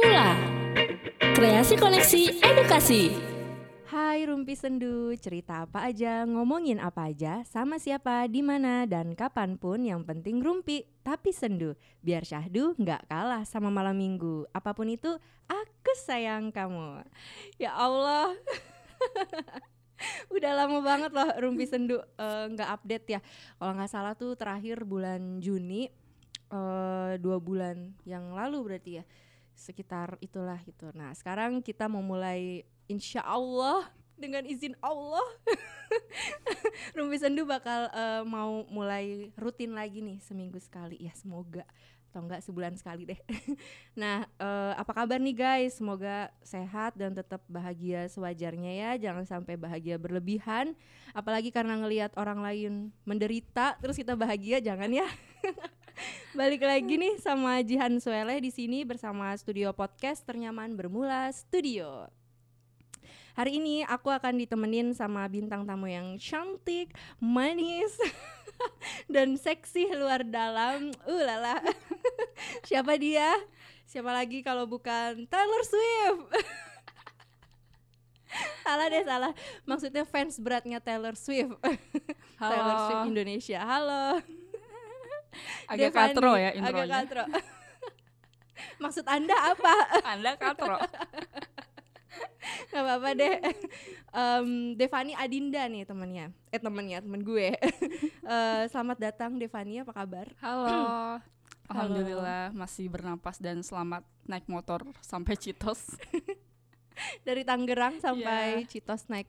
Mula 0.00 0.32
Kreasi 1.36 1.76
Koneksi 1.76 2.40
Edukasi 2.40 3.12
Hai 3.84 4.24
Rumpi 4.24 4.56
Sendu, 4.56 5.12
cerita 5.20 5.68
apa 5.68 5.92
aja, 5.92 6.24
ngomongin 6.24 6.80
apa 6.80 7.12
aja, 7.12 7.44
sama 7.44 7.76
siapa, 7.76 8.24
di 8.24 8.40
mana 8.40 8.88
dan 8.88 9.12
kapan 9.12 9.60
pun 9.60 9.84
yang 9.84 10.00
penting 10.00 10.40
Rumpi, 10.40 10.88
tapi 11.04 11.36
sendu. 11.36 11.76
Biar 12.00 12.24
syahdu 12.24 12.72
nggak 12.80 13.12
kalah 13.12 13.44
sama 13.44 13.68
malam 13.68 13.92
minggu. 13.92 14.48
Apa 14.56 14.72
pun 14.72 14.88
itu, 14.88 15.20
aku 15.44 15.92
sayang 16.00 16.48
kamu. 16.48 17.04
Ya 17.60 17.76
Allah. 17.76 18.32
Udah 20.32 20.64
lama 20.64 20.80
banget 20.80 21.12
loh 21.12 21.28
Rumpi 21.44 21.68
Sendu 21.68 22.00
eh, 22.00 22.44
nggak 22.56 22.70
update 22.72 23.06
ya. 23.12 23.20
Kalau 23.60 23.76
nggak 23.76 23.92
salah 23.92 24.16
tuh 24.16 24.32
terakhir 24.32 24.80
bulan 24.88 25.44
Juni, 25.44 25.92
eh, 26.48 27.12
dua 27.20 27.36
bulan 27.36 27.92
yang 28.08 28.32
lalu 28.32 28.64
berarti 28.64 28.92
ya 28.96 29.04
sekitar 29.60 30.16
itulah 30.24 30.56
gitu. 30.64 30.88
Nah 30.96 31.12
sekarang 31.12 31.60
kita 31.60 31.84
mau 31.86 32.00
mulai 32.00 32.64
insya 32.88 33.20
Allah 33.20 33.84
dengan 34.16 34.44
izin 34.44 34.76
Allah 34.84 35.24
Rumpi 36.96 37.16
Sendu 37.16 37.48
bakal 37.48 37.88
eh, 37.92 38.22
mau 38.24 38.64
mulai 38.68 39.32
rutin 39.36 39.72
lagi 39.72 40.04
nih 40.04 40.20
seminggu 40.20 40.60
sekali 40.60 41.00
ya 41.00 41.12
semoga 41.16 41.64
atau 42.10 42.26
enggak 42.26 42.42
sebulan 42.42 42.74
sekali 42.74 43.06
deh. 43.06 43.20
nah 44.00 44.26
eh, 44.26 44.72
apa 44.74 44.90
kabar 44.90 45.22
nih 45.22 45.36
guys? 45.38 45.78
Semoga 45.78 46.34
sehat 46.42 46.98
dan 46.98 47.14
tetap 47.14 47.38
bahagia 47.46 48.10
sewajarnya 48.10 48.72
ya. 48.74 48.90
Jangan 48.98 49.24
sampai 49.30 49.54
bahagia 49.54 49.94
berlebihan. 49.94 50.74
Apalagi 51.14 51.54
karena 51.54 51.78
ngelihat 51.78 52.10
orang 52.18 52.42
lain 52.42 52.90
menderita 53.06 53.78
terus 53.78 53.94
kita 53.94 54.18
bahagia 54.18 54.58
jangan 54.58 54.90
ya. 54.90 55.06
Balik 56.30 56.62
lagi 56.62 56.94
nih 56.94 57.18
sama 57.18 57.58
Jihan 57.60 57.98
Suele 57.98 58.38
di 58.38 58.54
sini 58.54 58.86
bersama 58.86 59.34
studio 59.34 59.74
podcast 59.74 60.22
ternyaman 60.22 60.78
bermula 60.78 61.26
studio. 61.34 62.06
Hari 63.34 63.62
ini 63.62 63.82
aku 63.86 64.10
akan 64.10 64.38
ditemenin 64.38 64.92
sama 64.92 65.26
bintang 65.30 65.66
tamu 65.66 65.88
yang 65.88 66.18
cantik, 66.18 66.92
manis, 67.18 67.94
dan 69.14 69.34
seksi 69.38 69.90
luar 69.96 70.26
dalam. 70.26 70.94
Uh 71.06 71.22
lala. 71.24 71.58
Siapa 72.68 72.94
dia? 73.00 73.30
Siapa 73.90 74.14
lagi 74.14 74.42
kalau 74.46 74.70
bukan 74.70 75.26
Taylor 75.26 75.62
Swift? 75.66 76.30
salah 78.66 78.86
deh 78.86 79.02
salah. 79.02 79.32
Maksudnya 79.66 80.06
fans 80.06 80.38
beratnya 80.38 80.78
Taylor 80.78 81.18
Swift. 81.18 81.58
Taylor 82.38 82.76
Swift 82.86 83.04
Indonesia. 83.10 83.58
Halo. 83.66 84.22
Agak 85.66 85.90
Devani. 85.90 85.98
katro 86.12 86.32
ya 86.34 86.50
Agak 86.50 86.58
intronya. 86.58 86.94
katro. 86.96 87.24
Maksud 88.82 89.04
Anda 89.06 89.36
apa? 89.52 89.74
Anda 90.04 90.32
katro. 90.36 90.76
Gak 92.70 92.82
apa-apa 92.82 93.08
deh. 93.14 93.36
Em, 94.10 94.48
Devani 94.74 95.12
Adinda 95.14 95.66
nih 95.66 95.84
temannya. 95.84 96.30
Eh 96.48 96.58
temannya, 96.58 96.98
temen 97.00 97.22
gue. 97.22 97.50
Eh, 98.30 98.64
selamat 98.70 99.10
datang 99.10 99.42
Devani, 99.42 99.82
apa 99.82 99.90
kabar? 99.90 100.30
Halo. 100.44 101.18
Alhamdulillah 101.66 102.50
masih 102.50 102.86
bernapas 102.86 103.42
dan 103.42 103.58
selamat 103.58 104.06
naik 104.22 104.46
motor 104.46 104.86
sampai 105.02 105.34
Citos. 105.34 105.98
Dari 107.26 107.42
Tangerang 107.42 107.98
sampai 107.98 108.66
Citos 108.66 109.10
naik 109.10 109.26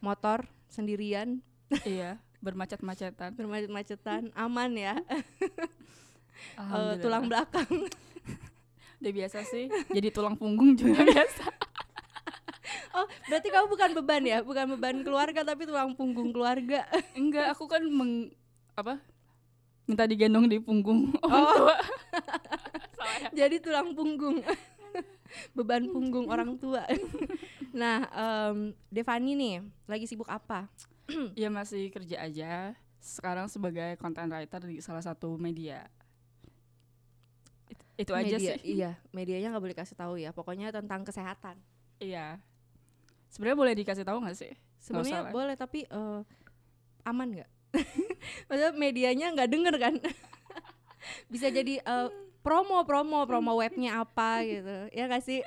motor 0.00 0.44
sendirian, 0.68 1.40
iya, 1.84 2.20
bermacet-macetan. 2.44 3.32
bermacet-macetan, 3.32 4.28
aman 4.36 4.70
ya. 4.76 4.94
Alhamdulillah. 6.60 7.00
tulang 7.00 7.24
belakang. 7.24 7.70
Udah 9.00 9.12
biasa 9.12 9.38
sih. 9.44 9.72
Jadi 9.88 10.08
tulang 10.12 10.36
punggung 10.36 10.76
juga 10.76 11.00
biasa. 11.02 11.48
Oh, 12.94 13.10
berarti 13.26 13.50
kamu 13.50 13.66
bukan 13.66 13.90
beban 13.90 14.22
ya? 14.22 14.38
Bukan 14.38 14.70
beban 14.70 15.02
keluarga 15.02 15.42
tapi 15.42 15.66
tulang 15.66 15.98
punggung 15.98 16.30
keluarga. 16.30 16.86
Enggak, 17.18 17.50
aku 17.50 17.66
kan 17.66 17.82
meng 17.82 18.30
apa? 18.78 19.02
Minta 19.82 20.06
digendong 20.06 20.46
di 20.46 20.62
punggung 20.62 21.10
orang 21.18 21.42
Oh. 21.42 21.54
tua. 21.58 21.76
Ya. 23.34 23.44
Jadi 23.44 23.58
tulang 23.58 23.98
punggung. 23.98 24.46
beban 25.58 25.90
punggung 25.90 26.30
orang 26.30 26.54
tua. 26.54 26.86
nah, 27.74 28.06
em, 28.14 28.70
Devani 28.94 29.34
nih 29.34 29.54
lagi 29.90 30.06
sibuk 30.06 30.30
apa? 30.30 30.70
Ya 31.40 31.48
masih 31.52 31.92
kerja 31.92 32.24
aja. 32.24 32.72
Sekarang 33.00 33.46
sebagai 33.52 34.00
content 34.00 34.32
writer 34.32 34.64
di 34.64 34.80
salah 34.80 35.04
satu 35.04 35.36
media. 35.36 35.84
It- 37.68 38.08
Itu 38.08 38.12
aja 38.16 38.36
Media, 38.36 38.56
sih. 38.56 38.80
Iya, 38.80 38.90
medianya 39.12 39.52
nggak 39.52 39.64
boleh 39.64 39.76
kasih 39.76 39.96
tahu 39.96 40.16
ya. 40.16 40.32
Pokoknya 40.32 40.72
tentang 40.72 41.04
kesehatan. 41.04 41.60
Iya. 42.00 42.40
Sebenarnya 43.28 43.58
boleh 43.58 43.74
dikasih 43.76 44.04
tahu 44.06 44.24
nggak 44.24 44.38
sih? 44.38 44.52
Sebenarnya 44.80 45.28
boleh 45.28 45.54
tapi 45.56 45.84
eh, 45.84 46.20
aman 47.04 47.28
nggak? 47.40 47.50
Maksudnya 48.48 48.72
medianya 48.76 49.26
nggak 49.34 49.50
denger 49.50 49.74
kan? 49.76 49.94
Bisa 51.32 51.52
jadi 51.52 51.80
eh, 51.84 52.08
promo 52.40 52.84
promo 52.88 53.24
promo 53.28 53.56
webnya 53.60 54.00
apa 54.00 54.40
gitu 54.44 54.88
ya 54.92 55.04
nggak 55.08 55.24
sih? 55.24 55.40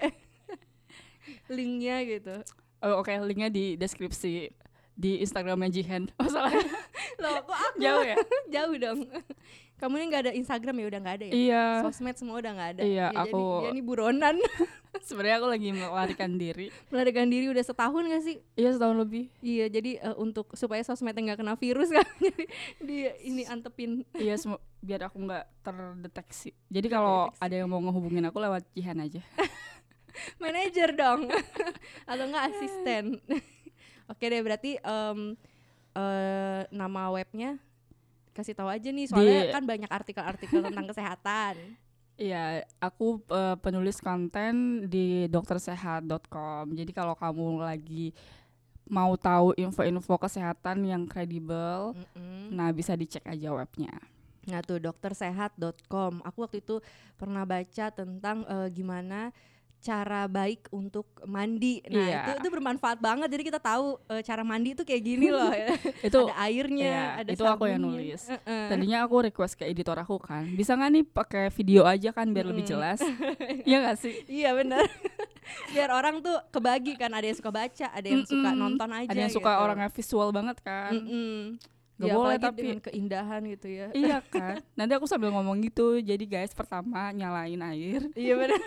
Linknya 1.55 2.05
gitu. 2.05 2.35
Oh, 2.83 3.01
Oke, 3.01 3.17
linknya 3.17 3.49
di 3.49 3.73
deskripsi 3.73 4.53
di 4.97 5.21
Instagramnya 5.21 5.69
Jihan. 5.69 6.09
Oh 6.17 6.25
salah, 6.25 6.49
Loh 7.21 7.37
kok 7.45 7.53
aku 7.53 7.77
jauh 7.77 8.01
ya? 8.03 8.17
jauh 8.57 8.75
dong. 8.75 9.05
Kamu 9.79 9.93
ini 10.01 10.09
nggak 10.09 10.23
ada 10.25 10.33
Instagram 10.33 10.73
ya 10.81 10.85
udah 10.89 10.99
nggak 11.05 11.15
ada 11.21 11.25
ya? 11.29 11.33
iya. 11.37 11.63
Sosmed 11.85 12.17
semua 12.17 12.41
udah 12.41 12.49
nggak 12.49 12.69
ada. 12.73 12.81
Iya, 12.81 13.07
Ya, 13.13 13.21
aku- 13.29 13.61
Jadi, 13.61 13.77
ini 13.77 13.81
buronan. 13.85 14.35
Sebenarnya 15.07 15.37
aku 15.37 15.47
lagi 15.53 15.69
melarikan 15.69 16.31
diri. 16.41 16.73
Melarikan 16.89 17.29
diri 17.29 17.45
udah 17.53 17.61
setahun 17.61 18.01
gak 18.09 18.23
sih? 18.25 18.41
Iya 18.57 18.73
setahun 18.73 18.97
lebih. 18.97 19.29
Iya, 19.45 19.69
jadi 19.69 20.01
eh, 20.01 20.15
untuk 20.17 20.57
supaya 20.57 20.81
sosmednya 20.81 21.21
nggak 21.29 21.45
kena 21.45 21.53
virus 21.53 21.93
kan, 21.93 22.01
jadi 22.17 22.43
dia 22.81 23.11
ini 23.21 23.45
antepin. 23.45 24.01
Iya, 24.17 24.41
biar 24.81 25.05
aku 25.05 25.21
nggak 25.21 25.45
terdeteksi. 25.61 26.57
Jadi 26.73 26.87
kalau 26.89 27.29
ada 27.37 27.53
yang 27.53 27.69
mau 27.69 27.77
ngehubungin 27.77 28.25
aku 28.25 28.41
lewat 28.41 28.65
Jihan 28.73 28.97
aja. 28.97 29.21
Manajer 30.41 30.97
dong, 30.97 31.29
atau 32.09 32.23
enggak 32.25 32.49
asisten. 32.49 33.21
Oke 34.07 34.31
deh, 34.31 34.39
berarti 34.39 34.79
em, 34.79 35.35
eh, 35.95 36.61
nama 36.71 37.11
webnya 37.11 37.59
kasih 38.31 38.53
tahu 38.53 38.69
aja 38.69 38.93
nih, 38.93 39.09
soalnya 39.09 39.49
Di- 39.49 39.53
kan 39.53 39.63
banyak 39.65 39.89
artikel-artikel 39.89 40.61
tentang 40.61 40.85
kesehatan. 40.93 41.55
Iya, 42.17 42.65
aku 42.81 43.21
eh, 43.29 43.57
penulis 43.61 44.01
konten 44.01 44.85
di 44.89 45.29
doktersehat.com. 45.29 46.73
Jadi 46.73 46.91
kalau 46.93 47.13
kamu 47.13 47.61
lagi 47.61 48.13
mau 48.87 49.13
tahu 49.19 49.53
info-info 49.59 50.15
kesehatan 50.15 50.87
yang 50.87 51.03
kredibel, 51.05 51.91
Mm-mm. 51.93 52.55
nah 52.55 52.71
bisa 52.71 52.95
dicek 52.95 53.21
aja 53.27 53.51
webnya. 53.51 53.91
Nah 54.47 54.63
tuh 54.63 54.79
doktersehat.com. 54.79 56.23
Aku 56.23 56.47
waktu 56.47 56.63
itu 56.63 56.79
pernah 57.19 57.43
baca 57.43 57.91
tentang 57.91 58.47
eh, 58.47 58.69
gimana 58.71 59.35
cara 59.79 60.25
baik 60.25 60.67
untuk 60.69 61.05
mandi. 61.23 61.79
Nah 61.85 61.95
Iya. 61.95 62.19
itu 62.25 62.31
itu 62.39 62.49
bermanfaat 62.49 62.97
banget. 62.97 63.27
Jadi 63.27 63.43
kita 63.45 63.57
tahu 63.57 64.01
eh, 64.05 64.21
cara 64.21 64.41
mandi 64.41 64.73
itu 64.73 64.81
kayak 64.81 65.01
gini 65.01 65.27
loh. 65.27 65.47
Itu 66.07 66.25
ada 66.25 66.35
airnya, 66.43 66.87
iya, 66.87 67.05
ada 67.19 67.29
itu 67.29 67.41
aku 67.41 67.65
yang 67.65 67.79
sabunnya. 67.79 67.97
nulis. 67.99 68.21
Heeh. 68.25 68.65
Tadinya 68.67 68.97
aku 69.01 69.15
request 69.23 69.53
ke 69.55 69.65
editor 69.65 69.95
aku 69.95 70.17
kan, 70.19 70.43
bisa 70.49 70.73
nggak 70.73 70.89
nih 70.91 71.03
pakai 71.05 71.43
video 71.49 71.83
aja 71.83 72.09
kan 72.11 72.27
biar 72.27 72.45
lebih 72.45 72.63
Mm. 72.63 72.69
jelas? 72.69 72.99
Iya 73.67 73.77
gak 73.83 73.97
sih? 73.97 74.13
Iya 74.27 74.51
benar. 74.53 74.83
Biar 75.73 75.89
orang 75.89 76.19
tuh 76.19 76.35
kebagi 76.49 76.95
kan. 76.95 77.07
Ada 77.09 77.25
yang 77.25 77.37
suka 77.37 77.49
baca, 77.49 77.87
ada 77.89 78.03
yang 78.05 78.23
suka 78.23 78.49
Mm-mm. 78.49 78.59
nonton 78.59 78.89
aja. 78.89 79.07
Ada 79.07 79.21
yang 79.21 79.31
suka 79.31 79.47
gitu. 79.49 79.63
orangnya 79.63 79.89
visual 79.89 80.29
banget 80.29 80.57
kan? 80.59 80.91
Mm-mm. 80.93 81.39
Gak 81.97 82.03
Ya, 82.03 82.13
boleh 82.13 82.37
tapi 82.37 82.59
dengan 82.61 82.79
keindahan 82.79 83.41
gitu 83.47 83.67
ya. 83.69 83.87
iya 83.91 84.17
kan. 84.21 84.59
Nanti 84.73 84.91
aku 84.93 85.05
sambil 85.05 85.31
ngomong 85.31 85.57
gitu. 85.61 85.97
Jadi 85.97 86.25
guys 86.25 86.51
pertama 86.51 87.09
nyalain 87.09 87.57
air. 87.65 88.05
Iya 88.13 88.33
benar. 88.35 88.59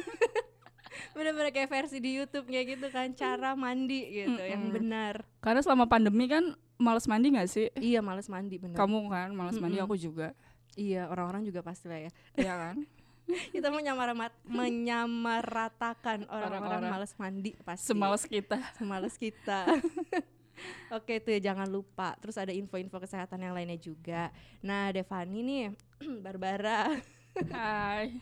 Bener-bener 1.13 1.51
kayak 1.51 1.69
versi 1.69 1.99
di 1.99 2.17
YouTube 2.17 2.47
kayak 2.47 2.79
gitu 2.79 2.87
kan 2.89 3.13
cara 3.13 3.53
mandi 3.55 4.01
gitu 4.07 4.39
yang 4.39 4.69
Mm-mm. 4.69 4.77
benar. 4.77 5.15
Karena 5.39 5.61
selama 5.61 5.85
pandemi 5.85 6.27
kan 6.27 6.45
males 6.77 7.05
mandi 7.05 7.33
gak 7.33 7.49
sih? 7.49 7.69
Iya 7.77 8.01
males 8.01 8.27
mandi 8.27 8.57
bener. 8.57 8.77
Kamu 8.77 9.09
kan 9.09 9.31
males 9.31 9.57
mandi 9.57 9.77
Mm-mm. 9.77 9.89
aku 9.89 9.97
juga. 9.97 10.33
Iya 10.75 11.07
orang-orang 11.07 11.43
juga 11.43 11.61
pasti 11.61 11.87
lah 11.87 12.01
ya. 12.07 12.11
Iya 12.35 12.55
kan? 12.55 12.77
Kita 13.55 13.71
menyamaramat 13.71 14.33
menyamaratakan 14.43 16.27
orang-orang 16.27 16.83
Orang-orang. 16.83 16.91
males 16.91 17.13
mandi 17.15 17.53
pasti. 17.63 17.87
Semales 17.87 18.25
kita. 18.27 18.59
Semales 18.75 19.15
kita. 19.15 19.71
Oke 20.97 21.23
tuh 21.23 21.33
ya 21.33 21.53
jangan 21.53 21.71
lupa. 21.71 22.19
Terus 22.19 22.37
ada 22.37 22.51
info-info 22.51 22.99
kesehatan 22.99 23.41
yang 23.41 23.55
lainnya 23.55 23.79
juga. 23.79 24.29
Nah 24.61 24.91
Devani 24.91 25.41
nih 25.41 25.65
Barbara. 26.25 26.91
Hai. 27.35 28.21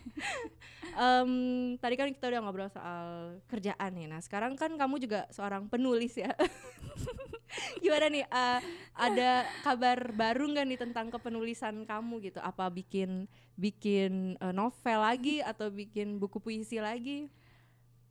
Em, 0.93 1.31
tadi 1.77 1.95
kan 1.95 2.09
kita 2.09 2.27
udah 2.33 2.41
ngobrol 2.43 2.69
soal 2.71 3.37
kerjaan 3.45 3.91
nih. 3.93 4.07
Nah 4.09 4.19
sekarang 4.21 4.57
kan 4.57 4.73
kamu 4.73 4.97
juga 5.01 5.29
seorang 5.29 5.69
penulis 5.69 6.17
ya. 6.17 6.33
Gimana 7.83 8.05
nih? 8.09 8.25
eh, 8.25 8.59
ada 8.93 9.31
kabar 9.65 10.13
baru 10.13 10.49
nggak 10.51 10.65
nih 10.69 10.79
tentang 10.79 11.07
kepenulisan 11.13 11.85
kamu 11.85 12.13
gitu? 12.29 12.39
Apa 12.41 12.69
bikin 12.73 13.25
bikin 13.57 14.35
eh, 14.39 14.53
novel 14.53 14.99
lagi 15.01 15.41
atau 15.43 15.69
bikin 15.69 16.17
buku 16.21 16.37
puisi 16.41 16.77
lagi? 16.81 17.29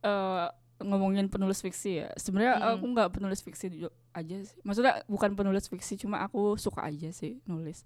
eh, 0.03 0.47
ngomongin 0.79 1.27
penulis 1.27 1.59
fiksi 1.59 2.03
ya. 2.05 2.07
Sebenarnya 2.15 2.55
Mm-mm. 2.55 2.79
aku 2.79 2.85
nggak 2.95 3.09
penulis 3.15 3.43
fiksi 3.43 3.67
aja 4.15 4.35
sih. 4.47 4.57
Maksudnya 4.63 5.03
bukan 5.11 5.35
penulis 5.35 5.67
fiksi, 5.67 5.99
cuma 5.99 6.23
aku 6.23 6.55
suka 6.55 6.87
aja 6.87 7.11
sih 7.11 7.43
nulis. 7.45 7.83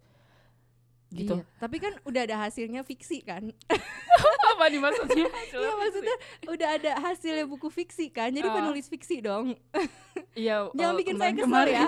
Gitu. 1.14 1.38
Iya, 1.38 1.46
Tapi 1.62 1.78
kan 1.78 1.94
udah 2.04 2.22
ada 2.26 2.36
hasilnya 2.42 2.82
fiksi 2.82 3.22
kan? 3.22 3.54
Apa 4.52 4.66
nih 4.66 4.82
maksudnya? 4.86 5.30
Iya 5.30 5.72
maksudnya 5.72 6.16
udah 6.50 6.70
ada 6.74 6.92
hasilnya 7.00 7.46
buku 7.46 7.70
fiksi 7.70 8.10
kan? 8.10 8.34
Jadi 8.34 8.44
Ah. 8.44 8.56
penulis 8.56 8.86
fiksi 8.88 9.22
dong. 9.22 9.54
Iya. 10.34 10.70
Jangan 10.74 10.94
eh, 10.94 11.00
bikin 11.00 11.16
saya 11.16 11.32
kesel 11.32 11.66
ya. 11.70 11.86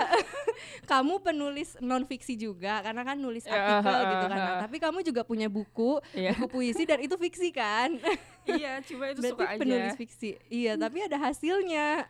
kamu 0.84 1.18
penulis 1.18 1.74
non 1.80 2.06
fiksi 2.06 2.34
juga 2.34 2.78
karena 2.78 3.02
kan 3.02 3.18
nulis 3.18 3.42
Ya, 3.42 3.54
artikel 3.54 3.90
ah, 3.92 4.02
gitu 4.04 4.24
kan. 4.24 4.30
Nah, 4.32 4.46
ah. 4.46 4.58
tapi 4.62 4.76
kamu 4.78 4.98
juga 5.02 5.22
punya 5.22 5.46
buku, 5.46 5.98
Iya. 6.12 6.34
buku 6.34 6.46
puisi 6.52 6.86
dan 6.86 7.02
itu 7.02 7.14
fiksi 7.16 7.50
kan? 7.50 7.98
Iya, 8.44 8.78
cuma 8.82 9.10
itu 9.10 9.18
Berarti 9.20 9.34
suka 9.34 9.44
aja. 9.48 9.58
penulis 9.58 9.94
fiksi. 9.96 10.38
Iya, 10.46 10.78
tapi 10.78 11.02
ada 11.02 11.18
hasilnya. 11.18 12.06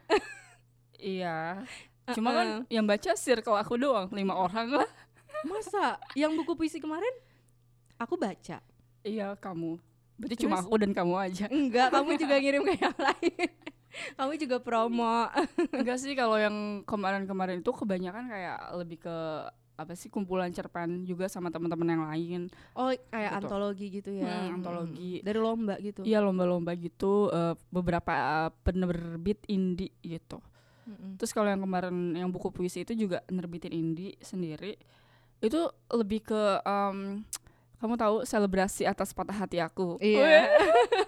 Iya. 0.99 1.65
Cuma 2.13 2.31
kan 2.31 2.47
Uh-uh. 2.47 2.69
yang 2.69 2.85
baca 2.85 3.13
circle 3.15 3.57
aku 3.57 3.75
doang, 3.77 4.09
lima 4.11 4.33
orang 4.33 4.69
lah. 4.77 4.89
Masa 5.47 5.85
yang 6.13 6.35
buku 6.35 6.53
puisi 6.53 6.77
kemarin 6.77 7.13
aku 7.97 8.15
baca. 8.15 8.59
Iya, 9.01 9.33
kamu. 9.37 9.79
Berarti 10.17 10.37
cuma 10.43 10.59
Terus? 10.59 10.67
aku 10.67 10.75
dan 10.77 10.91
kamu 10.91 11.15
aja. 11.15 11.45
Enggak, 11.47 11.89
kamu 11.91 12.11
juga 12.17 12.35
ngirim 12.43 12.63
ke 12.63 12.75
yang 12.77 12.97
lain. 12.97 13.49
kamu 14.13 14.33
juga 14.37 14.57
promo. 14.59 15.31
Enggak 15.71 15.99
sih 15.99 16.13
kalau 16.13 16.37
yang 16.37 16.57
kemarin-kemarin 16.83 17.61
itu 17.61 17.71
kebanyakan 17.71 18.27
kayak 18.27 18.59
lebih 18.75 18.99
ke 19.01 19.17
apa 19.77 19.93
sih 19.93 20.09
kumpulan 20.09 20.49
cerpen 20.49 21.05
juga 21.05 21.29
sama 21.29 21.53
teman-teman 21.53 21.85
yang 21.87 22.05
lain. 22.09 22.41
Oh, 22.73 22.89
kayak 22.89 23.29
Gitu. 23.31 23.39
antologi 23.45 23.87
gitu 23.93 24.11
ya. 24.11 24.25
Hmm, 24.25 24.41
Mm-mm. 24.41 24.57
antologi. 24.57 25.13
Dari 25.21 25.37
lomba 25.37 25.75
gitu. 25.77 26.01
Iya 26.01 26.19
lomba-lomba 26.21 26.73
gitu 26.75 27.29
eh, 27.29 27.55
beberapa 27.69 28.13
eh, 28.13 28.51
penerbit 28.63 29.45
indie 29.47 29.93
gitu. 30.01 30.41
Mm-mm. 30.89 31.21
Terus 31.21 31.31
kalau 31.31 31.49
yang 31.49 31.61
kemarin 31.61 31.93
yang 32.17 32.33
buku 32.33 32.49
puisi 32.49 32.83
itu 32.83 32.97
juga 32.97 33.21
nerbitin 33.29 33.71
indie 33.71 34.17
sendiri. 34.19 34.81
Itu 35.39 35.61
lebih 35.89 36.25
ke 36.25 36.43
em, 36.63 37.23
kamu 37.77 37.95
tahu 37.95 38.17
selebrasi 38.25 38.85
atas 38.85 39.13
patah 39.13 39.37
hati 39.37 39.61
aku. 39.61 40.01
Iya. 40.01 40.49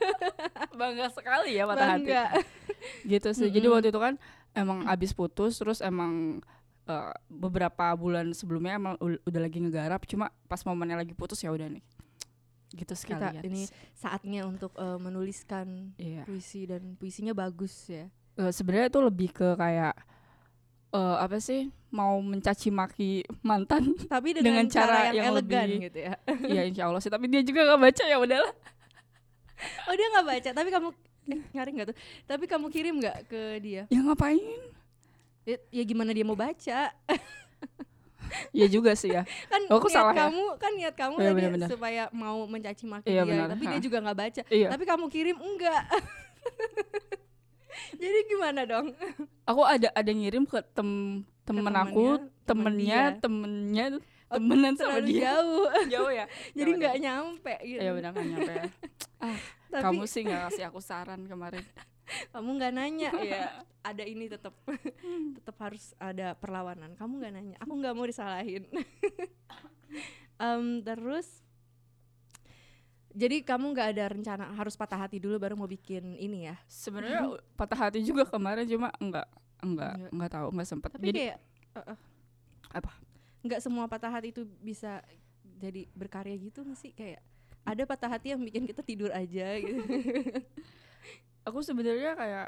Bangga 0.78 1.08
sekali 1.10 1.56
ya 1.56 1.64
patah 1.64 1.96
hati. 1.96 2.06
Bangga. 2.06 2.24
Gitu 3.10 3.28
sih. 3.34 3.48
Jadi 3.48 3.66
Mm-mm. 3.66 3.74
waktu 3.74 3.88
itu 3.90 4.00
kan 4.00 4.14
emang 4.54 4.86
abis 4.86 5.10
putus 5.10 5.58
terus 5.58 5.80
emang 5.80 6.38
eh, 6.84 7.12
beberapa 7.26 7.90
bulan 7.94 8.30
sebelumnya 8.32 8.76
emang 8.76 8.94
udah 9.00 9.40
lagi 9.40 9.58
ngegarap 9.58 10.04
cuma 10.04 10.30
pas 10.46 10.60
momennya 10.62 11.02
lagi 11.02 11.12
putus 11.12 11.40
ya 11.42 11.50
udah 11.50 11.66
nih. 11.66 11.82
Gitu 12.68 12.84
Kita 12.84 12.94
sekalian. 13.32 13.42
ini 13.48 13.64
saatnya 13.96 14.44
untuk 14.44 14.76
eh, 14.76 14.98
menuliskan 15.00 15.96
Iya. 15.96 16.28
puisi 16.28 16.68
dan 16.68 16.94
puisinya 16.94 17.32
bagus 17.32 17.88
ya. 17.88 18.06
Eh, 18.36 18.52
sebenarnya 18.52 18.92
itu 18.92 19.00
lebih 19.00 19.32
ke 19.32 19.56
kayak 19.56 19.96
eh 20.90 21.16
apa 21.18 21.36
sih 21.38 21.60
mau 21.88 22.16
mencaci 22.18 22.68
maki 22.68 23.10
mantan 23.40 23.92
Tapi 24.06 24.32
dengan, 24.34 24.44
Dengan 24.54 24.66
cara, 24.68 24.86
cara 24.86 24.98
yang, 25.06 25.14
yang 25.14 25.26
elegan 25.30 25.66
lebih- 25.66 25.84
gitu 25.86 25.98
ya. 26.00 26.14
ya 26.56 26.62
insya 26.62 26.82
Allah 26.84 27.00
sih 27.00 27.08
tapi 27.08 27.26
dia 27.26 27.40
juga 27.40 27.64
nggak 27.64 27.80
baca 27.82 28.04
ya 28.04 28.16
udahlah 28.16 28.52
Oh 29.84 29.92
dia 29.92 30.06
nggak 30.08 30.26
baca, 30.28 30.50
tapi 30.52 30.68
kamu 30.70 30.88
eh, 31.28 31.40
nyari 31.50 31.70
nggak 31.72 31.88
tuh? 31.90 31.96
Tapi 32.24 32.44
kamu 32.46 32.66
kirim 32.68 32.94
nggak 32.96 33.26
ke 33.26 33.40
dia? 33.58 33.82
ya 33.86 34.00
ngapain 34.00 34.38
Ya, 35.42 35.56
ya 35.70 35.82
gimana 35.82 36.10
dia 36.10 36.22
mau 36.22 36.36
baca? 36.36 36.92
ya 38.52 38.66
juga 38.66 38.92
sih 38.92 39.08
ya 39.10 39.24
Kan 39.50 39.64
Oh, 39.66 39.76
aku 39.76 39.88
niat 39.88 39.96
salah 39.98 40.12
ya? 40.12 40.20
kamu 40.24 40.44
kan 40.56 40.72
niat 40.72 40.94
kamu 40.94 41.14
Iya, 41.14 41.24
tadi 41.24 41.34
benar-benar. 41.34 41.68
supaya 41.68 42.02
mau 42.12 42.44
mencaci 42.44 42.84
maki 42.84 43.08
Iya, 43.08 43.22
dia, 43.22 43.32
benar. 43.34 43.46
tapi 43.50 43.64
dia 43.66 43.74
Ha. 43.74 43.82
juga 43.82 43.98
nggak 43.98 44.18
baca. 44.18 44.42
iya 44.48 44.68
Tapi 44.68 44.84
kamu 44.84 45.04
kirim 45.08 45.36
enggak. 45.36 45.82
Jadi 48.02 48.18
gimana 48.28 48.60
dong? 48.64 48.92
aku 49.48 49.62
ada 49.64 49.88
ada 49.94 50.10
ngirim 50.10 50.44
ke 50.44 50.60
tem 50.74 51.22
temen 51.46 51.64
temennya, 51.64 51.82
aku 51.88 52.06
temen 52.44 52.72
temennya 52.74 53.00
dia. 53.00 53.20
temennya 53.22 53.86
Oh, 54.28 54.36
temenan 54.36 54.76
sama 54.76 55.00
dia 55.00 55.40
jauh. 55.40 55.64
jauh 55.96 56.12
ya 56.12 56.28
Jadi 56.58 56.70
Ya 56.70 56.76
nggak 56.76 56.96
nyampe 57.00 57.54
gitu. 57.64 57.80
ya 57.80 57.90
nggak 57.96 58.26
nyampe 58.28 58.52
ya. 58.52 58.64
Tapi 59.72 59.82
kamu 59.88 60.04
sih 60.04 60.20
nggak 60.28 60.42
kasih 60.52 60.64
aku 60.68 60.80
saran 60.84 61.24
kemarin 61.24 61.64
kamu 62.32 62.48
nggak 62.56 62.72
nanya. 62.72 63.10
Iya. 63.20 63.44
Ada 63.84 64.04
ini 64.04 64.32
tetap 64.32 64.56
tetap 65.36 65.56
harus 65.60 65.92
ada 66.00 66.32
perlawanan. 66.36 66.96
Kamu 66.96 67.20
nggak 67.20 67.32
nanya. 67.36 67.56
Aku 67.60 67.72
nggak 67.76 67.92
mau 67.92 68.08
disalahin. 68.08 68.64
Em, 70.40 70.80
terus 70.80 71.44
jadi 73.18 73.42
kamu 73.42 73.74
nggak 73.74 73.88
ada 73.92 74.04
rencana 74.14 74.44
harus 74.54 74.78
patah 74.78 74.94
hati 74.96 75.18
dulu 75.18 75.34
baru 75.36 75.58
mau 75.58 75.66
bikin 75.66 76.14
ini 76.14 76.46
ya? 76.46 76.54
sebenarnya 76.70 77.34
patah 77.58 77.90
hati 77.90 77.98
juga 78.00 78.22
kemarin 78.22 78.62
cuma 78.64 78.94
enggak 79.02 79.26
enggak 79.58 79.94
Enggak. 79.98 80.10
enggak 80.14 80.30
tahu 80.30 80.46
enggak 80.54 80.68
sempet 80.70 80.90
Tapi 80.94 81.04
jadi 81.04 81.18
kayak 81.18 81.38
eh, 81.74 81.80
eh, 81.82 81.98
apa 82.70 82.90
nggak 83.38 83.60
semua 83.60 83.84
patah 83.86 84.10
hati 84.10 84.30
itu 84.30 84.42
bisa 84.60 85.02
jadi 85.58 85.90
berkarya 85.92 86.38
gitu 86.38 86.62
nggak 86.62 86.78
sih 86.78 86.94
kayak 86.94 87.18
ada 87.66 87.82
patah 87.82 88.06
hati 88.08 88.32
yang 88.32 88.40
bikin 88.40 88.64
kita 88.64 88.80
tidur 88.80 89.10
aja 89.10 89.58
gitu. 89.58 89.82
aku 91.48 91.58
sebenarnya 91.60 92.14
kayak 92.14 92.46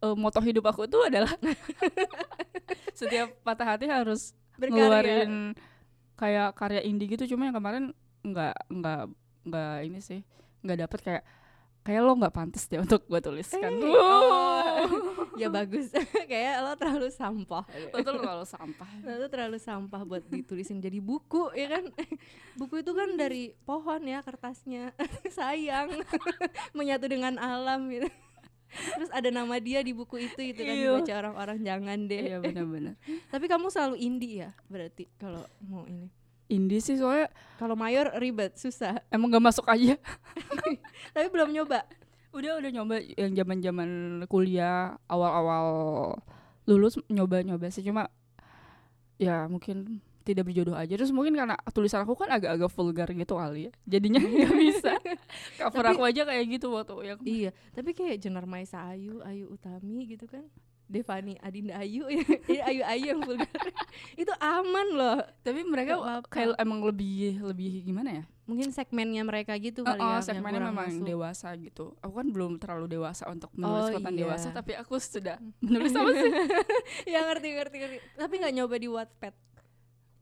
eh, 0.00 0.16
moto 0.16 0.40
hidup 0.40 0.64
aku 0.66 0.88
tuh 0.88 1.04
adalah 1.04 1.32
setiap 2.98 3.28
patah 3.44 3.76
hati 3.76 3.86
harus 3.86 4.32
Berkarya. 4.56 4.72
ngeluarin 4.72 5.32
kayak 6.16 6.56
karya 6.56 6.80
indie 6.80 7.12
gitu 7.12 7.36
cuma 7.36 7.44
yang 7.44 7.56
kemarin 7.56 7.84
nggak 8.24 8.56
nggak 8.72 9.04
nggak 9.46 9.76
ini 9.82 9.98
sih 9.98 10.20
nggak 10.60 10.78
dapet 10.82 11.00
kayak 11.00 11.22
kayak 11.80 12.02
lo 12.02 12.18
nggak 12.18 12.34
pantas 12.34 12.66
deh 12.66 12.82
untuk 12.82 13.06
gue 13.06 13.20
tuliskan. 13.22 13.70
Eh, 13.70 13.86
Wow. 13.86 14.02
oh. 14.26 15.30
ya 15.40 15.46
bagus. 15.46 15.94
Kayak 16.26 16.66
lo 16.66 16.74
terlalu 16.74 17.14
sampah. 17.14 17.62
Lo 17.94 18.02
tuh 18.02 18.18
kalau 18.18 18.42
sampah. 18.42 18.90
Lo 19.06 19.22
tuh 19.22 19.30
terlalu 19.30 19.58
sampah 19.62 20.02
buat 20.02 20.26
ditulisin 20.26 20.82
jadi 20.82 20.98
buku 20.98 21.54
ya 21.54 21.78
kan? 21.78 21.86
Buku 22.58 22.82
itu 22.82 22.90
kan 22.90 23.14
dari 23.14 23.54
pohon 23.62 24.02
ya 24.02 24.18
kertasnya. 24.20 24.90
Sayang. 25.30 25.94
Menyatu 26.72 27.06
dengan 27.06 27.38
alam 27.38 27.86
gitu. 27.86 28.10
Terus 28.66 29.10
ada 29.14 29.30
nama 29.30 29.62
dia 29.62 29.78
di 29.78 29.94
buku 29.94 30.26
itu 30.26 30.40
itu 30.42 30.58
kan 30.58 30.74
Iya. 30.74 30.90
dibaca 30.90 31.12
orang-orang 31.16 31.58
jangan 31.62 31.98
deh. 32.02 32.22
Iya 32.26 32.38
benar-benar. 32.42 32.94
Tapi 33.30 33.44
kamu 33.46 33.70
selalu 33.70 33.96
indie 33.96 34.42
ya 34.42 34.50
berarti 34.66 35.06
kalau 35.16 35.46
mau 35.62 35.86
ini 35.86 36.10
indie 36.46 36.78
sih 36.78 36.96
soalnya 36.96 37.28
kalau 37.56 37.74
mayor 37.74 38.12
ribet 38.16 38.54
susah. 38.54 39.00
emang 39.08 39.32
gak 39.32 39.44
masuk 39.48 39.66
aja. 39.66 39.96
Tapi 41.14 41.26
belum 41.32 41.50
nyoba. 41.50 41.82
Udah 42.36 42.60
udah 42.60 42.70
nyoba 42.70 43.00
yang 43.16 43.32
zaman 43.32 43.58
zaman 43.64 43.90
kuliah 44.28 45.00
awal-awal 45.08 45.66
lulus 46.68 47.00
nyoba-nyoba 47.08 47.72
sih. 47.72 47.80
Cuma 47.80 48.12
ya 49.16 49.48
mungkin 49.48 50.04
tidak 50.26 50.50
berjodoh 50.50 50.76
aja. 50.76 50.94
Terus 50.98 51.14
mungkin 51.14 51.32
karena 51.38 51.56
tulisan 51.72 52.04
aku 52.04 52.12
kan 52.18 52.28
agak-agak 52.28 52.68
vulgar 52.70 53.08
gitu 53.08 53.34
kali 53.38 53.70
ya. 53.70 53.72
Jadinya 53.88 54.20
nggak 54.26 54.54
bisa. 54.58 54.92
Cover 55.56 55.82
Tapi- 55.82 55.96
aku 55.96 56.02
aja 56.04 56.22
kayak 56.28 56.44
gitu 56.52 56.66
waktu 56.72 56.94
yang 57.02 57.18
iya 57.24 57.50
tapi 57.72 57.92
kayak 57.96 58.20
Jenar 58.20 58.44
Maisa 58.44 58.84
Ayu 58.92 59.20
Ayu 59.24 59.48
Utami 59.50 60.04
gitu 60.06 60.28
kan 60.28 60.44
Devani 60.86 61.34
Adinda 61.38 61.76
Ayu 61.76 62.06
ya. 62.06 62.22
Ayu 62.70 62.82
Ayu 62.82 63.04
yang 63.10 63.20
vulgar. 63.20 63.50
Itu 64.22 64.30
aman 64.36 64.86
loh. 64.90 65.18
Tapi 65.42 65.60
mereka 65.62 65.98
kayak 66.26 66.54
emang 66.56 66.78
lebih 66.80 67.42
lebih 67.42 67.82
gimana 67.82 68.22
ya? 68.22 68.24
Mungkin 68.46 68.70
segmennya 68.70 69.26
mereka 69.26 69.58
gitu 69.58 69.82
Oh, 69.82 69.90
kali 69.90 69.98
ya 69.98 70.06
yang 70.12 70.22
segmennya 70.22 70.62
memang 70.62 70.86
masuk. 70.94 71.02
dewasa 71.02 71.48
gitu. 71.58 71.98
Aku 71.98 72.14
kan 72.14 72.30
belum 72.30 72.62
terlalu 72.62 72.86
dewasa 72.88 73.26
untuk 73.26 73.50
menulis 73.52 73.90
Oh, 73.90 73.98
konten 73.98 74.14
iya. 74.14 74.22
dewasa 74.22 74.48
tapi 74.50 74.72
aku 74.72 74.94
sudah 74.96 75.42
menulis 75.66 75.90
apa 75.90 76.10
sih? 76.12 76.30
Ya 77.10 77.26
ngerti 77.26 77.48
ngerti 77.52 77.76
ngerti. 77.76 77.96
Tapi 78.14 78.34
nggak 78.38 78.54
nyoba 78.54 78.76
di 78.78 78.88
Wattpad? 78.88 79.34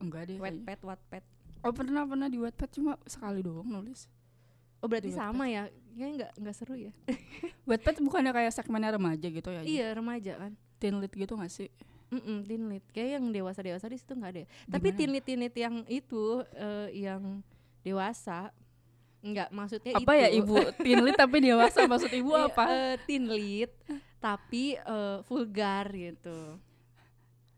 Enggak 0.01 0.23
deh. 0.27 0.39
Wattpad 0.41 0.81
Wattpad. 0.81 1.23
Oh 1.61 1.73
pernah 1.73 2.05
pernah 2.05 2.29
di 2.29 2.41
Wattpad 2.41 2.71
cuma 2.73 2.97
sekali 3.05 3.45
doang 3.45 3.69
nulis. 3.69 4.09
Oh 4.81 4.89
berarti 4.89 5.13
sama 5.13 5.45
ya 5.45 5.69
kayaknya 5.95 6.11
nggak 6.17 6.33
nggak 6.37 6.55
seru 6.55 6.75
ya. 6.75 6.93
Wattpad 7.69 7.97
bukannya 8.01 8.31
kayak 8.31 8.53
segmennya 8.53 8.91
remaja 8.93 9.27
gitu 9.27 9.49
ya 9.49 9.63
iya 9.63 9.87
remaja 9.91 10.37
kan. 10.37 10.53
Teen 10.77 10.99
lit 10.99 11.11
gitu 11.11 11.35
gak 11.35 11.49
sih? 11.49 11.71
Mm 12.11 12.45
teen 12.45 12.63
lit 12.69 12.85
kayak 12.91 13.17
yang 13.17 13.25
dewasa 13.29 13.59
dewasa 13.59 13.87
di 13.87 13.97
situ 13.97 14.13
nggak 14.13 14.31
ada 14.31 14.41
ya. 14.43 14.49
tapi 14.69 14.89
teen 14.91 15.11
lit 15.11 15.23
teen 15.23 15.41
lit 15.41 15.55
yang 15.55 15.83
itu 15.87 16.23
eh, 16.53 16.89
yang 16.93 17.43
dewasa 17.81 18.53
nggak 19.21 19.49
maksudnya 19.51 19.93
apa 19.97 20.13
itu 20.13 20.21
ya 20.21 20.29
ibu 20.31 20.55
teen 20.85 21.01
lit 21.01 21.17
tapi 21.17 21.37
dewasa? 21.41 21.79
Maksud 21.85 22.13
ibu 22.13 22.31
Iya, 22.31 22.45
apa? 22.47 22.65
eh, 22.69 22.95
teen 23.03 23.25
lit 23.25 23.73
tapi 24.19 24.77
eh, 24.77 25.19
vulgar 25.25 25.89
gitu. 25.91 26.61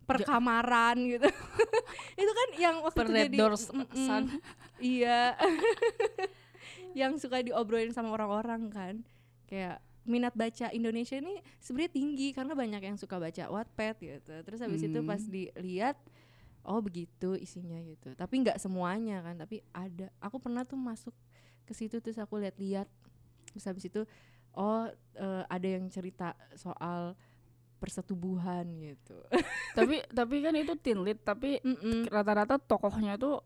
Perkamaran 0.06 0.94
gitu. 1.02 1.26
Itu 2.22 2.30
kan 2.30 2.48
yang 2.54 2.78
waktu 2.78 2.94
Per 2.94 3.06
itu 3.06 3.14
jadi 3.26 3.38
Doors 3.42 3.64
mm-mm, 3.74 4.06
Sun. 4.06 4.24
iya 4.78 5.34
yang 6.96 7.20
suka 7.20 7.44
diobrolin 7.44 7.92
sama 7.92 8.08
orang-orang 8.16 8.72
kan. 8.72 8.94
Kayak 9.44 9.84
minat 10.08 10.32
baca 10.32 10.72
Indonesia 10.72 11.18
ini 11.20 11.42
sebenarnya 11.60 11.92
tinggi 11.92 12.28
karena 12.32 12.56
banyak 12.56 12.80
yang 12.80 12.96
suka 12.96 13.20
baca 13.20 13.52
Wattpad 13.52 13.96
gitu. 14.00 14.34
Terus 14.48 14.58
habis 14.64 14.80
itu 14.80 14.98
pas 15.04 15.20
Hmm. 15.20 15.28
dilihat 15.30 16.00
oh 16.64 16.80
begitu 16.80 17.36
isinya 17.36 17.76
gitu. 17.84 18.16
Tapi 18.16 18.34
nggak 18.40 18.56
semuanya 18.56 19.20
kan 19.20 19.36
tapi 19.36 19.60
ada. 19.76 20.08
Aku 20.24 20.40
pernah 20.40 20.64
tuh 20.64 20.80
masuk 20.80 21.12
ke 21.68 21.76
situ 21.76 22.00
terus 22.00 22.16
aku 22.16 22.40
lihat-lihat. 22.40 22.88
Terus 23.52 23.64
habis 23.68 23.84
itu 23.84 24.02
oh 24.56 24.88
eh, 25.20 25.44
ada 25.52 25.68
yang 25.68 25.92
cerita 25.92 26.32
soal 26.56 27.12
persetubuhan 27.76 28.64
gitu. 28.80 29.20
tapi 29.78 30.00
tapi 30.08 30.36
kan 30.40 30.56
itu 30.56 30.72
lead 30.96 31.20
tapi 31.20 31.60
rata-rata 32.08 32.56
tokohnya 32.56 33.20
tuh 33.20 33.44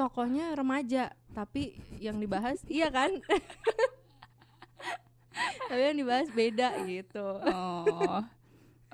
Tokohnya 0.00 0.56
remaja, 0.56 1.12
tapi 1.36 1.76
yang 2.00 2.16
dibahas 2.16 2.64
iya 2.72 2.88
kan? 2.88 3.20
tapi 5.68 5.82
yang 5.92 6.00
dibahas 6.00 6.28
beda 6.32 6.80
gitu. 6.88 7.26
oh 7.44 8.24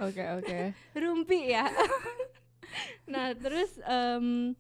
oke 0.03 0.25
oke 0.43 0.75
Rumpi 0.99 1.55
ya. 1.55 1.71
nah 3.07 3.31
terus 3.39 3.79
em, 3.87 4.59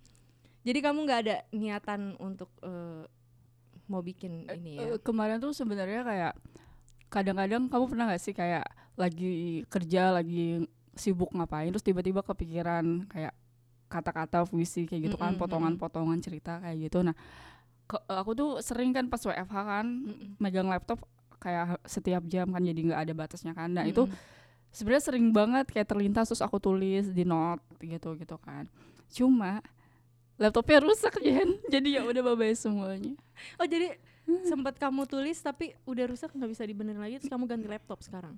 jadi 0.62 0.78
kamu 0.86 1.02
nggak 1.02 1.20
ada 1.26 1.36
niatan 1.50 2.14
untuk 2.22 2.54
eh, 2.62 3.02
mau 3.90 4.02
bikin 4.02 4.46
ini 4.50 4.78
ya? 4.78 4.96
Eh, 4.96 4.98
kemarin 5.02 5.42
tuh 5.42 5.50
sebenarnya 5.50 6.06
kayak 6.06 6.34
kadang-kadang 7.06 7.70
kamu 7.70 7.84
pernah 7.86 8.10
gak 8.10 8.22
sih 8.22 8.34
kayak 8.34 8.66
lagi 8.98 9.62
kerja 9.70 10.10
lagi 10.10 10.66
sibuk 10.98 11.30
ngapain 11.30 11.70
terus 11.70 11.86
tiba-tiba 11.86 12.24
kepikiran 12.26 13.06
kayak 13.06 13.30
kata-kata 13.86 14.44
puisi 14.44 14.84
kayak 14.84 15.02
gitu 15.06 15.16
kan 15.16 15.34
potongan-potongan 15.36 16.18
cerita 16.18 16.58
kayak 16.58 16.90
gitu. 16.90 17.02
Nah 17.02 17.14
ke- 17.84 18.02
aku 18.06 18.30
tuh 18.32 18.50
sering 18.58 18.90
kan 18.90 19.06
pas 19.06 19.20
WFH 19.20 19.56
kan 19.56 19.86
Mm-mm. 19.86 20.34
megang 20.36 20.66
laptop 20.66 21.02
kayak 21.38 21.78
setiap 21.84 22.26
jam 22.26 22.50
kan 22.50 22.60
jadi 22.60 22.80
nggak 22.82 23.00
ada 23.06 23.12
batasnya 23.14 23.52
kan. 23.52 23.70
Nah 23.70 23.86
itu 23.86 24.10
sebenarnya 24.70 25.04
sering 25.04 25.30
banget 25.30 25.70
kayak 25.70 25.86
terlintas 25.86 26.28
terus 26.28 26.42
aku 26.42 26.58
tulis 26.58 27.06
di 27.08 27.22
note 27.22 27.62
gitu 27.78 28.14
gitu 28.14 28.36
kan. 28.36 28.66
Cuma 29.08 29.62
laptopnya 30.36 30.82
rusak 30.82 31.16
Jen. 31.24 31.62
Jadi 31.66 31.96
ya 31.96 32.02
udah 32.02 32.34
bye 32.34 32.52
semuanya. 32.52 33.14
Oh 33.56 33.64
jadi 33.64 33.94
sempat 34.42 34.74
kamu 34.74 35.06
tulis 35.06 35.38
tapi 35.38 35.70
udah 35.86 36.10
rusak 36.10 36.34
nggak 36.34 36.50
bisa 36.50 36.66
dibenerin 36.66 36.98
lagi 36.98 37.22
terus 37.22 37.30
kamu 37.30 37.46
ganti 37.46 37.70
laptop 37.70 38.02
sekarang? 38.02 38.34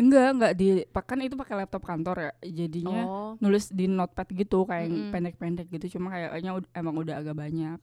Enggak 0.00 0.28
enggak 0.32 0.52
di 0.56 0.68
kan 0.88 1.18
itu 1.20 1.36
pakai 1.36 1.54
laptop 1.60 1.82
kantor 1.84 2.16
ya 2.18 2.32
jadinya 2.64 3.04
Oh, 3.04 3.30
nulis 3.38 3.68
di 3.68 3.84
notepad 3.84 4.26
gitu 4.32 4.64
kayak 4.64 4.88
Mm-mm. 4.88 5.12
pendek-pendek 5.12 5.66
gitu 5.68 6.00
cuma 6.00 6.10
kayaknya 6.10 6.56
ud- 6.56 6.70
emang 6.72 6.96
udah 6.96 7.20
agak 7.20 7.36
banyak 7.36 7.78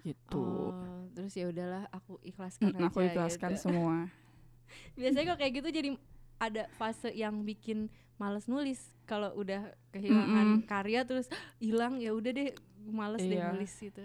gitu 0.00 0.72
oh, 0.72 1.10
terus 1.12 1.34
ya 1.34 1.50
udahlah 1.50 1.84
aku 1.90 2.16
ikhlaskan 2.22 2.70
Mm, 2.72 2.88
aku 2.88 2.98
aja 3.02 3.08
ikhlaskan 3.12 3.52
gitu. 3.52 3.62
semua 3.66 3.96
Biasanya 4.98 5.26
kok 5.34 5.38
kayak 5.38 5.54
gitu 5.60 5.68
jadi 5.74 5.88
ada 6.40 6.62
fase 6.78 7.10
yang 7.12 7.42
bikin 7.42 7.90
males 8.16 8.46
nulis 8.46 8.80
kalau 9.04 9.34
udah 9.34 9.60
kehilangan 9.90 10.62
Mm-mm. 10.62 10.68
karya 10.70 11.02
terus 11.04 11.26
hilang 11.58 11.98
ya 11.98 12.14
udah 12.14 12.30
deh 12.30 12.48
males 12.88 13.20
deh 13.20 13.34
Iya. 13.36 13.52
nulis 13.52 13.72
gitu. 13.76 14.04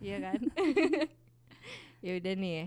Iya 0.00 0.16
kan? 0.20 0.40
ya 2.06 2.12
udah 2.16 2.32
nih 2.36 2.52
ya. 2.52 2.66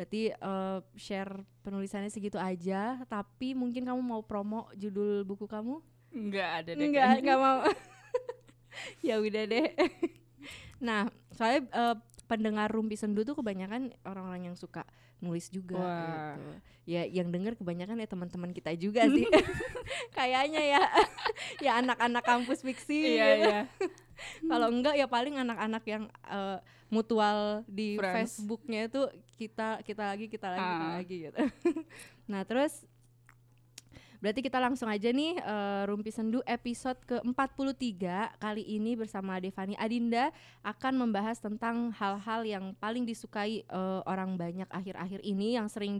Berarti 0.00 0.32
eh, 0.32 0.78
share 0.96 1.44
penulisannya 1.60 2.08
segitu 2.08 2.40
aja, 2.40 3.04
tapi 3.04 3.52
mungkin 3.52 3.84
kamu 3.84 4.00
mau 4.00 4.24
promo 4.24 4.72
judul 4.80 5.28
buku 5.28 5.44
kamu? 5.44 5.84
enggak 6.10 6.48
ada 6.64 6.70
deh 6.72 6.88
Enggak, 6.88 7.20
enggak 7.20 7.36
mau. 7.36 7.60
ya 9.06 9.20
udah 9.20 9.44
deh. 9.44 9.68
nah, 10.88 11.12
soalnya 11.36 11.68
eh, 11.68 11.96
pendengar 12.24 12.72
Rumpi 12.72 12.96
Sendu 12.96 13.28
tuh 13.28 13.36
kebanyakan 13.36 13.92
orang-orang 14.08 14.48
yang 14.48 14.56
suka 14.56 14.88
nulis 15.20 15.48
juga 15.48 15.76
Wah. 15.76 16.34
gitu. 16.34 16.42
Ya 16.86 17.02
yang 17.04 17.28
denger 17.28 17.54
kebanyakan 17.54 17.96
ya 17.96 18.08
teman-teman 18.08 18.50
kita 18.50 18.72
juga 18.74 19.04
sih. 19.06 19.24
Kayaknya 20.16 20.62
ya. 20.66 20.82
ya 21.64 21.72
anak-anak 21.78 22.22
kampus 22.22 22.60
fiksi. 22.60 23.14
iya 23.14 23.26
gitu. 23.30 23.46
iya 23.46 23.60
Kalau 24.42 24.68
enggak 24.68 24.94
ya 24.94 25.06
paling 25.06 25.36
anak-anak 25.36 25.84
yang 25.84 26.04
eh, 26.26 26.58
mutual 26.88 27.62
di 27.64 27.94
Friends. 27.94 28.36
Facebooknya 28.36 28.80
itu 28.84 29.00
kita 29.38 29.80
kita 29.80 30.02
lagi 30.04 30.26
kita 30.26 30.46
lagi 30.50 30.66
kita 30.66 30.82
Ah. 30.82 30.94
lagi 30.96 31.16
gitu. 31.22 31.38
nah 32.26 32.42
terus 32.42 32.84
berarti 34.20 34.40
kita 34.44 34.60
langsung 34.60 34.86
aja 34.86 35.08
nih 35.10 35.40
eh, 35.40 35.82
Rumpi 35.88 36.12
Sendu 36.12 36.44
episode 36.44 37.00
ke-43 37.08 37.96
kali 38.36 38.62
ini 38.64 38.94
bersama 38.94 39.40
Devani 39.40 39.74
Adinda 39.80 40.28
akan 40.60 41.08
membahas 41.08 41.40
tentang 41.40 41.90
hal-hal 41.96 42.44
yang 42.44 42.64
paling 42.76 43.08
disukai 43.08 43.64
eh, 43.64 44.00
orang 44.04 44.36
banyak 44.36 44.68
akhir-akhir 44.68 45.24
ini 45.24 45.56
yang 45.56 45.66
sering 45.72 45.96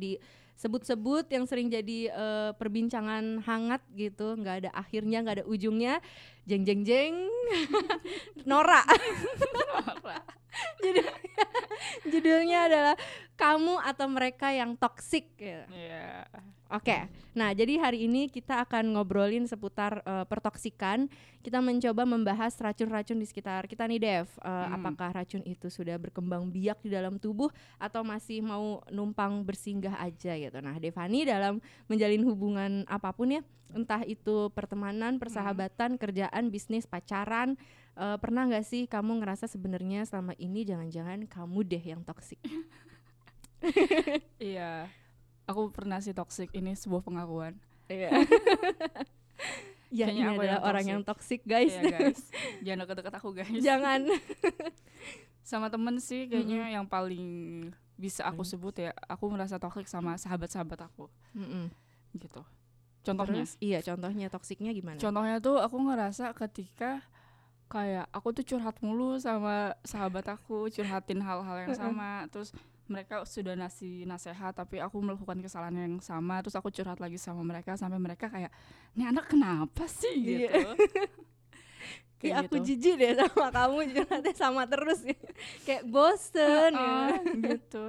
disebut-sebut 0.61 1.25
yang 1.33 1.49
sering 1.49 1.73
jadi 1.73 2.13
eh, 2.13 2.51
perbincangan 2.61 3.41
hangat 3.49 3.81
gitu 3.97 4.37
nggak 4.37 4.69
ada 4.69 4.71
akhirnya 4.77 5.25
nggak 5.25 5.37
ada 5.41 5.47
ujungnya 5.49 6.05
jeng 6.45 6.69
jeng 6.69 6.85
jeng 6.85 7.17
Nora 8.49 8.85
judulnya, 10.85 11.17
judulnya 12.13 12.59
adalah 12.69 12.97
kamu 13.41 13.81
atau 13.81 14.07
mereka 14.13 14.53
yang 14.53 14.77
toksik 14.77 15.33
gitu. 15.41 15.65
iya 15.73 16.29
Oke, 16.71 17.11
nah 17.35 17.51
jadi 17.51 17.83
hari 17.83 18.07
ini 18.07 18.31
kita 18.31 18.63
akan 18.63 18.95
ngobrolin 18.95 19.43
seputar 19.43 20.07
eh, 20.07 20.23
pertoksikan. 20.23 21.11
Kita 21.43 21.59
mencoba 21.59 22.07
membahas 22.07 22.55
racun-racun 22.63 23.19
di 23.19 23.27
sekitar 23.27 23.67
kita 23.67 23.91
nih, 23.91 23.99
Dev. 23.99 24.31
Eh, 24.39 24.47
Hmm. 24.47 24.79
Apakah 24.79 25.11
racun 25.11 25.43
itu 25.43 25.67
sudah 25.67 25.99
berkembang 25.99 26.47
biak 26.47 26.79
di 26.85 26.95
dalam 26.95 27.19
tubuh 27.19 27.51
atau 27.81 28.07
masih 28.07 28.39
mau 28.45 28.87
numpang 28.93 29.43
bersinggah 29.43 29.99
aja 29.99 30.37
gitu. 30.39 30.50
Nah, 30.59 30.75
Devani 30.83 31.23
dalam 31.23 31.63
menjalin 31.87 32.27
hubungan 32.27 32.83
apa 32.91 33.15
pun 33.15 33.31
ya, 33.31 33.43
entah 33.71 34.03
itu 34.03 34.51
pertemanan, 34.51 35.23
persahabatan, 35.23 35.95
kerjaan, 35.95 36.51
bisnis, 36.51 36.91
pacaran, 36.91 37.55
eh, 37.95 38.19
pernah 38.19 38.51
nggak 38.51 38.67
sih 38.67 38.91
kamu 38.91 39.23
ngerasa 39.23 39.47
sebenarnya 39.47 40.03
selama 40.03 40.35
ini 40.35 40.67
jangan-jangan 40.67 41.31
kamu 41.31 41.59
deh 41.63 41.85
yang 41.95 42.03
toksik? 42.03 42.43
iya 44.41 44.89
aku 45.45 45.69
pernah 45.69 46.01
sih 46.01 46.17
toxic 46.17 46.49
ini 46.57 46.73
sebuah 46.73 47.05
pengakuan 47.05 47.55
Iya. 47.91 48.09
ya 49.91 50.07
Kayaknya 50.07 50.15
ini 50.15 50.31
aku 50.31 50.41
adalah 50.41 50.47
yang 50.47 50.63
orang 50.63 50.85
toxic. 50.87 50.93
yang 50.95 51.03
toksik 51.03 51.41
guys. 51.43 51.73
Iya 51.75 51.83
guys 51.91 52.21
jangan 52.63 52.79
deket-deket 52.87 53.15
aku 53.19 53.29
guys 53.35 53.61
Jangan. 53.61 54.01
sama 55.51 55.67
temen 55.67 55.99
sih 55.99 56.31
kayaknya 56.31 56.71
yang 56.71 56.87
paling 56.87 57.29
bisa 58.01 58.25
aku 58.25 58.41
Hmm. 58.41 58.51
sebut 58.51 58.75
ya 58.81 58.91
aku 59.07 59.29
merasa 59.29 59.57
toxic 59.57 59.85
sama 59.85 60.17
sahabat-sahabat 60.17 60.81
aku 60.83 61.07
Mm-mm. 61.33 61.69
gitu 62.17 62.41
contohnya 63.01 63.45
Terus, 63.45 63.61
iya 63.61 63.79
contohnya 63.81 64.27
toksiknya 64.27 64.73
gimana? 64.73 64.97
contohnya 64.97 65.37
tuh 65.39 65.57
aku 65.57 65.77
ngerasa 65.79 66.33
ketika 66.35 67.05
kayak 67.67 68.11
aku 68.11 68.33
tuh 68.33 68.45
curhat 68.47 68.75
mulu 68.81 69.15
sama 69.17 69.79
sahabat 69.83 70.27
aku 70.27 70.67
curhatin 70.69 71.21
hal-hal 71.21 71.57
yang 71.61 71.73
sama 71.73 72.27
terus 72.27 72.51
mereka 72.91 73.23
sudah 73.23 73.55
ngasih 73.55 74.03
nasehat 74.03 74.53
tapi 74.53 74.83
aku 74.83 74.99
melakukan 74.99 75.39
kesalahan 75.39 75.79
yang 75.79 75.97
sama 76.01 76.43
terus 76.43 76.59
aku 76.59 76.69
curhat 76.69 76.99
lagi 76.99 77.15
sama 77.15 77.41
mereka 77.41 77.79
sampai 77.79 77.97
mereka 77.97 78.27
kayak 78.27 78.51
ini 78.93 79.07
anak 79.07 79.31
kenapa 79.31 79.87
sih 79.87 80.17
Iya. 80.19 80.51
gitu 80.51 80.61
Kayak 82.17 82.37
aku 82.45 82.61
gitu. 82.61 82.67
jijik 82.69 82.95
deh 82.97 83.13
sama 83.17 83.49
kamu 83.49 83.77
curhatnya 83.95 84.33
sama 84.35 84.63
terus 84.65 85.01
ya. 85.03 85.17
Kayak 85.67 85.85
bosen 85.87 86.73
Ah, 86.73 87.17
ya. 87.17 87.57
gitu 87.57 87.85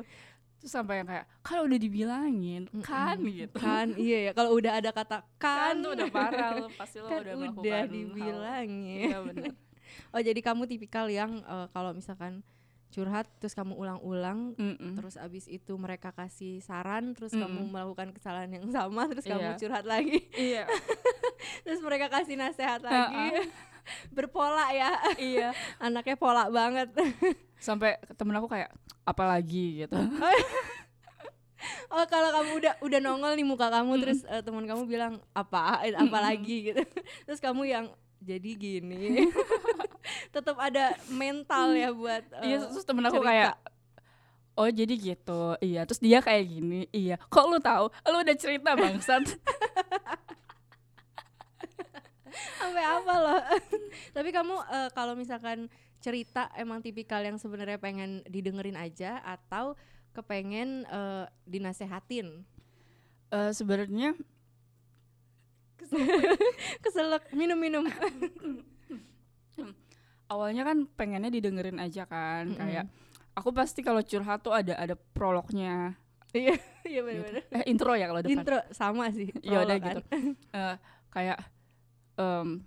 terus 0.55 0.71
sampai 0.71 1.01
yang 1.01 1.09
kayak 1.09 1.25
kan 1.41 1.57
udah 1.59 1.73
dibilangin 1.75 2.69
Mm-mm. 2.69 2.85
kan 2.85 3.17
gitu 3.17 3.57
Kan 3.57 3.97
iya 3.97 4.29
ya 4.29 4.31
kalau 4.31 4.53
udah 4.53 4.77
ada 4.77 4.93
kata 4.93 5.25
kan 5.35 5.73
kan, 5.73 5.81
tuh 5.81 5.91
udah 5.91 6.07
parah 6.07 6.49
lo 6.55 6.69
pasti 6.71 7.01
lo 7.01 7.09
kan 7.09 7.17
udah 7.17 7.33
udah, 7.33 7.35
melakukan 7.35 7.73
hal- 7.73 7.89
dibilangin. 7.89 9.01
iya 9.03 9.17
benar 9.19 9.53
Oh 10.13 10.21
jadi 10.21 10.37
kamu 10.37 10.63
tipikal 10.65 11.09
yang 11.09 11.41
eh, 11.41 11.65
kalau 11.67 11.91
misalkan 11.91 12.45
curhat 12.87 13.25
terus 13.35 13.51
kamu 13.51 13.73
ulang-ulang 13.73 14.53
Mm-mm. 14.53 14.93
terus 14.93 15.17
abis 15.17 15.49
itu 15.49 15.73
mereka 15.75 16.13
kasih 16.13 16.61
saran 16.61 17.17
terus 17.17 17.33
Mm-mm. 17.33 17.41
kamu 17.41 17.61
melakukan 17.67 18.13
kesalahan 18.13 18.53
yang 18.53 18.69
sama 18.69 19.09
terus 19.09 19.25
kamu 19.25 19.41
Iya. 19.43 19.57
curhat 19.57 19.83
lagi 19.83 20.29
iya 20.31 20.69
terus 21.65 21.81
mereka 21.81 22.05
kasih 22.07 22.37
nasihat 22.37 22.79
lagi 22.79 23.49
berpola 24.15 24.71
ya. 24.73 24.91
Iya. 25.17 25.49
Anaknya 25.85 26.15
pola 26.17 26.47
banget. 26.47 26.89
Sampai 27.67 27.97
temen 28.17 28.35
aku 28.37 28.49
kayak 28.49 28.73
apalagi? 29.05 29.85
gitu. 29.85 29.97
Oh 31.93 32.05
kalau 32.09 32.33
kamu 32.33 32.51
udah 32.57 32.73
udah 32.81 32.99
nongol 33.03 33.37
nih 33.37 33.45
muka 33.45 33.69
kamu 33.69 34.01
terus 34.01 34.25
eh, 34.25 34.41
teman 34.41 34.65
kamu 34.65 34.89
bilang 34.89 35.13
apa? 35.37 35.85
Eh, 35.85 35.93
apa 35.93 36.17
lagi 36.17 36.73
gitu. 36.73 36.81
Terus 37.29 37.37
kamu 37.37 37.69
yang 37.69 37.85
jadi 38.17 38.51
gini. 38.57 39.29
Tetap 40.33 40.57
ada 40.57 40.97
mental 41.13 41.77
ya 41.77 41.93
buat 41.93 42.25
eh, 42.41 42.49
iya 42.49 42.65
terus 42.65 42.81
temen 42.81 43.05
aku 43.05 43.21
cerita. 43.21 43.29
kayak 43.29 43.53
oh 44.57 44.69
jadi 44.73 44.93
gitu. 44.97 45.41
Iya 45.61 45.85
terus 45.85 46.01
dia 46.01 46.17
kayak 46.17 46.49
gini. 46.49 46.89
Iya. 46.89 47.21
Kok 47.29 47.45
lu 47.45 47.59
tahu? 47.61 47.93
Lu 48.09 48.17
udah 48.25 48.35
cerita 48.41 48.73
bangsat 48.73 49.37
sampai 52.57 52.83
apa 52.83 53.13
loh 53.15 53.39
tapi 54.15 54.29
kamu 54.29 54.53
eh, 54.67 54.89
kalau 54.91 55.13
misalkan 55.13 55.65
cerita 55.97 56.47
emang 56.53 56.79
tipikal 56.79 57.19
yang 57.19 57.35
sebenarnya 57.35 57.77
pengen 57.77 58.23
didengerin 58.25 58.73
aja 58.73 59.19
atau 59.19 59.73
kepengen 60.11 60.83
eh, 60.85 61.25
dinasehatin 61.45 62.45
Eh, 63.31 63.51
sebenarnya 63.51 64.11
keselak 66.83 67.23
minum 67.31 67.55
minum 67.55 67.83
awalnya 70.27 70.63
kan 70.63 70.77
pengennya 70.89 71.29
didengerin 71.29 71.77
aja 71.77 72.05
kan 72.05 72.45
Mm-mm. 72.45 72.57
kayak 72.57 72.85
aku 73.33 73.49
pasti 73.51 73.79
kalau 73.79 74.01
curhat 74.01 74.41
tuh 74.41 74.51
ada 74.51 74.75
ada 74.75 74.95
prolognya 74.95 75.95
Iya, 76.31 76.55
iya 76.83 76.99
gitu. 77.03 77.03
benar-benar. 77.03 77.43
eh 77.51 77.63
intro 77.67 77.91
ya 77.91 78.07
kalau 78.07 78.19
depan 78.19 78.31
Intro 78.39 78.57
sama 78.71 79.03
sih. 79.11 79.27
ya 79.43 79.59
udah 79.59 79.75
prolog 79.75 79.83
kan. 79.83 79.95
gitu 79.99 80.01
Eh, 80.51 80.75
kayak 81.09 81.37
em 82.21 82.61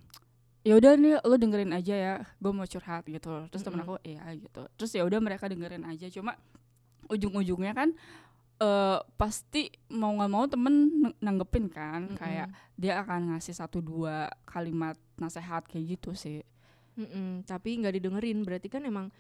ya 0.65 0.75
udah 0.81 0.93
nih 0.97 1.15
lo 1.23 1.37
dengerin 1.37 1.71
aja 1.71 1.95
ya 1.95 2.15
gue 2.41 2.51
mau 2.51 2.67
curhat 2.67 3.05
gitu. 3.07 3.47
Terus 3.53 3.63
temen 3.63 3.85
aku 3.85 4.01
iya 4.03 4.25
gitu. 4.35 4.67
Terus 4.75 4.91
ya 4.91 5.05
udah 5.05 5.21
mereka 5.21 5.47
dengerin 5.47 5.85
aja. 5.85 6.11
Cuma 6.11 6.35
ujung-ujungnya 7.07 7.73
kan 7.73 7.93
eh 8.55 8.99
pasti 9.19 9.67
mau 9.93 10.15
nggak 10.15 10.31
mau 10.31 10.45
temen 10.47 10.75
nang- 11.03 11.19
nanggepin 11.21 11.67
kan. 11.69 12.09
Mm-mm. 12.09 12.17
kayak 12.17 12.49
dia 12.75 12.99
akan 12.99 13.35
ngasih 13.35 13.55
satu 13.55 13.79
dua 13.79 14.27
kalimat 14.45 14.97
nasehat 15.21 15.69
kayak 15.69 15.99
gitu 15.99 16.17
sih. 16.17 16.41
Mm-mm, 16.97 17.43
tapi 17.45 17.77
nggak 17.79 18.01
didengerin. 18.01 18.41
Berarti 18.43 18.69
kan 18.71 18.83
emang 18.83 19.11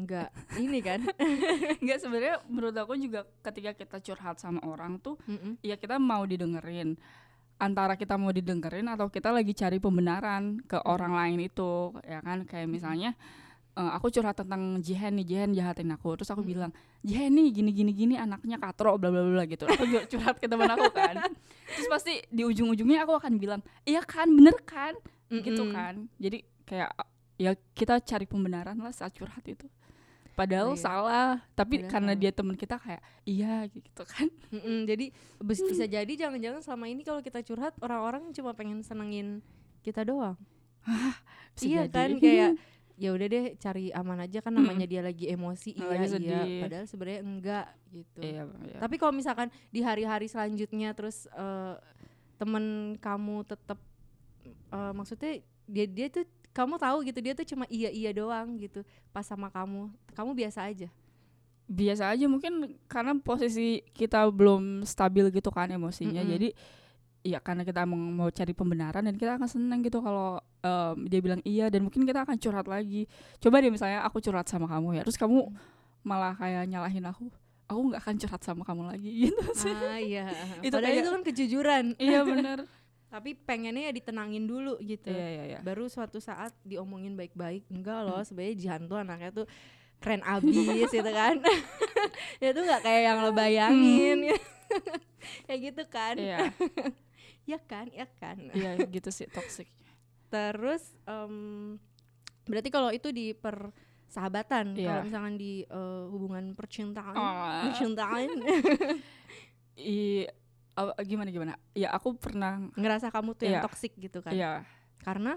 nggak 0.00 0.28
ini 0.64 0.80
kan? 0.80 1.04
Nggak 1.84 1.98
sebenarnya 2.00 2.40
menurut 2.48 2.72
aku 2.72 2.96
juga 2.96 3.28
ketika 3.44 3.76
kita 3.76 3.96
curhat 4.00 4.40
sama 4.40 4.64
orang 4.64 4.96
tuh 4.96 5.20
Mm-mm. 5.28 5.60
ya 5.60 5.76
kita 5.76 6.00
mau 6.00 6.24
didengerin 6.24 6.96
antara 7.60 7.94
kita 7.94 8.16
mau 8.16 8.32
didengerin 8.32 8.88
atau 8.88 9.12
kita 9.12 9.28
lagi 9.28 9.52
cari 9.52 9.76
pembenaran 9.76 10.64
ke 10.64 10.80
orang 10.88 11.12
lain 11.12 11.44
itu 11.44 11.92
ya 12.02 12.24
kan? 12.24 12.48
Kayak 12.48 12.72
misalnya 12.72 13.12
eh, 13.76 13.90
aku 13.92 14.08
curhat 14.08 14.40
tentang 14.40 14.80
Jihan 14.80 15.12
nih 15.20 15.26
Jihan 15.28 15.50
jahatin 15.52 15.92
aku. 15.92 16.16
Terus 16.16 16.32
aku 16.32 16.40
bilang 16.40 16.72
Jihan 17.04 17.30
nih 17.30 17.52
gini 17.52 17.70
gini 17.76 17.92
gini 17.92 18.14
anaknya 18.16 18.56
katro 18.56 18.96
bla 18.96 19.12
bla 19.12 19.22
bla 19.22 19.44
gitu. 19.44 19.68
Aku 19.68 19.84
curhat 20.08 20.40
ke 20.40 20.48
teman 20.48 20.72
aku 20.72 20.88
kan. 20.90 21.30
Terus 21.76 21.88
pasti 21.92 22.24
di 22.32 22.42
ujung-ujungnya 22.48 23.04
aku 23.04 23.20
akan 23.20 23.36
bilang 23.36 23.60
iya 23.84 24.00
kan 24.00 24.26
bener 24.32 24.56
kan? 24.64 24.96
Gitu 25.28 25.62
kan. 25.70 26.08
Jadi 26.16 26.42
kayak 26.64 26.90
ya 27.40 27.52
kita 27.76 28.00
cari 28.04 28.24
pembenaran 28.28 28.76
lah 28.80 28.92
saat 28.92 29.12
curhat 29.16 29.44
itu 29.48 29.68
padahal 30.40 30.72
Oh, 30.72 30.76
iya. 30.76 30.80
salah. 30.80 31.30
Tapi 31.52 31.74
Padahal 31.84 31.92
karena 31.92 32.12
dia 32.16 32.32
teman 32.32 32.56
kita 32.56 32.80
kayak 32.80 33.02
iya 33.28 33.68
gitu 33.68 34.02
kan. 34.08 34.28
Mm-mm, 34.48 34.88
jadi 34.88 35.06
bis- 35.44 35.60
bisa 35.72 35.84
jadi 35.84 36.12
jangan-jangan 36.16 36.64
selama 36.64 36.88
ini 36.88 37.04
kalau 37.04 37.20
kita 37.20 37.44
curhat 37.44 37.76
orang-orang 37.84 38.32
cuma 38.32 38.56
pengen 38.56 38.80
senengin 38.80 39.44
kita 39.84 40.00
doang. 40.00 40.40
Bisa 41.52 41.64
iya 41.68 41.82
jadi. 41.84 41.92
kan 41.92 42.10
kayak 42.16 42.50
ya 43.00 43.16
udah 43.16 43.26
deh 43.32 43.44
cari 43.56 43.88
aman 43.96 44.28
aja 44.28 44.38
kan 44.44 44.52
namanya 44.52 44.84
dia 44.88 45.00
lagi 45.04 45.28
emosi. 45.28 45.76
Lagi 45.76 46.20
iya 46.24 46.44
iya. 46.44 46.60
padahal 46.64 46.84
sebenarnya 46.88 47.20
enggak 47.20 47.66
gitu. 47.92 48.20
Iya, 48.20 48.42
iya. 48.64 48.76
tapi 48.80 48.96
kalau 48.96 49.12
misalkan 49.12 49.48
di 49.72 49.80
hari-hari 49.80 50.28
selanjutnya 50.28 50.92
terus 50.96 51.24
eh, 51.32 51.74
temen 52.40 52.96
kamu 53.00 53.44
tetap 53.44 53.80
eh, 54.72 54.92
maksudnya 54.96 55.40
dia 55.64 55.86
dia 55.88 56.06
tuh 56.12 56.24
kamu 56.50 56.74
tahu 56.76 56.96
gitu 57.02 57.18
dia 57.18 57.32
tuh 57.32 57.44
cuma 57.44 57.64
iya 57.66 57.88
iya 57.88 58.10
doang 58.10 58.56
gitu 58.56 58.82
pas 59.08 59.22
sama 59.22 59.48
kamu. 59.48 59.86
Kamu 60.12 60.30
biasa 60.32 60.66
aja? 60.66 60.90
Biasa 61.64 62.10
aja 62.10 62.26
mungkin 62.26 62.52
karena 62.84 63.14
posisi 63.16 63.86
kita 63.90 64.26
belum 64.26 64.82
stabil 64.82 65.30
gitu 65.30 65.48
kan 65.48 65.70
emosinya. 65.70 66.18
Mm-mm. 66.18 66.32
jadi 66.32 66.48
ya 67.20 67.38
karena 67.38 67.62
kita 67.62 67.84
emang 67.84 68.00
mau 68.10 68.26
cari 68.26 68.50
pembenaran 68.50 69.04
dan 69.04 69.14
kita 69.14 69.36
akan 69.36 69.44
seneng 69.44 69.78
gitu 69.80 70.00
kalau 70.00 70.40
em, 70.58 71.04
dia 71.04 71.20
bilang 71.20 71.38
iya 71.44 71.68
dan 71.68 71.84
mungkin 71.84 72.02
kita 72.02 72.24
akan 72.24 72.34
curhat 72.34 72.66
lagi. 72.66 73.06
Coba 73.38 73.60
deh 73.60 73.68
misalnya 73.68 74.02
aku 74.02 74.18
curhat 74.18 74.44
sama 74.44 74.66
kamu 74.66 74.98
ya 74.98 75.02
terus 75.04 75.14
kamu 75.14 75.46
Mm. 75.46 75.54
malah 76.02 76.32
kayak 76.32 76.64
nyalahin 76.64 77.04
aku 77.04 77.28
aku 77.68 77.80
nggak 77.86 78.00
akan 78.02 78.16
curhat 78.18 78.40
sama 78.40 78.62
kamu 78.64 78.82
lagi 78.88 79.10
gitu 79.28 79.42
sih. 79.54 79.70
Ah 79.70 80.00
iya. 80.00 80.26
Itu 80.58 80.74
padahal 80.74 80.90
kayak- 80.90 81.04
itu 81.04 81.10
kan 81.12 81.22
kejujuran. 81.22 81.84
Iya 81.94 82.20
bener 82.24 82.58
tapi 83.10 83.34
pengennya 83.34 83.90
ya 83.90 83.92
ditenangin 83.92 84.46
dulu 84.46 84.78
gitu. 84.80 85.10
Iya 85.10 85.26
iya 85.28 85.44
iya. 85.48 85.58
Baru 85.60 85.86
suatu 85.86 86.16
saat 86.16 86.54
diomongin 86.62 87.12
baik-baik 87.12 87.66
enggak 87.68 88.00
loh 88.02 88.16
Hmm. 88.16 88.24
sebenarnya 88.24 88.54
Jihan 88.56 88.82
tuh 88.86 88.96
anaknya 88.96 89.30
tuh 89.34 89.46
keren 89.98 90.22
abis 90.22 90.88
gitu 90.88 91.10
kan. 91.10 91.42
Ya 92.40 92.50
tuh 92.50 92.62
nggak 92.62 92.80
kayak 92.80 93.02
yang 93.02 93.18
lo 93.20 93.30
bayangin. 93.30 94.18
Kayak 95.46 95.60
gitu 95.66 95.82
kan. 95.86 96.14
Hmm. 96.14 96.24
iya. 96.24 96.38
Ya 97.50 97.58
kan 97.58 97.90
ya 97.90 98.06
kan. 98.14 98.38
Iya 98.38 98.78
gitu 98.86 99.10
sih 99.10 99.26
toxic. 99.26 99.66
Terus 100.28 100.80
em, 101.04 101.74
berarti 102.44 102.68
kalau 102.68 102.88
itu 102.88 103.10
di 103.10 103.34
persahabatan 103.34 104.72
Iya. 104.72 104.86
kalau 104.86 105.02
misalkan 105.04 105.34
di 105.34 105.62
eh, 105.62 106.04
hubungan 106.06 106.54
percintaan 106.54 107.12
Oh. 107.12 107.66
percintaan. 107.66 108.28
I 109.76 110.28
apa- 110.72 110.96
gimana 111.02 111.28
gimana 111.28 111.52
ya 111.72 111.90
aku 111.90 112.14
pernah 112.14 112.58
ngerasa 112.72 113.08
kamu 113.08 113.34
tuh 113.34 113.44
yang 113.44 113.58
Iya. 113.58 113.64
toksik 113.64 113.92
gitu 113.96 114.20
kan 114.20 114.32
iya 114.32 114.64
karena 115.00 115.36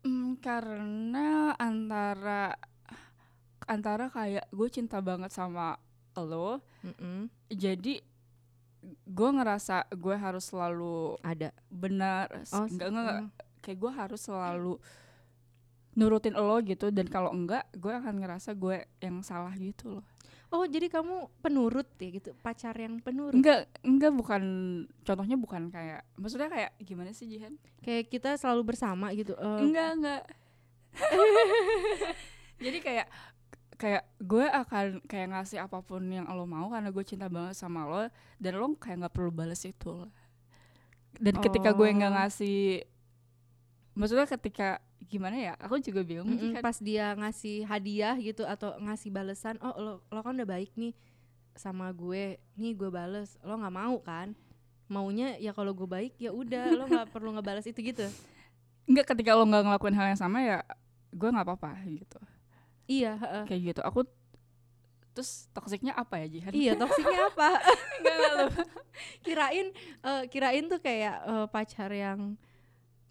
Hmm, 0.00 0.38
karena 0.38 1.50
antara 1.56 2.54
antara 3.66 4.06
kayak 4.06 4.46
gue 4.48 4.68
cinta 4.68 5.02
banget 5.02 5.34
sama 5.34 5.74
lo, 6.14 6.62
mm-mm, 6.80 7.26
jadi 7.50 7.98
gue 9.02 9.30
ngerasa 9.32 9.90
gue 9.90 10.14
harus 10.14 10.46
selalu 10.46 11.18
ada 11.20 11.50
benar, 11.66 12.30
Oh, 12.54 12.64
enggak, 12.64 12.86
enggak. 12.88 13.18
mm. 13.18 13.28
kayak 13.58 13.78
gue 13.78 13.92
harus 13.92 14.20
selalu 14.22 14.74
nurutin 15.92 16.36
lo 16.36 16.54
gitu 16.60 16.88
dan 16.88 17.08
kalau 17.08 17.32
enggak 17.32 17.66
gue 17.74 17.90
akan 17.90 18.14
ngerasa 18.16 18.54
gue 18.54 18.86
yang 19.00 19.20
salah 19.20 19.50
gitu 19.52 19.98
loh. 19.98 20.06
Oh 20.56 20.64
jadi 20.64 20.88
kamu 20.88 21.28
penurut 21.38 21.84
ya 22.00 22.08
gitu 22.10 22.32
pacar 22.40 22.72
yang 22.72 22.96
penurut 22.98 23.36
Enggak 23.36 23.68
enggak 23.84 24.12
bukan 24.12 24.42
contohnya 25.04 25.36
bukan 25.36 25.68
kayak 25.68 26.08
maksudnya 26.16 26.48
kayak 26.48 26.72
gimana 26.80 27.12
sih 27.12 27.28
Jihan? 27.28 27.60
kayak 27.84 28.08
kita 28.08 28.40
selalu 28.40 28.72
bersama 28.72 29.12
gitu 29.12 29.36
eh, 29.36 29.60
enggak 29.60 29.88
enggak 29.94 30.22
jadi 32.64 32.78
kayak 32.80 33.06
kayak 33.76 34.08
gue 34.16 34.46
akan 34.48 35.04
kayak 35.04 35.28
ngasih 35.36 35.60
apa 35.60 35.84
pun 35.84 36.00
yang 36.08 36.24
lo 36.32 36.48
mau 36.48 36.72
karena 36.72 36.88
gue 36.88 37.04
cinta 37.04 37.28
banget 37.28 37.52
sama 37.52 37.84
lo 37.84 38.08
dan 38.40 38.56
lo 38.56 38.72
kayak 38.72 39.04
nggak 39.04 39.14
perlu 39.14 39.28
balas 39.28 39.60
itu 39.68 39.92
lah 39.92 40.08
dan 41.20 41.36
ketika 41.40 41.76
gue 41.76 41.84
nggak 41.84 42.12
Oh. 42.12 42.16
ngasih 42.16 42.88
maksudnya 43.92 44.24
ketika 44.28 44.80
gimana 45.06 45.36
ya? 45.38 45.54
Aku 45.62 45.78
juga 45.78 46.02
bingung 46.02 46.26
mm-mm, 46.28 46.58
kan. 46.58 46.62
pas 46.62 46.76
dia 46.82 47.14
ngasih 47.14 47.64
hadiah 47.64 48.14
gitu 48.18 48.42
atau 48.42 48.74
ngasih 48.82 49.10
balesan 49.10 49.56
oh 49.62 49.74
lo 49.78 49.92
lo 50.10 50.20
kan 50.20 50.34
udah 50.34 50.48
baik 50.48 50.74
nih 50.74 50.92
sama 51.56 51.88
gue 51.94 52.36
nih 52.58 52.72
gue 52.76 52.90
bales 52.92 53.38
lo 53.40 53.56
nggak 53.56 53.74
mau 53.74 53.96
kan? 54.02 54.34
Maunya 54.86 55.34
ya 55.42 55.50
kalau 55.50 55.74
gue 55.74 55.88
baik 55.88 56.14
ya 56.18 56.30
udah 56.30 56.64
lo 56.74 56.84
nggak 56.86 57.06
perlu 57.14 57.34
ngebales 57.34 57.66
itu 57.66 57.80
gitu. 57.80 58.06
Enggak 58.86 59.14
ketika 59.14 59.34
lo 59.34 59.46
nggak 59.46 59.62
ngelakuin 59.66 59.96
hal 59.96 60.06
yang 60.14 60.20
sama 60.20 60.42
ya 60.42 60.58
gue 61.10 61.28
nggak 61.30 61.46
apa-apa 61.46 61.80
gitu. 61.86 62.20
Iya 62.86 63.18
heeh. 63.18 63.44
kayak 63.50 63.62
gitu. 63.74 63.80
Aku 63.82 64.06
terus 65.16 65.48
toksiknya 65.56 65.96
apa 65.96 66.20
ya 66.20 66.26
Jihan? 66.28 66.52
Iya 66.52 66.72
toksiknya 66.76 67.20
apa? 67.32 67.48
Enggak 67.98 68.16
lo 68.20 68.46
kirain 69.26 69.66
eh, 70.04 70.22
kirain 70.28 70.64
tuh 70.68 70.78
kayak 70.78 71.16
eh, 71.24 71.46
pacar 71.50 71.90
yang 71.90 72.36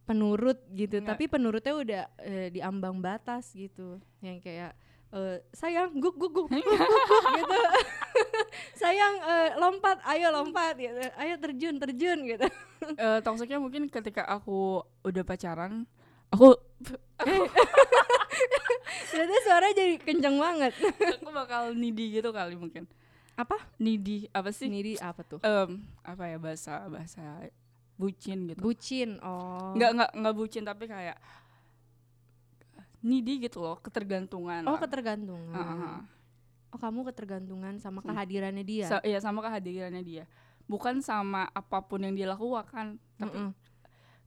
penurut 0.05 0.61
gitu. 0.71 1.01
Enggak. 1.01 1.17
tapi 1.17 1.23
penurutnya 1.25 1.73
udah 1.73 2.03
eh, 2.21 2.47
di 2.53 2.61
ambang 2.61 3.01
batas 3.01 3.51
gitu. 3.51 3.97
Yang 4.21 4.37
kayak 4.45 4.71
eh, 5.11 5.37
sayang 5.51 5.97
guk 5.97 6.15
guk 6.15 6.31
guk, 6.31 6.47
guk, 6.49 6.61
guk, 6.61 6.79
guk, 6.79 7.23
gitu. 7.41 7.59
Sayang 8.81 9.13
eh, 9.25 9.49
lompat 9.57 9.97
ayo 10.05 10.29
lompat 10.31 10.77
gitu. 10.77 11.01
Ayo 11.17 11.35
terjun 11.41 11.75
terjun 11.81 12.19
gitu. 12.23 12.47
Eh, 12.85 13.17
toksiknya 13.25 13.57
mungkin 13.57 13.89
ketika 13.89 14.29
aku 14.29 14.85
udah 15.01 15.25
pacaran 15.25 15.89
aku 16.29 16.53
ternyata 19.09 19.37
suara 19.41 19.73
jadi 19.73 19.97
kenceng 19.97 20.37
banget. 20.37 20.73
Aku 21.17 21.33
bakal 21.33 21.73
needy 21.73 22.19
gitu 22.21 22.29
kali 22.29 22.53
mungkin. 22.53 22.85
Apa? 23.33 23.57
Needy 23.81 24.29
apa 24.29 24.53
sih? 24.53 24.69
Ini 24.69 24.79
di 24.85 24.93
apa 25.01 25.25
tuh? 25.25 25.39
Em, 25.41 25.81
apa 26.05 26.23
ya 26.29 26.37
bahasa 26.37 26.85
bahasa 26.85 27.49
bucin 27.95 28.47
gitu 28.47 28.59
bucin 28.59 29.17
oh 29.19 29.71
nggak 29.73 29.91
nggak 29.93 30.11
nggak 30.15 30.35
bucin 30.35 30.63
tapi 30.63 30.83
kayak 30.85 31.15
needy 32.99 33.39
gitu 33.39 33.61
loh 33.61 33.77
ketergantungan 33.77 34.65
oh 34.65 34.73
lah. 34.73 34.81
ketergantungan 34.81 35.53
Heeh. 35.53 35.97
oh 36.69 36.79
kamu 36.79 37.05
ketergantungan 37.07 37.77
sama 37.77 38.01
Hmm. 38.01 38.11
kehadirannya 38.11 38.63
dia 38.63 38.85
Sa- 38.89 39.01
iya 39.01 39.17
sama 39.17 39.39
kehadirannya 39.41 40.01
dia 40.01 40.23
bukan 40.65 40.97
sama 40.99 41.45
apa 41.49 41.79
pun 41.79 42.01
yang 42.01 42.11
dia 42.11 42.27
lakukan 42.27 42.97
tapi 43.15 43.31
Mm-mm. 43.31 43.49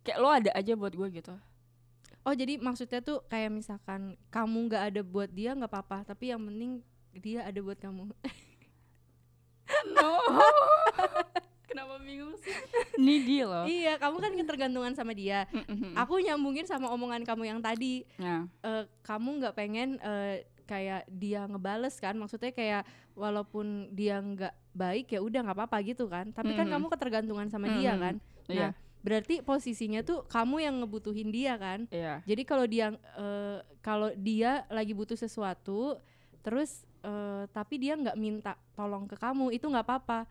kayak 0.01 0.19
lo 0.19 0.29
ada 0.31 0.51
aja 0.53 0.73
buat 0.75 0.93
gue 0.93 1.09
gitu 1.13 1.35
Oh 2.27 2.37
jadi 2.37 2.61
maksudnya 2.61 3.01
tuh 3.01 3.25
kayak 3.25 3.49
misalkan 3.49 4.13
kamu 4.29 4.69
nggak 4.69 4.85
ada 4.87 5.01
buat 5.01 5.33
dia 5.33 5.57
nggak 5.57 5.65
apa-apa, 5.67 6.05
tapi 6.05 6.29
yang 6.29 6.45
penting 6.45 6.85
dia 7.17 7.41
ada 7.41 7.57
buat 7.57 7.81
kamu. 7.81 8.05
no 9.89 10.11
kenapa 11.69 12.01
bingung 12.01 12.33
sih 12.41 12.51
needy 13.05 13.45
loh 13.45 13.65
iya, 13.65 13.95
kamu 13.95 14.17
kan 14.19 14.33
ketergantungan 14.35 14.93
sama 14.93 15.13
dia. 15.13 15.45
Aku 15.95 16.19
nyambungin 16.19 16.65
sama 16.65 16.89
omongan 16.89 17.23
kamu 17.23 17.45
yang 17.47 17.61
tadi, 17.61 18.03
ya 18.17 18.49
eh, 18.65 18.85
kamu 19.05 19.29
nggak 19.39 19.55
pengen 19.55 20.01
eh, 20.01 20.43
kayak 20.65 21.07
dia 21.09 21.45
ngebales 21.45 21.97
kan? 21.97 22.17
Maksudnya 22.17 22.51
kayak 22.51 22.83
walaupun 23.13 23.93
dia 23.93 24.19
nggak 24.19 24.55
baik 24.73 25.07
ya 25.11 25.21
udah 25.21 25.41
nggak 25.45 25.59
apa-apa 25.59 25.79
gitu 25.83 26.07
kan? 26.07 26.31
Tapi 26.31 26.53
kan 26.53 26.67
Mhm. 26.67 26.73
kamu 26.75 26.87
ketergantungan 26.91 27.49
sama 27.49 27.67
dia 27.73 27.95
Mhm. 27.95 28.01
kan? 28.01 28.15
iya 28.49 28.69
Berarti 28.99 29.41
posisinya 29.41 30.03
tuh 30.03 30.27
kamu 30.27 30.57
yang 30.59 30.75
ngebutuhin 30.83 31.31
dia 31.31 31.55
kan? 31.55 31.87
iya 31.89 32.19
Jadi 32.25 32.43
kalau 32.43 32.67
dia 32.67 32.91
eh, 33.15 33.59
kalau 33.81 34.11
dia 34.15 34.67
lagi 34.69 34.91
butuh 34.91 35.15
sesuatu, 35.15 35.97
terus 36.43 36.83
eh, 37.01 37.45
tapi 37.49 37.79
dia 37.79 37.95
nggak 37.95 38.19
minta 38.19 38.53
tolong 38.75 39.07
ke 39.07 39.15
kamu 39.15 39.55
itu 39.55 39.65
nggak 39.65 39.87
apa-apa 39.87 40.27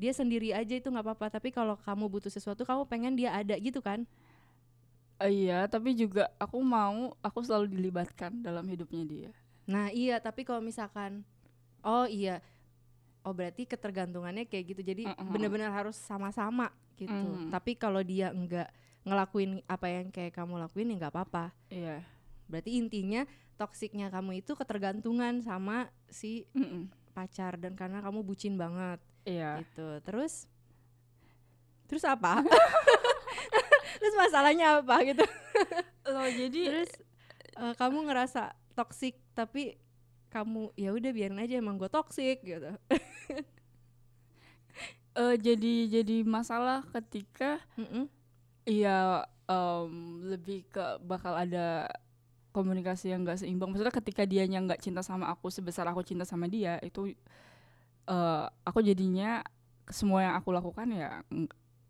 dia 0.00 0.16
sendiri 0.16 0.56
aja 0.56 0.72
itu 0.72 0.88
nggak 0.88 1.04
apa-apa 1.04 1.36
tapi 1.36 1.52
kalau 1.52 1.76
kamu 1.76 2.08
butuh 2.08 2.32
sesuatu 2.32 2.64
kamu 2.64 2.88
pengen 2.88 3.12
dia 3.20 3.36
ada 3.36 3.52
gitu 3.60 3.84
kan? 3.84 4.08
Eh, 5.20 5.44
iya 5.44 5.68
tapi 5.68 5.92
juga 5.92 6.32
aku 6.40 6.56
mau 6.64 7.12
aku 7.20 7.44
selalu 7.44 7.76
dilibatkan 7.76 8.40
dalam 8.40 8.64
hidupnya 8.64 9.04
dia. 9.04 9.30
Nah 9.68 9.92
iya 9.92 10.16
tapi 10.16 10.48
kalau 10.48 10.64
misalkan 10.64 11.20
oh 11.84 12.08
iya. 12.08 12.40
Oh 13.20 13.36
berarti 13.36 13.68
ketergantungannya 13.68 14.48
kayak 14.48 14.72
gitu. 14.72 14.80
Jadi 14.80 15.04
Mm-mm. 15.04 15.28
benar-benar 15.28 15.68
harus 15.76 16.00
sama-sama 16.00 16.72
gitu. 16.96 17.12
Mm. 17.12 17.52
tapi 17.52 17.76
kalau 17.76 18.00
dia 18.00 18.32
enggak 18.32 18.68
ngelakuin 19.04 19.64
apa 19.64 19.88
yang 19.88 20.08
kayak 20.12 20.36
kamu 20.36 20.56
lakuin 20.56 20.88
ya 20.92 20.96
nggak 21.04 21.12
apa-apa. 21.12 21.52
Iya. 21.68 22.00
Berarti 22.48 22.80
intinya 22.80 23.28
toksiknya 23.60 24.08
kamu 24.08 24.40
itu 24.40 24.56
ketergantungan 24.56 25.44
sama 25.44 25.92
si 26.08 26.48
Mm-mm. 26.56 26.88
pacar. 27.12 27.60
Dan 27.60 27.76
karena 27.76 28.00
kamu 28.00 28.24
bucin 28.24 28.56
banget 28.56 29.04
iya. 29.26 29.60
Gitu. 29.64 29.86
Terus 30.04 30.46
terus 31.90 32.04
apa? 32.06 32.40
Terus 34.00 34.14
masalahnya 34.16 34.80
apa 34.80 34.96
gitu? 35.04 35.24
Loh 36.08 36.28
jadi 36.40 36.62
terus 36.72 36.92
eh, 37.60 37.74
kamu 37.76 38.08
ngerasa 38.08 38.56
toksik 38.72 39.20
tapi 39.36 39.76
kamu 40.32 40.72
ya 40.78 40.94
udah 40.94 41.10
biarin 41.12 41.42
aja 41.42 41.60
emang 41.60 41.76
gue 41.76 41.90
toksik 41.92 42.40
gitu. 42.42 42.72
Eh, 45.10 45.36
jadi 45.42 45.90
jadi 45.90 46.22
masalah 46.22 46.86
ketika. 46.94 47.58
Iya, 48.62 49.26
em, 49.50 50.22
lebih 50.22 50.62
ke 50.70 51.02
bakal 51.02 51.34
ada 51.34 51.90
komunikasi 52.54 53.10
yang 53.10 53.26
gak 53.26 53.42
seimbang. 53.42 53.74
Maksudnya 53.74 53.90
ketika 53.90 54.22
dianya 54.22 54.62
nggak 54.62 54.78
cinta 54.78 55.02
sama 55.02 55.26
aku 55.26 55.50
sebesar 55.50 55.90
aku 55.90 56.06
cinta 56.06 56.22
sama 56.22 56.46
dia, 56.46 56.78
itu 56.86 57.10
eh 58.10 58.44
aku 58.62 58.78
jadinya 58.80 59.40
semua 59.86 60.20
yang 60.20 60.34
aku 60.34 60.50
lakukan 60.50 60.86
ya, 60.88 61.22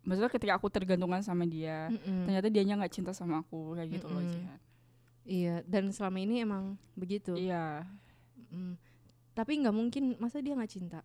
maksudnya 0.03 0.29
ketika 0.29 0.53
aku 0.55 0.69
tergantungan 0.69 1.21
sama 1.21 1.45
dia, 1.45 1.89
Mm-mm. 1.89 2.25
ternyata 2.25 2.49
dianya 2.49 2.75
nggak 2.77 2.93
cinta 2.93 3.13
sama 3.13 3.41
aku 3.41 3.73
kayak 3.75 3.89
gitu 3.91 4.07
loh. 4.07 4.19
Mm-mm. 4.19 4.31
Jihan. 4.31 4.59
iya 5.23 5.55
dan 5.63 5.89
selama 5.89 6.17
ini 6.19 6.41
emang 6.41 6.65
begitu 6.95 7.33
Iya, 7.33 7.85
Mm. 8.49 8.75
tapi 9.31 9.53
nggak 9.57 9.71
mungkin 9.71 10.03
masa 10.17 10.39
dia 10.39 10.53
nggak 10.53 10.73
cinta 10.73 11.01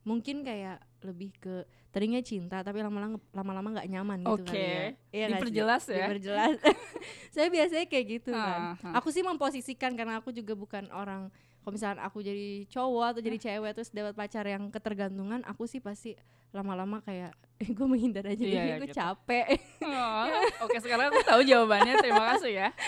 mungkin 0.00 0.40
kayak 0.40 0.78
lebih 1.00 1.34
ke 1.34 1.54
tadinya 1.88 2.20
cinta 2.20 2.60
tapi 2.60 2.78
lama-lama 2.78 3.18
lama-lama 3.30 3.68
nggak 3.74 3.88
nyaman 3.88 4.18
gitu 4.22 4.30
oke. 4.32 4.46
kali 4.46 4.62
ya 4.62 4.84
Iya? 5.10 5.26
Diperjelas 5.34 5.84
ya. 5.84 5.96
diperjelas 6.06 6.56
saya 7.34 7.48
biasanya 7.48 7.86
kayak 7.86 8.06
gitu 8.14 8.30
kan 8.30 8.60
Ah, 8.72 8.84
ah. 8.84 8.92
aku 8.94 9.10
sih 9.10 9.20
memposisikan 9.20 9.92
karena 9.92 10.16
aku 10.16 10.30
juga 10.30 10.54
bukan 10.54 10.86
orang 10.88 11.28
kalau 11.68 11.76
misalnya 11.76 12.00
aku 12.00 12.24
jadi 12.24 12.64
cowok 12.64 13.04
atau 13.12 13.20
jadi 13.20 13.36
cewek 13.36 13.76
terus 13.76 13.92
dapat 13.92 14.16
pacar 14.16 14.40
yang 14.42 14.72
ketergantungan 14.72 15.44
aku 15.44 15.68
sih 15.68 15.84
pasti 15.84 16.16
lama-lama 16.48 17.04
kayak 17.04 17.36
eh, 17.60 17.68
gue 17.68 17.84
menghindar 17.84 18.24
aja 18.24 18.40
Iya, 18.40 18.48
deh 18.48 18.64
iya, 18.64 18.74
gue 18.78 18.88
gitu. 18.88 18.96
capek 18.96 19.46
Oh, 19.84 20.24
Oke, 20.64 20.80
sekarang 20.80 21.12
aku 21.12 21.20
tahu 21.22 21.44
jawabannya. 21.44 22.00
Terima 22.00 22.24
kasih 22.32 22.52
ya. 22.56 22.68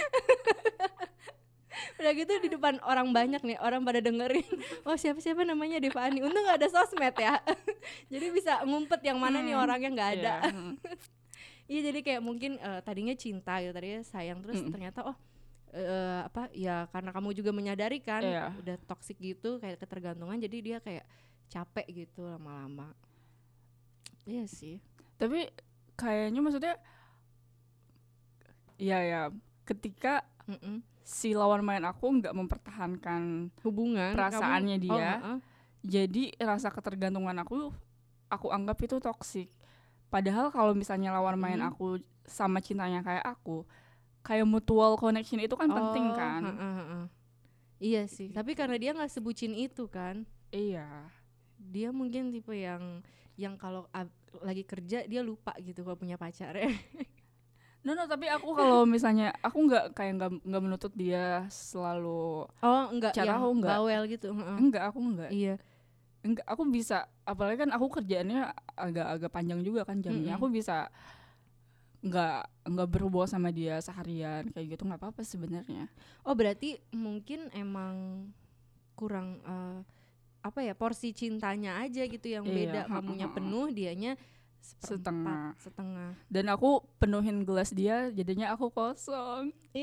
udah 1.97 2.13
gitu 2.15 2.33
di 2.41 2.49
depan 2.49 2.81
orang 2.81 3.13
banyak 3.13 3.41
nih 3.41 3.61
orang 3.61 3.85
pada 3.85 4.01
dengerin 4.01 4.49
oh 4.85 4.97
siapa 4.97 5.21
siapa 5.21 5.45
namanya 5.45 5.77
Deva 5.77 6.09
Ani 6.09 6.25
untung 6.25 6.41
nggak 6.41 6.57
ada 6.57 6.69
sosmed 6.69 7.13
ya 7.13 7.37
jadi 8.09 8.33
bisa 8.33 8.65
ngumpet 8.65 9.05
yang 9.05 9.21
mana 9.21 9.39
nih 9.39 9.53
Hmm, 9.53 9.65
orangnya 9.65 9.91
nggak 9.93 10.11
ada 10.15 10.35
Iya, 10.41 10.51
mm. 10.51 10.73
iya 11.69 11.81
jadi 11.85 12.01
kayak 12.01 12.21
mungkin 12.21 12.57
eh, 12.57 12.81
tadinya 12.81 13.13
cinta 13.13 13.61
gitu 13.61 13.71
tadinya 13.71 14.01
sayang 14.03 14.41
terus 14.41 14.61
Mm-mm. 14.61 14.73
ternyata 14.73 15.05
oh 15.05 15.17
eh, 15.73 16.21
apa 16.23 16.51
ya 16.51 16.87
karena 16.87 17.11
kamu 17.11 17.31
juga 17.33 17.51
menyadari 17.51 17.99
kan 17.99 18.21
Iya. 18.21 18.51
udah 18.57 18.77
toksik 18.85 19.17
gitu 19.17 19.57
kayak 19.57 19.79
ketergantungan 19.79 20.37
jadi 20.37 20.57
dia 20.59 20.79
kayak 20.79 21.07
capek 21.47 21.87
gitu 22.05 22.25
lama-lama 22.25 22.91
iya 24.25 24.45
sih 24.45 24.79
Tapi 25.15 25.47
kayaknya 25.95 26.41
maksudnya, 26.41 26.75
iya 28.77 28.99
ya, 29.03 29.23
ketika 29.65 30.25
Mm-mm. 30.47 30.81
si 31.03 31.31
lawan 31.31 31.61
main 31.61 31.83
aku 31.83 32.09
nggak 32.15 32.33
mempertahankan 32.33 33.53
hubungan 33.61 34.11
Perasaannya 34.11 34.77
kamu- 34.77 34.85
dia. 34.87 34.97
oh, 34.97 35.05
heeh. 35.21 35.39
jadi 35.83 36.25
rasa 36.41 36.69
ketergantungan 36.69 37.37
aku 37.39 37.69
aku 38.29 38.49
anggap 38.49 38.79
itu 38.79 38.97
toksik 38.97 39.53
padahal 40.07 40.49
kalau 40.49 40.73
misalnya 40.73 41.13
lawan 41.13 41.37
main 41.37 41.59
Hmm. 41.59 41.71
aku 41.71 41.87
sama 42.25 42.59
cintanya 42.59 43.01
kayak 43.01 43.27
aku 43.29 43.67
kayak 44.21 44.45
mutual 44.45 44.95
connection 44.95 45.39
itu 45.39 45.55
kan 45.55 45.69
penting 45.69 46.07
Oh, 46.07 46.15
kan? 46.15 46.43
heeh, 46.45 46.75
heeh. 46.77 47.05
iya 47.79 48.03
sih. 48.05 48.29
Tapi 48.29 48.53
karena 48.53 48.77
dia 48.77 48.93
nggak 48.93 49.09
sebucin 49.09 49.53
itu 49.53 49.87
kan? 49.87 50.23
Iya. 50.51 51.09
Dia 51.57 51.89
mungkin 51.91 52.29
tipe 52.29 52.53
yang 52.53 53.01
yang 53.35 53.57
kalau 53.57 53.89
ab- 53.91 54.13
lagi 54.41 54.63
kerja 54.63 55.05
dia 55.05 55.21
lupa 55.21 55.57
gitu 55.59 55.81
kalau 55.81 55.97
punya 55.97 56.15
pacar 56.15 56.53
ya. 56.53 56.69
No 57.81 57.97
no 57.97 58.05
tapi 58.05 58.29
aku 58.29 58.53
kalau 58.53 58.85
misalnya 58.85 59.33
aku 59.41 59.57
nggak 59.65 59.97
kayak 59.97 60.13
nggak 60.21 60.31
nggak 60.45 60.63
menuntut 60.63 60.93
dia 60.93 61.49
selalu 61.49 62.45
oh 62.61 62.85
enggak 62.93 63.17
Cara 63.17 63.41
aku 63.41 63.57
enggak. 63.57 63.73
bawel 63.73 64.03
gitu 64.05 64.29
heeh. 64.37 64.57
enggak 64.61 64.85
aku 64.85 64.99
enggak 65.01 65.31
iya. 65.33 65.57
Enggak 66.21 66.45
aku 66.45 66.69
bisa. 66.69 67.09
Apalagi 67.25 67.65
kan 67.65 67.73
aku 67.73 67.89
kerjaannya 67.89 68.53
agak-agak 68.77 69.33
panjang 69.33 69.65
juga 69.65 69.89
kan 69.89 69.97
jamnya. 69.97 70.21
Mm-mm. 70.29 70.37
aku 70.37 70.53
bisa 70.53 70.93
nggak 72.01 72.39
nggak 72.65 72.89
berhubungan 72.89 73.29
sama 73.29 73.53
dia 73.53 73.77
seharian 73.79 74.49
kayak 74.51 74.75
gitu 74.75 74.89
nggak 74.89 75.01
apa-apa 75.01 75.21
sebenarnya. 75.21 75.85
Oh 76.25 76.33
berarti 76.33 76.81
mungkin 76.91 77.53
emang 77.53 78.27
kurang 78.97 79.41
eh, 79.45 79.81
apa 80.41 80.65
ya 80.65 80.73
porsi 80.73 81.13
cintanya 81.13 81.77
aja 81.79 82.01
gitu 82.05 82.25
yang 82.25 82.49
Iya, 82.49 82.57
beda 82.57 82.81
kamunya 82.89 83.29
penuh 83.29 83.69
dianya 83.69 84.17
Setengah. 84.61 85.57
setengah. 85.57 86.13
Dan 86.29 86.53
aku 86.53 86.85
penuhin 86.97 87.45
gelas 87.45 87.73
dia 87.73 88.13
jadinya 88.13 88.53
aku 88.53 88.69
kosong. 88.69 89.53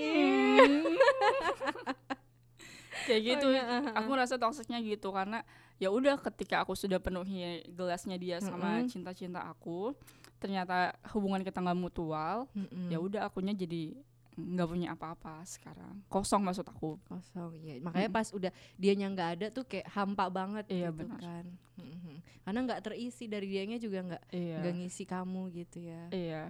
Kayak 3.08 3.22
gitu. 3.24 3.48
Oh, 3.48 3.54
iya, 3.56 3.64
heeh, 3.64 3.94
aku 3.96 4.10
ngerasa 4.12 4.36
toksiknya 4.36 4.78
gitu 4.84 5.10
karena 5.10 5.42
ya 5.78 5.90
udah 5.90 6.18
ketika 6.20 6.62
aku 6.62 6.74
sudah 6.76 7.00
penuhi 7.00 7.64
gelasnya 7.70 8.18
dia 8.18 8.38
sama 8.38 8.82
Mm-mm. 8.82 8.90
cinta-cinta 8.90 9.46
aku 9.46 9.94
ternyata 10.38 10.76
hubungan 11.12 11.41
kita 11.41 11.58
nggak 11.58 11.76
mutual 11.76 12.45
Mm-mm. 12.54 12.88
ya 12.88 12.97
udah 12.97 13.26
akunya 13.26 13.52
jadi 13.52 13.97
nggak 14.34 14.67
punya 14.67 14.88
apa-apa 14.93 15.41
sekarang 15.43 16.06
kosong 16.08 16.45
maksud 16.45 16.62
aku 16.63 17.02
kosong 17.04 17.58
ya 17.58 17.82
makanya 17.82 18.06
Mm-mm. 18.06 18.17
pas 18.17 18.30
udah 18.30 18.50
dianya 18.76 19.10
nggak 19.10 19.30
ada 19.34 19.45
tuh 19.50 19.65
kayak 19.65 19.89
hampa 19.89 20.30
banget 20.30 20.69
Iya, 20.69 20.89
gitu 20.89 21.04
benar. 21.04 21.19
kan 21.19 21.45
Mhm. 21.78 22.15
karena 22.41 22.60
nggak 22.63 22.82
terisi 22.84 23.26
dari 23.26 23.47
dianya 23.47 23.78
juga 23.78 24.00
nggak 24.04 24.23
iya 24.32 24.58
nggak 24.62 24.73
ngisi 24.78 25.04
kamu 25.04 25.41
gitu 25.54 25.78
ya 25.82 26.04
iya 26.12 26.43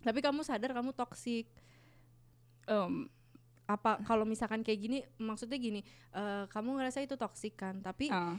tapi 0.00 0.18
kamu 0.18 0.42
sadar 0.42 0.70
kamu 0.70 0.90
toksik 0.92 1.46
Em, 2.66 3.08
apa 3.64 4.00
kalau 4.02 4.24
misalkan 4.24 4.60
kayak 4.60 4.80
gini 4.80 4.98
maksudnya 5.16 5.56
gini 5.56 5.80
eh, 6.10 6.44
kamu 6.46 6.74
ngerasa 6.74 7.00
itu 7.00 7.14
toksik 7.14 7.54
kan 7.54 7.80
tapi 7.80 8.08
ah, 8.08 8.36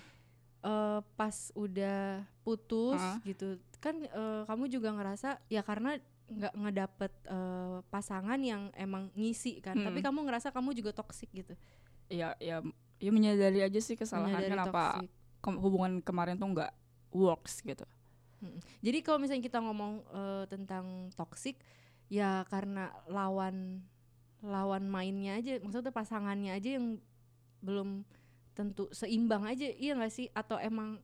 eh, 0.62 1.00
pas 1.16 1.34
udah 1.54 2.22
putus 2.42 2.98
Ah. 2.98 3.18
gitu 3.24 3.58
kan 3.80 3.96
eh, 4.00 4.42
kamu 4.44 4.68
juga 4.68 4.92
ngerasa 4.92 5.40
ya 5.48 5.64
karena 5.64 5.96
nggak 6.30 6.54
ngedapet 6.54 7.12
eh, 7.26 7.78
pasangan 7.88 8.38
yang 8.38 8.70
emang 8.76 9.10
ngisi 9.14 9.60
kan 9.60 9.74
Hmm. 9.74 9.88
tapi 9.88 10.00
kamu 10.00 10.24
ngerasa 10.24 10.52
kamu 10.52 10.72
juga 10.74 10.92
toksik 10.92 11.32
gitu 11.32 11.56
ya 12.08 12.36
ya 12.38 12.60
ya 13.00 13.10
menyadari 13.10 13.64
aja 13.64 13.80
sih 13.80 13.96
kesalahan 13.96 14.36
Menyadari 14.36 14.52
kenapa 14.52 14.84
ke- 15.40 15.56
hubungan 15.56 16.00
kemarin 16.00 16.36
tuh 16.36 16.52
nggak 16.52 16.72
works 17.12 17.64
gitu 17.64 17.88
Mm-mm. 18.40 18.56
Jadi 18.80 19.04
kalau 19.04 19.20
misalnya 19.20 19.44
kita 19.44 19.60
ngomong 19.60 20.00
eh, 20.06 20.44
tentang 20.48 21.12
toksik, 21.12 21.60
ya 22.08 22.48
karena 22.48 22.88
lawan 23.06 23.84
lawan 24.40 24.88
mainnya 24.88 25.36
aja, 25.36 25.60
maksudnya 25.60 25.92
pasangannya 25.92 26.56
aja 26.56 26.80
yang 26.80 27.04
belum 27.60 28.08
tentu 28.56 28.88
seimbang 28.92 29.44
aja, 29.44 29.68
iya 29.68 29.92
nggak 29.92 30.14
sih? 30.14 30.32
Atau 30.32 30.56
emang 30.56 31.04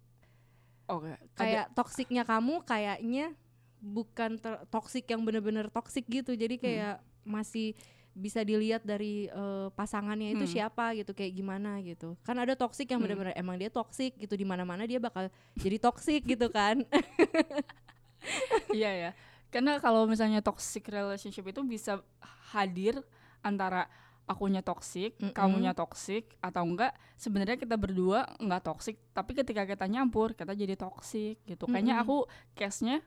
oke 0.88 1.12
kayak 1.34 1.74
toksiknya 1.74 2.24
kamu 2.24 2.62
kayaknya 2.64 3.34
bukan 3.80 4.42
ter- 4.42 4.66
toksik 4.70 5.06
yang 5.06 5.22
bener-bener 5.22 5.70
toksik 5.70 6.10
gitu, 6.10 6.34
jadi 6.34 6.58
kayak 6.58 6.96
masih 7.22 7.78
bisa 8.16 8.42
dilihat 8.42 8.82
dari 8.82 9.28
eh, 9.28 9.68
pasangannya 9.76 10.34
itu 10.34 10.48
Hmm. 10.48 10.54
siapa 10.58 10.96
gitu, 10.96 11.12
kayak 11.12 11.36
gimana 11.36 11.78
gitu. 11.84 12.16
Kan 12.24 12.40
ada 12.40 12.56
toksik 12.56 12.90
yang 12.90 12.98
Hmm. 12.98 13.12
bener-bener 13.12 13.36
emang 13.38 13.60
dia 13.60 13.70
toksik 13.70 14.16
gitu 14.18 14.34
di 14.34 14.48
mana-mana 14.48 14.88
dia 14.88 14.98
bakal 14.98 15.30
jadi 15.54 15.78
toksik 15.78 16.24
gitu 16.34 16.48
kan. 16.50 16.82
iya 18.74 18.92
ya 18.92 19.12
karena 19.54 19.78
kalau 19.80 20.04
misalnya 20.10 20.42
toxic 20.42 20.90
relationship 20.90 21.46
itu 21.46 21.62
bisa 21.64 22.02
hadir 22.52 23.00
antara 23.40 23.86
akunya 24.26 24.66
toxic, 24.66 25.18
Mm-mm. 25.22 25.34
kamunya 25.38 25.78
toxic 25.78 26.34
atau 26.42 26.66
enggak 26.66 26.98
sebenarnya 27.16 27.62
kita 27.62 27.78
berdua 27.78 28.26
enggak 28.42 28.66
toxic 28.66 28.98
tapi 29.14 29.38
ketika 29.38 29.66
kita 29.70 29.86
nyampur 29.86 30.34
kita 30.34 30.58
jadi 30.58 30.74
toxic 30.74 31.38
gitu. 31.46 31.70
Kayaknya 31.70 32.02
Mm-mm. 32.02 32.06
aku 32.10 32.18
case-nya 32.58 33.06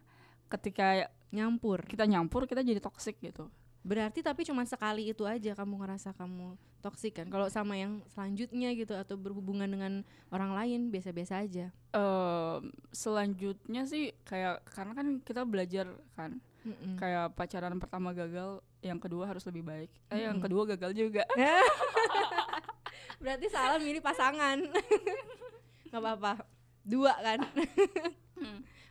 ketika 0.49 1.11
Nyampur. 1.29 1.85
kita 1.85 2.09
nyampur 2.09 2.49
kita 2.49 2.65
jadi 2.65 2.81
toxic 2.81 3.21
gitu. 3.21 3.53
Berarti 3.85 4.21
tapi 4.25 4.49
cuma 4.49 4.65
sekali 4.65 5.13
itu 5.13 5.29
aja 5.29 5.53
kamu 5.55 5.81
ngerasa 5.81 6.17
kamu 6.17 6.57
toksik 6.81 7.21
kan. 7.21 7.27
Kalau 7.29 7.49
sama 7.49 7.77
yang 7.77 8.01
selanjutnya 8.11 8.73
gitu 8.75 8.95
atau 8.97 9.17
berhubungan 9.17 9.69
dengan 9.69 10.05
orang 10.33 10.53
lain 10.57 10.81
biasa-biasa 10.89 11.45
aja. 11.45 11.67
Em, 11.93 12.73
selanjutnya 12.93 13.85
sih 13.85 14.13
kayak 14.25 14.65
karena 14.73 14.93
kan 14.93 15.07
kita 15.23 15.43
belajar 15.45 15.87
kan 16.17 16.41
Mm-mm. 16.61 16.97
kayak 16.97 17.33
pacaran 17.33 17.77
pertama 17.77 18.11
gagal 18.11 18.59
yang 18.81 18.97
kedua 18.97 19.25
harus 19.25 19.43
lebih 19.45 19.63
baik 19.63 19.91
eh 20.09 20.23
yang 20.23 20.37
Mm-mm. 20.37 20.45
kedua 20.45 20.63
gagal 20.69 20.93
juga 20.93 21.23
Berarti 23.19 23.47
salah 23.49 23.79
milih 23.79 23.99
pasangan. 23.99 24.63
nggak 25.89 25.99
apa-apa. 26.01 26.47
Dua 26.81 27.11
kan. 27.17 27.43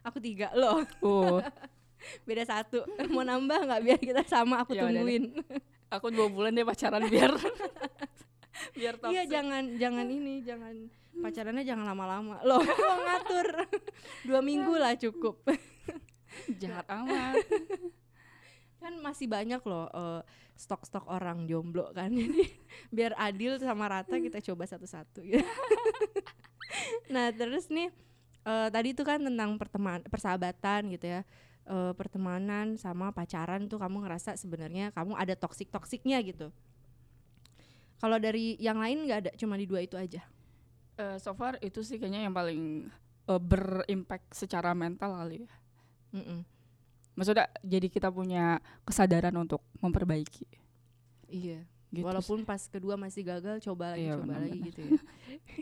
aku 0.03 0.17
tiga 0.19 0.51
loh. 0.51 0.83
oh 0.99 1.39
Beda 2.27 2.43
satu. 2.43 2.83
Mau 3.07 3.23
nambah 3.23 3.55
nggak 3.63 3.81
biar 3.81 3.99
kita 3.99 4.21
sama 4.23 4.61
aku 4.61 4.75
Ya 4.75 4.83
tungguin. 4.83 5.31
aku 5.87 6.11
dua 6.11 6.27
bulan 6.27 6.51
deh 6.51 6.67
pacaran 6.67 7.07
biar 7.07 7.31
biar 8.75 8.93
Iya 8.99 9.23
toxic. 9.23 9.31
jangan 9.31 9.63
jangan 9.77 10.05
ini 10.05 10.43
jangan 10.43 10.75
pacarannya 11.15 11.63
jangan 11.63 11.87
lama-lama 11.87 12.43
loh 12.43 12.59
mau 12.59 12.99
ngatur 12.99 13.47
dua 14.23 14.41
minggu 14.41 14.75
lah 14.75 14.93
cukup 14.93 15.39
jahat 16.61 16.87
amat. 16.89 17.41
Kan 18.81 18.93
masih 19.01 19.25
banyak 19.25 19.61
loh 19.65 19.89
eh, 19.89 20.21
stok-stok 20.57 21.05
orang 21.09 21.45
jomblo 21.49 21.89
kan. 21.93 22.13
Jadi 22.17 22.45
biar 22.93 23.17
adil 23.17 23.57
sama 23.57 23.89
rata 23.89 24.17
kita 24.17 24.41
coba 24.41 24.69
satu-satu 24.69 25.25
gitu. 25.25 25.41
nah 27.13 27.33
terus 27.33 27.69
nih 27.73 27.89
eh, 28.45 28.67
tadi 28.69 28.93
itu 28.93 29.01
kan 29.01 29.21
tentang 29.21 29.57
pertemanan 29.57 30.05
persahabatan 30.05 30.93
gitu 30.93 31.05
ya. 31.09 31.21
Eh, 31.67 31.93
pertemanan 31.97 32.79
sama 32.79 33.09
pacaran 33.11 33.65
tuh 33.65 33.81
kamu 33.81 34.05
ngerasa 34.07 34.37
sebenarnya 34.37 34.93
kamu 34.93 35.17
ada 35.17 35.33
toksik 35.33 35.73
toksiknya 35.73 36.21
gitu. 36.21 36.53
Kalau 37.97 38.21
dari 38.21 38.61
yang 38.61 38.77
lain 38.77 39.09
nggak 39.09 39.19
ada 39.25 39.31
cuma 39.33 39.57
di 39.57 39.65
dua 39.65 39.81
itu 39.81 39.97
aja. 39.97 40.21
Eh, 40.97 41.17
so 41.21 41.33
far 41.37 41.61
itu 41.61 41.85
sih 41.85 42.01
kayaknya 42.01 42.25
yang 42.25 42.33
paling 42.33 42.89
eh, 43.29 43.41
berimpact 43.41 44.33
secara 44.33 44.73
mental 44.73 45.13
kali 45.13 45.45
ya 45.45 45.51
Mm-mm. 46.11 46.39
maksudnya 47.13 47.49
jadi 47.61 47.87
kita 47.87 48.09
punya 48.09 48.59
kesadaran 48.83 49.33
untuk 49.35 49.59
memperbaiki 49.79 50.45
iya 51.27 51.65
gitu 51.87 52.03
Walaupun 52.03 52.43
pas 52.43 52.59
kedua 52.67 52.99
masih 52.99 53.23
gagal, 53.23 53.63
coba 53.63 53.95
lagi, 53.95 54.11
Iya, 54.11 54.19
coba 54.19 54.43
lagi 54.43 54.59
benar-benar. 54.59 54.67
gitu 54.67 54.79
ya. 54.83 55.01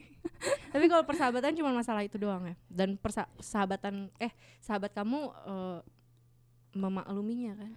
Tapi 0.73 0.85
kalau 0.89 1.05
persahabatan 1.05 1.53
cuma 1.53 1.69
masalah 1.69 2.01
itu 2.01 2.17
doang 2.17 2.49
ya. 2.49 2.57
Dan 2.65 2.97
persahabatan 2.97 4.09
eh 4.17 4.33
sahabat 4.57 4.89
kamu 4.97 5.21
eh, 5.45 5.79
memakluminya 6.73 7.53
kan? 7.55 7.71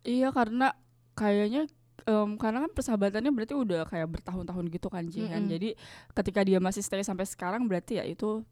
Iya 0.00 0.32
karena 0.32 0.72
kayaknya 1.12 1.68
em, 2.08 2.40
karena 2.40 2.64
kan 2.64 2.72
persahabatannya 2.72 3.30
berarti 3.36 3.52
udah 3.54 3.84
kayak 3.84 4.08
bertahun-tahun 4.08 4.66
gitu 4.72 4.88
kan 4.88 5.04
Jihan. 5.06 5.44
Mm-mm. 5.44 5.52
Jadi 5.52 5.68
ketika 6.16 6.40
dia 6.42 6.56
masih 6.56 6.80
stay 6.80 7.04
sampai 7.04 7.28
sekarang 7.28 7.68
berarti 7.68 8.00
ya 8.00 8.04
itu 8.08 8.42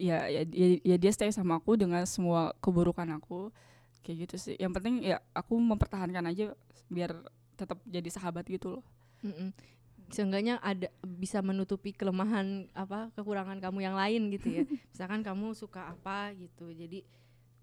ya 0.00 0.24
ya, 0.26 0.42
ya, 0.48 0.66
ya 0.80 0.96
dia 0.96 1.12
stay 1.12 1.28
sama 1.28 1.60
aku 1.60 1.76
dengan 1.76 2.00
semua 2.04 2.56
keburukan 2.58 3.04
aku 3.14 3.52
kayak 4.00 4.24
gitu 4.26 4.36
sih. 4.40 4.54
Yang 4.56 4.72
penting 4.80 4.94
ya 5.04 5.20
aku 5.30 5.54
mempertahankan 5.54 6.24
aja 6.24 6.56
biar 6.88 7.12
tetap 7.54 7.76
jadi 7.84 8.08
sahabat 8.08 8.48
gitu 8.48 8.80
loh. 8.80 8.84
Mm-mm. 9.20 9.52
Seenggaknya 10.10 10.58
ada 10.58 10.88
bisa 11.04 11.38
menutupi 11.38 11.92
kelemahan 11.92 12.66
apa 12.74 13.12
kekurangan 13.14 13.60
kamu 13.60 13.78
yang 13.84 13.94
lain 13.94 14.32
gitu 14.32 14.48
ya. 14.50 14.64
Misalkan 14.90 15.20
kamu 15.20 15.52
suka 15.52 15.86
apa 15.86 16.32
gitu. 16.34 16.72
Jadi 16.72 17.04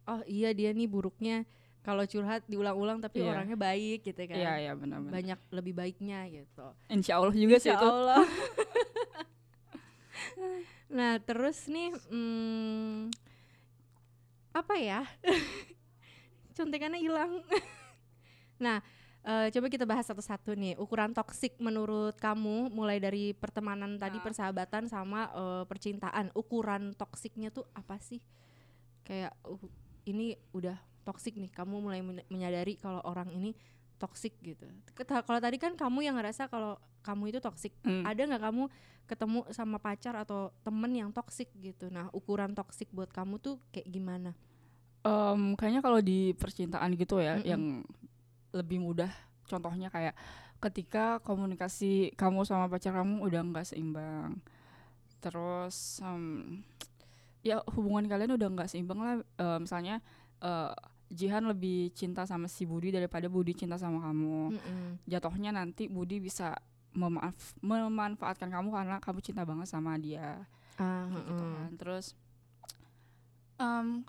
oh 0.07 0.21
iya 0.23 0.53
dia 0.53 0.71
nih 0.71 0.87
buruknya 0.87 1.43
kalau 1.83 2.03
curhat 2.03 2.43
diulang-ulang 2.45 2.99
tapi 2.99 3.23
Iya. 3.23 3.31
orangnya 3.31 3.57
baik 3.57 4.03
gitu 4.05 4.21
kan. 4.27 4.35
Iya 4.35 4.53
iya 4.59 4.71
benar-benar. 4.75 5.11
Banyak 5.11 5.39
lebih 5.51 5.73
baiknya 5.73 6.23
gitu. 6.29 6.67
Insya 6.87 7.19
Allah 7.19 7.33
juga 7.33 7.57
sih 7.57 7.67
Insya 7.67 7.79
itu. 7.79 7.87
Allah. 7.87 8.23
nah 10.87 11.19
terus 11.19 11.67
nih 11.67 11.91
hmm, 12.09 13.11
apa 14.55 14.75
ya? 14.79 15.01
Contekannya 16.57 16.97
hilang. 16.97 17.43
nah 18.63 18.81
eh, 19.21 19.47
coba 19.53 19.67
kita 19.69 19.85
bahas 19.85 20.07
satu-satu 20.09 20.57
nih 20.57 20.73
ukuran 20.81 21.13
toksik 21.13 21.61
menurut 21.61 22.17
kamu 22.17 22.73
mulai 22.73 22.97
dari 22.97 23.37
pertemanan 23.37 24.01
tadi 24.01 24.17
Nah. 24.17 24.25
persahabatan 24.25 24.89
sama 24.89 25.29
eh, 25.35 25.63
percintaan 25.69 26.33
ukuran 26.33 26.97
toksiknya 26.97 27.53
tuh 27.53 27.69
apa 27.77 28.01
sih? 28.01 28.23
Kayak 29.05 29.35
uh, 29.47 29.61
ini 30.07 30.35
udah 30.51 30.75
toksik 31.07 31.39
nih 31.39 31.47
kamu 31.47 31.79
mulai 31.79 32.03
men- 32.03 32.27
menyadari 32.27 32.75
kalau 32.75 32.99
orang 33.07 33.31
ini 33.31 33.55
toksik 33.97 34.37
gitu. 34.41 34.65
Kalau 34.95 35.41
tadi 35.41 35.57
kan 35.57 35.73
kamu 35.73 36.05
yang 36.05 36.15
ngerasa 36.17 36.47
kalau 36.47 36.77
kamu 37.01 37.31
itu 37.31 37.39
toksik 37.39 37.71
Hmm. 37.81 38.03
ada 38.03 38.19
nggak 38.19 38.43
kamu 38.43 38.63
ketemu 39.07 39.39
sama 39.55 39.79
pacar 39.79 40.19
atau 40.19 40.51
temen 40.59 40.91
yang 40.91 41.09
toksik 41.15 41.47
gitu 41.55 41.87
nah 41.87 42.11
ukuran 42.11 42.51
toksik 42.51 42.91
buat 42.91 43.07
kamu 43.07 43.39
tuh 43.39 43.55
kayak 43.71 43.87
gimana 43.87 44.35
Em, 45.07 45.55
kayaknya 45.55 45.79
kalau 45.79 46.03
di 46.03 46.35
percintaan 46.35 46.91
gitu 46.99 47.23
ya 47.23 47.39
Mm-mm. 47.39 47.47
yang 47.47 47.63
lebih 48.51 48.83
mudah 48.83 49.07
contohnya 49.47 49.87
kayak 49.87 50.11
ketika 50.59 51.23
komunikasi 51.23 52.11
kamu 52.19 52.43
sama 52.43 52.67
pacar 52.67 52.91
kamu 52.91 53.23
udah 53.23 53.41
nggak 53.47 53.63
seimbang 53.63 54.43
terus 55.23 56.03
em, 56.03 56.59
ya 57.39 57.63
hubungan 57.71 58.03
kalian 58.05 58.35
udah 58.35 58.47
nggak 58.51 58.67
seimbang 58.67 58.99
lah 58.99 59.15
Eh, 59.39 59.59
misalnya 59.63 60.03
eh, 60.43 60.73
Jihan 61.07 61.39
lebih 61.41 61.89
cinta 61.91 62.23
sama 62.23 62.45
si 62.45 62.63
Budi 62.63 62.89
daripada 62.89 63.25
Budi 63.25 63.53
cinta 63.53 63.75
sama 63.75 64.03
kamu. 64.03 64.51
Mm-mm. 64.51 64.87
jatuhnya 65.03 65.51
nanti 65.51 65.87
Budi 65.87 66.19
bisa 66.19 66.51
memaaf- 66.91 67.55
memanfaatkan 67.59 68.47
kamu 68.47 68.69
karena 68.69 68.95
kamu 68.97 69.19
cinta 69.21 69.41
banget 69.41 69.65
sama 69.65 69.95
dia. 69.95 70.43
Ah 70.75 71.07
gitu 71.07 71.31
kan. 71.33 71.71
Terus 71.75 72.05
em, 73.57 74.03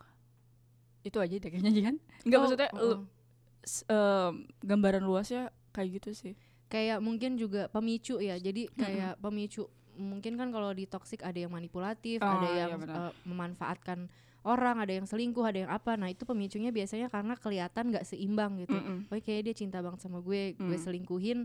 itu 1.00 1.16
aja 1.16 1.34
deh 1.34 1.48
kayaknya 1.48 1.70
Jihan. 1.70 1.96
Nggak 2.22 2.34
Oh, 2.34 2.42
maksudnya 2.42 2.68
lu- 2.74 3.06
s- 3.62 3.87
em, 3.87 4.32
gambaran 4.61 5.02
luasnya 5.02 5.42
kayak 5.70 6.02
gitu 6.02 6.11
sih. 6.12 6.34
Kayak 6.68 6.98
mungkin 6.98 7.34
juga 7.34 7.68
pemicu 7.68 8.18
ya. 8.18 8.37
Jadi 8.37 8.68
kayak 8.70 9.16
pemicu 9.18 9.64
mungkin 9.94 10.34
kan 10.34 10.48
kalau 10.48 10.70
di 10.70 10.84
toksik 10.84 11.22
ada 11.22 11.34
yang 11.34 11.50
manipulatif 11.50 12.20
Oh, 12.20 12.28
ada 12.28 12.48
iya 12.48 12.64
yang 12.68 12.78
benar. 12.78 13.08
eh, 13.08 13.12
memanfaatkan 13.24 14.06
orang 14.42 14.79
ada 14.79 14.92
yang 14.92 15.05
selingkuh 15.05 15.42
ada 15.42 15.59
yang 15.62 15.70
apa 15.70 15.94
nah 15.94 16.07
itu 16.07 16.22
pemicunya 16.22 16.70
biasanya 16.70 17.07
karena 17.07 17.35
kelihatan 17.35 17.90
nggak 17.90 18.05
seimbang 18.05 18.61
gitu 18.61 18.74
Mm-mm. 18.74 19.07
oh 19.07 19.18
kayak 19.18 19.42
dia 19.44 19.55
cinta 19.57 19.79
banget 19.79 19.98
sama 19.98 20.18
gue 20.18 20.55
gue 20.55 20.77
Mm. 20.77 20.85
selingkuhin 20.85 21.38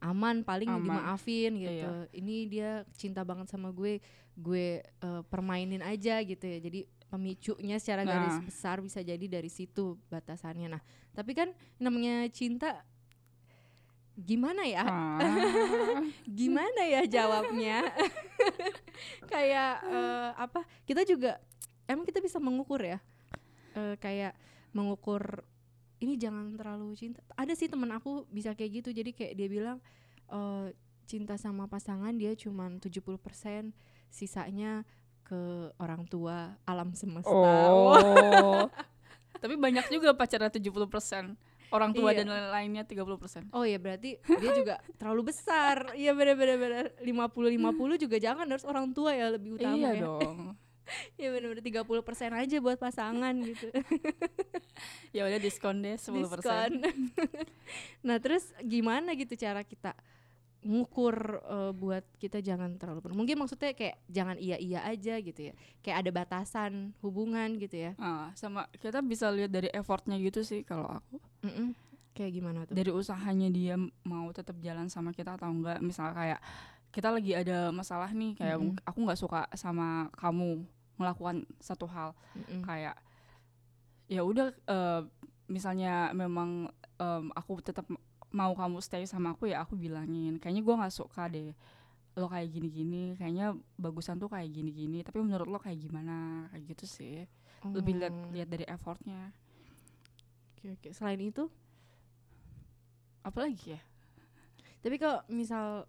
aman 0.00 0.44
paling 0.44 0.68
Aman. 0.68 0.84
dimaafin 0.84 1.56
gitu 1.56 1.72
Iya. 1.72 2.12
ini 2.12 2.44
dia 2.44 2.70
cinta 2.92 3.24
banget 3.24 3.48
sama 3.48 3.70
gue 3.70 4.04
gue 4.34 4.66
eh, 4.82 5.22
permainin 5.26 5.80
aja 5.80 6.20
gitu 6.20 6.44
ya 6.44 6.58
jadi 6.58 6.84
pemicunya 7.08 7.78
secara 7.78 8.02
garis 8.02 8.36
Nah. 8.36 8.44
besar 8.44 8.76
bisa 8.78 9.00
jadi 9.00 9.22
dari 9.22 9.48
situ 9.48 9.96
batasannya 10.08 10.68
nah 10.68 10.82
tapi 11.10 11.32
kan 11.32 11.48
namanya 11.78 12.26
cinta 12.28 12.84
gimana 14.14 14.62
ya 14.62 14.84
Ah. 14.84 15.18
gimana 16.38 16.80
ya 16.84 17.02
jawabnya 17.04 17.82
kayak 19.32 19.72
eh, 19.84 20.28
apa 20.36 20.60
kita 20.84 21.02
juga 21.02 21.40
emang 21.86 22.04
kita 22.04 22.18
bisa 22.18 22.38
mengukur 22.38 22.80
ya 22.80 22.98
Eh, 23.74 23.98
kayak 23.98 24.38
mengukur 24.70 25.42
ini 25.98 26.14
jangan 26.14 26.54
terlalu 26.54 26.94
cinta 26.94 27.18
ada 27.34 27.50
sih 27.52 27.66
temen 27.66 27.90
aku 27.90 28.22
bisa 28.30 28.54
kayak 28.54 28.80
gitu 28.80 28.94
jadi 28.94 29.10
kayak 29.10 29.34
dia 29.34 29.48
bilang 29.50 29.78
eh, 30.28 30.70
cinta 31.04 31.34
sama 31.34 31.66
pasangan 31.66 32.14
dia 32.14 32.38
cuman 32.38 32.78
70% 32.78 33.18
sisanya 34.08 34.86
ke 35.22 35.34
orang 35.76 36.06
tua 36.06 36.54
alam 36.62 36.94
semesta 36.94 37.34
oh 37.34 38.68
tapi 39.42 39.58
banyak 39.58 39.90
juga 39.90 40.14
pacaran 40.14 40.54
70% 40.54 40.70
orang 41.74 41.90
tua 41.90 42.14
Iya. 42.14 42.22
dan 42.22 42.26
lain-lainnya 42.30 42.86
30% 42.86 43.50
Oh 43.50 43.66
ya 43.66 43.82
berarti 43.82 44.22
dia 44.22 44.50
juga 44.54 44.78
terlalu 44.94 45.34
besar. 45.34 45.98
Iya 45.98 46.14
benar 46.14 46.38
benar 46.38 46.56
benar. 46.56 46.84
50 47.02 47.58
50 47.58 48.02
juga 48.06 48.16
jangan 48.22 48.46
harus 48.46 48.62
orang 48.62 48.94
tua 48.94 49.10
ya 49.10 49.34
lebih 49.34 49.58
utama 49.58 49.74
iya 49.74 49.90
ya. 49.98 50.02
dong 50.06 50.54
Iya 51.16 51.32
benar 51.32 51.56
benar 51.56 51.64
30% 51.64 52.42
aja 52.44 52.56
buat 52.60 52.78
pasangan 52.78 53.34
gitu. 53.40 53.72
ya 55.16 55.24
udah 55.24 55.40
diskon 55.40 55.80
deh 55.80 55.96
10% 55.96 56.20
Diskon. 56.20 56.72
nah, 58.06 58.16
terus 58.20 58.52
gimana 58.60 59.16
gitu 59.16 59.34
cara 59.34 59.64
kita 59.64 59.96
ngukur 60.64 61.44
eh, 61.44 61.72
buat 61.76 62.04
kita 62.16 62.40
jangan 62.40 62.80
terlalu 62.80 63.04
penuh. 63.04 63.16
Mungkin 63.20 63.36
maksudnya 63.36 63.76
kayak 63.76 64.00
jangan 64.08 64.36
iya-iya 64.40 64.80
aja 64.84 65.20
gitu 65.20 65.52
ya. 65.52 65.54
Kayak 65.84 65.96
ada 66.04 66.10
batasan 66.10 66.96
hubungan 67.04 67.60
gitu 67.60 67.76
ya. 67.88 67.92
Ah, 68.00 68.32
sama 68.32 68.64
kita 68.80 69.04
bisa 69.04 69.28
lihat 69.28 69.52
dari 69.52 69.68
effortnya 69.72 70.16
gitu 70.16 70.40
sih 70.40 70.64
kalau 70.64 70.88
aku 70.88 71.20
Mm-mm. 71.44 71.76
Kayak 72.14 72.30
gimana 72.30 72.58
tuh? 72.62 72.78
dari 72.78 72.94
usahanya 72.94 73.50
dia 73.50 73.74
mau 74.06 74.30
tetap 74.30 74.54
jalan 74.62 74.86
sama 74.86 75.10
kita 75.10 75.34
atau 75.34 75.50
enggak 75.50 75.82
misalnya 75.82 76.14
kayak 76.14 76.40
kita 76.94 77.10
lagi 77.10 77.34
ada 77.34 77.74
masalah 77.74 78.14
nih 78.14 78.38
kayak 78.38 78.54
Mm-mm. 78.54 78.78
mung- 78.78 78.84
aku 78.86 78.98
nggak 79.02 79.18
suka 79.18 79.40
sama 79.58 80.06
kamu 80.14 80.62
melakukan 80.94 81.42
satu 81.58 81.90
hal. 81.90 82.14
Mm-mm. 82.38 82.62
kayak 82.62 82.94
ya 84.06 84.22
udah 84.22 84.54
eh, 84.54 85.02
misalnya 85.50 86.14
memang 86.14 86.70
em, 87.00 87.24
aku 87.34 87.58
tetap 87.58 87.82
mau 88.30 88.54
kamu 88.54 88.78
stay 88.78 89.02
sama 89.04 89.34
aku 89.34 89.50
ya 89.50 89.66
aku 89.66 89.74
bilangin. 89.74 90.38
Kayaknya 90.38 90.62
gua 90.62 90.74
nggak 90.86 90.94
suka 90.94 91.26
deh 91.26 91.50
lo 92.14 92.30
kayak 92.30 92.46
gini-gini. 92.46 93.18
Kayaknya 93.18 93.58
bagusan 93.74 94.22
tuh 94.22 94.30
kayak 94.30 94.54
gini-gini. 94.54 95.02
Tapi 95.02 95.18
menurut 95.18 95.50
lo 95.50 95.58
kayak 95.58 95.82
gimana? 95.82 96.46
Kayak 96.54 96.62
gitu 96.78 96.84
sih. 96.86 97.26
Lebih 97.66 97.98
lihat 97.98 98.14
Oh, 98.14 98.30
lihat 98.30 98.48
dari 98.54 98.64
effortnya. 98.70 99.34
Oke, 100.54 100.78
oke. 100.78 100.88
Selain 100.94 101.18
itu, 101.18 101.50
apa 103.24 103.38
lagi 103.40 103.74
ya? 103.74 103.80
Tapi 104.84 105.00
kalau 105.00 105.24
misal 105.26 105.88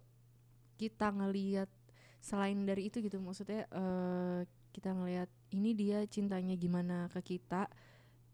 kita 0.76 1.10
ngelihat 1.10 1.68
selain 2.20 2.62
dari 2.64 2.88
itu 2.92 3.00
gitu, 3.00 3.18
maksudnya 3.18 3.64
eh, 3.70 4.40
kita 4.72 4.92
ngelihat 4.92 5.28
ini 5.56 5.72
dia 5.72 6.04
cintanya 6.04 6.52
gimana 6.54 7.08
ke 7.12 7.36
kita, 7.36 7.66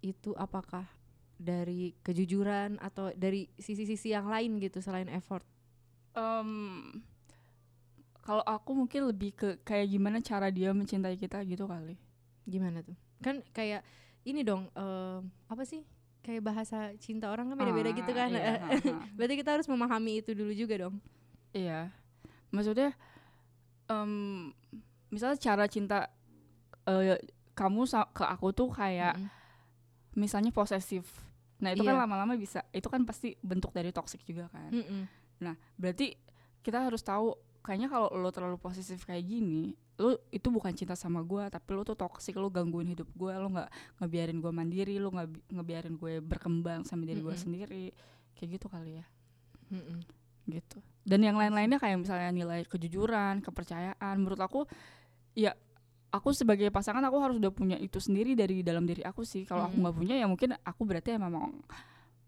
itu 0.02 0.35
apakah 0.35 0.85
dari 1.38 1.94
kejujuran 2.02 2.78
atau 2.78 3.11
dari 3.14 3.50
sisi-sisi 3.59 4.14
yang 4.14 4.26
lain 4.31 4.59
gitu 4.59 4.78
selain 4.83 5.11
effort? 5.11 5.42
Em, 6.14 7.02
kalau 8.22 8.42
aku 8.46 8.70
mungkin 8.74 9.11
lebih 9.11 9.35
ke 9.35 9.48
kayak 9.66 9.90
gimana 9.90 10.22
cara 10.22 10.46
dia 10.55 10.70
mencintai 10.70 11.18
kita 11.18 11.42
gitu 11.42 11.66
kali 11.66 11.98
Gimana 12.46 12.83
tuh? 12.83 12.94
Kan 13.22 13.42
kayak 13.55 13.87
ini 14.26 14.42
dong, 14.42 14.66
eh, 14.74 15.18
apa 15.46 15.62
sih? 15.62 15.83
Kayak 16.22 16.42
bahasa 16.46 16.94
cinta 17.02 17.31
orang 17.31 17.50
kan 17.50 17.59
beda-beda 17.59 17.90
Ah, 17.90 17.96
gitu 17.98 18.12
kan. 18.14 18.28
iya. 18.31 18.55
Berarti 19.18 19.35
kita 19.38 19.50
harus 19.59 19.66
memahami 19.66 20.22
itu 20.22 20.35
dulu 20.35 20.55
juga 20.55 20.74
dong. 20.87 20.98
Iya, 21.55 21.90
maksudnya, 22.53 22.93
em, 23.88 24.53
misalnya 25.09 25.38
cara 25.41 25.65
cinta 25.67 26.09
eh, 26.85 27.19
kamu 27.53 27.85
ke 28.12 28.25
aku 28.25 28.51
tuh 28.51 28.69
kayak 28.71 29.17
Mm-mm. 29.17 29.31
misalnya 30.15 30.51
posesif. 30.51 31.05
Nah 31.62 31.71
itu 31.71 31.83
kan 31.83 31.95
Iya. 31.95 32.03
lama-lama 32.05 32.35
bisa, 32.35 32.67
itu 32.75 32.88
kan 32.91 33.07
pasti 33.07 33.38
bentuk 33.38 33.71
dari 33.71 33.91
toxic 33.91 34.23
juga 34.23 34.51
kan. 34.51 34.71
Mm-mm. 34.73 35.03
Berarti 35.79 36.15
kita 36.62 36.83
harus 36.83 37.03
tahu, 37.03 37.35
kayaknya 37.62 37.87
kalau 37.87 38.11
lo 38.15 38.31
terlalu 38.35 38.59
posesif 38.59 39.07
kayak 39.07 39.23
gini, 39.23 39.75
lo 39.99 40.19
itu 40.31 40.51
bukan 40.51 40.75
cinta 40.75 40.99
sama 40.99 41.23
gua, 41.23 41.47
tapi 41.51 41.71
lo 41.75 41.87
tuh 41.87 41.95
toxic, 41.95 42.35
lo 42.35 42.51
gangguin 42.51 42.91
hidup 42.91 43.07
gue, 43.15 43.31
lo 43.35 43.47
nggak 43.51 43.71
ngebiarin 44.03 44.38
gue 44.38 44.51
mandiri, 44.51 44.99
lo 44.99 45.11
nggak 45.11 45.29
bi- 45.31 45.45
ngebiarin 45.55 45.95
gue 45.95 46.19
berkembang 46.19 46.83
sama 46.83 47.07
diri 47.07 47.23
gue 47.23 47.31
Mm-mm. 47.31 47.38
sendiri, 47.38 47.85
kayak 48.35 48.59
gitu 48.59 48.67
kali 48.67 48.99
ya. 48.99 49.07
Mm-mm. 49.71 50.03
Gitu 50.46 50.78
dan 51.02 51.20
yang 51.20 51.35
lain-lainnya 51.35 51.76
kayak 51.76 51.98
misalnya 51.98 52.31
nilai 52.31 52.62
kejujuran 52.66 53.42
kepercayaan 53.42 54.14
menurut 54.18 54.38
aku 54.38 54.61
ya 55.35 55.50
aku 56.12 56.31
sebagai 56.31 56.68
pasangan 56.68 57.02
aku 57.02 57.16
harus 57.18 57.37
udah 57.40 57.50
punya 57.50 57.76
itu 57.81 57.98
sendiri 57.98 58.37
dari 58.37 58.61
dalam 58.61 58.85
diri 58.85 59.00
aku 59.02 59.24
sih 59.24 59.48
kalau 59.48 59.66
aku 59.66 59.74
Mm-mm. 59.74 59.83
nggak 59.88 59.96
punya 59.98 60.14
ya 60.20 60.26
mungkin 60.28 60.50
aku 60.61 60.83
berarti 60.85 61.16
emang 61.16 61.64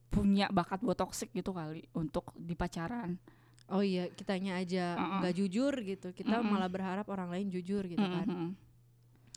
punya 0.09 0.49
bakat 0.49 0.81
buat 0.81 0.97
toxic 0.97 1.31
gitu 1.35 1.55
kali 1.55 1.87
untuk 1.95 2.31
di 2.35 2.55
pacaran 2.55 3.19
Oh 3.65 3.81
iya, 3.81 4.13
kitanya 4.13 4.61
aja 4.61 4.93
nggak 5.25 5.41
jujur 5.41 5.73
gitu. 5.89 6.13
Kita 6.13 6.45
Mm-mm. 6.45 6.53
malah 6.53 6.69
berharap 6.69 7.09
orang 7.09 7.33
lain 7.33 7.49
jujur 7.49 7.81
gitu 7.89 7.97
kan. 7.97 8.29
Mm-mm. 8.29 8.51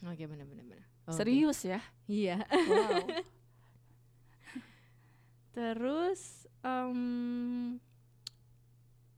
Oke, 0.04 0.28
benar-benar 0.28 0.68
benar. 0.68 0.84
Oke. 1.08 1.16
serius 1.16 1.64
ya 1.64 1.80
Iya. 2.12 2.44
wow 2.68 3.08
Terus 5.56 6.44
em 6.60 7.00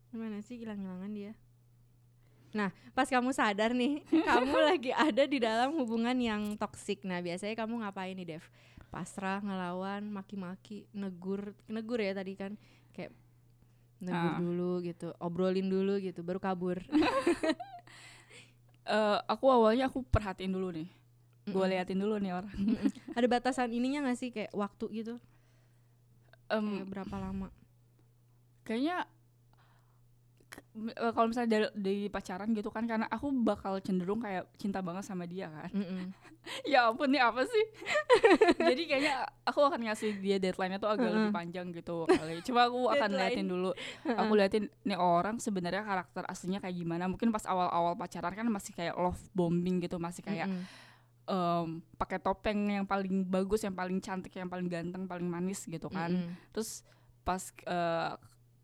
gimana 0.10 0.42
sih 0.42 0.58
hilang-hilangan 0.58 1.12
dia? 1.12 1.34
Nah, 2.50 2.70
pas 2.92 3.06
kamu 3.06 3.30
sadar 3.30 3.72
nih, 3.72 4.02
kamu 4.30 4.58
lagi 4.58 4.90
ada 4.90 5.24
di 5.24 5.38
dalam 5.38 5.78
hubungan 5.78 6.18
yang 6.18 6.58
toksik. 6.58 7.06
Nah, 7.06 7.22
biasanya 7.22 7.54
kamu 7.54 7.82
ngapain 7.82 8.14
nih, 8.14 8.38
Dev? 8.38 8.44
Pasrah, 8.90 9.38
ngelawan, 9.40 10.02
maki-maki, 10.04 10.90
negur, 10.92 11.54
negur 11.66 12.02
ya 12.02 12.12
tadi 12.12 12.34
kan 12.34 12.58
kayak 12.90 13.14
negur 14.00 14.34
Ah. 14.34 14.40
dulu 14.40 14.72
gitu, 14.82 15.14
obrolin 15.20 15.70
dulu 15.70 16.00
gitu, 16.00 16.22
baru 16.22 16.40
kabur. 16.40 16.82
Eh, 18.90 19.20
aku 19.30 19.46
awalnya 19.46 19.86
aku 19.86 20.02
perhatiin 20.02 20.50
dulu 20.50 20.74
nih 20.74 20.90
gue 21.46 21.54
Mm-mm. 21.54 21.70
liatin 21.70 21.98
dulu 21.98 22.18
nih 22.18 22.34
orang. 22.34 22.50
Ada 23.14 23.26
batasan 23.26 23.70
ininya 23.70 24.02
gak 24.06 24.18
sih 24.18 24.30
kayak 24.30 24.50
waktu 24.50 24.86
gitu? 24.98 25.16
Em, 26.50 26.66
Kayak 26.82 26.90
berapa 26.90 27.16
lama? 27.22 27.54
kayaknya 28.62 29.06
kalau 31.14 31.28
misalnya 31.30 31.50
dari, 31.50 31.66
dari 31.76 32.04
pacaran 32.08 32.50
gitu 32.56 32.70
kan 32.72 32.88
karena 32.88 33.06
aku 33.12 33.30
bakal 33.44 33.78
cenderung 33.84 34.24
kayak 34.24 34.48
cinta 34.56 34.80
banget 34.80 35.04
sama 35.04 35.28
dia 35.28 35.52
kan 35.52 35.70
Mm-mm. 35.72 36.14
ya 36.72 36.90
ampun 36.90 37.12
nih 37.12 37.22
apa 37.22 37.44
sih 37.46 37.66
jadi 38.70 38.82
kayaknya 38.88 39.16
aku 39.44 39.60
akan 39.66 39.86
ngasih 39.90 40.18
dia 40.24 40.38
deadline-nya 40.40 40.80
tuh 40.80 40.90
agak 40.90 41.10
lebih 41.12 41.30
Heeh. 41.30 41.36
panjang 41.36 41.68
gitu 41.76 42.08
kali 42.08 42.42
cuma 42.42 42.72
aku 42.72 42.90
akan 42.90 43.10
liatin 43.14 43.48
dulu 43.48 43.72
aku 44.22 44.32
liatin 44.34 44.66
nih 44.88 44.98
orang 44.98 45.38
sebenarnya 45.38 45.84
karakter 45.84 46.24
aslinya 46.26 46.64
kayak 46.64 46.76
gimana 46.80 47.06
mungkin 47.12 47.30
pas 47.30 47.44
awal-awal 47.46 47.94
pacaran 48.00 48.34
kan 48.34 48.48
masih 48.48 48.72
kayak 48.74 48.96
love 48.96 49.20
bombing 49.36 49.84
gitu 49.84 50.00
masih 50.00 50.24
kayak 50.24 50.48
Mm-mm. 50.48 50.64
em, 51.30 51.68
pakai 52.00 52.18
topeng 52.24 52.82
yang 52.82 52.86
paling 52.88 53.28
bagus 53.28 53.62
yang 53.68 53.76
paling 53.76 54.00
cantik 54.00 54.34
yang 54.34 54.50
paling 54.50 54.66
ganteng 54.72 55.06
paling 55.06 55.28
manis 55.28 55.68
gitu 55.68 55.92
kan 55.92 56.10
Mm-mm. 56.10 56.34
terus 56.56 56.82
pas 57.28 57.44
eh, 57.68 58.14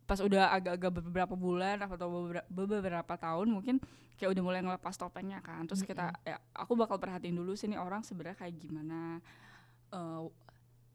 pas 0.06 0.22
udah 0.22 0.54
agak-agak 0.54 1.02
beberapa 1.02 1.34
bulan 1.34 1.82
atau 1.82 2.08
beberapa, 2.10 2.46
beberapa 2.50 3.13
tahun 3.18 3.50
mungkin 3.50 3.82
kayak 4.15 4.32
udah 4.38 4.44
mulai 4.46 4.62
ngelepas 4.62 4.96
topengnya 4.96 5.41
kan. 5.41 5.65
Terus 5.65 5.82
kita 5.82 6.13
ya 6.22 6.38
aku 6.54 6.78
bakal 6.78 7.02
perhatiin 7.02 7.36
dulu 7.36 7.58
sih 7.58 7.65
nih 7.65 7.82
orang 7.82 8.06
sebenarnya 8.06 8.38
kayak 8.38 8.56
gimana 8.62 9.20
eh, 9.91 10.22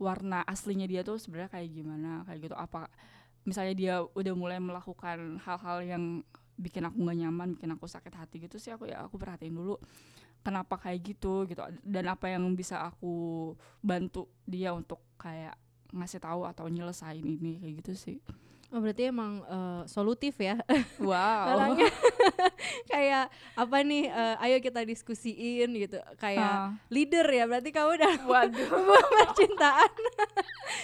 warna 0.00 0.40
aslinya 0.46 0.86
dia 0.88 1.02
tuh 1.02 1.18
sebenarnya 1.18 1.50
kayak 1.50 1.68
gimana 1.74 2.22
kayak 2.24 2.50
gitu. 2.50 2.56
Apa 2.56 2.86
misalnya 3.42 3.74
dia 3.74 3.94
udah 4.14 4.34
mulai 4.38 4.62
melakukan 4.62 5.42
hal-hal 5.42 5.78
yang 5.82 6.04
bikin 6.54 6.86
aku 6.86 7.02
nggak 7.02 7.18
nyaman 7.24 7.48
bikin 7.56 7.72
aku 7.72 7.88
sakit 7.88 8.12
hati 8.14 8.36
gitu 8.44 8.60
sih 8.60 8.68
aku 8.68 8.84
ya 8.84 9.00
aku 9.08 9.16
perhatiin 9.16 9.56
dulu 9.56 9.80
kenapa 10.46 10.78
kayak 10.78 11.02
gitu 11.02 11.50
gitu. 11.50 11.60
Dan 11.82 12.06
apa 12.06 12.30
yang 12.30 12.46
bisa 12.54 12.86
aku 12.86 13.52
bantu 13.82 14.30
dia 14.46 14.70
untuk 14.70 15.02
kayak 15.18 15.58
ngasih 15.90 16.22
tahu 16.22 16.46
atau 16.46 16.70
nyelesain 16.70 17.26
ini 17.26 17.58
kayak 17.58 17.74
gitu 17.82 17.92
sih 17.98 18.18
Oh 18.70 18.78
berarti 18.78 19.02
emang 19.04 19.42
eh, 19.42 19.82
solutif 19.84 20.38
ya. 20.38 20.54
Wow. 20.96 21.42
Orangnya 21.52 21.90
kayak 22.92 23.26
apa 23.52 23.76
nih 23.80 24.06
eh, 24.06 24.36
ayo 24.40 24.56
kita 24.58 24.82
diskusiin 24.82 25.74
gitu. 25.74 25.98
Kayak 26.16 26.46
Ah, 26.46 26.70
leader 26.86 27.26
ya 27.26 27.44
berarti 27.44 27.68
kamu 27.68 27.90
udah 27.96 28.14
waduh. 28.30 28.70
percintaan 29.10 29.90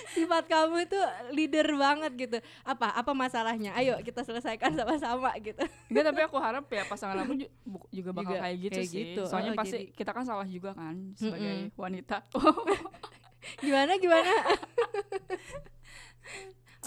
sifat 0.09 0.45
kamu 0.47 0.83
itu 0.83 0.99
leader 1.31 1.67
banget 1.73 2.13
gitu. 2.17 2.37
Apa 2.63 2.91
apa 2.91 3.13
masalahnya? 3.13 3.71
Ayo 3.73 3.95
kita 4.01 4.21
selesaikan 4.21 4.75
sama-sama 4.75 5.31
gitu. 5.39 5.63
Enggak 5.87 6.05
tapi 6.07 6.21
aku 6.23 6.37
harap 6.37 6.67
ya 6.67 6.83
pasangan 6.85 7.23
bu- 7.63 7.87
juga 7.89 8.11
bakal 8.11 8.35
Juga 8.35 8.43
kayak 8.43 8.57
gitu 8.61 8.75
kayak 8.77 8.89
sih. 8.89 8.99
gitu. 9.15 9.23
soalnya 9.25 9.53
Oh, 9.53 9.57
pasti 9.57 9.79
jadi- 9.81 9.91
kita 9.95 10.11
kan 10.11 10.25
salah 10.25 10.49
juga 10.49 10.71
kan 10.73 11.15
sebagai 11.15 11.71
wanita. 11.77 12.19
Gimana 13.57 13.95
gimana 13.97 14.33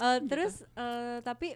Eh, 0.00 0.16
Gitu. 0.18 0.28
terus 0.32 0.54
eh, 0.74 1.18
tapi 1.20 1.54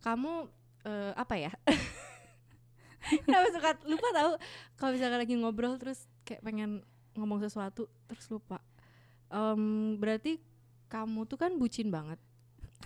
kamu 0.00 0.46
eh, 0.86 1.12
apa 1.14 1.34
ya? 1.38 1.52
Kenapa 3.26 3.46
suka 3.50 3.70
lupa 3.90 4.08
tahu 4.14 4.32
kalau 4.78 4.90
misalkan 4.94 5.18
lagi 5.18 5.34
ngobrol 5.34 5.74
terus 5.74 6.06
kayak 6.22 6.42
pengen 6.46 6.86
ngomong 7.18 7.42
sesuatu 7.42 7.90
terus 8.06 8.26
lupa. 8.30 8.62
Em, 9.26 9.96
berarti 9.98 10.38
kamu 10.86 11.26
tuh 11.26 11.38
kan 11.40 11.50
bucin 11.58 11.90
banget. 11.90 12.20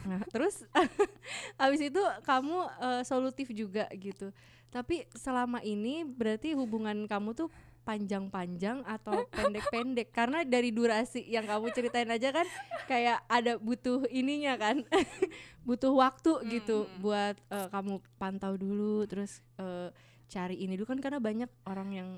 Nah 0.08 0.22
terus 0.32 0.64
habis 1.60 1.80
itu 1.84 2.00
kamu 2.24 2.56
eh, 2.80 3.02
solutif 3.04 3.52
juga 3.52 3.84
gitu. 3.92 4.32
Tapi 4.72 5.04
selama 5.12 5.60
ini 5.60 6.02
berarti 6.04 6.56
hubungan 6.56 7.04
kamu 7.06 7.36
tuh 7.36 7.48
panjang-panjang 7.86 8.82
atau 8.82 9.22
pendek-pendek 9.30 10.10
karena 10.10 10.42
dari 10.42 10.68
durasi 10.68 11.22
yang 11.22 11.46
kamu 11.46 11.70
ceritain 11.70 12.10
aja 12.10 12.34
kan 12.34 12.46
kayak 12.84 13.22
ada 13.26 13.56
butuh 13.56 14.10
ininya 14.10 14.58
kan 14.58 14.82
butuh 15.66 15.94
waktu 15.94 16.32
gitu 16.50 16.84
Mm. 16.84 16.98
buat 16.98 17.36
eh, 17.48 17.68
kamu 17.70 17.94
pantau 18.16 18.54
dulu 18.54 19.06
terus 19.06 19.38
eh, 19.56 19.94
cari 20.26 20.58
ini 20.58 20.74
dulu 20.74 20.86
kan 20.88 20.98
karena 20.98 21.18
banyak 21.18 21.46
orang 21.64 21.88
yang 21.90 22.08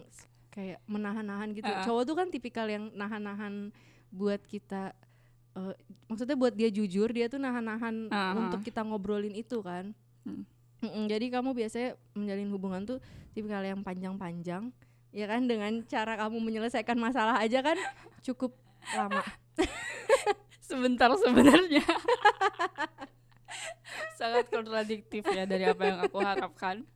kayak 0.48 0.80
menahan-nahan 0.84 1.52
gitu 1.52 1.68
Ah. 1.68 1.84
cowok 1.84 2.02
tuh 2.02 2.16
kan 2.16 2.28
tipikal 2.28 2.64
yang 2.64 2.88
nahan-nahan 2.92 3.68
buat 4.08 4.40
kita 4.42 4.96
eh, 5.54 5.74
maksudnya 6.06 6.34
buat 6.34 6.52
dia 6.52 6.68
jujur 6.68 7.08
dia 7.08 7.28
tuh 7.28 7.36
nahan-nahan 7.36 8.08
Ah, 8.08 8.32
ah. 8.32 8.40
untuk 8.40 8.60
kita 8.62 8.80
ngobrolin 8.80 9.32
itu 9.34 9.60
kan 9.60 9.92
Hmm. 10.24 10.44
Mm-mm, 10.78 11.04
jadi 11.06 11.26
kamu 11.28 11.54
biasanya 11.54 11.90
menjalin 12.12 12.48
hubungan 12.48 12.82
tuh 12.84 12.98
tipikal 13.32 13.58
yang 13.60 13.82
panjang-panjang 13.82 14.70
ya 15.18 15.26
kan 15.26 15.50
dengan 15.50 15.82
cara 15.90 16.14
kamu 16.14 16.38
menyelesaikan 16.38 16.94
masalah 16.94 17.42
aja 17.42 17.58
kan 17.58 17.74
cukup 18.22 18.54
lama 18.94 19.26
sebentar 20.70 21.10
sebenarnya 21.18 21.82
sangat 24.14 24.46
kontradiktif 24.46 25.26
ya 25.26 25.42
dari 25.42 25.66
apa 25.66 25.82
yang 25.82 25.98
aku 26.06 26.22
harapkan 26.22 26.86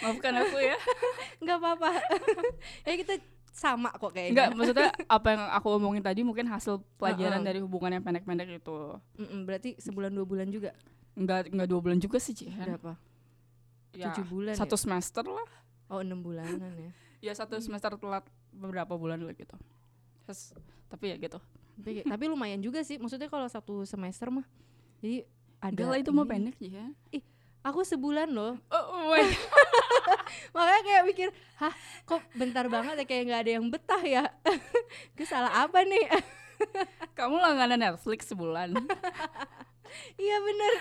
maafkan 0.00 0.32
aku 0.32 0.56
ya 0.64 0.80
nggak 1.44 1.56
apa-apa 1.60 1.90
ya 2.88 2.94
kita 2.96 3.20
sama 3.56 3.88
kok 3.88 4.12
kayaknya. 4.12 4.32
Enggak, 4.36 4.48
maksudnya 4.52 4.88
apa 5.08 5.28
yang 5.32 5.42
aku 5.48 5.66
omongin 5.80 6.04
tadi 6.04 6.20
mungkin 6.20 6.44
hasil 6.44 6.84
pelajaran 7.00 7.40
Heeh. 7.40 7.48
dari 7.48 7.58
hubungan 7.64 7.88
yang 7.88 8.04
pendek-pendek 8.04 8.60
itu. 8.60 9.00
Mm-mm, 9.16 9.48
berarti 9.48 9.80
sebulan 9.80 10.12
dua 10.12 10.28
bulan 10.28 10.52
juga. 10.52 10.76
Enggak 11.16 11.48
enggak 11.48 11.64
dua 11.64 11.80
bulan 11.80 11.96
juga 11.96 12.20
sih, 12.20 12.36
Cihan. 12.36 12.68
Berapa? 12.76 13.00
Ya, 13.96 14.12
Tujuh 14.12 14.28
bulan. 14.28 14.52
satu 14.60 14.76
ya? 14.76 14.80
semester 14.84 15.24
lah. 15.24 15.48
Oh 15.88 16.04
enam 16.04 16.20
bulanan 16.20 16.68
ya. 16.76 16.92
Ya 17.24 17.32
satu 17.32 17.56
semester 17.58 17.94
telat 17.96 18.24
beberapa 18.52 18.96
bulan 18.96 19.20
lah 19.20 19.34
gitu. 19.34 19.56
Terus, 20.28 20.52
tapi 20.88 21.12
ya 21.12 21.16
gitu. 21.16 21.38
tapi, 21.80 22.02
tapi 22.04 22.24
lumayan 22.28 22.60
juga 22.60 22.80
sih. 22.82 22.96
Maksudnya 22.96 23.28
kalau 23.28 23.46
satu 23.48 23.84
semester 23.88 24.28
mah. 24.32 24.46
Jadi 25.00 25.24
ada. 25.60 25.80
Lah 25.88 25.98
itu 26.00 26.12
mau 26.12 26.28
pendek 26.28 26.56
ya. 26.60 26.92
Aku 27.66 27.82
sebulan 27.82 28.30
loh. 28.30 28.54
Oh, 28.70 28.84
oh. 29.10 29.18
Makanya 30.54 30.82
kayak 30.86 31.02
mikir, 31.02 31.28
hah 31.58 31.74
kok 32.06 32.22
bentar 32.38 32.70
banget 32.70 32.94
ya 33.02 33.04
kayak 33.04 33.22
nggak 33.26 33.42
ada 33.42 33.52
yang 33.58 33.66
betah 33.66 34.02
ya. 34.06 34.24
Gue 35.18 35.26
salah 35.26 35.66
apa 35.66 35.82
nih? 35.82 36.06
Kamu 37.18 37.42
langganan 37.42 37.82
Netflix 37.82 38.30
sebulan. 38.30 38.70
iya 40.22 40.36
bener. 40.38 40.72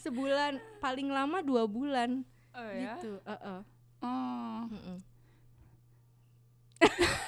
sebulan 0.00 0.56
paling 0.80 1.12
lama 1.12 1.44
dua 1.44 1.68
bulan 1.68 2.24
Oh 2.56 2.70
ya. 2.72 2.96
gitu. 2.96 3.20
Heeh. 3.28 3.60
Oh, 4.00 4.64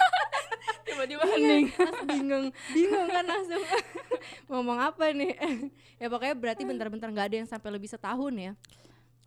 tiba-tiba 0.82 1.24
hening. 1.26 1.66
Langsung 1.68 2.06
bingung, 2.06 2.46
bingung 2.70 3.06
kan 3.06 3.24
langsung 3.24 3.62
ngomong 4.50 4.78
apa 4.78 5.12
nih? 5.12 5.32
ya 6.00 6.06
pokoknya 6.06 6.34
berarti 6.34 6.62
bentar-bentar 6.64 7.08
nggak 7.08 7.26
ada 7.28 7.36
yang 7.38 7.48
sampai 7.48 7.68
lebih 7.70 7.88
setahun 7.88 8.32
ya. 8.32 8.52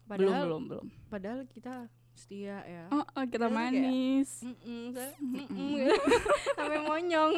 belum, 0.05 0.09
Padahal, 0.29 0.43
belum, 0.45 0.63
belum. 0.67 0.87
padahal 1.09 1.39
kita 1.47 1.73
setia 2.13 2.61
ya. 2.61 2.83
Oh, 2.89 3.01
oh, 3.01 3.23
kita 3.25 3.45
Padahal 3.45 3.57
kayak- 3.65 3.73
manis. 3.81 4.29
Gitu. 4.41 5.05
sampai 6.51 6.79
monyong. 6.79 7.33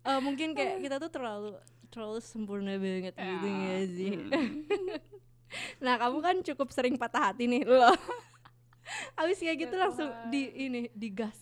Eh, 0.00 0.20
mungkin 0.20 0.48
kayak 0.52 0.78
kita 0.80 0.96
tuh 0.98 1.08
terlalu 1.08 1.54
terlalu 1.88 2.18
sempurna 2.20 2.76
banget 2.76 3.14
gitu 3.14 3.46
Ya, 3.48 3.78
sih? 3.84 4.12
mm. 4.12 4.50
Nah 5.80 5.96
kamu 5.96 6.18
kan 6.20 6.36
cukup 6.44 6.68
sering 6.68 6.94
patah 6.94 7.32
hati 7.32 7.46
nih 7.46 7.64
lo. 7.64 7.88
Abis 9.20 9.38
kayak 9.38 9.58
gitu 9.60 9.74
Ya 9.74 9.82
langsung 9.82 10.08
Tuhan. 10.08 10.28
di 10.28 10.42
ini 10.54 10.82
digas. 10.92 11.36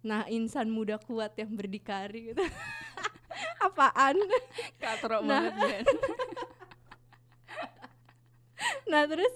Nah 0.00 0.24
insan 0.26 0.68
muda 0.68 0.96
kuat 0.96 1.34
yang 1.34 1.50
berdikari 1.50 2.30
gitu. 2.30 2.42
Apaan? 3.66 4.16
Katrok 4.82 5.22
Nah. 5.22 5.50
banget. 5.50 5.84
Nah 8.86 9.02
terus 9.04 9.32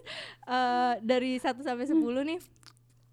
eh, 0.46 0.94
dari 1.01 1.36
1 1.36 1.61
sampai 1.61 1.86
10 1.86 1.94
nih 2.26 2.40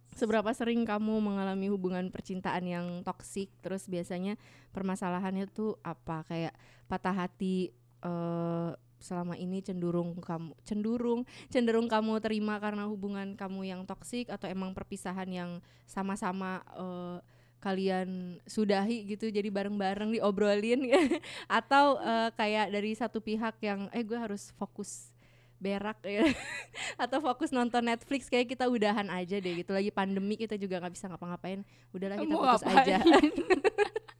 seberapa 0.10 0.50
sering 0.50 0.82
kamu 0.82 1.22
mengalami 1.22 1.70
hubungan 1.70 2.10
percintaan 2.10 2.66
yang 2.66 2.86
toksik 3.06 3.54
terus 3.62 3.86
biasanya 3.86 4.34
permasalahannya 4.74 5.46
tuh 5.46 5.78
apa 5.82 6.26
kayak 6.26 6.58
patah 6.88 7.14
hati 7.16 7.70
eh 8.02 8.72
selama 8.98 9.38
ini 9.38 9.62
cenderung 9.62 10.18
kamu 10.18 10.58
cenderung 10.66 11.22
cenderung 11.54 11.88
kamu 11.88 12.18
terima 12.22 12.58
karena 12.58 12.90
hubungan 12.90 13.38
kamu 13.38 13.70
yang 13.70 13.82
toksik 13.86 14.30
atau 14.34 14.50
emang 14.50 14.74
perpisahan 14.74 15.30
yang 15.30 15.52
sama-sama 15.86 16.66
eh, 16.74 17.18
kalian 17.58 18.38
sudahi 18.46 19.06
gitu 19.18 19.34
jadi 19.34 19.50
bareng-bareng 19.50 20.14
diobrolin 20.18 20.90
atau 21.62 21.98
eh, 22.02 22.30
kayak 22.34 22.74
dari 22.74 22.92
satu 22.98 23.22
pihak 23.22 23.58
yang 23.62 23.90
eh 23.94 24.02
gue 24.02 24.18
harus 24.18 24.54
fokus 24.58 25.14
berak 25.58 25.98
ya. 26.06 26.22
Atau 27.04 27.18
fokus 27.18 27.50
nonton 27.50 27.82
Netflix 27.82 28.30
kayak 28.30 28.54
kita 28.54 28.70
udahan 28.70 29.10
aja 29.10 29.42
deh 29.42 29.66
gitu. 29.66 29.74
Lagi 29.74 29.90
pandemi 29.90 30.38
kita 30.38 30.54
juga 30.54 30.78
nggak 30.78 30.94
bisa 30.94 31.10
ngapa-ngapain. 31.10 31.66
Udahlah 31.90 32.18
kita 32.22 32.30
Mau 32.30 32.46
putus 32.46 32.62
ngapain? 32.62 32.78
aja 32.86 32.98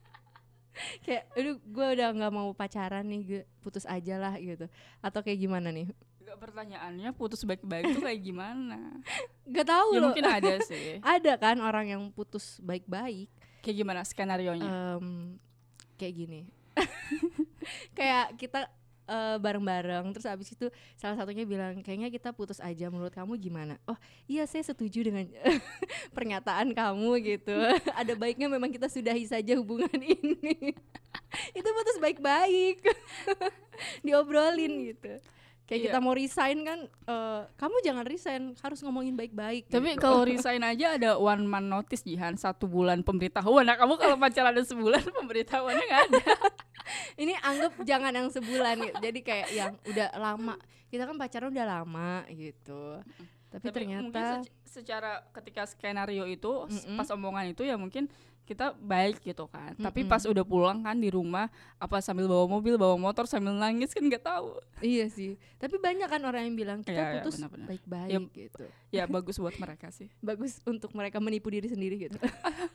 kayak 1.06 1.24
aduh 1.34 1.58
gue 1.58 1.86
udah 1.98 2.08
nggak 2.14 2.34
mau 2.34 2.50
pacaran 2.52 3.06
nih 3.06 3.22
gue 3.24 3.42
putus 3.60 3.84
aja 3.84 4.16
lah 4.18 4.34
gitu 4.38 4.66
atau 5.00 5.20
kayak 5.22 5.40
gimana 5.40 5.70
nih 5.72 5.90
Enggak 6.28 6.44
pertanyaannya 6.44 7.10
putus 7.16 7.48
baik-baik 7.48 7.96
tuh 7.96 8.04
kayak 8.04 8.20
gimana? 8.20 9.00
Gak 9.56 9.64
tahu 9.64 9.96
ya 9.96 10.00
loh 10.04 10.12
mungkin 10.12 10.28
ada 10.28 10.60
sih. 10.68 11.00
ada 11.00 11.40
kan 11.40 11.56
orang 11.64 11.88
yang 11.88 12.04
putus 12.12 12.60
baik-baik 12.60 13.32
Kayak 13.64 13.76
gimana 13.80 14.04
skenario 14.04 14.52
nya? 14.60 15.00
Em, 15.00 15.40
kayak 15.96 16.14
gini 16.20 16.42
kayak 17.96 18.38
kita 18.38 18.70
eh, 19.08 19.38
bareng-bareng. 19.40 20.12
Terus 20.14 20.28
abis 20.28 20.54
itu 20.54 20.68
salah 21.00 21.16
satunya 21.16 21.48
bilang 21.48 21.80
kayaknya 21.82 22.12
kita 22.12 22.36
putus 22.36 22.60
aja. 22.60 22.92
Menurut 22.92 23.16
kamu 23.16 23.40
gimana? 23.40 23.80
Oh 23.88 23.96
iya 24.28 24.44
saya 24.44 24.62
setuju 24.62 25.08
dengan 25.08 25.26
pernyataan 26.16 26.76
kamu 26.76 27.12
gitu. 27.24 27.56
Ada 28.00 28.14
baiknya 28.14 28.52
memang 28.52 28.70
kita 28.70 28.92
sudahi 28.92 29.24
saja 29.26 29.56
hubungan 29.56 29.92
ini. 30.20 30.76
Itu 31.56 31.70
putus 31.72 31.98
baik-baik. 32.04 32.84
Diobrolin 34.06 34.94
gitu. 34.94 35.18
Kayak 35.68 35.80
Iya. 35.84 35.88
kita 35.92 36.00
mau 36.00 36.16
resign 36.16 36.58
kan 36.64 36.80
eh, 36.88 37.42
kamu 37.60 37.76
jangan 37.84 38.06
resign 38.08 38.56
harus 38.64 38.80
ngomongin 38.88 39.20
baik-baik. 39.20 39.68
Tapi 39.68 40.00
gitu. 40.00 40.00
kalau 40.00 40.24
resign 40.24 40.64
aja 40.64 40.96
ada 40.96 41.20
one 41.20 41.44
man 41.44 41.68
notice 41.68 42.08
Jihan. 42.08 42.40
Satu 42.40 42.72
bulan 42.72 43.04
pemberitahuan. 43.04 43.68
Nah 43.68 43.76
kamu 43.76 44.00
kalau 44.00 44.16
pacaran 44.16 44.56
ada 44.56 44.64
sebulan 44.64 45.04
pemberitahuannya 45.12 45.86
nggak 45.92 46.04
ada. 46.08 46.24
ini 47.18 47.34
anggap 47.38 47.74
jangan 47.82 48.12
yang 48.12 48.28
sebulan 48.28 48.76
gitu. 48.82 48.98
jadi 49.00 49.20
kayak 49.22 49.48
yang 49.52 49.74
udah 49.84 50.10
lama 50.14 50.56
kita 50.88 51.04
kan 51.04 51.16
pacaran 51.16 51.50
udah 51.50 51.68
lama 51.68 52.10
gitu 52.30 53.00
tapi, 53.48 53.64
Tapi 53.64 53.80
mungkin 53.82 54.12
ternyata 54.12 54.24
sec- 54.38 54.52
secara 54.66 55.12
ketika 55.32 55.64
skenario 55.66 56.24
itu 56.26 56.52
s- 56.68 56.84
Mm-mm. 56.84 56.96
pas 56.96 57.08
omongan 57.10 57.48
itu 57.48 57.64
ya 57.64 57.76
mungkin 57.76 58.12
kita 58.44 58.72
baik 58.74 59.20
gitu 59.22 59.44
kan. 59.46 59.72
Tapi 59.74 60.04
Mm-mm. 60.04 60.08
pas 60.10 60.24
udah 60.24 60.40
pulang 60.42 60.80
kan 60.80 60.96
di 60.96 61.08
rumah 61.08 61.52
apa 61.78 62.00
sambil 62.00 62.28
bawa 62.28 62.44
mobil 62.46 62.76
bawa 62.76 62.96
motor 62.96 63.24
sambil 63.24 63.52
nangis 63.52 63.92
kan 63.92 64.00
nggak 64.02 64.20
tahu. 64.22 64.56
iya 64.80 65.08
sih 65.08 65.36
tapi 65.58 65.76
banyak 65.78 66.06
kan 66.06 66.20
orang 66.22 66.44
yang 66.44 66.56
bilang 66.56 66.80
kita 66.80 66.96
iya, 66.98 67.12
putus 67.18 67.40
baik-baik 67.40 68.24
gitu 68.30 68.64
Ya 68.88 69.04
bagus 69.06 69.36
buat 69.36 69.56
mereka 69.56 69.92
sih. 69.92 70.08
bagus 70.24 70.60
untuk 70.64 70.92
mereka 70.92 71.20
menipu 71.20 71.48
diri 71.48 71.68
sendiri 71.68 72.00
gitu 72.02 72.20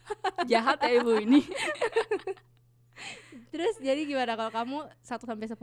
Jahat 0.50 0.80
ya 0.82 0.92
ibu 0.94 1.12
ini. 1.14 1.40
Terus 3.48 3.76
jadi 3.78 4.04
gimana 4.04 4.36
kalau 4.36 4.52
kamu 4.52 4.76
1 5.00 5.24
sampai 5.24 5.48
10 5.48 5.58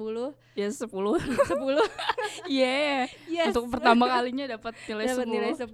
Ya 0.53 0.67
10 0.67 0.89
10 0.89 0.89
Yeah. 2.49 3.05
yes 3.25 3.53
Untuk 3.53 3.69
pertama 3.69 4.09
kalinya 4.09 4.45
dapat 4.49 4.73
nilai 4.85 5.05
dapat 5.07 5.25
10. 5.25 5.33
nilai 5.33 5.51
10 5.53 5.69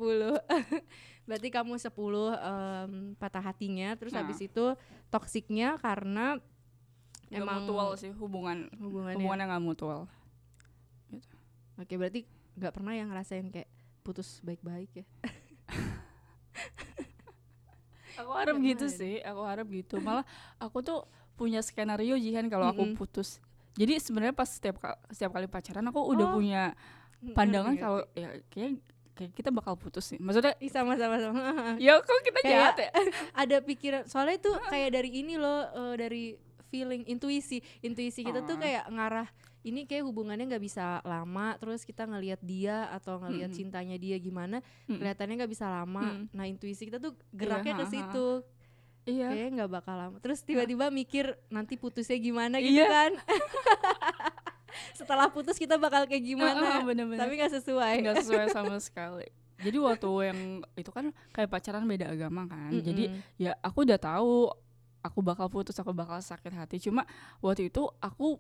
berarti 1.28 1.48
kamu 1.50 1.74
10 1.76 1.90
em, 1.90 2.92
patah 3.16 3.44
hatinya 3.44 3.96
terus 3.96 4.12
Nah. 4.12 4.22
habis 4.22 4.40
itu 4.40 4.66
toksiknya 5.10 5.80
karena 5.80 6.38
Nggak 7.26 7.42
emang 7.42 7.58
mutual 7.66 7.90
sih 7.98 8.12
hubungan 8.14 8.70
hubungannya 8.78 9.18
hubungan 9.18 9.38
yang 9.42 9.50
nggak 9.50 9.66
mutual. 9.66 10.02
Oke, 11.76 11.98
berarti 11.98 12.22
nggak 12.54 12.72
pernah 12.72 12.94
yang 12.94 13.10
ngerasain 13.10 13.50
kayak 13.50 13.66
putus 14.00 14.40
baik-baik 14.40 15.02
ya? 15.02 15.06
Aku 18.16 18.32
harap 18.32 18.56
gitu 18.64 18.88
main. 18.88 18.96
sih, 18.96 19.16
aku 19.20 19.42
harap 19.44 19.68
gitu. 19.68 20.00
Malah 20.00 20.24
aku 20.56 20.80
tuh 20.80 21.04
punya 21.36 21.60
skenario 21.60 22.16
Jihan 22.16 22.48
kalau 22.48 22.68
aku 22.68 22.84
Mm-mm. 22.84 22.98
putus. 22.98 23.38
Jadi 23.76 24.00
sebenarnya 24.00 24.32
pas 24.32 24.48
setiap 24.48 24.80
setiap 25.08 25.32
kali 25.32 25.46
pacaran 25.46 25.84
aku 25.84 26.00
udah 26.02 26.28
Oh. 26.28 26.34
punya 26.34 26.72
pandangan 27.28 27.76
kalau 27.76 28.02
ya 28.14 28.40
kayak 28.48 28.80
kayak 29.14 29.32
kita 29.32 29.50
bakal 29.50 29.76
putus 29.76 30.06
sih. 30.06 30.18
Maksudnya 30.18 30.56
sama 30.66 30.96
sama 30.96 31.18
sama. 31.18 31.40
ya 31.82 31.96
kok 31.98 32.20
kita 32.22 32.40
Kayak- 32.40 32.52
jahat 32.52 32.76
ya? 32.78 32.90
Ada 33.42 33.58
pikiran 33.62 34.02
soalnya 34.06 34.36
itu 34.38 34.52
kayak 34.66 34.90
dari 34.92 35.10
ini 35.14 35.36
loh 35.36 35.68
eh, 35.68 35.96
dari 35.96 36.24
feeling 36.66 37.04
intuisi. 37.06 37.60
Intuisi 37.82 38.22
kita 38.22 38.44
tuh 38.44 38.56
Ah. 38.56 38.62
kayak 38.62 38.84
ngarah 38.90 39.28
ini 39.66 39.84
kayak 39.84 40.06
hubungannya 40.06 40.46
nggak 40.46 40.62
bisa 40.62 41.02
lama 41.02 41.58
terus 41.58 41.82
kita 41.82 42.06
ngelihat 42.06 42.38
dia 42.40 42.86
atau 42.92 43.18
ngelihat 43.18 43.50
Mm-mm. 43.50 43.60
cintanya 43.60 43.98
dia 43.98 44.14
gimana 44.16 44.62
Mm-mm. 44.86 45.02
kelihatannya 45.02 45.36
nggak 45.36 45.50
bisa 45.50 45.66
lama 45.66 46.06
Mm. 46.06 46.26
nah 46.32 46.46
intuisi 46.46 46.86
kita 46.86 47.02
tuh 47.02 47.18
geraknya 47.32 47.74
ke 47.74 47.82
ha, 47.82 47.84
ha. 47.84 47.92
situ 47.92 48.28
Iya. 49.06 49.30
kayaknya 49.30 49.50
nggak 49.56 49.72
bakal 49.72 49.96
lama 49.96 50.18
terus 50.18 50.42
tiba-tiba 50.42 50.90
mikir 50.90 51.38
nanti 51.48 51.78
putusnya 51.78 52.18
gimana 52.18 52.58
gitu 52.58 52.74
Iya. 52.76 52.88
kan 52.90 53.12
setelah 54.98 55.30
putus 55.30 55.56
kita 55.56 55.78
bakal 55.78 56.04
kayak 56.04 56.24
gimana 56.26 56.84
bener-bener. 56.84 57.16
tapi 57.18 57.38
nggak 57.38 57.54
sesuai 57.54 57.94
nggak 58.02 58.16
sesuai 58.22 58.46
sama 58.56 58.76
sekali. 58.78 59.28
Jadi 59.56 59.78
waktu 59.80 60.10
yang 60.26 60.40
itu 60.76 60.92
kan 60.92 61.16
kayak 61.32 61.48
pacaran 61.48 61.88
beda 61.88 62.12
agama 62.12 62.44
kan. 62.44 62.76
Jadi 62.76 63.08
Mm-mm. 63.08 63.40
ya 63.40 63.56
aku 63.64 63.88
udah 63.88 63.96
tahu 63.96 64.52
aku 65.00 65.20
bakal 65.24 65.48
putus, 65.48 65.80
aku 65.80 65.96
bakal 65.96 66.20
sakit 66.20 66.52
hati. 66.52 66.76
Cuma 66.84 67.08
waktu 67.40 67.72
itu 67.72 67.88
aku 68.04 68.36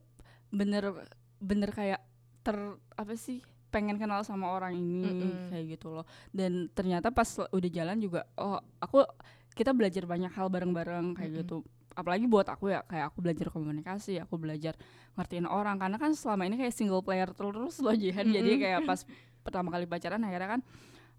bener 0.51 0.91
bener 1.39 1.71
kayak 1.71 2.03
ter 2.43 2.57
apa 2.93 3.15
sih 3.15 3.39
pengen 3.71 3.95
kenal 3.95 4.27
sama 4.27 4.51
orang 4.51 4.75
ini 4.75 5.07
Mm-mm. 5.07 5.55
kayak 5.55 5.79
gitu 5.79 5.95
loh. 5.95 6.03
Dan 6.35 6.67
ternyata 6.75 7.15
pas 7.15 7.31
udah 7.47 7.69
jalan 7.71 7.95
juga 7.95 8.27
oh 8.35 8.59
aku 8.83 9.07
kita 9.55 9.71
belajar 9.71 10.03
banyak 10.03 10.29
hal 10.29 10.51
bareng-bareng 10.51 11.15
kayak 11.15 11.31
Mm-mm. 11.31 11.41
gitu. 11.41 11.57
Apalagi 11.95 12.27
buat 12.27 12.43
aku 12.45 12.69
ya 12.69 12.83
kayak 12.83 13.09
aku 13.09 13.23
belajar 13.23 13.47
komunikasi, 13.49 14.19
aku 14.19 14.35
belajar 14.35 14.75
ngertiin 15.15 15.47
orang 15.47 15.79
karena 15.79 15.95
kan 15.95 16.11
selama 16.11 16.43
ini 16.43 16.59
kayak 16.59 16.75
single 16.75 16.99
player 16.99 17.31
terus 17.31 17.79
loh 17.79 17.95
Jihan. 17.95 18.27
Jadi 18.27 18.51
Mm-mm. 18.51 18.63
kayak 18.67 18.79
pas 18.83 19.07
pertama 19.41 19.71
kali 19.71 19.87
pacaran 19.87 20.19
akhirnya 20.21 20.59
kan 20.59 20.61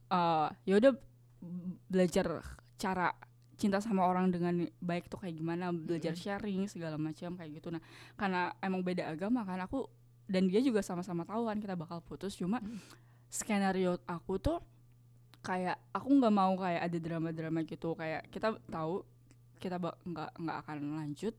eh 0.06 0.48
ya 0.68 0.74
udah 0.76 0.92
belajar 1.88 2.42
cara 2.76 3.14
cinta 3.56 3.80
sama 3.80 4.04
orang 4.04 4.28
dengan 4.28 4.68
baik 4.78 5.08
tuh 5.08 5.16
kayak 5.16 5.40
gimana 5.40 5.72
belajar 5.72 6.12
sharing 6.12 6.68
segala 6.68 7.00
macam 7.00 7.34
kayak 7.34 7.56
gitu 7.56 7.72
nah 7.72 7.80
karena 8.14 8.52
emang 8.60 8.84
beda 8.84 9.08
agama 9.08 9.48
kan 9.48 9.56
aku 9.64 9.88
dan 10.28 10.44
dia 10.44 10.60
juga 10.60 10.84
sama-sama 10.84 11.24
tahu 11.24 11.48
kan 11.48 11.56
kita 11.56 11.72
bakal 11.72 12.04
putus 12.04 12.36
cuma 12.36 12.60
Mm. 12.60 12.78
skenario 13.26 13.96
aku 14.04 14.36
tuh 14.36 14.58
kayak 15.46 15.78
aku 15.90 16.08
nggak 16.12 16.34
mau 16.34 16.52
kayak 16.54 16.82
ada 16.82 16.98
drama-drama 16.98 17.62
gitu 17.62 17.94
kayak 17.94 18.26
kita 18.28 18.58
tahu 18.66 19.06
kita 19.56 19.78
nggak 19.78 20.30
nggak 20.36 20.56
akan 20.60 20.76
lanjut 20.98 21.34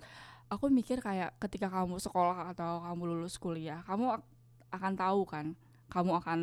aku 0.48 0.72
mikir 0.72 0.98
kayak 0.98 1.36
ketika 1.38 1.68
kamu 1.68 2.00
sekolah 2.00 2.50
atau 2.50 2.80
kamu 2.82 3.02
lulus 3.06 3.36
kuliah 3.36 3.84
kamu 3.84 4.16
ak- 4.16 4.30
akan 4.72 4.94
tahu 4.96 5.22
kan 5.24 5.46
kamu 5.88 6.12
akan 6.18 6.40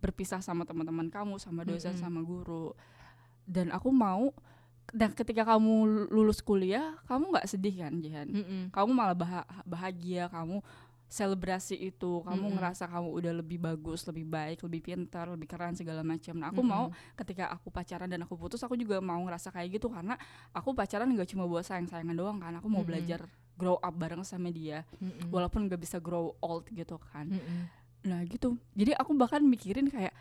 berpisah 0.00 0.40
sama 0.40 0.64
teman-teman 0.64 1.06
kamu 1.06 1.36
sama 1.36 1.62
dosen 1.62 1.92
Mm-mm. 1.92 2.02
sama 2.02 2.20
guru 2.20 2.72
dan 3.44 3.68
aku 3.70 3.92
mau 3.92 4.32
dan 4.90 5.12
ketika 5.12 5.46
kamu 5.46 6.08
lulus 6.10 6.40
kuliah 6.40 6.96
kamu 7.06 7.30
nggak 7.30 7.46
sedih 7.46 7.76
kan 7.78 7.92
Jihan 7.96 8.28
Mm-mm. 8.28 8.62
kamu 8.70 8.90
malah 8.90 9.14
baha- 9.14 9.48
bahagia 9.62 10.26
kamu 10.26 10.58
selebrasi 11.12 11.76
itu 11.76 12.24
kamu 12.24 12.40
Mm-mm. 12.40 12.56
ngerasa 12.56 12.88
kamu 12.88 13.08
udah 13.12 13.32
lebih 13.36 13.60
bagus 13.60 14.08
lebih 14.08 14.24
baik 14.24 14.64
lebih 14.64 14.80
pintar 14.80 15.28
lebih 15.28 15.44
keren 15.44 15.76
segala 15.76 16.00
macam 16.00 16.32
nah 16.34 16.48
aku 16.48 16.64
Mm-mm. 16.64 16.72
mau 16.72 16.84
ketika 17.12 17.52
aku 17.52 17.68
pacaran 17.68 18.08
dan 18.08 18.24
aku 18.24 18.32
putus 18.34 18.64
aku 18.64 18.74
juga 18.74 18.96
mau 18.98 19.20
ngerasa 19.20 19.52
kayak 19.52 19.76
gitu 19.76 19.92
karena 19.92 20.16
aku 20.50 20.72
pacaran 20.72 21.04
nggak 21.06 21.28
cuma 21.28 21.44
buat 21.44 21.62
sayang 21.62 21.84
sayangan 21.84 22.16
doang 22.16 22.38
kan 22.40 22.56
aku 22.56 22.64
mau 22.66 22.80
Mm-mm. 22.80 22.88
belajar 22.88 23.20
grow 23.52 23.76
up 23.76 23.92
bareng 23.92 24.24
sama 24.24 24.48
dia 24.48 24.88
Mm-mm. 24.96 25.28
walaupun 25.28 25.68
nggak 25.68 25.76
bisa 25.78 26.00
grow 26.00 26.32
old 26.40 26.64
gitu 26.66 26.96
kan 27.12 27.28
Mm-mm. 27.28 27.68
nah 28.02 28.24
gitu 28.24 28.56
jadi 28.72 28.96
aku 28.96 29.12
bahkan 29.12 29.44
mikirin 29.44 29.92
kayak 29.92 30.16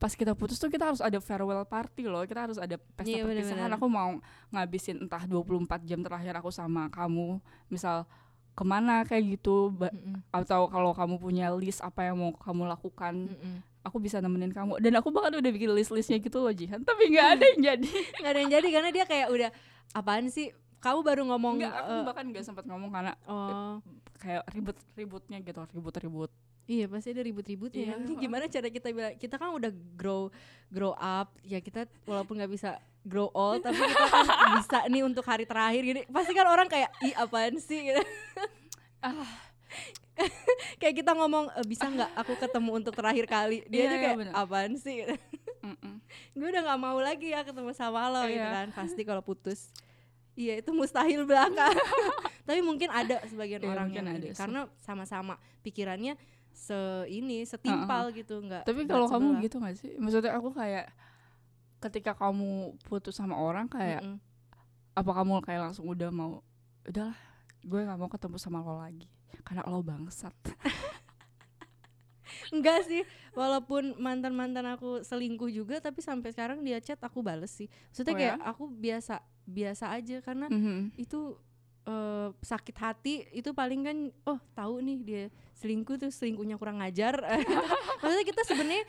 pas 0.00 0.16
kita 0.16 0.32
putus 0.32 0.56
tuh 0.56 0.72
kita 0.72 0.88
harus 0.88 1.04
ada 1.04 1.20
farewell 1.20 1.60
party 1.68 2.08
loh 2.08 2.24
kita 2.24 2.48
harus 2.48 2.56
ada 2.56 2.80
pesta 2.96 3.12
Iya, 3.12 3.28
perpisahan 3.28 3.68
bener-bener. 3.68 3.76
aku 3.76 3.86
mau 3.86 4.10
ngabisin 4.48 4.96
entah 4.96 5.28
24 5.28 5.84
jam 5.84 6.00
terakhir 6.00 6.32
aku 6.40 6.48
sama 6.48 6.88
kamu 6.88 7.36
misal 7.68 8.08
ke 8.54 8.64
mana 8.66 9.06
kayak 9.06 9.38
gitu. 9.38 9.72
Ba- 9.74 9.92
Mm-mm. 9.92 10.22
atau 10.30 10.68
kalau 10.68 10.92
kamu 10.92 11.16
punya 11.18 11.46
list 11.54 11.80
apa 11.80 12.10
yang 12.10 12.16
mau 12.18 12.30
kamu 12.36 12.68
lakukan 12.68 13.14
Mm-mm. 13.30 13.54
aku 13.86 13.96
bisa 13.98 14.18
nemenin 14.20 14.52
kamu. 14.52 14.78
Dan 14.78 14.96
aku 14.98 15.08
bahkan 15.14 15.34
udah 15.36 15.50
bikin 15.52 15.70
list-listnya 15.72 16.18
gitu 16.20 16.42
loh 16.42 16.52
Jihan. 16.52 16.82
Tapi 16.84 17.10
nggak 17.10 17.28
ada 17.38 17.44
yang 17.56 17.60
jadi. 17.62 17.90
Nggak 18.20 18.30
ada 18.30 18.40
yang 18.40 18.52
jadi 18.52 18.68
karena 18.68 18.90
dia 18.90 19.04
kayak 19.08 19.28
udah 19.32 19.50
apaan 19.96 20.28
sih? 20.28 20.52
Kamu 20.80 21.04
baru 21.04 21.28
ngomong 21.28 21.60
nggak 21.60 21.74
aku 21.76 21.92
eh, 21.92 22.02
bahkan 22.08 22.24
nggak 22.32 22.44
sempat 22.44 22.64
ngomong 22.64 22.88
karena 22.88 23.12
oh. 23.28 23.84
kayak 24.16 24.48
ribut-ributnya 24.48 25.44
gitu 25.44 25.60
ribut-ribut 25.76 26.32
iya 26.64 26.84
pasti 26.84 27.10
ada 27.10 27.20
ribut-ributnya 27.20 27.82
Iya. 27.90 27.94
Ini 28.00 28.14
gimana 28.16 28.44
cara 28.46 28.68
kita 28.68 28.88
bilang 28.90 29.14
kita 29.14 29.34
kan 29.34 29.50
udah 29.50 29.68
grow 29.94 30.28
grow 30.66 30.92
up 30.92 31.32
ya 31.42 31.58
kita 31.58 31.86
walaupun 32.04 32.36
nggak 32.36 32.50
bisa 32.50 32.70
grow 33.00 33.28
old 33.30 33.60
tapi 33.60 33.76
kita 33.76 34.06
kan 34.06 34.26
bisa 34.58 34.78
nih 34.86 35.02
untuk 35.02 35.24
hari 35.24 35.44
terakhir 35.44 35.82
gini 35.82 36.00
pasti 36.06 36.30
kan 36.30 36.46
orang 36.46 36.66
kayak 36.66 36.90
ih 37.00 37.14
apaan 37.14 37.56
sih 37.56 37.80
gitu. 37.86 38.02
ah 39.00 39.24
kayak 40.80 40.94
kita 40.96 41.12
ngomong 41.12 41.48
"Eh, 41.54 41.64
bisa 41.64 41.86
nggak 41.86 42.10
aku 42.14 42.36
ketemu 42.36 42.70
untuk 42.74 42.92
terakhir 42.92 43.24
kali 43.24 43.64
dia 43.64 43.78
Iya, 43.78 43.86
tuh 43.86 43.90
iya, 43.90 44.04
kayak 44.04 44.16
bener. 44.18 44.32
apaan 44.34 44.72
sih 44.76 44.94
gitu. 45.00 45.14
gue 46.32 46.46
udah 46.46 46.62
nggak 46.62 46.80
mau 46.80 46.98
lagi 46.98 47.30
ya 47.30 47.40
ketemu 47.40 47.70
sama 47.72 48.08
lo 48.08 48.24
gitu 48.24 48.36
Iya. 48.36 48.52
kan 48.52 48.68
pasti 48.74 49.02
kalau 49.02 49.20
putus 49.20 49.70
iya 50.32 50.56
itu 50.56 50.70
mustahil 50.70 51.24
belaka 51.24 51.68
tapi 52.42 52.60
mungkin 52.60 52.88
ada 52.88 53.20
sebagian 53.24 53.60
Iya, 53.60 53.68
orang 53.68 53.88
yang 53.90 54.06
ada 54.06 54.18
ini, 54.18 54.32
sih. 54.32 54.36
karena 54.36 54.68
sama-sama 54.78 55.34
pikirannya 55.60 56.16
se 56.50 56.76
ini 57.06 57.42
setimpal 57.42 58.10
gitu 58.10 58.38
nggak 58.38 58.62
Tapi 58.62 58.84
kalau 58.84 59.06
kamu 59.06 59.26
sebelah. 59.30 59.42
gitu 59.42 59.56
gak 59.58 59.76
sih? 59.76 59.92
Maksudnya 59.96 60.32
aku 60.32 60.50
kayak 60.50 60.86
ketika 61.80 62.12
kamu 62.12 62.50
putus 62.84 63.14
sama 63.14 63.34
orang 63.34 63.64
kayak 63.64 64.00
Mm-mm. 64.00 64.20
apa 64.92 65.10
kamu 65.14 65.40
kayak 65.40 65.60
langsung 65.64 65.86
udah 65.86 66.10
mau 66.10 66.44
udahlah 66.82 67.16
gue 67.60 67.80
nggak 67.80 67.96
mau 67.96 68.08
ketemu 68.08 68.36
sama 68.36 68.60
lo 68.60 68.76
lagi 68.76 69.08
karena 69.42 69.64
lo 69.64 69.80
bangsat. 69.80 70.32
enggak 72.50 72.82
sih 72.84 73.02
walaupun 73.32 73.94
mantan 73.96 74.34
mantan 74.34 74.66
aku 74.66 75.02
selingkuh 75.02 75.50
juga 75.50 75.78
tapi 75.78 75.98
sampai 76.00 76.30
sekarang 76.30 76.60
dia 76.60 76.78
chat 76.78 76.98
aku 76.98 77.20
bales 77.20 77.50
sih 77.50 77.66
maksudnya 77.88 78.12
Oh 78.12 78.18
kayak 78.18 78.36
ya? 78.36 78.44
aku 78.44 78.64
biasa 78.68 79.14
biasa 79.44 79.84
aja 79.90 80.16
karena 80.20 80.46
Mhm. 80.46 80.94
itu 80.96 81.34
eh, 81.82 82.28
sakit 82.40 82.76
hati 82.76 83.14
itu 83.30 83.50
paling 83.50 83.80
kan 83.82 83.96
oh 84.24 84.38
tahu 84.52 84.80
nih 84.80 84.98
dia 85.00 85.24
selingkuh 85.54 85.96
tuh 85.96 86.08
selingkuhnya 86.08 86.56
kurang 86.56 86.78
ngajar 86.78 87.20
maksudnya 88.00 88.26
kita 88.26 88.42
sebenarnya 88.44 88.84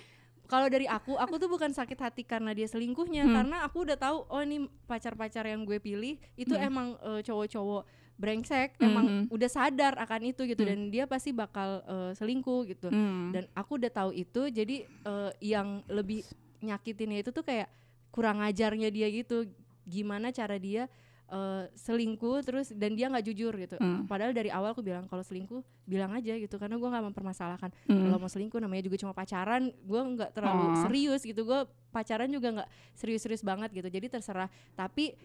kalau 0.45 0.67
dari 0.67 0.83
aku 0.83 1.15
aku 1.15 1.35
tuh 1.37 1.47
bukan 1.47 1.71
sakit 1.71 1.95
hati 1.95 2.23
karena 2.23 2.51
dia 2.51 2.67
selingkuhnya 2.67 3.23
Hmm. 3.23 3.33
karena 3.33 3.57
aku 3.63 3.83
udah 3.83 3.95
tahu 3.95 4.27
oh 4.27 4.41
ini 4.41 4.57
pacar-pacar 4.85 5.47
yang 5.47 5.63
gue 5.63 5.79
pilih 5.79 6.19
itu 6.35 6.51
Hmm. 6.51 6.67
emang 6.67 6.87
eh, 6.99 7.21
cowok-cowok 7.21 7.83
brengsek 8.15 8.77
emang 8.77 9.05
Mhm. 9.07 9.25
udah 9.31 9.49
sadar 9.49 9.97
akan 9.97 10.21
itu 10.27 10.43
gitu 10.45 10.61
Hmm. 10.61 10.69
dan 10.69 10.79
dia 10.89 11.03
pasti 11.05 11.31
bakal 11.31 11.81
eh, 11.81 12.11
selingkuh 12.13 12.67
gitu 12.67 12.87
Hmm. 12.87 13.31
dan 13.31 13.47
aku 13.51 13.79
udah 13.79 13.89
tahu 13.89 14.11
itu 14.11 14.47
jadi 14.47 14.83
eh, 14.85 15.31
yang 15.41 15.81
lebih 15.87 16.21
nyakitinnya 16.59 17.19
itu 17.19 17.31
tuh 17.31 17.41
kayak 17.41 17.71
kurang 18.11 18.39
ajarnya 18.39 18.87
dia 18.87 19.07
gitu 19.07 19.47
gimana 19.81 20.29
cara 20.29 20.55
dia 20.55 20.85
eh, 21.31 21.63
selingkuh 21.73 22.43
terus 22.43 22.69
dan 22.71 22.91
dia 22.91 23.07
nggak 23.07 23.23
jujur 23.23 23.55
gitu 23.55 23.75
Hmm. 23.75 24.03
padahal 24.03 24.31
dari 24.31 24.47
awal 24.47 24.71
aku 24.71 24.79
bilang 24.79 25.07
kalau 25.07 25.21
selingkuh 25.21 25.59
bilang 25.85 26.11
aja 26.11 26.35
gitu 26.35 26.55
karena 26.55 26.75
gua 26.75 26.91
nggak 26.91 27.05
mempermasalahkan 27.07 27.71
Hmm. 27.87 28.03
kalau 28.05 28.19
mau 28.19 28.27
selingkuh 28.27 28.59
namanya 28.59 28.83
juga 28.83 28.99
cuma 28.99 29.11
pacaran 29.11 29.71
gua 29.81 30.01
nggak 30.05 30.29
terlalu 30.31 30.63
Oh. 30.67 30.75
serius 30.83 31.23
gitu 31.23 31.41
gua 31.41 31.63
pacaran 31.89 32.27
juga 32.27 32.47
nggak 32.53 32.69
serius-serius 32.93 33.41
banget 33.41 33.71
gitu 33.71 33.87
jadi 33.87 34.07
terserah 34.09 34.47
tapi 34.73 35.15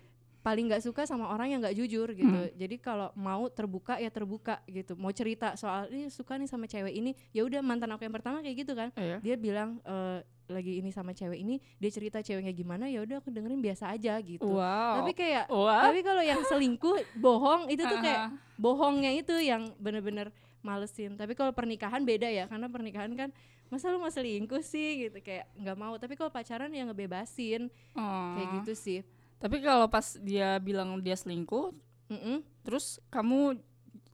paling 0.46 0.70
nggak 0.70 0.78
suka 0.78 1.02
sama 1.10 1.26
orang 1.26 1.50
yang 1.50 1.58
nggak 1.58 1.74
jujur 1.74 2.06
gitu. 2.14 2.22
Hmm. 2.30 2.54
jadi 2.54 2.78
kalau 2.78 3.10
mau 3.18 3.50
terbuka 3.50 3.98
ya 3.98 4.06
terbuka 4.06 4.62
gitu. 4.70 4.94
Mau 4.94 5.10
cerita 5.10 5.58
soal 5.58 5.90
ini 5.90 6.06
suka 6.06 6.38
nih 6.38 6.46
sama 6.46 6.70
cewek 6.70 6.94
ini. 6.94 7.18
Ya 7.34 7.42
udah 7.42 7.58
mantan 7.66 7.90
aku 7.90 8.06
yang 8.06 8.14
pertama 8.14 8.38
kayak 8.38 8.62
gitu 8.62 8.78
kan. 8.78 8.94
Iya. 8.94 9.18
dia 9.18 9.34
bilang 9.34 9.82
eh, 9.82 10.22
lagi 10.46 10.78
ini 10.78 10.94
sama 10.94 11.10
cewek 11.10 11.42
ini 11.42 11.58
dia 11.82 11.90
cerita 11.90 12.22
ceweknya 12.22 12.54
gimana 12.54 12.86
ya 12.86 13.02
udah 13.02 13.18
aku 13.18 13.34
dengerin 13.34 13.58
biasa 13.58 13.90
aja 13.90 14.14
gitu. 14.22 14.46
Wow. 14.46 15.02
tapi 15.02 15.18
kayak 15.18 15.50
Wah. 15.50 15.82
tapi 15.90 16.06
kalau 16.06 16.22
yang 16.22 16.38
selingkuh 16.46 17.18
bohong 17.18 17.66
itu 17.66 17.82
tuh 17.82 17.98
kayak 17.98 18.30
bohongnya 18.54 19.10
itu 19.18 19.34
yang 19.42 19.74
bener-bener 19.82 20.30
malesin. 20.62 21.18
Tapi 21.18 21.34
kalau 21.34 21.50
pernikahan 21.50 22.06
beda 22.06 22.30
ya 22.30 22.46
karena 22.46 22.70
pernikahan 22.70 23.10
kan 23.18 23.34
masa 23.66 23.90
lu 23.90 23.98
mau 23.98 24.06
selingkuh 24.06 24.62
sih? 24.62 25.10
gitu 25.10 25.18
kayak 25.18 25.50
nggak 25.58 25.74
mau. 25.74 25.98
Tapi 25.98 26.14
kalau 26.14 26.30
pacaran 26.30 26.70
ya 26.70 26.86
ngebebasin. 26.86 27.66
Kayak 27.98 28.46
Oh. 28.46 28.54
gitu 28.62 28.78
sih 28.78 29.02
Tapi 29.36 29.60
kalau 29.60 29.86
pas 29.86 30.16
dia 30.20 30.56
bilang 30.58 30.96
dia 31.04 31.14
selingkuh, 31.14 31.72
Mm-mm. 32.08 32.40
terus 32.64 33.00
kamu 33.12 33.60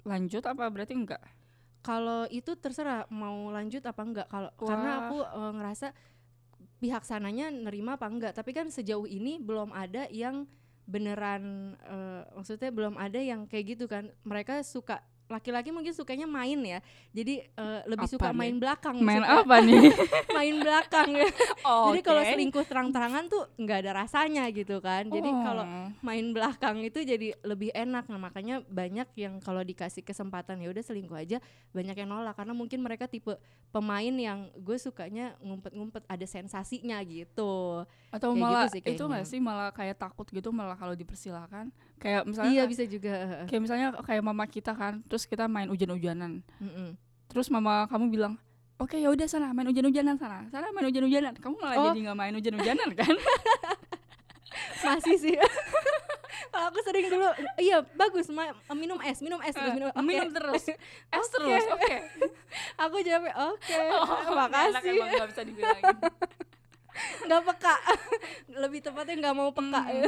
lanjut 0.02 0.42
apa? 0.42 0.66
Berarti 0.66 0.98
enggak? 0.98 1.22
kalau 1.82 2.30
itu 2.30 2.54
terserah 2.54 3.04
mau 3.10 3.50
lanjut 3.50 3.82
apa 3.82 4.02
enggak. 4.06 4.26
Kalau 4.30 4.50
karena 4.54 4.90
aku 5.06 5.18
eh, 5.20 5.52
ngerasa 5.58 5.88
pihak 6.78 7.02
sananya 7.02 7.50
nerima 7.50 7.98
apa 7.98 8.06
enggak. 8.06 8.32
Tapi 8.38 8.54
kan 8.54 8.70
sejauh 8.70 9.04
ini 9.10 9.42
belum 9.42 9.74
ada 9.74 10.06
yang 10.08 10.46
beneran 10.86 11.74
eh, 11.82 12.22
maksudnya 12.38 12.70
belum 12.70 12.94
ada 12.96 13.18
yang 13.18 13.50
kayak 13.50 13.76
gitu 13.76 13.90
kan. 13.90 14.14
Mereka 14.22 14.62
suka 14.62 15.02
laki-laki 15.32 15.72
mungkin 15.72 15.90
sukanya 15.90 16.24
main 16.24 16.60
ya. 16.60 16.78
Jadi 17.10 17.40
eh, 17.42 17.80
lebih 17.88 18.04
Apa 18.04 18.12
suka 18.12 18.28
nih? 18.28 18.36
main 18.36 18.56
belakang 18.56 18.96
Main 19.00 19.24
suka 19.24 19.34
apa 19.40 19.56
nih? 19.58 19.82
main 20.36 20.54
belakang 20.58 21.08
ya. 21.10 21.28
Oh, 21.62 21.88
jadi 21.88 22.00
kalau 22.02 22.22
selingkuh 22.22 22.64
terang-terangan 22.64 23.24
tuh 23.26 23.42
nggak 23.56 23.78
ada 23.82 23.92
rasanya 23.98 24.44
gitu 24.50 24.78
kan. 24.78 25.08
Jadi 25.08 25.24
Oh. 25.24 25.40
kalau 25.40 25.64
main 26.00 26.26
belakang 26.30 26.76
itu 26.82 27.00
jadi 27.00 27.32
lebih 27.40 27.72
enak. 27.72 28.04
Nah 28.06 28.20
makanya 28.20 28.60
banyak 28.62 29.08
yang 29.16 29.40
kalau 29.40 29.62
dikasih 29.62 30.02
kesempatan 30.02 30.60
ya 30.60 30.68
udah 30.68 30.82
selingkuh 30.82 31.16
aja 31.16 31.40
banyak 31.70 31.96
yang 31.96 32.08
nolak. 32.08 32.36
Karena 32.36 32.52
mungkin 32.52 32.78
mereka 32.78 33.08
tipe 33.08 33.32
pemain 33.68 34.12
yang 34.12 34.52
gue 34.54 34.76
sukanya 34.76 35.32
ngumpet-ngumpet 35.40 36.04
ada 36.04 36.26
sensasinya 36.26 37.00
gitu. 37.02 37.82
Atau 38.12 38.36
kayak 38.36 38.42
malah 38.42 38.66
gitu 38.66 38.74
sih 38.74 38.80
itu 38.92 39.02
nggak 39.02 39.24
sih? 39.24 39.38
Malah 39.38 39.72
kayak 39.72 39.96
takut 39.96 40.28
gitu 40.28 40.52
malah 40.52 40.76
kalau 40.76 40.92
dipersilakan 40.92 41.72
kayak 41.96 42.26
misalnya 42.26 42.50
iya 42.50 42.64
bisa 42.66 42.82
juga 42.82 43.46
kayak 43.46 43.62
misalnya 43.62 43.88
kayak 44.02 44.20
mama 44.20 44.42
kita 44.44 44.74
kan 44.74 44.98
terus 45.06 45.21
kita 45.24 45.46
main 45.46 45.66
hujan-hujanan 45.66 46.40
Mm-mm. 46.56 46.94
terus 47.26 47.48
mama 47.48 47.86
kamu 47.86 48.08
bilang 48.08 48.34
oke 48.76 48.94
ya 48.94 49.08
udah 49.08 49.24
sana 49.24 49.50
main 49.50 49.64
hujan-hujanan 49.64 50.16
sana. 50.16 50.42
Sana 50.48 50.68
main 50.68 50.84
hujan-hujanan 50.84 51.34
kamu 51.34 51.54
malah 51.56 51.76
Oh. 51.76 51.84
jadi 51.88 51.98
nggak 52.04 52.16
main 52.16 52.34
hujan-hujanan 52.34 52.88
kan? 53.00 53.14
Masih 54.82 55.16
sih. 55.16 55.36
Kalau 56.52 56.68
aku 56.68 56.80
sering 56.82 57.06
dulu 57.06 57.24
iya 57.56 57.80
bagus 57.92 58.28
ma- 58.28 58.52
minum 58.72 59.00
es 59.00 59.18
minum 59.18 59.40
es 59.40 59.54
terus 59.54 59.72
minum 59.72 59.88
oke. 59.88 60.02
minum 60.02 60.28
terus. 60.30 60.64
Es 61.16 61.26
terus 61.30 61.64
oke. 61.66 61.96
Aku 62.78 62.96
jawabnya 63.00 63.32
oke. 63.46 63.80
Oh, 63.94 64.34
makasih. 64.34 64.84
emang 64.90 65.08
nggak 65.10 65.28
bisa 65.30 65.42
dibilangin 65.42 65.96
nggak 67.22 67.42
peka. 67.44 67.74
Lebih 68.62 68.80
tepatnya 68.80 69.14
nggak 69.18 69.34
mau 69.34 69.50
peka 69.50 69.82
ya. 69.86 70.04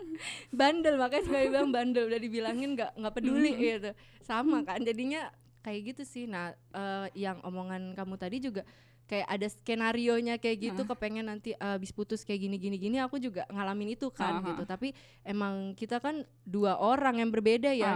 bandel 0.58 0.94
makanya 0.96 1.24
sekali 1.24 1.46
bilang 1.48 1.70
bandel. 1.70 2.06
Udah 2.06 2.20
dibilangin 2.20 2.74
nggak 2.74 2.90
nggak 2.94 3.14
peduli 3.14 3.52
gitu. 3.54 3.90
Sama 4.20 4.62
kan 4.62 4.80
jadinya 4.80 5.30
kayak 5.60 5.94
gitu 5.94 6.02
sih. 6.04 6.24
Nah 6.24 6.50
eh, 6.52 7.06
yang 7.14 7.40
omongan 7.40 7.92
kamu 7.92 8.14
tadi 8.14 8.38
juga 8.38 8.62
kayak 9.04 9.26
ada 9.26 9.50
skenario 9.50 10.14
nya 10.22 10.38
kayak 10.38 10.70
gitu 10.70 10.86
kepengen 10.86 11.26
nanti 11.26 11.50
eh, 11.50 11.74
abis 11.74 11.90
putus 11.90 12.22
kayak 12.22 12.46
gini 12.46 12.56
gini 12.56 12.78
gini 12.78 13.02
aku 13.02 13.18
juga 13.18 13.42
ngalamin 13.50 13.98
itu 13.98 14.06
kan 14.06 14.38
Ah, 14.38 14.46
gitu. 14.46 14.62
Tapi 14.62 14.94
emang 15.20 15.74
kita 15.74 15.98
kan 15.98 16.22
dua 16.46 16.78
orang 16.78 17.18
yang 17.18 17.26
berbeda 17.26 17.74
ya. 17.74 17.90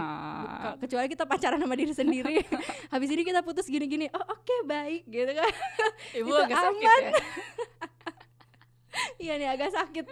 Ke- 0.75 0.83
kecuali 0.83 1.07
kita 1.07 1.23
pacaran 1.23 1.55
sama 1.55 1.71
diri 1.73 1.95
sendiri. 1.95 2.43
Habis 2.93 3.09
ini 3.15 3.23
kita 3.23 3.47
putus 3.47 3.63
gini 3.65 3.87
gini 3.87 4.11
oh 4.11 4.25
oke 4.27 4.55
baik 4.67 5.07
gitu 5.07 5.31
kan. 5.31 5.51
Ibu 6.13 6.27
Itu 6.27 6.35
agak 6.35 6.57
sakit 6.59 6.83
aman. 6.83 6.99
ya. 7.01 7.11
Iya 9.17 9.35
nih 9.35 9.49
agak 9.49 9.71
sakit 9.71 10.05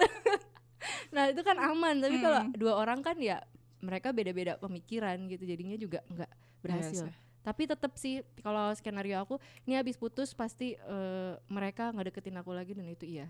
nah 1.15 1.27
itu 1.27 1.39
kan 1.39 1.55
aman 1.57 1.95
tapi 1.97 2.17
kalau 2.17 2.41
Hmm. 2.41 2.53
dua 2.53 2.73
orang 2.75 2.99
kan 2.99 3.15
ya 3.15 3.39
mereka 3.79 4.09
beda-beda 4.09 4.55
pemikiran 4.57 5.15
gitu 5.27 5.43
jadinya 5.43 5.75
juga 5.75 5.99
nggak 6.05 6.31
berhasil 6.59 7.03
Iya 7.03 7.07
sih. 7.07 7.13
tapi 7.41 7.63
tetap 7.65 7.91
sih 7.93 8.13
kalau 8.39 8.71
skenario 8.73 9.17
aku 9.17 9.35
ini 9.63 9.75
habis 9.75 9.95
putus 9.95 10.31
pasti 10.31 10.75
eh, 10.75 11.33
mereka 11.47 11.89
nggak 11.89 12.07
deketin 12.09 12.35
aku 12.35 12.51
lagi 12.51 12.71
dan 12.71 12.85
itu 12.85 13.05
iya 13.05 13.27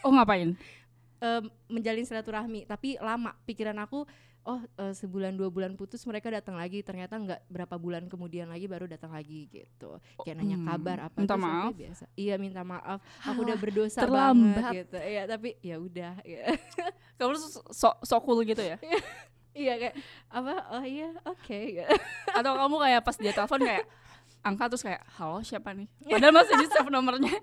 Oh 0.00 0.10
ngapain? 0.10 0.54
Em, 1.18 1.44
menjalin 1.66 2.04
silaturahmi 2.04 2.62
tapi 2.64 2.94
lama 2.96 3.34
pikiran 3.42 3.74
aku 3.76 4.06
oh 4.48 4.60
eh, 4.64 4.94
sebulan 4.96 5.36
dua 5.36 5.52
bulan 5.52 5.76
putus 5.76 6.00
mereka 6.08 6.32
datang 6.32 6.56
lagi 6.56 6.80
ternyata 6.80 7.20
nggak 7.20 7.40
berapa 7.52 7.76
bulan 7.76 8.08
kemudian 8.08 8.48
lagi 8.48 8.64
baru 8.64 8.88
datang 8.88 9.12
lagi 9.12 9.44
gitu 9.52 10.00
kayak 10.24 10.40
nanya 10.40 10.56
hmm, 10.56 10.66
kabar 10.72 10.98
apa 11.12 11.18
minta 11.20 11.36
aku 11.36 11.44
maaf? 11.44 11.72
biasa 11.76 12.04
iya 12.16 12.34
minta 12.40 12.64
maaf 12.64 13.04
aku 13.28 13.38
udah 13.44 13.52
Alah, 13.52 13.62
berdosa 13.62 14.00
terlambat. 14.00 14.56
banget 14.56 14.72
gitu 14.80 14.98
iya 15.04 15.22
tapi 15.28 15.48
ya 15.60 15.76
udah 15.76 16.12
ya. 16.24 16.42
Kamu 17.18 17.34
sok 17.74 17.94
sok 18.06 18.20
cool 18.24 18.40
gitu 18.46 18.62
ya? 18.64 18.78
iya 19.52 19.74
kayak 19.74 19.94
apa 20.30 20.54
oh 20.70 20.84
iya 20.86 21.10
oke 21.26 21.60
Atau 22.30 22.54
kamu 22.54 22.76
kayak 22.78 23.00
pas 23.02 23.16
dia 23.18 23.34
telepon 23.34 23.60
kayak 23.66 23.84
angkat 24.48 24.66
terus 24.70 24.84
kayak 24.86 25.02
halo 25.18 25.42
siapa 25.42 25.74
nih? 25.74 25.90
Padahal 26.06 26.30
masih 26.30 26.54
di 26.62 26.66
save 26.70 26.90
nomornya. 26.94 27.34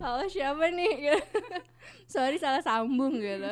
Halo 0.00 0.24
siapa 0.26 0.70
nih 0.70 1.18
sorry 2.12 2.36
salah 2.38 2.62
sambung 2.62 3.18
gitu 3.18 3.50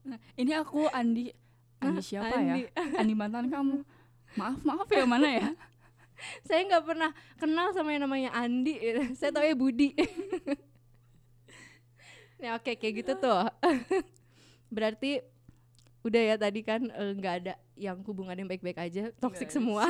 Nah, 0.00 0.16
ini 0.40 0.56
aku 0.56 0.88
Andi. 0.90 1.28
Andi 1.80 2.00
siapa 2.00 2.32
Andi. 2.32 2.64
ya? 2.64 2.72
Andi 3.04 3.14
mantan 3.14 3.52
kamu. 3.52 3.84
Maaf 4.40 4.60
maaf 4.64 4.88
ya 4.88 5.04
mana 5.04 5.28
ya? 5.28 5.48
saya 6.44 6.68
nggak 6.68 6.84
pernah 6.84 7.10
kenal 7.40 7.72
sama 7.72 7.96
yang 7.96 8.04
namanya 8.04 8.28
Andi 8.36 8.76
gitu. 8.76 9.16
saya 9.16 9.32
tahu 9.32 9.40
ya 9.40 9.56
Budi 9.56 9.96
Nah 12.36 12.60
oke 12.60 12.76
kayak 12.76 12.94
gitu 13.00 13.12
tuh 13.16 13.48
berarti 14.68 15.24
udah 16.04 16.20
ya 16.20 16.36
tadi 16.36 16.60
kan 16.60 16.92
eh, 16.92 17.12
nggak 17.16 17.34
ada 17.40 17.54
yang 17.72 18.04
hubungan 18.04 18.36
yang 18.36 18.48
baik-baik 18.52 18.76
aja 18.76 19.08
toksik 19.16 19.48
semua 19.48 19.88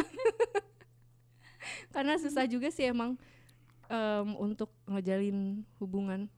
karena 1.90 2.14
susah 2.14 2.46
juga 2.46 2.70
sih 2.70 2.86
emang 2.86 3.18
em, 3.90 4.38
untuk 4.38 4.70
ngejalin 4.86 5.38
hubungan 5.76 6.30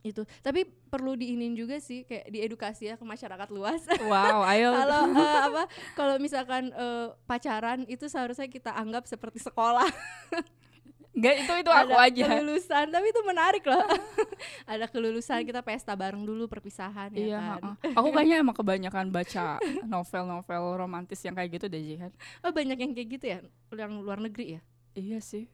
itu 0.00 0.22
tapi 0.38 0.62
perlu 0.62 1.12
diinin 1.12 1.52
juga 1.52 1.76
sih 1.78 2.02
kayak 2.02 2.30
diedukasi 2.30 2.86
ya 2.86 2.94
ke 2.94 3.02
masyarakat 3.04 3.48
luas 3.50 3.82
Wow, 4.00 4.46
ayo. 4.46 4.70
kalau 4.72 5.00
eh, 5.12 5.40
apa 5.44 5.62
kalau 5.92 6.14
misalkan 6.16 6.70
eh, 6.70 7.06
pacaran 7.24 7.82
itu 7.84 8.06
seharusnya 8.06 8.46
kita 8.46 8.70
anggap 8.72 9.04
seperti 9.04 9.38
sekolah 9.38 9.90
Enggak 11.10 11.34
itu 11.36 11.52
itu 11.58 11.66
aku 11.66 11.90
ada 11.90 12.06
aja. 12.06 12.24
kelulusan 12.30 12.86
tapi 12.88 13.10
itu 13.10 13.20
menarik 13.26 13.66
loh 13.66 13.82
ada 14.70 14.86
kelulusan 14.86 15.42
kita 15.42 15.66
pesta 15.66 15.92
bareng 15.92 16.22
dulu 16.22 16.46
perpisahan 16.46 17.10
ya 17.10 17.18
Iya, 17.26 17.38
kan 17.42 17.58
heeh. 17.58 17.94
aku 17.98 18.08
kayaknya 18.14 18.36
emang 18.38 18.54
kebanyakan 18.54 19.10
baca 19.10 19.58
novel-novel 19.82 20.78
romantis 20.78 21.18
yang 21.20 21.34
kayak 21.34 21.58
gitu 21.58 21.66
deh 21.66 21.82
Jihan. 21.82 22.14
oh 22.38 22.54
banyak 22.54 22.78
yang 22.78 22.92
kayak 22.94 23.08
gitu 23.10 23.24
ya 23.26 23.38
yang 23.74 23.98
luar 23.98 24.22
negeri 24.22 24.56
ya 24.56 24.62
Iya 24.94 25.18
sih. 25.20 25.46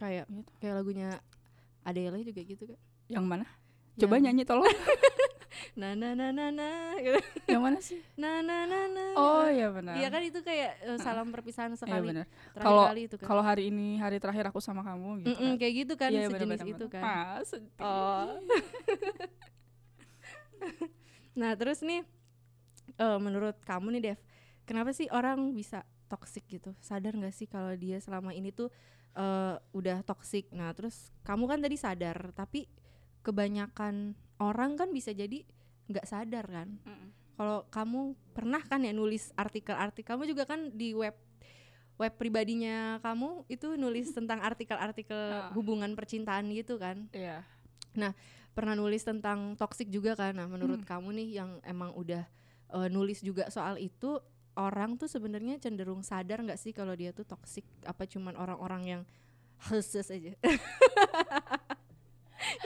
Kayak 0.00 0.24
Gitu. 0.26 0.50
kayak 0.58 0.74
lagunya 0.74 1.08
Adele 1.82 2.20
juga 2.22 2.40
gitu 2.42 2.64
kan 2.64 2.78
Yang 3.06 3.24
mana? 3.26 3.46
Coba 3.94 4.14
Yang 4.14 4.24
nyanyi 4.24 4.42
tolong. 4.44 4.64
na 5.76 5.92
na 5.92 6.14
na 6.14 6.30
na 6.30 6.46
na 6.48 6.68
gitu. 6.96 7.20
yang 7.46 7.60
mana 7.60 7.78
sih? 7.78 8.00
na 8.14 8.40
na 8.40 8.64
na 8.64 8.86
na 8.86 9.04
Oh 9.12 9.44
iya 9.44 9.68
benar. 9.68 9.94
iya 9.94 10.08
kan 10.08 10.22
itu 10.22 10.40
kayak 10.40 10.72
eh, 10.80 10.98
salam 10.98 11.28
perpisahan 11.28 11.70
Iya 11.70 11.78
sekali 11.78 12.06
benar. 12.08 12.26
terakhir 12.48 12.64
Kalau 12.64 12.82
kali 12.86 13.00
itu 13.04 13.14
kan 13.14 13.26
kalau 13.26 13.42
hari 13.42 13.62
ini 13.68 13.88
hari 13.96 14.16
terakhir 14.16 14.44
aku 14.46 14.58
sama 14.58 14.80
kamu 14.80 15.20
gitu. 15.20 15.30
Mm-mm, 15.32 15.50
kan. 15.50 15.58
kayak 15.58 15.74
gitu 15.76 15.94
kan 15.94 16.08
Iya, 16.08 16.18
benar, 16.22 16.32
sejenis 16.32 16.60
benar, 16.60 16.72
itu 16.72 16.84
benar. 16.86 16.94
kan 16.96 17.02
Ah, 17.04 17.38
sedih. 17.42 17.70
Oh. 17.78 18.30
nah 21.32 21.52
terus 21.54 21.80
nih 21.80 22.02
eh, 22.96 23.18
menurut 23.18 23.56
kamu 23.62 23.96
nih 23.96 24.02
Dev, 24.04 24.18
kenapa 24.64 24.90
sih 24.90 25.08
orang 25.08 25.52
bisa 25.52 25.82
toxic 26.06 26.44
gitu? 26.46 26.74
Sadar 26.78 27.14
nggak 27.14 27.32
sih 27.32 27.46
kalau 27.46 27.72
dia 27.74 27.98
selama 27.98 28.30
ini 28.30 28.50
tuh 28.50 28.68
eh, 29.12 29.56
udah 29.72 30.02
toxic? 30.02 30.48
Nah 30.50 30.70
terus 30.70 31.10
kamu 31.20 31.44
kan 31.46 31.58
tadi 31.58 31.74
sadar, 31.74 32.30
tapi 32.30 32.66
kebanyakan 33.20 34.12
orang 34.38 34.74
kan 34.74 34.88
bisa 34.90 35.10
jadi 35.10 35.44
nggak 35.86 36.06
sadar 36.06 36.44
kan? 36.46 36.68
Mm-mm. 36.82 37.08
Kalau 37.34 37.64
kamu 37.66 38.00
pernah 38.30 38.60
kan 38.60 38.80
ya 38.80 38.92
nulis 38.92 39.32
artikel-artikel, 39.34 40.04
kamu 40.06 40.28
juga 40.28 40.44
kan 40.44 40.70
di 40.70 40.92
web 40.92 41.16
web 41.96 42.16
pribadinya 42.16 42.96
kamu 43.00 43.44
itu 43.46 43.76
nulis 43.76 44.08
tentang 44.16 44.40
artikel-artikel 44.40 45.12
Ah. 45.12 45.52
hubungan 45.52 45.92
percintaan 45.92 46.48
gitu 46.50 46.76
kan? 46.76 47.08
Iya. 47.12 47.44
pernah 48.50 48.74
nulis 48.74 49.02
tentang 49.02 49.54
toxic 49.54 49.86
juga 49.88 50.14
kan 50.14 50.34
nah 50.34 50.46
menurut 50.46 50.82
Hmm. 50.82 50.88
kamu 50.88 51.08
nih 51.16 51.28
yang 51.38 51.50
emang 51.62 51.90
udah 51.92 52.22
eh, 52.70 52.88
nulis 52.88 53.18
juga 53.20 53.46
soal 53.46 53.78
itu 53.78 54.18
orang 54.60 54.94
tuh 54.94 55.06
sebenarnya 55.06 55.56
cenderung 55.56 56.00
sadar 56.00 56.38
nggak 56.38 56.56
sih 56.56 56.70
kalau 56.70 56.92
dia 56.92 57.10
tuh 57.10 57.24
toxic 57.24 57.64
apa 57.82 58.04
cuman 58.04 58.34
orang-orang 58.34 58.82
yang 58.84 59.02
khusus 59.60 60.04
aja 60.06 60.36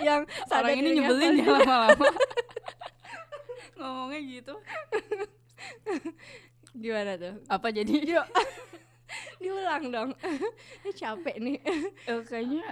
yang 0.01 0.22
sadar 0.45 0.70
Orang 0.70 0.78
ini 0.78 0.88
nyebelin 0.97 1.34
ya 1.36 1.47
lama-lama. 1.53 2.09
Ngomongnya 3.76 4.20
gitu. 4.22 4.55
gimana 6.74 7.14
tuh 7.14 7.34
Apa 7.47 7.70
jadi? 7.70 7.95
yuk 8.05 8.26
diulang 9.38 9.84
dong 9.88 10.11
ini 10.82 10.90
capek 10.92 11.36
nih 11.38 11.59
Eh, 12.05 12.22
kayaknya 12.24 12.66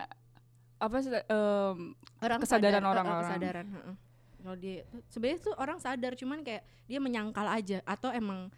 apa 0.76 0.98
em, 0.98 1.94
orang 2.18 2.38
Kesadaran 2.42 2.82
sadar, 2.82 2.90
orang-orang. 2.92 3.22
kesadaran 3.24 3.66
heeh. 3.70 3.94
kalau 4.36 4.56
dia 4.56 4.82
sebenarnya 5.06 5.38
tuh 5.40 5.54
orang 5.54 5.78
sadar 5.78 6.12
cuman 6.12 6.42
kayak 6.42 6.62
dia 6.84 6.98
menyangkal 6.98 7.46
aja 7.46 7.78
atau 7.84 8.10
emang 8.10 8.50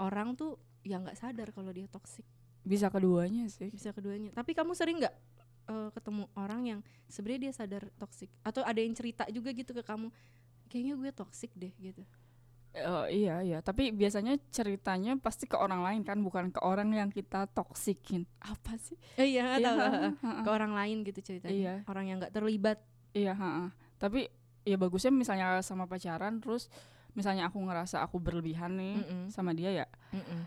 orang 0.00 0.32
tuh 0.32 0.56
ya 0.80 0.96
nggak 0.96 1.14
sadar 1.14 1.52
kalau 1.52 1.70
dia 1.70 1.84
toxic 1.86 2.24
bisa 2.60 2.88
keduanya 2.88 3.44
sih. 3.48 3.68
bisa 3.68 3.92
keduanya 3.92 4.32
tapi 4.32 4.52
kamu 4.52 4.72
sering 4.72 4.96
nggak 4.98 5.14
eh, 5.68 5.88
ketemu 5.92 6.24
orang 6.34 6.60
yang 6.66 6.80
sebenarnya 7.06 7.40
dia 7.46 7.52
sadar 7.54 7.82
toxic 7.96 8.32
atau 8.40 8.64
ada 8.64 8.80
yang 8.80 8.92
cerita 8.92 9.28
juga 9.28 9.52
gitu 9.52 9.70
ke 9.70 9.80
kamu 9.80 10.08
kayaknya 10.66 10.94
gue 10.96 11.10
toxic 11.12 11.50
deh 11.54 11.72
gitu 11.76 12.02
Eh, 12.70 13.26
iya 13.26 13.42
iya, 13.42 13.58
tapi 13.58 13.90
biasanya 13.90 14.38
ceritanya 14.54 15.18
pasti 15.18 15.50
ke 15.50 15.58
orang 15.58 15.82
lain 15.82 16.06
kan, 16.06 16.22
bukan 16.22 16.54
ke 16.54 16.62
orang 16.62 16.94
yang 16.94 17.10
kita 17.10 17.50
toksikin. 17.50 18.30
Apa 18.38 18.78
sih? 18.78 18.94
eh, 19.18 19.26
iya 19.26 19.58
Iya, 19.58 19.74
ke 20.46 20.50
orang 20.54 20.78
lain 20.78 21.02
gitu 21.02 21.18
ceritanya 21.18 21.50
Iya. 21.50 21.74
orang 21.90 22.06
yang 22.06 22.22
nggak 22.22 22.30
terlibat 22.30 22.78
Iya, 23.10 23.34
heeh. 23.34 23.68
Tapi 23.98 24.30
ya 24.62 24.78
bagusnya 24.78 25.10
misalnya 25.10 25.58
sama 25.66 25.90
pacaran 25.90 26.38
terus 26.38 26.70
misalnya 27.12 27.48
aku 27.48 27.58
ngerasa 27.60 28.02
aku 28.02 28.16
berlebihan 28.18 28.74
nih 28.76 28.96
Mm-mm. 29.02 29.22
sama 29.30 29.50
dia 29.52 29.70
ya. 29.72 29.86
Mm-mm. 30.10 30.46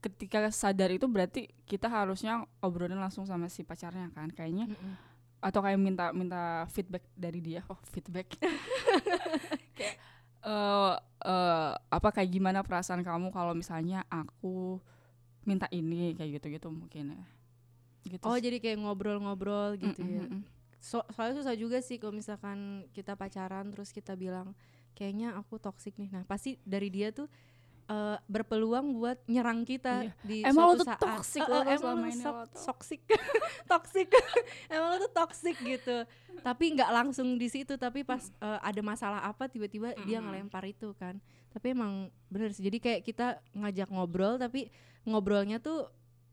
Ketika 0.00 0.48
sadar 0.48 0.88
itu 0.88 1.04
berarti 1.04 1.52
kita 1.68 1.90
harusnya 1.90 2.48
obrolin 2.64 2.96
langsung 2.96 3.28
sama 3.28 3.52
si 3.52 3.60
pacarnya 3.60 4.08
kan 4.16 4.32
kayaknya 4.32 4.72
Mm-mm. 4.72 4.94
atau 5.44 5.60
kayak 5.60 5.80
minta 5.80 6.12
minta 6.16 6.64
feedback 6.72 7.04
dari 7.12 7.40
dia. 7.44 7.60
Oh, 7.68 7.76
feedback. 7.92 8.32
kayak 9.76 9.96
eh 10.40 10.94
eh, 11.20 11.72
apa 11.76 12.08
kayak 12.16 12.32
gimana 12.32 12.64
perasaan 12.64 13.04
kamu 13.04 13.28
kalau 13.28 13.52
misalnya 13.52 14.08
aku 14.08 14.80
minta 15.44 15.68
ini 15.68 16.16
kayak 16.16 16.40
gitu-gitu 16.40 16.68
mungkin 16.72 17.12
ya. 17.12 17.24
Gitu. 18.00 18.24
oh 18.24 18.32
jadi 18.40 18.56
kayak 18.64 18.80
ngobrol-ngobrol 18.80 19.76
gitu 19.76 20.00
Mm-mm, 20.00 20.16
ya 20.16 20.24
mm-mm. 20.24 20.40
so 20.80 21.04
soalnya 21.12 21.44
susah 21.44 21.52
juga 21.52 21.84
sih 21.84 22.00
kalau 22.00 22.16
misalkan 22.16 22.88
kita 22.96 23.12
pacaran 23.12 23.68
terus 23.68 23.92
kita 23.92 24.16
bilang 24.16 24.56
kayaknya 24.92 25.34
aku 25.34 25.56
toxic 25.56 25.94
nih. 25.94 26.10
Nah 26.10 26.22
pasti 26.22 26.60
dari 26.62 26.88
dia 26.88 27.10
tuh 27.10 27.26
eh, 27.86 28.16
berpeluang 28.24 28.94
buat 28.94 29.18
nyerang 29.26 29.62
kita 29.62 30.06
Iya. 30.06 30.12
di 30.22 30.36
Emang 30.42 30.64
lo 30.64 30.72
suatu 30.72 30.78
tuh 30.78 30.88
saat. 30.88 31.00
toxic 31.00 31.42
lo 31.42 31.58
eh, 31.58 31.64
tuh 31.64 31.72
emang 31.76 31.96
lo 31.98 32.10
sok- 32.12 32.38
lo 32.38 32.62
toxic. 32.64 33.00
Toxic. 33.70 34.08
Emang 34.74 34.88
lo 34.90 34.96
tuh 35.00 35.12
toxic 35.12 35.56
gitu. 35.56 35.96
Tapi 36.40 36.64
nggak 36.72 36.90
langsung 36.90 37.34
di 37.34 37.46
situ 37.46 37.74
tapi 37.76 38.02
pas 38.02 38.22
eh, 38.22 38.60
ada 38.60 38.80
masalah 38.80 39.20
apa 39.22 39.46
tiba-tiba 39.46 39.94
dia 40.00 40.18
Mm-mm. 40.18 40.26
ngelempar 40.28 40.64
itu 40.64 40.94
kan. 40.94 41.18
Tapi 41.50 41.72
emang 41.72 41.92
bener 42.26 42.50
sih. 42.50 42.62
Jadi 42.62 42.78
kayak 42.78 43.00
kita 43.02 43.26
ngajak 43.52 43.88
ngobrol 43.88 44.36
tapi 44.36 44.70
ngobrolnya 45.02 45.58
tuh 45.58 45.90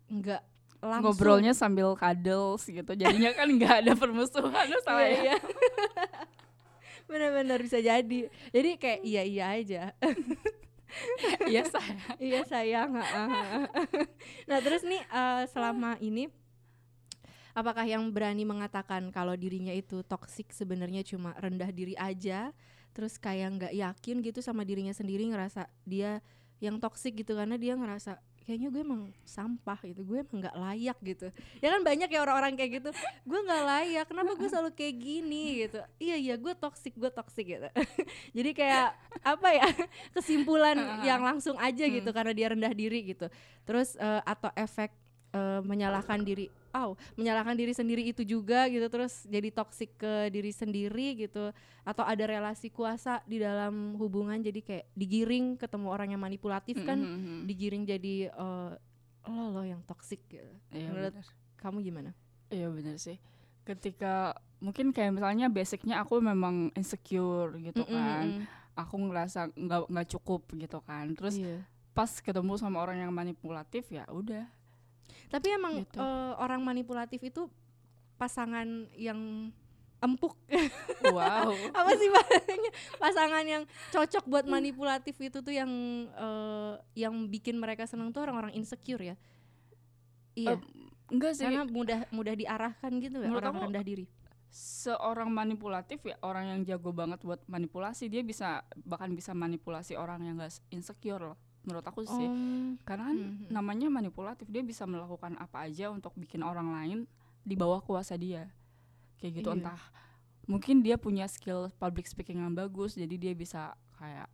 nggak 0.08 0.42
langsung. 0.80 1.10
Ngobrolnya 1.10 1.54
sambil 1.54 1.94
cuddles 1.94 2.62
gitu. 2.64 2.92
Jadinya 2.94 3.34
kan 3.34 3.50
nggak 3.50 3.76
ada 3.82 3.94
permusuhan 3.94 4.66
lo 4.68 4.78
sama 4.86 5.02
Iya, 5.04 5.34
ya 5.34 5.38
Bener-bener 7.08 7.60
bisa 7.64 7.80
jadi. 7.80 8.28
Jadi 8.52 8.70
kayak 8.78 9.02
iya 9.04 9.24
iya 9.24 9.46
aja. 9.56 9.84
iya 11.48 11.64
saya 11.74 11.96
iya 12.20 12.42
sayang. 12.48 12.96
nah 14.50 14.60
terus 14.64 14.84
nih 14.88 15.02
eh, 15.04 15.44
selama 15.52 16.00
ini 16.00 16.32
apakah 17.58 17.90
yang 17.90 18.06
berani 18.14 18.46
mengatakan 18.46 19.10
kalau 19.10 19.34
dirinya 19.34 19.74
itu 19.74 20.06
toksik 20.06 20.54
sebenarnya 20.54 21.02
cuma 21.02 21.34
rendah 21.42 21.74
diri 21.74 21.98
aja 21.98 22.54
terus 22.94 23.18
kayak 23.18 23.50
nggak 23.58 23.74
yakin 23.74 24.16
gitu 24.22 24.40
sama 24.46 24.62
dirinya 24.62 24.94
sendiri 24.94 25.26
ngerasa 25.34 25.66
dia 25.82 26.22
yang 26.62 26.78
toksik 26.78 27.18
gitu 27.18 27.34
karena 27.34 27.58
dia 27.58 27.74
ngerasa 27.74 28.22
kayaknya 28.48 28.72
gue 28.72 28.80
emang 28.80 29.12
sampah 29.28 29.76
gitu 29.84 30.08
gue 30.08 30.24
emang 30.24 30.40
nggak 30.40 30.56
layak 30.56 30.98
gitu. 31.04 31.28
Ya 31.60 31.76
kan 31.76 31.84
banyak 31.84 32.08
ya 32.08 32.20
orang-orang 32.24 32.56
kayak 32.56 32.80
gitu. 32.80 32.90
Gue 33.28 33.40
nggak 33.44 33.64
layak 33.68 34.06
kenapa 34.08 34.32
gue 34.40 34.48
selalu 34.48 34.72
kayak 34.72 34.96
gini 34.96 35.68
gitu? 35.68 35.84
Iya 36.00 36.16
iya 36.16 36.36
gue 36.40 36.54
toksik 36.56 36.96
gue 36.96 37.12
toksik 37.12 37.44
gitu. 37.44 37.68
Jadi 38.38 38.50
kayak 38.56 38.96
apa 39.20 39.50
ya 39.52 39.68
kesimpulan 40.16 40.80
yang 41.04 41.20
langsung 41.20 41.60
aja 41.60 41.84
gitu 41.84 42.08
karena 42.16 42.32
dia 42.32 42.48
rendah 42.56 42.72
diri 42.72 43.04
gitu. 43.04 43.28
Terus 43.68 44.00
eh, 44.00 44.22
atau 44.24 44.48
efek 44.56 44.96
eh, 45.36 45.60
menyalahkan 45.68 46.24
diri 46.24 46.48
oh 46.80 46.96
menyalahkan 47.14 47.54
diri 47.54 47.72
sendiri 47.72 48.04
itu 48.04 48.22
juga 48.22 48.66
gitu 48.66 48.86
terus 48.88 49.26
jadi 49.26 49.50
toksik 49.50 49.96
ke 49.96 50.14
diri 50.28 50.50
sendiri 50.50 51.18
gitu 51.18 51.50
atau 51.82 52.04
ada 52.04 52.24
relasi 52.24 52.68
kuasa 52.68 53.24
di 53.24 53.38
dalam 53.38 53.96
hubungan 53.96 54.38
jadi 54.38 54.60
kayak 54.60 54.86
digiring 54.92 55.56
ketemu 55.56 55.88
orang 55.88 56.10
yang 56.10 56.20
manipulatif 56.20 56.78
kan 56.82 56.96
Mhm, 56.96 57.18
mhm. 57.18 57.40
digiring 57.46 57.84
jadi 57.84 58.16
eh, 58.30 58.72
lo 59.28 59.44
lo 59.52 59.62
yang 59.62 59.82
toksik 59.84 60.22
gitu 60.28 60.48
Iya, 60.70 60.88
menurut 60.88 61.14
bener. 61.14 61.28
kamu 61.58 61.78
gimana 61.82 62.12
Iya 62.48 62.68
bener 62.70 62.96
sih. 62.96 63.20
Ketika 63.62 64.32
mungkin 64.58 64.96
kayak 64.96 65.12
misalnya 65.12 65.52
basicnya 65.52 66.00
aku 66.00 66.24
memang 66.24 66.72
insecure 66.72 67.52
gitu 67.60 67.84
Mm-mm, 67.84 67.92
kan, 67.92 68.26
mm-mm. 68.40 68.48
aku 68.72 68.96
ngerasa 69.04 69.52
nggak 69.52 69.92
nggak 69.92 70.08
cukup 70.08 70.48
gitu 70.56 70.80
kan. 70.80 71.12
Terus 71.12 71.36
Iya. 71.36 71.68
pas 71.92 72.08
ketemu 72.08 72.56
sama 72.56 72.80
orang 72.80 73.04
yang 73.04 73.12
manipulatif 73.12 73.92
ya 73.92 74.08
udah. 74.08 74.48
Tapi 75.28 75.48
emang 75.50 75.82
Gitu. 75.82 75.98
eh, 75.98 76.34
orang 76.38 76.62
manipulatif 76.62 77.22
itu 77.22 77.50
pasangan 78.16 78.66
yang 78.94 79.50
empuk 79.98 80.38
Wow. 81.04 81.54
apa 81.78 81.92
sih 81.94 82.06
bahasanya 82.08 82.72
pasangan 82.96 83.42
yang 83.42 83.64
cocok 83.90 84.24
buat 84.26 84.46
manipulatif 84.46 85.18
itu 85.18 85.42
tuh 85.42 85.52
yang 85.52 85.70
eh, 86.08 86.74
yang 86.96 87.26
bikin 87.26 87.58
mereka 87.58 87.86
seneng 87.86 88.10
tuh 88.10 88.22
orang-orang 88.22 88.54
insecure 88.54 89.02
ya 89.04 89.16
iya 90.34 90.54
Eh, 90.54 90.60
Enggak 91.08 91.34
sih. 91.34 91.48
karena 91.48 91.64
mudah 91.64 92.04
mudah 92.12 92.36
diarahkan 92.36 92.92
gitu 93.00 93.24
ya 93.24 93.32
Menurut 93.32 93.42
orang 93.42 93.72
rendah 93.72 93.82
diri 93.82 94.06
seorang 94.50 95.28
manipulatif 95.28 96.00
ya 96.04 96.16
orang 96.22 96.46
yang 96.48 96.60
jago 96.64 96.92
banget 96.92 97.20
buat 97.20 97.40
manipulasi 97.46 98.08
dia 98.08 98.24
bisa 98.24 98.60
bahkan 98.82 99.12
bisa 99.12 99.32
manipulasi 99.32 99.94
orang 99.94 100.24
yang 100.24 100.36
gak 100.38 100.56
insecure 100.70 101.20
loh 101.22 101.38
menurut 101.68 101.84
aku 101.84 102.08
sih. 102.08 102.28
Oh, 102.28 102.80
karena 102.88 103.12
kan 103.12 103.18
mhm. 103.20 103.52
namanya 103.52 103.88
manipulatif 103.92 104.48
dia 104.48 104.64
bisa 104.64 104.88
melakukan 104.88 105.36
apa 105.36 105.68
aja 105.68 105.92
untuk 105.92 106.16
bikin 106.16 106.42
orang 106.42 106.72
lain 106.72 107.00
di 107.44 107.60
bawah 107.60 107.84
kuasa 107.84 108.16
dia. 108.16 108.48
Kayak 109.20 109.44
gitu 109.44 109.50
Iya. 109.52 109.58
entah 109.60 109.82
mungkin 110.48 110.80
dia 110.80 110.96
punya 110.96 111.28
skill 111.28 111.68
public 111.76 112.08
speaking 112.08 112.40
yang 112.40 112.56
bagus 112.56 112.96
jadi 112.96 113.20
dia 113.20 113.34
bisa 113.36 113.76
kayak 114.00 114.32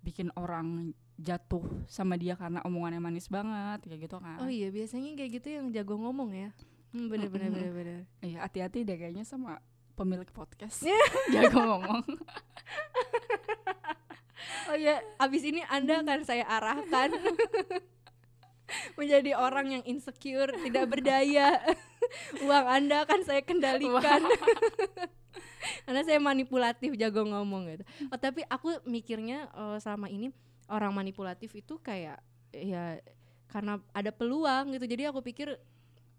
bikin 0.00 0.32
orang 0.32 0.96
jatuh 1.20 1.60
sama 1.84 2.16
dia 2.16 2.32
karena 2.32 2.64
omongannya 2.64 3.04
manis 3.04 3.28
banget 3.28 3.84
kayak 3.84 4.08
gitu 4.08 4.16
kan. 4.16 4.40
Oh 4.40 4.48
iya 4.48 4.72
biasanya 4.72 5.12
kayak 5.12 5.30
gitu 5.36 5.48
yang 5.60 5.68
jago 5.76 6.00
ngomong 6.00 6.32
ya? 6.32 6.50
Hmm, 6.96 7.06
bener 7.12 7.28
bener 7.28 7.52
Mm-mm. 7.52 7.60
bener 7.60 7.72
bener. 7.76 8.00
Iya 8.24 8.48
hati-hati 8.48 8.88
deh 8.88 8.96
kayaknya 8.96 9.28
sama 9.28 9.60
pemilik 10.00 10.26
podcast 10.32 10.80
jago 11.36 11.60
ngomong 11.60 12.00
Oh 14.70 14.78
ya, 14.78 15.02
abis 15.18 15.42
ini 15.42 15.66
Anda 15.66 15.98
akan 15.98 16.22
saya 16.22 16.46
arahkan 16.46 17.10
menjadi 18.98 19.34
orang 19.34 19.66
yang 19.74 19.82
insecure, 19.82 20.54
tidak 20.62 20.86
berdaya. 20.86 21.58
Uang 22.46 22.66
Anda 22.70 23.02
akan 23.02 23.26
saya 23.26 23.42
kendalikan. 23.42 24.22
Karena 25.90 26.06
saya 26.06 26.22
manipulatif, 26.22 26.94
jago 26.94 27.26
ngomong 27.26 27.66
gitu. 27.74 27.84
Oh, 28.14 28.18
tapi 28.22 28.46
aku 28.46 28.78
mikirnya 28.86 29.50
eh, 29.50 29.76
selama 29.82 30.06
ini 30.06 30.30
orang 30.70 30.94
manipulatif 30.94 31.50
itu 31.50 31.82
kayak 31.82 32.22
ya 32.54 33.02
karena 33.50 33.82
ada 33.90 34.14
peluang 34.14 34.70
gitu. 34.78 34.86
Jadi 34.86 35.02
aku 35.10 35.18
pikir 35.18 35.58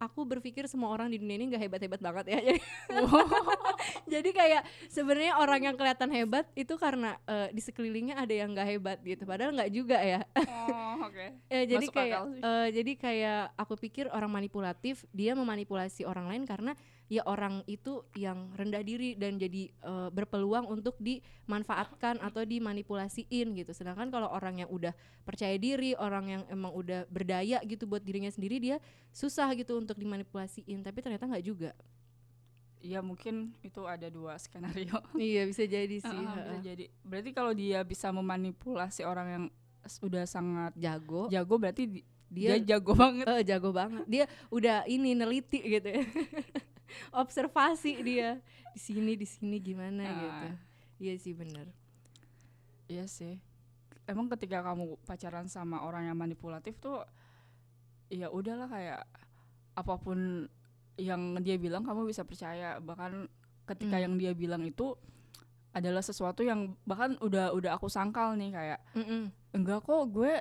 aku 0.02 0.26
berpikir 0.26 0.66
semua 0.66 0.90
orang 0.90 1.14
di 1.14 1.22
dunia 1.22 1.38
ini 1.38 1.54
nggak 1.54 1.62
hebat-hebat 1.70 2.02
banget 2.02 2.26
ya. 2.34 2.40
Jadi 2.42 2.60
jadi 4.18 4.30
kayak 4.34 4.62
sebenarnya 4.90 5.38
orang 5.38 5.62
yang 5.70 5.76
kelihatan 5.78 6.10
hebat 6.10 6.50
itu 6.58 6.74
karena 6.82 7.22
eh, 7.30 7.54
di 7.54 7.62
sekelilingnya 7.62 8.18
ada 8.18 8.34
yang 8.34 8.50
nggak 8.50 8.68
hebat 8.68 8.98
gitu 9.06 9.30
padahal 9.30 9.54
nggak 9.54 9.70
juga 9.70 10.02
ya. 10.02 10.26
Oh 10.34 11.06
oke. 11.08 11.26
Ya 11.54 11.62
jadi 11.70 11.86
Masuk 11.86 11.94
kayak 11.94 12.20
eh, 12.42 12.68
jadi 12.74 12.92
kayak 12.98 13.42
aku 13.54 13.74
pikir 13.78 14.10
orang 14.10 14.34
manipulatif 14.34 15.06
dia 15.14 15.38
memanipulasi 15.38 16.02
orang 16.10 16.26
lain 16.26 16.44
karena 16.50 16.74
ya 17.12 17.28
orang 17.28 17.60
itu 17.68 18.08
yang 18.16 18.56
rendah 18.56 18.80
diri 18.80 19.14
dan 19.14 19.36
jadi 19.36 19.68
eh, 19.68 20.10
berpeluang 20.10 20.64
untuk 20.66 20.96
dimanfaatkan 20.96 22.24
atau 22.24 22.42
dimanipulasiin 22.42 23.52
gitu. 23.52 23.76
Sedangkan 23.76 24.08
kalau 24.08 24.32
orang 24.32 24.64
yang 24.64 24.72
udah 24.72 24.96
percaya 25.22 25.60
diri 25.60 25.92
orang 25.94 26.26
yang 26.30 26.44
emang 26.48 26.72
udah 26.72 27.04
berdaya 27.06 27.60
gitu 27.62 27.84
buat 27.84 28.00
dirinya 28.00 28.32
sendiri 28.32 28.58
dia 28.58 28.80
susah 29.12 29.52
gitu 29.54 29.76
untuk 29.76 30.00
dimanipulasiin 30.00 30.80
tapi 30.80 31.04
ternyata 31.04 31.28
nggak 31.28 31.44
juga. 31.44 31.76
Iya 32.80 33.04
mungkin 33.04 33.54
itu 33.60 33.84
ada 33.84 34.08
dua 34.08 34.40
skenario. 34.40 34.96
Iya 35.20 35.46
bisa 35.46 35.68
jadi 35.68 35.98
sih 36.00 36.08
Heeh, 36.08 36.34
bisa 36.40 36.56
jadi. 36.64 36.86
Berarti 37.04 37.30
kalau 37.30 37.52
dia 37.52 37.84
bisa 37.84 38.08
memanipulasi 38.10 39.04
orang 39.04 39.28
yang 39.28 39.46
s- 39.84 40.00
udah 40.00 40.24
sangat 40.24 40.72
jago. 40.74 41.28
jago 41.28 41.56
berarti 41.60 41.86
di- 41.86 42.06
dia 42.26 42.56
dia, 42.56 42.80
jago 42.80 42.96
banget. 42.96 43.28
Eh, 43.28 43.44
jago 43.44 43.70
banget. 43.70 44.08
Dia 44.08 44.24
udah 44.48 44.88
ini 44.88 45.12
neliti 45.12 45.60
gitu 45.60 45.92
ya. 45.92 46.02
Observasi 47.12 48.02
dia 48.02 48.40
di 48.68 48.80
sini 48.80 49.14
di 49.14 49.26
sini 49.26 49.58
gimana 49.58 50.02
Ah. 50.02 50.16
gitu. 50.16 50.48
Iya 51.02 51.14
sih 51.18 51.34
bener. 51.34 51.68
iya 52.86 53.08
sih 53.08 53.40
emang 54.04 54.28
ketika 54.30 54.60
kamu 54.62 55.00
pacaran 55.02 55.48
sama 55.48 55.80
orang 55.80 56.06
yang 56.06 56.18
manipulatif 56.18 56.76
tuh 56.76 57.00
ya 58.08 58.28
udahlah 58.28 58.68
kayak 58.68 59.08
apa 59.72 59.96
pun 59.96 60.52
yang 60.96 61.40
dia 61.40 61.56
bilang 61.56 61.82
kamu 61.82 62.04
bisa 62.06 62.22
percaya 62.22 62.78
bahkan 62.78 63.32
ketika 63.64 63.96
Hmm. 63.96 64.04
yang 64.04 64.14
dia 64.18 64.32
bilang 64.34 64.60
itu 64.62 64.92
adalah 65.72 66.04
sesuatu 66.04 66.44
yang 66.44 66.76
bahkan 66.84 67.16
udah 67.18 67.56
udah 67.56 67.72
aku 67.74 67.88
sangkal 67.88 68.36
nih 68.36 68.52
kayak 68.52 68.80
Mm-mm. 68.92 69.32
enggak 69.54 69.80
kok 69.82 70.04
gue 70.12 70.34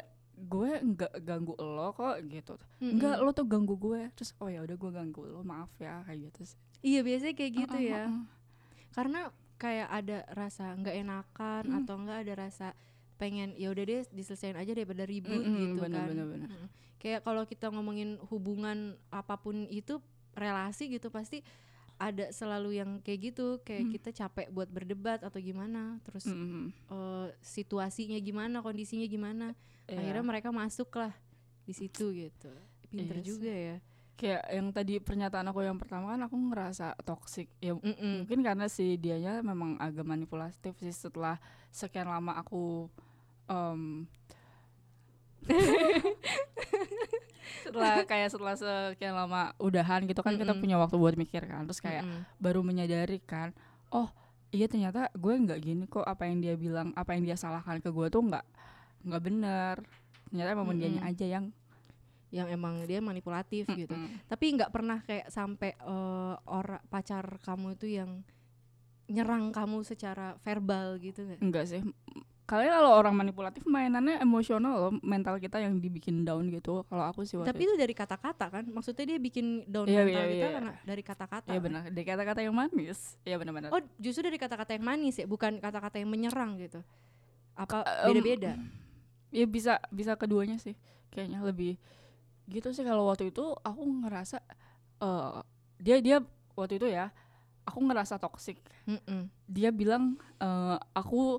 gue 0.42 0.70
enggak 0.78 1.12
ganggu 1.20 1.52
lo 1.56 1.90
kok 1.90 2.16
gitu 2.24 2.54
Mm-mm. 2.78 2.96
enggak 2.96 3.16
lo 3.18 3.30
tuh 3.30 3.44
ganggu 3.44 3.74
gue 3.74 4.08
terus 4.12 4.32
oh 4.38 4.46
ya 4.46 4.60
udah 4.60 4.74
gue 4.74 4.90
ganggu 4.90 5.22
lo 5.22 5.40
maaf 5.42 5.68
ya 5.76 6.00
kayak 6.02 6.32
gitu 6.32 6.54
sih 6.54 6.58
Iya 6.80 7.04
biasanya 7.04 7.34
kayak 7.34 7.52
gitu 7.54 7.76
Heeh, 7.76 7.92
ya. 7.92 8.04
heeh. 8.08 8.24
Karena 8.90 9.20
kayak 9.54 9.88
ada 9.92 10.18
rasa 10.32 10.72
nggak 10.72 10.96
enakan 10.96 11.62
Mm. 11.62 11.76
atau 11.78 11.94
enggak 11.94 12.18
ada 12.24 12.34
rasa 12.40 12.66
pengen 13.14 13.52
ya 13.54 13.68
udah 13.68 13.84
deh 13.84 14.00
diselesain 14.08 14.56
aja 14.56 14.72
daripada 14.72 15.04
ribut 15.04 15.44
Mm-mm, 15.44 15.76
gitu 15.76 15.78
bener, 15.78 16.00
kan. 16.00 16.08
bener, 16.08 16.26
bener. 16.26 16.48
Mm. 16.48 16.66
Kayak 16.96 17.20
kalau 17.20 17.44
kita 17.44 17.68
ngomongin 17.68 18.16
hubungan 18.26 18.78
apa 19.08 19.36
pun 19.36 19.68
itu 19.68 20.00
relasi 20.32 20.88
gitu 20.88 21.12
pasti 21.12 21.44
ada 22.00 22.32
selalu 22.32 22.80
yang 22.80 22.90
kayak 22.98 23.20
gitu 23.28 23.60
kayak 23.60 23.84
Mm. 23.84 23.92
kita 23.92 24.10
capek 24.16 24.48
buat 24.48 24.66
berdebat 24.66 25.20
atau 25.20 25.36
gimana 25.36 26.00
terus 26.00 26.24
Mm-mm. 26.24 26.72
eh, 26.72 27.28
situasinya 27.38 28.16
gimana, 28.18 28.58
kondisinya 28.58 29.04
gimana. 29.04 29.52
Iya. 29.84 30.00
Akhirnya 30.00 30.24
mereka 30.24 30.48
masuk 30.48 30.88
lah 30.96 31.12
di 31.62 31.70
situ 31.70 32.08
gitu. 32.10 32.48
Pinter 32.88 33.14
Iya 33.14 33.22
sih. 33.22 33.28
juga 33.28 33.52
ya. 33.52 33.76
kayak 34.16 34.44
yang 34.52 34.68
tadi 34.68 34.94
pernyataan 34.96 35.48
aku 35.48 35.60
yang 35.60 35.76
pertama 35.76 36.12
kan 36.12 36.20
aku 36.20 36.36
ngerasa 36.36 36.92
toxic 37.00 37.48
ya 37.56 37.72
Mm-mm. 37.72 38.24
mungkin 38.24 38.40
karena 38.40 38.68
si 38.68 38.96
dianya 38.96 39.40
memang 39.40 39.76
agak 39.76 40.04
manipulatif 40.04 40.76
sih 40.76 40.92
setelah 40.92 41.40
sekian 41.68 42.04
lama 42.04 42.36
aku 42.36 42.84
em, 43.48 44.04
setelah 47.66 48.02
kayak 48.10 48.28
setelah 48.30 48.54
sekian 48.56 49.14
lama 49.14 49.52
udahan 49.60 50.04
gitu 50.06 50.20
kan 50.22 50.34
kita 50.36 50.52
Mm-mm. 50.54 50.62
punya 50.62 50.76
waktu 50.78 50.96
buat 50.96 51.14
mikir 51.14 51.46
kan 51.46 51.66
terus 51.66 51.82
kayak 51.82 52.06
Mm-mm. 52.06 52.22
baru 52.38 52.60
menyadari 52.62 53.18
kan 53.22 53.54
oh 53.90 54.08
iya 54.50 54.66
ternyata 54.66 55.10
gue 55.14 55.34
nggak 55.34 55.60
gini 55.62 55.84
kok 55.86 56.06
apa 56.06 56.26
yang 56.26 56.42
dia 56.42 56.54
bilang 56.58 56.90
apa 56.98 57.14
yang 57.14 57.26
dia 57.26 57.36
salahkan 57.38 57.78
ke 57.78 57.90
gue 57.90 58.06
tuh 58.10 58.22
nggak 58.22 58.46
nggak 59.06 59.22
benar 59.22 59.76
ternyata 60.30 60.48
emang 60.54 60.78
dianya 60.78 61.02
Mm-mm. 61.02 61.12
aja 61.14 61.26
yang 61.26 61.46
yang 62.30 62.46
emang 62.46 62.86
dia 62.86 63.02
manipulatif 63.02 63.66
gitu. 63.74 63.90
Mm-mm. 63.90 64.22
Tapi 64.30 64.54
nggak 64.54 64.70
pernah 64.70 65.02
kayak 65.02 65.34
sampai 65.34 65.74
eh, 65.74 66.34
orang 66.46 66.78
pacar 66.86 67.42
kamu 67.42 67.74
itu 67.74 67.98
yang 67.98 68.22
nyerang 69.10 69.50
kamu 69.50 69.82
secara 69.82 70.38
verbal 70.46 71.02
gitu 71.02 71.26
nggak? 71.26 71.42
Enggak 71.42 71.66
sih. 71.66 71.82
Kalian 72.50 72.82
kalau 72.82 72.98
orang 72.98 73.14
manipulatif 73.14 73.62
mainannya 73.62 74.18
emosional 74.18 74.74
loh, 74.74 74.92
mental 75.06 75.38
kita 75.38 75.62
yang 75.62 75.78
dibikin 75.78 76.26
down 76.26 76.50
gitu. 76.50 76.82
Kalau 76.90 77.06
aku 77.06 77.22
sih 77.22 77.38
Tapi 77.38 77.62
itu 77.62 77.78
dari 77.78 77.94
kata-kata 77.94 78.50
kan? 78.50 78.64
Maksudnya 78.66 79.06
dia 79.06 79.18
bikin 79.22 79.70
down 79.70 79.86
Iya, 79.86 80.02
mental 80.02 80.26
iya, 80.26 80.32
kita 80.34 80.46
iya. 80.50 80.54
karena 80.58 80.72
dari 80.82 81.02
kata-kata. 81.06 81.46
Iya 81.46 81.60
kan? 81.62 81.66
benar, 81.70 81.82
dari 81.94 82.06
kata-kata 82.10 82.40
yang 82.42 82.54
manis. 82.58 83.14
Iya 83.22 83.38
benar-benar. 83.38 83.70
Oh, 83.70 83.78
justru 84.02 84.26
dari 84.26 84.34
kata-kata 84.34 84.74
yang 84.74 84.82
manis 84.82 85.22
ya, 85.22 85.30
bukan 85.30 85.62
kata-kata 85.62 86.02
yang 86.02 86.10
menyerang 86.10 86.58
gitu. 86.58 86.82
Apa 87.54 87.86
beda-beda? 88.10 88.58
Iya 89.30 89.46
bisa 89.46 89.78
bisa 89.94 90.18
keduanya 90.18 90.58
sih. 90.58 90.74
Kayaknya 91.14 91.46
lebih 91.46 91.78
gitu 92.50 92.74
sih 92.74 92.82
kalau 92.82 93.06
waktu 93.06 93.30
itu 93.30 93.46
aku 93.62 93.82
ngerasa 94.02 94.42
eh 94.98 95.38
dia 95.78 95.96
dia 96.02 96.18
waktu 96.58 96.82
itu 96.82 96.90
ya 96.90 97.14
aku 97.62 97.78
ngerasa 97.86 98.18
toxic 98.18 98.58
Mm-mm. 98.90 99.30
dia 99.46 99.70
bilang 99.70 100.18
eh, 100.42 100.76
aku 100.92 101.38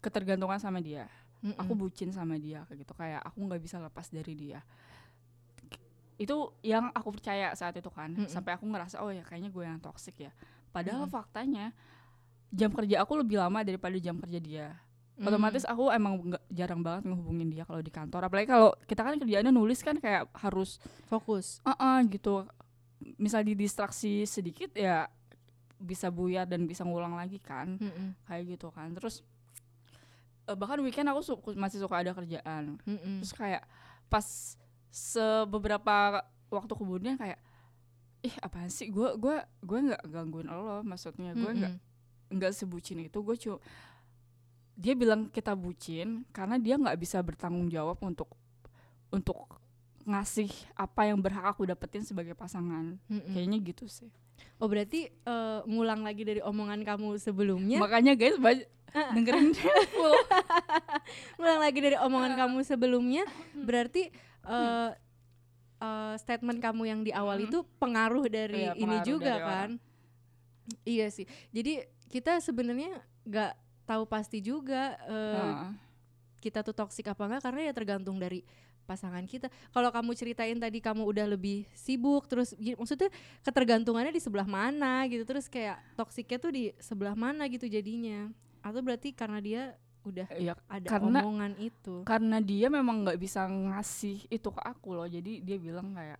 ketergantungan 0.00 0.60
sama 0.60 0.78
dia. 0.82 1.06
Mm-mm. 1.38 1.54
aku 1.54 1.78
bucin 1.78 2.10
sama 2.10 2.34
dia 2.34 2.66
kayak 2.66 2.82
gitu. 2.82 2.92
Kayak 2.98 3.22
aku 3.22 3.38
nggak 3.46 3.62
bisa 3.62 3.78
lepas 3.78 4.10
dari 4.10 4.34
dia. 4.34 4.58
Itu 6.18 6.50
yang 6.66 6.90
aku 6.90 7.14
percaya 7.14 7.54
saat 7.54 7.78
itu 7.78 7.90
kan. 7.94 8.10
Mm-mm. 8.10 8.26
sampai 8.26 8.58
aku 8.58 8.66
ngerasa 8.66 8.98
oh 8.98 9.14
ya 9.14 9.22
kayaknya 9.22 9.54
gue 9.54 9.62
yang 9.62 9.78
toxic 9.78 10.18
ya. 10.18 10.32
Padahal 10.74 11.06
Mm-mm. 11.06 11.14
faktanya 11.14 11.70
jam 12.50 12.74
kerja 12.74 13.04
aku 13.06 13.22
lebih 13.22 13.38
lama 13.38 13.62
daripada 13.62 13.94
jam 14.02 14.18
kerja 14.18 14.38
dia. 14.42 14.66
Otomatis 15.18 15.62
Mm. 15.66 15.72
aku 15.74 15.84
emang 15.94 16.12
nggak 16.30 16.44
jarang 16.50 16.80
banget 16.82 17.02
ngehubungin 17.06 17.48
dia 17.50 17.62
kalau 17.62 17.82
di 17.82 17.90
kantor. 17.94 18.26
Apalagi 18.26 18.46
kalau 18.50 18.70
kita 18.86 19.06
kan 19.06 19.14
kerjaannya 19.18 19.54
nulis 19.54 19.78
kan 19.82 19.94
kayak 19.98 20.26
harus 20.34 20.82
fokus. 21.06 21.62
Uh 21.62 22.02
gitu. 22.10 22.46
Misal 23.14 23.46
didistraksi 23.46 24.26
sedikit 24.26 24.74
ya 24.74 25.06
bisa 25.78 26.10
buyar 26.10 26.50
dan 26.50 26.66
bisa 26.66 26.82
ngulang 26.82 27.14
lagi 27.14 27.38
kan. 27.38 27.78
Mm-mm. 27.78 28.18
kayak 28.26 28.58
gitu 28.58 28.74
kan. 28.74 28.90
Terus 28.90 29.22
eh, 30.48 30.56
bahkan 30.56 30.80
weekend 30.80 31.06
aku 31.06 31.20
su- 31.20 31.38
masih 31.54 31.78
suka 31.78 32.00
ada 32.00 32.10
kerjaan 32.10 32.80
Mm-mm. 32.82 33.20
terus 33.20 33.32
kayak 33.32 33.62
pas 34.08 34.24
sebeberapa 34.88 36.24
waktu 36.48 36.72
kemudian 36.72 37.14
kayak 37.14 37.36
ih 38.20 38.34
apaan 38.40 38.66
sih 38.66 38.88
gue 38.88 39.14
gue 39.14 39.36
gue 39.62 39.78
nggak 39.86 40.02
gangguin 40.08 40.48
lo 40.48 40.82
maksudnya 40.82 41.32
gue 41.32 41.52
nggak 41.54 41.74
Mm-mm. 41.76 42.34
nggak 42.34 42.52
sebucin 42.52 42.98
itu 43.00 43.18
gue 43.20 43.36
cu 43.36 43.52
dia 44.74 44.94
bilang 44.94 45.26
kita 45.28 45.52
bucin 45.52 46.22
karena 46.30 46.54
dia 46.56 46.74
nggak 46.74 46.96
bisa 46.96 47.18
bertanggung 47.18 47.66
jawab 47.68 47.98
untuk 48.00 48.30
untuk 49.10 49.46
ngasih 50.02 50.48
apa 50.74 51.04
yang 51.04 51.18
berhak 51.18 51.44
aku 51.46 51.62
dapetin 51.64 52.02
sebagai 52.02 52.32
pasangan 52.32 52.96
Mm-mm. 53.06 53.30
kayaknya 53.30 53.58
gitu 53.60 53.84
sih 53.86 54.08
oh 54.56 54.66
berarti 54.66 55.06
eh, 55.08 55.60
ngulang 55.64 56.02
lagi 56.02 56.22
dari 56.22 56.40
omongan 56.40 56.82
kamu 56.82 57.16
sebelumnya? 57.16 57.78
Makanya 57.78 58.14
guys 58.14 58.36
ba- 58.36 58.66
Ah. 58.88 59.12
dengerin 59.12 59.52
full 59.92 60.16
ngulang 61.36 61.60
lagi 61.60 61.76
dari 61.78 61.96
omongan 61.98 62.32
kamu 62.34 62.64
sebelumnya 62.64 63.20
berarti 63.52 64.08
eh 64.44 64.90
eh, 65.78 66.14
statement 66.16 66.56
kamu 66.56 66.82
yang 66.86 67.00
di 67.02 67.12
awal 67.12 67.36
Mm. 67.36 67.46
itu 67.46 67.58
pengaruh 67.76 68.24
dari 68.26 68.64
Iya, 68.64 68.72
ini 68.74 68.82
pengaruh 68.88 69.04
juga 69.04 69.28
dari 69.30 69.44
kan? 69.44 69.70
Iya 70.84 71.06
sih. 71.08 71.28
Jadi 71.48 71.80
kita 72.08 72.40
sebenarnya 72.40 72.96
nggak 73.24 73.52
tahu 73.84 74.04
pasti 74.04 74.40
juga 74.40 74.96
eh, 75.04 75.36
Heeh. 75.36 75.70
kita 76.40 76.60
tuh 76.60 76.72
toksik 76.72 77.06
apa 77.06 77.24
enggak 77.24 77.44
karena 77.44 77.60
ya 77.62 77.72
tergantung 77.72 78.16
dari 78.16 78.40
pasangan 78.88 79.20
kita. 79.22 79.52
Kalau 79.68 79.92
kamu 79.92 80.16
ceritain 80.16 80.56
tadi 80.56 80.80
kamu 80.80 81.04
udah 81.04 81.28
lebih 81.28 81.68
sibuk 81.70 82.24
terus 82.24 82.56
maksudnya 82.56 83.12
ketergantungannya 83.44 84.10
di 84.10 84.18
sebelah 84.18 84.48
mana 84.48 85.04
gitu 85.04 85.22
terus 85.22 85.44
kayak 85.46 85.76
toksiknya 85.92 86.38
tuh 86.40 86.50
di 86.50 86.72
sebelah 86.80 87.12
mana 87.12 87.44
gitu 87.46 87.68
jadinya. 87.68 88.32
Atau 88.64 88.80
berarti 88.80 89.12
karena 89.12 89.38
dia 89.38 89.62
udah 90.02 90.24
Iya, 90.32 90.56
ada 90.64 90.88
Karena- 90.88 91.20
omongan 91.20 91.52
itu. 91.60 92.00
karena 92.02 92.40
dia 92.40 92.72
memang 92.72 93.04
nggak 93.04 93.20
bisa 93.20 93.44
ngasih 93.44 94.24
itu 94.26 94.48
ke 94.48 94.62
aku 94.64 94.96
loh 94.96 95.04
jadi 95.04 95.44
dia 95.44 95.60
bilang 95.60 95.92
kayak 95.92 96.16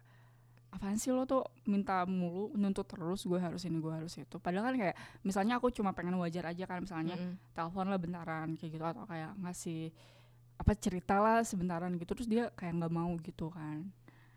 apaan 0.68 1.00
sih 1.00 1.08
lo 1.08 1.24
tuh 1.24 1.40
minta 1.64 2.04
mulu 2.04 2.52
nuntut 2.52 2.84
terus 2.84 3.24
gue 3.24 3.40
harus 3.40 3.64
ini 3.64 3.80
gue 3.80 3.88
harus 3.88 4.12
itu 4.12 4.36
padahal 4.36 4.68
kan 4.68 4.76
kayak 4.76 4.96
misalnya 5.24 5.56
aku 5.56 5.72
cuma 5.72 5.96
pengen 5.96 6.20
wajar 6.20 6.44
aja 6.44 6.68
kan 6.68 6.84
misalnya 6.84 7.16
Mm-mm. 7.16 7.40
telepon 7.56 7.88
lah 7.88 7.96
bentaran 7.96 8.52
kayak 8.52 8.76
gitu 8.76 8.84
atau 8.84 9.08
kayak 9.08 9.32
ngasih 9.40 9.88
apa 10.58 10.72
cerita 10.74 11.16
lah 11.16 11.40
sebentaran 11.40 11.94
gitu 11.94 12.12
terus 12.12 12.26
dia 12.26 12.50
kayak 12.52 12.76
nggak 12.76 12.92
mau 12.92 13.14
gitu 13.18 13.48
kan 13.48 13.86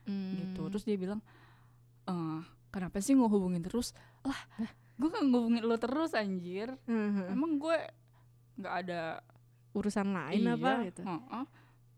gitu 0.05 0.61
Hmm. 0.61 0.69
terus 0.69 0.81
dia 0.81 0.95
bilang 0.95 1.21
eh 2.03 2.39
kenapa 2.69 2.97
sih 2.97 3.13
ngehubungin 3.13 3.61
terus 3.61 3.93
lah 4.21 4.37
gue 4.95 5.09
kan 5.09 5.23
ngehubungin 5.23 5.61
lo 5.61 5.75
terus 5.75 6.13
anjir 6.13 6.73
Mhm. 6.85 7.31
emang 7.31 7.57
gue 7.57 7.77
nggak 8.55 8.75
ada 8.79 9.01
urusan 9.71 10.07
lain 10.09 10.41
iya, 10.41 10.53
apa 10.53 10.71
gitu. 10.83 11.01
heeh. 11.01 11.45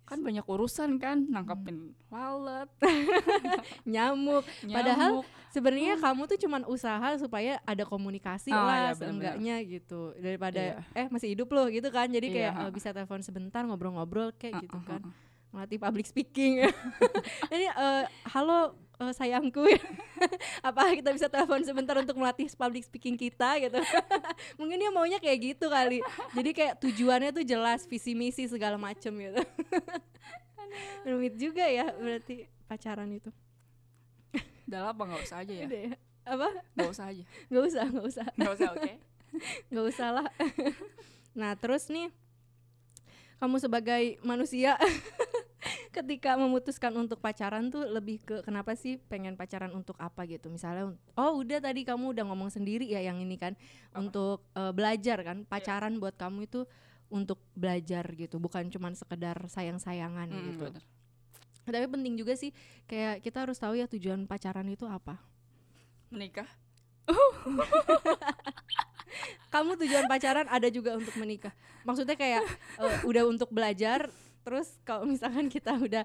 Kan 0.04 0.20
banyak 0.20 0.44
urusan 0.44 0.98
kan 0.98 1.24
nangkepin 1.26 1.92
lalat 2.08 2.68
Nyamuk. 3.86 4.44
Padahal 4.66 5.12
nyamuk. 5.20 5.28
Sebenarnya 5.50 5.96
kamu 5.96 6.26
tuh 6.26 6.38
cuman 6.40 6.66
usaha 6.66 7.14
supaya 7.16 7.62
ada 7.64 7.84
komunikasi 7.84 8.50
Ah, 8.50 8.58
lah 8.58 8.76
bener-bener. 8.90 8.98
seenggaknya 8.98 9.56
gitu 9.64 10.12
daripada 10.18 10.82
Iya. 10.82 10.82
eh 10.94 11.08
masih 11.08 11.30
hidup 11.30 11.48
loh 11.48 11.70
gitu 11.70 11.88
kan 11.88 12.08
jadi 12.08 12.26
Iya, 12.26 12.36
kayak 12.36 12.52
ha. 12.52 12.62
eh, 12.64 12.72
bisa 12.72 12.90
telepon 12.90 13.22
sebentar 13.22 13.62
ngobrol-ngobrol 13.62 14.34
kayak 14.34 14.60
gitu 14.60 14.76
Heeh, 14.76 14.90
kan 14.90 15.02
heeh. 15.04 15.14
melatih 15.52 15.78
public 15.78 16.04
speaking 16.04 16.66
jadi 17.52 17.70
eh, 17.70 18.04
halo 18.28 18.74
eh, 19.02 19.14
sayangku 19.14 19.64
apa 20.68 20.82
kita 20.94 21.10
bisa 21.14 21.28
telepon 21.32 21.62
sebentar 21.66 21.98
untuk 21.98 22.18
melatih 22.18 22.50
public 22.54 22.86
speaking 22.86 23.18
kita 23.18 23.58
gitu. 23.64 23.80
Mungkin 24.60 24.78
dia 24.78 24.92
maunya 24.94 25.18
kayak 25.18 25.56
gitu 25.56 25.72
kali. 25.72 26.04
Jadi 26.36 26.50
kayak 26.54 26.74
tujuannya 26.82 27.32
tuh 27.34 27.46
jelas 27.46 27.86
visi 27.90 28.14
misi 28.14 28.46
segala 28.46 28.78
macem 28.78 29.14
gitu. 29.14 29.42
Rumit 31.06 31.34
juga 31.38 31.66
ya 31.70 31.90
berarti 31.94 32.50
pacaran 32.66 33.10
itu. 33.14 33.30
Udah 34.70 34.90
lah 34.90 34.92
apa 34.96 35.04
nggak 35.06 35.24
usah 35.26 35.38
aja 35.46 35.54
ya? 35.54 35.66
Udah 35.70 35.82
ya? 35.86 35.94
apa? 36.24 36.48
Nggak 36.74 36.92
usah 36.92 37.06
aja. 37.12 37.24
Nggak 37.52 37.64
usah 37.68 37.84
nggak 37.92 38.06
usah. 38.08 38.28
Nggak 38.40 38.54
usah 38.56 38.70
oke. 38.74 38.92
Nggak 39.70 39.86
usah 39.92 40.08
lah. 40.10 40.28
Nah 41.34 41.52
terus 41.60 41.84
nih 41.92 42.08
kamu 43.44 43.60
sebagai 43.60 44.04
manusia 44.24 44.80
ketika 45.92 46.36
memutuskan 46.36 46.92
untuk 46.94 47.18
pacaran 47.18 47.68
tuh 47.68 47.86
lebih 47.86 48.20
ke 48.20 48.42
kenapa 48.42 48.74
sih 48.74 48.98
pengen 48.98 49.34
pacaran 49.34 49.72
untuk 49.72 49.96
apa 49.98 50.26
gitu? 50.26 50.48
Misalnya 50.48 50.92
oh 51.14 51.32
udah 51.38 51.60
tadi 51.60 51.84
kamu 51.84 52.12
udah 52.12 52.24
ngomong 52.28 52.50
sendiri 52.50 52.86
ya 52.86 53.00
yang 53.00 53.18
ini 53.18 53.36
kan 53.36 53.54
Apa? 53.56 54.00
untuk 54.02 54.44
eh, 54.54 54.72
belajar 54.72 55.18
kan 55.22 55.38
pacaran 55.44 55.98
buat 55.98 56.14
kamu 56.14 56.46
itu 56.46 56.66
untuk 57.08 57.38
belajar 57.54 58.10
gitu 58.12 58.42
bukan 58.42 58.68
cuman 58.68 58.94
sekedar 58.94 59.38
sayang-sayangan 59.46 60.28
Mm, 60.28 60.44
gitu. 60.50 60.66
bener. 60.68 60.84
tapi 61.64 61.86
penting 61.88 62.18
juga 62.18 62.34
sih 62.34 62.52
kayak 62.84 63.22
kita 63.22 63.46
harus 63.46 63.56
tahu 63.56 63.78
ya 63.78 63.86
tujuan 63.86 64.26
pacaran 64.26 64.66
itu 64.68 64.84
apa. 64.84 65.22
Menikah? 66.10 66.50
Kamu 69.48 69.78
tujuan 69.78 70.10
pacaran 70.10 70.50
ada 70.50 70.66
juga 70.68 70.98
untuk 70.98 71.14
menikah. 71.16 71.54
Maksudnya 71.86 72.18
kayak 72.18 72.42
eh, 72.82 72.98
udah 73.06 73.24
untuk 73.30 73.48
belajar 73.48 74.10
terus 74.44 74.76
kalau 74.84 75.04
misalkan 75.04 75.48
kita 75.48 75.74
udah 75.74 76.04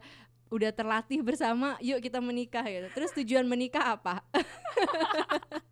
udah 0.48 0.70
terlatih 0.72 1.20
bersama 1.20 1.76
yuk 1.78 2.00
kita 2.00 2.18
menikah 2.18 2.64
gitu. 2.64 2.88
Terus 2.94 3.10
tujuan 3.14 3.44
menikah 3.44 3.94
apa? 3.94 4.24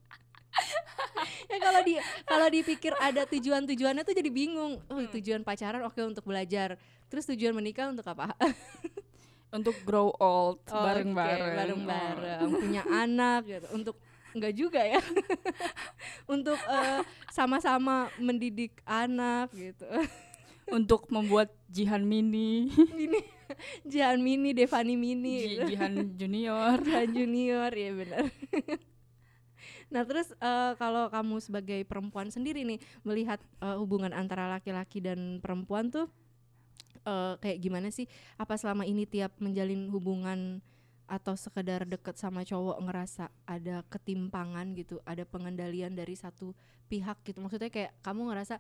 Ya 1.46 1.58
kalau 1.62 1.80
di 1.84 1.94
kalau 2.24 2.46
dipikir 2.48 2.92
ada 2.98 3.22
tujuan 3.28 3.62
tujuannya 3.64 4.02
tuh 4.02 4.16
jadi 4.16 4.30
bingung. 4.32 4.80
Oh 4.88 4.96
Hmm. 4.98 5.08
tujuan 5.12 5.44
pacaran 5.44 5.84
oke 5.84 6.00
untuk 6.02 6.24
belajar. 6.24 6.74
Terus 7.06 7.28
tujuan 7.28 7.54
menikah 7.54 7.88
untuk 7.88 8.04
apa? 8.04 8.34
Untuk 9.46 9.78
grow 9.86 10.10
old 10.18 10.58
Oh, 10.68 10.82
bareng-bareng. 10.84 11.38
oke, 11.38 11.56
bareng-bareng 11.56 12.50
punya 12.60 12.82
anak 12.84 13.46
gitu. 13.46 13.66
Untuk 13.72 13.96
enggak 14.34 14.52
juga 14.52 14.82
ya. 14.82 14.98
Untuk 16.34 16.58
eh, 16.58 17.00
sama-sama 17.30 18.10
mendidik 18.18 18.82
anak 18.84 19.48
gitu. 19.54 19.86
Oh, 19.86 20.02
untuk 20.70 21.06
membuat 21.14 21.54
jihan 21.70 22.02
mini. 22.02 22.70
Ini 22.74 23.20
Jihan 23.90 24.18
Mini 24.22 24.50
Devani 24.52 24.94
Mini. 24.98 25.36
Ji- 25.38 25.48
gitu. 25.54 25.62
jihan 25.74 25.92
junior. 26.18 26.76
Jihan 26.86 27.10
Junior 27.14 27.70
ya 27.72 27.90
benar. 27.94 28.24
Nah 29.86 30.02
terus 30.02 30.34
eh, 30.34 30.72
kalau 30.82 31.06
kamu 31.06 31.38
sebagai 31.38 31.86
perempuan 31.86 32.26
sendiri 32.26 32.66
nih 32.66 32.82
melihat 33.06 33.38
eh, 33.62 33.78
hubungan 33.78 34.10
antara 34.10 34.50
laki-laki 34.50 34.98
dan 34.98 35.38
perempuan 35.38 35.94
tuh 35.94 36.10
eh, 37.06 37.38
kayak 37.38 37.62
gimana 37.62 37.94
sih? 37.94 38.10
Apa 38.34 38.58
selama 38.58 38.82
ini 38.82 39.06
tiap 39.06 39.38
menjalin 39.38 39.86
hubungan 39.94 40.58
atau 41.06 41.38
sekedar 41.38 41.86
deket 41.86 42.18
sama 42.18 42.42
cowok 42.42 42.82
ngerasa 42.82 43.30
ada 43.46 43.86
ketimpangan 43.86 44.74
gitu 44.74 44.98
ada 45.06 45.22
pengendalian 45.22 45.94
dari 45.94 46.18
satu 46.18 46.50
pihak 46.90 47.22
gitu? 47.22 47.38
Maksudnya 47.38 47.70
kayak 47.70 47.94
kamu 48.02 48.26
ngerasa 48.34 48.58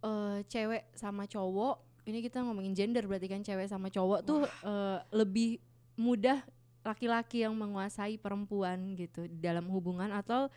eh 0.00 0.38
cewek 0.48 0.92
sama 0.96 1.28
cowok 1.28 2.06
ini 2.08 2.24
kita 2.24 2.40
ngomongin 2.40 2.72
gender 2.72 3.04
berarti 3.04 3.28
kan 3.28 3.44
cewek 3.44 3.68
sama 3.68 3.92
cowok 3.92 4.20
tuh 4.24 4.42
eh, 4.44 4.98
lebih 5.12 5.60
mudah 6.00 6.40
laki-laki 6.80 7.44
yang 7.44 7.52
menguasai 7.52 8.16
perempuan 8.16 8.96
gitu 8.96 9.28
dalam 9.28 9.68
hubungan 9.68 10.08
atau 10.08 10.48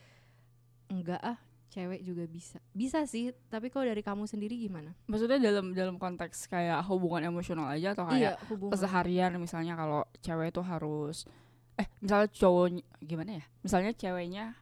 enggak 0.87 1.19
ah 1.19 1.35
cewek 1.73 2.05
juga 2.05 2.23
bisa. 2.29 2.61
Bisa 2.71 3.03
sih 3.09 3.33
tapi 3.49 3.73
kalau 3.73 3.89
dari 3.89 4.05
kamu 4.05 4.29
sendiri 4.29 4.55
gimana? 4.55 4.93
Maksudnya 5.09 5.41
dalam 5.41 5.73
dalam 5.73 5.97
konteks 5.97 6.45
kayak 6.45 6.85
hubungan 6.85 7.33
emosional 7.33 7.65
aja 7.73 7.97
atau 7.97 8.05
kayak 8.05 8.21
iya 8.21 8.31
hubungan. 8.45 8.77
keseharian 8.77 9.31
misalnya 9.41 9.73
kalau 9.73 10.05
cewek 10.21 10.53
itu 10.53 10.61
harus 10.61 11.25
eh 11.73 11.89
misalnya 11.97 12.29
cowok 12.29 12.65
gimana 13.01 13.41
ya? 13.41 13.45
Misalnya 13.65 13.91
ceweknya 13.97 14.53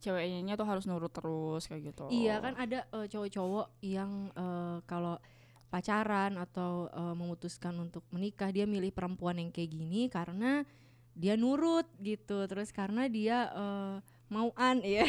ceweknya 0.00 0.56
tuh 0.56 0.66
harus 0.66 0.88
nurut 0.88 1.12
terus 1.12 1.68
kayak 1.68 1.92
gitu. 1.92 2.08
Iya 2.08 2.40
kan 2.40 2.56
ada 2.56 2.88
eh, 2.90 3.06
cowok-cowok 3.06 3.66
yang 3.84 4.32
eh, 4.32 4.78
kalau 4.88 5.20
pacaran 5.70 6.40
atau 6.40 6.88
eh, 6.90 7.14
memutuskan 7.14 7.76
untuk 7.78 8.02
menikah 8.10 8.50
dia 8.50 8.64
milih 8.64 8.90
perempuan 8.90 9.38
yang 9.38 9.52
kayak 9.52 9.70
gini 9.70 10.08
karena 10.08 10.64
dia 11.12 11.36
nurut 11.36 11.86
gitu. 12.00 12.48
Terus 12.48 12.72
karena 12.72 13.06
dia 13.06 13.52
eh, 13.52 13.96
mauan 14.30 14.78
ya 14.86 15.02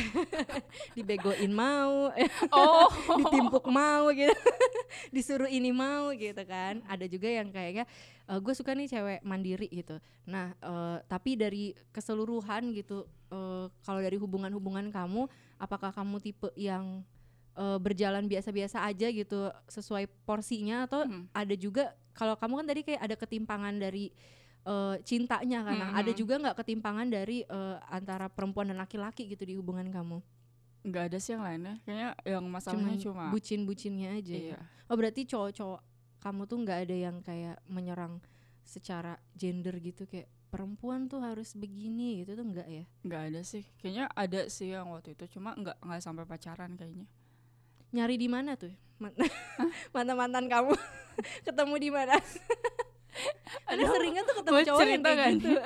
dibegoin 0.97 1.53
mau 1.53 2.09
oh. 2.57 2.89
ditimpuk 3.22 3.69
mau 3.69 4.09
gitu. 4.11 4.34
Disuruh 5.15 5.47
ini 5.47 5.69
mau 5.72 6.11
gitu 6.11 6.41
kan. 6.43 6.82
Ada 6.89 7.05
juga 7.07 7.30
yang 7.30 7.53
kayaknya 7.53 7.86
gue 8.32 8.53
suka 8.55 8.74
nih 8.74 8.89
cewek 8.89 9.19
mandiri 9.22 9.69
gitu. 9.69 10.01
Nah 10.26 10.57
eh, 10.57 10.97
tapi 11.05 11.38
dari 11.38 11.78
keseluruhan 11.93 12.74
gitu 12.74 13.05
eh, 13.30 13.69
kalau 13.86 14.01
dari 14.01 14.17
hubungan-hubungan 14.17 14.89
kamu 14.89 15.30
apakah 15.61 15.93
kamu 15.93 16.17
tipe 16.19 16.49
yang 16.57 17.05
eh, 17.55 17.78
berjalan 17.78 18.26
biasa-biasa 18.26 18.84
aja 18.84 19.07
gitu 19.13 19.53
sesuai 19.69 20.09
porsinya 20.26 20.89
atau 20.89 21.05
Hmm. 21.05 21.30
ada 21.32 21.53
juga 21.53 21.93
kalau 22.11 22.36
kamu 22.36 22.53
kan 22.63 22.67
tadi 22.67 22.82
kayak 22.84 23.01
ada 23.01 23.15
ketimpangan 23.15 23.76
dari 23.80 24.11
eh, 24.64 24.95
cintanya 25.01 25.64
karena 25.64 25.86
Mhm. 25.89 25.97
ada 25.97 26.12
juga 26.12 26.34
nggak 26.38 26.57
ketimpangan 26.57 27.07
dari 27.07 27.41
eh, 27.41 27.78
antara 27.88 28.28
perempuan 28.28 28.68
dan 28.68 28.78
laki-laki 28.78 29.26
gitu 29.26 29.41
di 29.41 29.55
hubungan 29.55 29.88
kamu 29.88 30.22
nggak 30.82 31.03
ada 31.07 31.18
sih 31.18 31.34
yang 31.34 31.45
lainnya 31.45 31.76
kayaknya 31.82 32.09
yang 32.26 32.45
masalahnya 32.45 32.97
cuma, 32.97 33.30
bucin-bucinnya 33.30 34.18
aja 34.18 34.34
ya? 34.34 34.41
iya 34.53 34.59
Oh 34.86 34.97
berarti 34.97 35.24
cowok-cowok 35.24 35.82
kamu 36.20 36.41
tuh 36.43 36.57
nggak 36.59 36.80
ada 36.84 36.95
yang 36.99 37.18
kayak 37.22 37.57
menyerang 37.66 38.18
secara 38.62 39.16
gender 39.34 39.78
gitu 39.78 40.03
kayak 40.05 40.26
perempuan 40.49 41.05
tuh 41.05 41.22
harus 41.22 41.53
begini 41.53 42.22
gitu 42.22 42.34
tuh 42.34 42.43
enggak 42.43 42.68
ya? 42.68 42.84
nggak 43.01 43.22
ada 43.30 43.41
sih 43.41 43.64
kayaknya 43.78 44.09
ada 44.12 44.41
sih 44.47 44.70
yang 44.70 44.89
waktu 44.89 45.14
itu 45.14 45.26
cuma 45.32 45.53
nggak 45.53 45.78
nggak 45.80 46.01
sampai 46.01 46.26
pacaran 46.26 46.74
kayaknya 46.76 47.05
Nyari 47.91 48.16
di 48.16 48.32
mana 48.32 48.55
tuh? 48.55 48.72
Man- 48.97 49.16
Mantan-mantan 49.93 50.47
kamu 50.47 50.72
ketemu 51.45 51.76
di 51.78 51.89
mana? 51.89 52.16
Ada 53.66 53.84
seringan 53.88 54.24
tuh 54.24 54.36
ketemu 54.39 54.59
cowok 54.66 54.80
yang 54.82 55.01
kayak 55.01 55.16
nggak 55.16 55.30
gitu. 55.36 55.49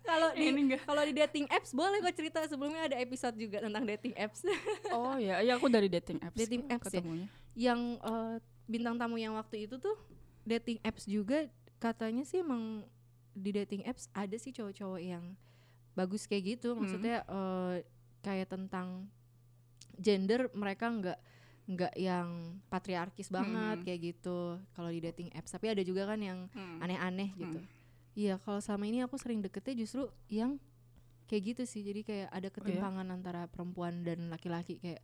Kalau 0.00 0.28
di 0.34 0.42
kalau 0.82 1.02
di 1.04 1.14
dating 1.14 1.46
apps 1.46 1.70
boleh 1.70 2.00
gue 2.00 2.10
cerita 2.10 2.42
sebelumnya 2.42 2.90
ada 2.90 2.96
episode 2.98 3.36
juga 3.36 3.62
tentang 3.62 3.84
dating 3.86 4.16
apps 4.16 4.42
oh 4.96 5.14
ya 5.14 5.38
ya 5.38 5.54
aku 5.54 5.70
dari 5.70 5.86
dating 5.86 6.18
apps 6.18 6.34
Dating 6.34 6.66
apps 6.66 6.90
ya? 6.90 6.98
ketemunya 6.98 7.28
yang 7.54 7.78
eh, 8.00 8.36
bintang 8.66 8.98
tamu 8.98 9.20
yang 9.20 9.36
waktu 9.38 9.68
itu 9.68 9.78
tuh 9.78 9.94
dating 10.42 10.82
apps 10.82 11.06
juga 11.06 11.46
katanya 11.78 12.26
sih 12.26 12.42
emang 12.42 12.82
di 13.30 13.54
dating 13.54 13.86
apps 13.86 14.10
ada 14.10 14.34
sih 14.34 14.50
cowok-cowok 14.50 14.98
yang 14.98 15.36
bagus 15.92 16.26
kayak 16.26 16.58
gitu 16.58 16.72
Hmm. 16.72 16.82
maksudnya 16.82 17.22
eh, 17.22 17.74
kayak 18.24 18.50
tentang 18.50 19.06
gender 19.94 20.48
mereka 20.56 20.88
nggak 20.88 21.18
nggak 21.70 21.94
yang 21.94 22.28
patriarkis 22.66 23.30
banget 23.30 23.78
Hmm. 23.78 23.84
kayak 23.86 24.00
gitu 24.04 24.38
kalau 24.74 24.90
di 24.90 24.98
dating 24.98 25.30
apps 25.30 25.50
tapi 25.50 25.70
ada 25.70 25.80
juga 25.80 26.02
kan 26.04 26.18
yang 26.18 26.50
Hmm. 26.50 26.82
aneh-aneh 26.82 27.30
gitu 27.36 27.58
Hmm. 27.58 27.70
iya 28.12 28.34
kalau 28.36 28.58
selama 28.58 28.84
ini 28.84 28.98
aku 29.00 29.14
sering 29.14 29.38
deketnya 29.38 29.78
justru 29.78 30.10
yang 30.26 30.58
kayak 31.24 31.54
gitu 31.54 31.62
sih 31.64 31.86
jadi 31.86 32.00
kayak 32.02 32.28
Oh, 32.28 32.36
ada 32.36 32.48
ketimpangan 32.50 33.06
antara 33.06 33.46
perempuan 33.46 34.02
dan 34.02 34.26
laki-laki 34.26 34.76
kayak 34.76 34.98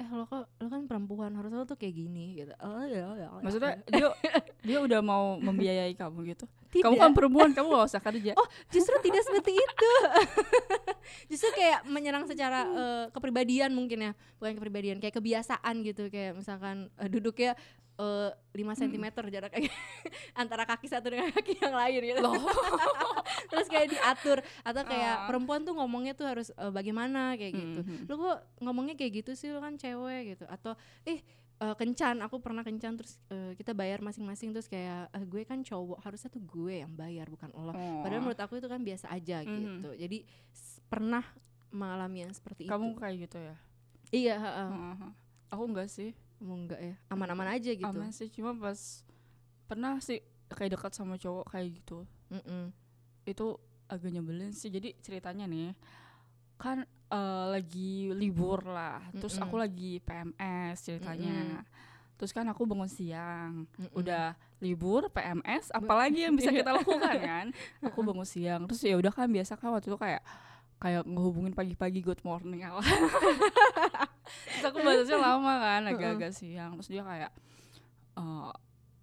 eh 0.00 0.08
lo 0.08 0.24
kok 0.24 0.44
lo 0.60 0.66
kan 0.72 0.82
perempuan 0.88 1.30
harusnya 1.36 1.62
lo 1.62 1.66
tuh 1.68 1.76
kayak 1.76 1.94
gini 1.94 2.40
gitu. 2.40 2.52
Oh 2.64 2.84
ya 2.84 3.12
ya 3.12 3.26
ya. 3.26 3.28
maksudnya 3.44 3.72
dia 3.88 4.08
dia 4.64 4.78
udah 4.80 5.00
mau 5.04 5.36
membiayai 5.38 5.92
kamu 5.94 6.32
gitu? 6.32 6.48
Tidak. 6.72 6.88
kamu 6.88 6.96
kan 6.96 7.12
perempuan 7.12 7.50
kamu 7.52 7.68
gak 7.68 7.88
usah 7.92 8.02
kerja. 8.02 8.32
Oh 8.34 8.48
justru 8.72 8.96
tidak 9.04 9.22
seperti 9.28 9.52
itu. 9.52 9.92
Justru 11.30 11.50
kayak 11.52 11.84
menyerang 11.90 12.24
secara 12.24 12.64
eh, 12.64 13.06
kepribadian 13.12 13.74
mungkin 13.74 14.08
ya. 14.08 14.12
Bukan 14.40 14.56
kepribadian 14.56 14.96
kayak 15.02 15.18
kebiasaan 15.18 15.84
gitu. 15.84 16.08
Kayak 16.08 16.40
misalkan 16.40 16.88
eh, 16.96 17.08
duduknya 17.10 17.52
eh, 17.94 18.30
5 18.52 18.72
cm 18.76 19.04
jaraknya 19.26 19.72
antara 20.34 20.64
kaki 20.64 20.86
satu 20.86 21.08
dengan 21.08 21.28
kaki 21.36 21.56
yang 21.56 21.72
lain 21.72 22.00
gitu 22.06 22.20
loh 22.20 22.36
terus 23.50 23.66
kayak 23.66 23.88
diatur 23.90 24.38
atau 24.60 24.82
kayak 24.82 25.14
Ah. 25.14 25.26
perempuan 25.26 25.60
tuh 25.60 25.72
ngomongnya 25.72 26.12
tuh 26.12 26.24
harus 26.24 26.48
eh, 26.50 26.68
bagaimana 26.68 27.34
kayak 27.34 27.52
gitu 27.52 27.80
Mhm. 27.80 27.96
lu 28.06 28.14
kok 28.18 28.38
ngomongnya 28.58 28.94
kayak 28.94 29.12
gitu 29.18 29.32
sih 29.32 29.48
lu 29.48 29.58
kan 29.58 29.74
cewek 29.74 30.32
gitu 30.32 30.44
atau 30.46 30.72
eh 31.02 31.20
eh, 31.58 31.74
kencan 31.74 32.18
aku 32.20 32.38
pernah 32.38 32.60
kencan 32.60 32.94
terus 32.94 33.20
eh, 33.28 33.52
kita 33.54 33.72
bayar 33.72 34.00
masing-masing 34.00 34.50
terus 34.50 34.66
kayak 34.66 35.08
eh, 35.08 35.22
gue 35.22 35.42
kan 35.42 35.60
cowok 35.60 36.00
harusnya 36.00 36.28
tuh 36.28 36.40
gue 36.40 36.80
yang 36.80 36.92
bayar 36.92 37.26
bukan 37.26 37.52
lo 37.52 37.70
padahal 37.72 38.18
Oh. 38.18 38.24
menurut 38.24 38.40
aku 38.40 38.56
itu 38.56 38.66
kan 38.66 38.80
biasa 38.80 39.06
aja 39.10 39.40
Mhm. 39.40 39.52
gitu 39.52 39.88
jadi 39.96 40.18
pernah 40.86 41.24
mengalami 41.68 42.18
yang 42.20 42.32
seperti 42.32 42.66
kamu 42.66 42.84
itu 42.88 42.98
kayak 42.98 43.16
gitu 43.22 43.38
ya 43.38 43.56
iya 44.10 44.34
heeh. 44.36 44.68
Heeh. 44.70 45.10
aku 45.48 45.62
enggak 45.66 45.88
sih 45.88 46.12
Kamu 46.42 46.66
enggak 46.66 46.80
ya? 46.82 46.94
Aman-aman 47.06 47.54
aja 47.54 47.70
gitu. 47.70 47.86
Aman 47.86 48.10
sih 48.10 48.26
cuma 48.26 48.50
pas 48.58 49.06
pernah 49.70 50.02
sih 50.02 50.18
kayak 50.50 50.74
dekat 50.74 50.90
sama 50.90 51.14
cowok 51.14 51.54
kayak 51.54 51.78
gitu. 51.78 52.02
Mm-mm. 52.34 52.74
itu 53.22 53.54
agak 53.86 54.10
nyebelin 54.10 54.50
sih. 54.50 54.66
Jadi 54.66 54.98
ceritanya 54.98 55.46
nih 55.46 55.78
kan 56.58 56.82
eh, 57.14 57.44
lagi 57.46 58.10
libur 58.10 58.66
lah. 58.66 58.98
Terus 59.14 59.38
Mm-mm. 59.38 59.46
aku 59.46 59.54
lagi 59.54 60.02
PMS 60.02 60.82
ceritanya. 60.82 61.62
Terus 62.18 62.34
kan 62.34 62.42
aku 62.50 62.66
bangun 62.66 62.90
siang. 62.90 63.70
Mm-mm. 63.78 63.94
udah 63.94 64.34
libur 64.58 65.06
PMS 65.14 65.70
apalagi 65.70 66.26
yang 66.26 66.34
bisa 66.34 66.50
kita 66.50 66.74
lakukan 66.82 67.16
kan? 67.22 67.46
Aku 67.86 68.02
bangun 68.02 68.26
siang. 68.26 68.66
Terus 68.66 68.82
ya 68.82 68.98
udah 68.98 69.14
kan 69.14 69.30
biasa 69.30 69.54
kan 69.54 69.70
waktu 69.70 69.94
itu 69.94 69.98
kayak 70.02 70.26
kayak 70.82 71.06
ngehubungin 71.06 71.54
pagi-pagi 71.54 72.02
good 72.02 72.18
morning 72.26 72.66
ala 72.66 72.82
terus 74.62 74.70
aku 74.70 74.78
batasnya 74.86 75.18
lama 75.18 75.52
kan 75.58 75.82
agak-agak 75.90 76.30
siang. 76.30 76.78
Terus 76.78 76.90
dia 76.94 77.02
kayak 77.02 77.30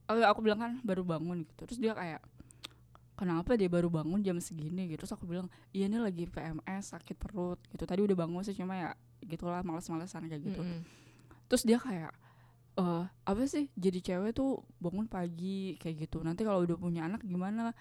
eh 0.10 0.26
aku, 0.26 0.40
bilang 0.40 0.60
kan 0.64 0.72
baru 0.88 1.04
bangun 1.04 1.44
gitu. 1.44 1.68
Terus 1.68 1.80
dia 1.84 1.92
kayak 1.92 2.24
kenapa 3.20 3.60
dia 3.60 3.68
baru 3.68 3.92
bangun 3.92 4.24
jam 4.24 4.40
segini? 4.40 4.88
Gitu. 4.88 5.04
Terus 5.04 5.14
aku 5.20 5.28
bilang 5.28 5.52
iya 5.76 5.92
ini 5.92 6.00
lagi 6.00 6.24
PMS 6.26 6.96
sakit 6.96 7.20
perut 7.20 7.60
gitu. 7.76 7.84
Tadi 7.84 8.00
udah 8.08 8.16
bangun 8.16 8.42
sih 8.48 8.56
cuma 8.56 8.80
ya 8.80 8.90
gitulah 9.28 9.60
males-malesan 9.62 10.32
kayak 10.32 10.48
gitu. 10.48 10.64
Mm-mm. 10.64 10.82
terus 11.50 11.66
dia 11.66 11.82
kayak 11.82 12.14
eh 12.78 13.04
apa 13.10 13.42
sih 13.50 13.74
jadi 13.74 14.00
cewek 14.06 14.38
tuh 14.38 14.64
bangun 14.80 15.12
pagi 15.12 15.76
kayak 15.76 16.08
gitu. 16.08 16.24
Nanti 16.24 16.48
kalau 16.48 16.64
udah 16.64 16.80
punya 16.80 17.04
anak 17.04 17.26
gimana? 17.28 17.76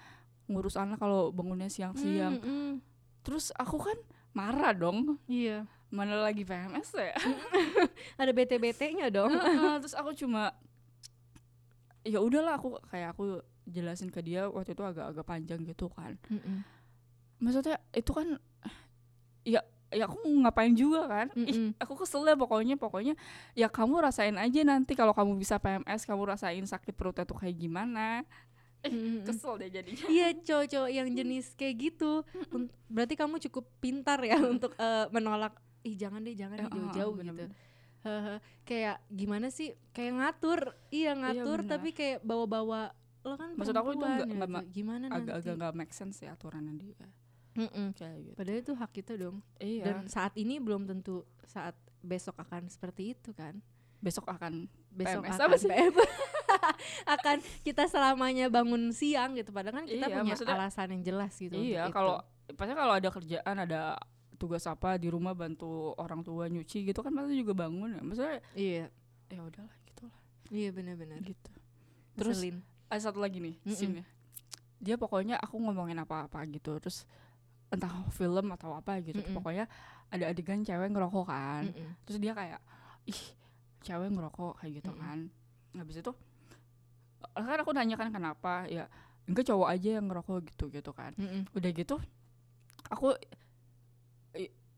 Ngurus 0.49 0.75
anak 0.75 0.99
kalau 0.99 1.31
bangunnya 1.31 1.71
siang-siang. 1.71 2.43
Mm-mm. 2.43 2.83
terus 3.23 3.53
aku 3.55 3.77
kan 3.79 3.97
marah 4.33 4.71
dong. 4.75 5.17
Iya. 5.25 5.65
Mana 5.89 6.21
lagi 6.21 6.45
PMS 6.45 6.93
ya? 6.93 7.17
Ada 8.21 8.29
bete-betenya 8.29 9.09
dong. 9.09 9.33
Heeh, 9.33 9.81
terus 9.81 9.97
aku 9.97 10.13
cuma 10.13 10.53
ya 12.05 12.21
udahlah 12.21 12.55
aku 12.57 12.77
kayak 12.89 13.17
aku 13.17 13.41
jelasin 13.69 14.09
ke 14.09 14.21
dia 14.23 14.49
waktu 14.49 14.73
itu 14.73 14.81
agak-agak 14.81 15.25
panjang 15.25 15.61
gitu 15.65 15.89
kan. 15.93 16.17
Mm-mm. 16.29 16.65
maksudnya 17.39 17.79
itu 17.95 18.11
kan 18.11 18.35
ya 19.47 19.63
ya 19.89 20.05
aku 20.05 20.21
ngapain 20.21 20.75
juga 20.75 21.07
kan? 21.09 21.27
Ih, 21.33 21.73
aku 21.81 21.97
kesel 22.03 22.21
deh 22.27 22.37
pokoknya 22.37 22.75
pokoknya 22.77 23.17
ya 23.57 23.71
kamu 23.71 24.03
rasain 24.03 24.37
aja 24.37 24.61
nanti 24.61 24.93
kalau 24.93 25.15
kamu 25.15 25.39
bisa 25.39 25.57
PMS 25.57 26.05
kamu 26.05 26.29
rasain 26.29 26.65
sakit 26.65 26.93
perutnya 26.93 27.25
tuh 27.25 27.39
kayak 27.41 27.57
gimana 27.57 28.21
Mm-mm. 28.81 29.23
kesel 29.27 29.53
deh 29.55 29.69
jadinya. 29.69 30.05
Iya 30.05 30.27
cowok-cowok 30.37 30.89
yang 30.89 31.07
jenis 31.09 31.51
kayak 31.53 31.75
gitu. 31.81 32.23
Berarti 32.85 33.13
kamu 33.13 33.37
cukup 33.41 33.67
pintar 33.77 34.19
ya 34.21 34.39
untuk 34.39 34.71
eh, 34.73 35.05
menolak 35.09 35.55
Ih 35.79 35.95
jangan 35.95 36.19
deh 36.19 36.33
jangan 36.33 36.55
deh 36.57 36.65
Eh, 36.65 36.73
jauh-jauh 36.73 37.15
eh, 37.15 37.23
gitu. 37.25 37.43
Kayak 38.63 38.97
gimana 39.09 39.47
sih? 39.49 39.71
Kayak 39.89 40.13
ngatur. 40.15 40.59
Iya 40.89 41.11
ngatur 41.13 41.59
bener. 41.59 41.69
tapi 41.69 41.89
kayak 41.91 42.19
bawa-bawa 42.21 42.91
Lo 43.19 43.35
kan 43.35 43.51
Maksud 43.51 43.75
aku 43.75 43.91
itu 43.91 43.99
nggak- 43.99 44.19
gitu. 44.21 44.33
nggak 44.33 44.49
ma- 44.49 44.65
Gimana 44.65 45.05
agak-agak 45.09 45.53
nggak 45.53 45.73
make 45.75 45.91
sense 45.91 46.19
ya 46.19 46.31
aturannya 46.31 46.75
dia. 46.77 47.07
Mm-mm. 47.51 47.91
kayak 47.91 48.17
gitu. 48.23 48.35
Padahal 48.35 48.59
itu 48.61 48.73
hak 48.73 48.91
kita 48.93 49.13
dong. 49.15 49.43
Iya. 49.57 49.83
Dan 49.85 49.97
saat 50.07 50.31
ini 50.33 50.55
belum 50.57 50.83
tentu 50.85 51.27
Saat 51.43 51.75
besok 51.99 52.37
akan 52.37 52.67
seperti 52.67 53.11
itu 53.11 53.33
kan? 53.33 53.59
Besok 53.99 54.23
akan 54.25 54.71
Besok 54.89 55.19
PMS 55.21 55.35
akan 55.35 55.45
apa 55.45 55.55
sih? 55.57 55.67
akan 57.15 57.35
kita 57.61 57.85
selamanya 57.85 58.47
bangun 58.47 58.89
siang 58.89 59.33
gitu 59.33 59.49
Padahal 59.49 59.79
kan 59.79 59.85
kita 59.85 60.05
Iya, 60.05 60.15
punya 60.17 60.35
alasan 60.49 60.87
yang 60.91 61.03
jelas 61.03 61.33
gitu 61.33 61.53
iya 61.53 61.87
kalau 61.89 62.19
pasti 62.49 62.73
kalau 62.73 62.93
ada 62.93 63.09
kerjaan 63.09 63.55
ada 63.59 63.95
tugas 64.35 64.63
apa 64.63 64.95
di 64.95 65.05
rumah 65.05 65.31
bantu 65.31 65.91
orang 65.95 66.21
tua 66.21 66.47
nyuci 66.47 66.85
gitu 66.85 66.99
kan 66.99 67.11
pasti 67.11 67.35
juga 67.35 67.53
bangun 67.57 67.91
ya 67.91 68.01
maksudnya 68.01 68.39
Iya 68.53 68.85
ya 69.27 69.39
udahlah 69.39 69.75
gitu 69.85 70.01
lah 70.03 70.19
Iya 70.47 70.69
benar-benar 70.71 71.19
gitu 71.21 71.51
Terus- 72.15 72.39
Ngeselin. 72.41 72.57
ada 72.87 73.01
satu 73.01 73.19
lagi 73.19 73.37
nih 73.37 73.55
Mm-mm. 73.59 73.73
scene 73.73 74.01
dia 74.77 74.95
pokoknya 74.95 75.35
aku 75.37 75.59
ngomongin 75.59 75.99
apa-apa 75.99 76.47
gitu 76.47 76.79
terus 76.79 77.03
entah 77.67 77.91
film 78.09 78.49
atau 78.49 78.73
apa 78.73 78.97
gitu 78.99 79.19
Mm-mm. 79.19 79.35
pokoknya 79.35 79.67
ada 80.09 80.25
adegan 80.25 80.63
cewek 80.63 80.89
ngerokok 80.89 81.25
kan 81.25 81.67
Mm-mm. 81.67 81.99
terus 82.01 82.17
dia 82.17 82.31
kayak 82.31 82.57
ih 83.05 83.21
cewek 83.79 84.07
ngerokok 84.07 84.57
kayak 84.57 84.79
gitu 84.79 84.89
Mm-mm. 84.89 85.03
kan 85.03 85.19
habis 85.75 85.95
itu 85.95 86.09
eh, 86.09 86.17
kan 87.35 87.57
aku 87.59 87.71
nanya 87.75 87.95
kan 87.99 88.09
kenapa 88.09 88.65
ya 88.67 88.87
enggak 89.27 89.45
cowok 89.45 89.67
aja 89.69 89.89
yang 89.99 90.05
ngerokok 90.07 90.41
gitu 90.53 90.65
gitu 90.71 90.91
kan 90.95 91.11
Mm-mm. 91.19 91.45
udah 91.53 91.71
gitu 91.71 91.95
aku 92.89 93.13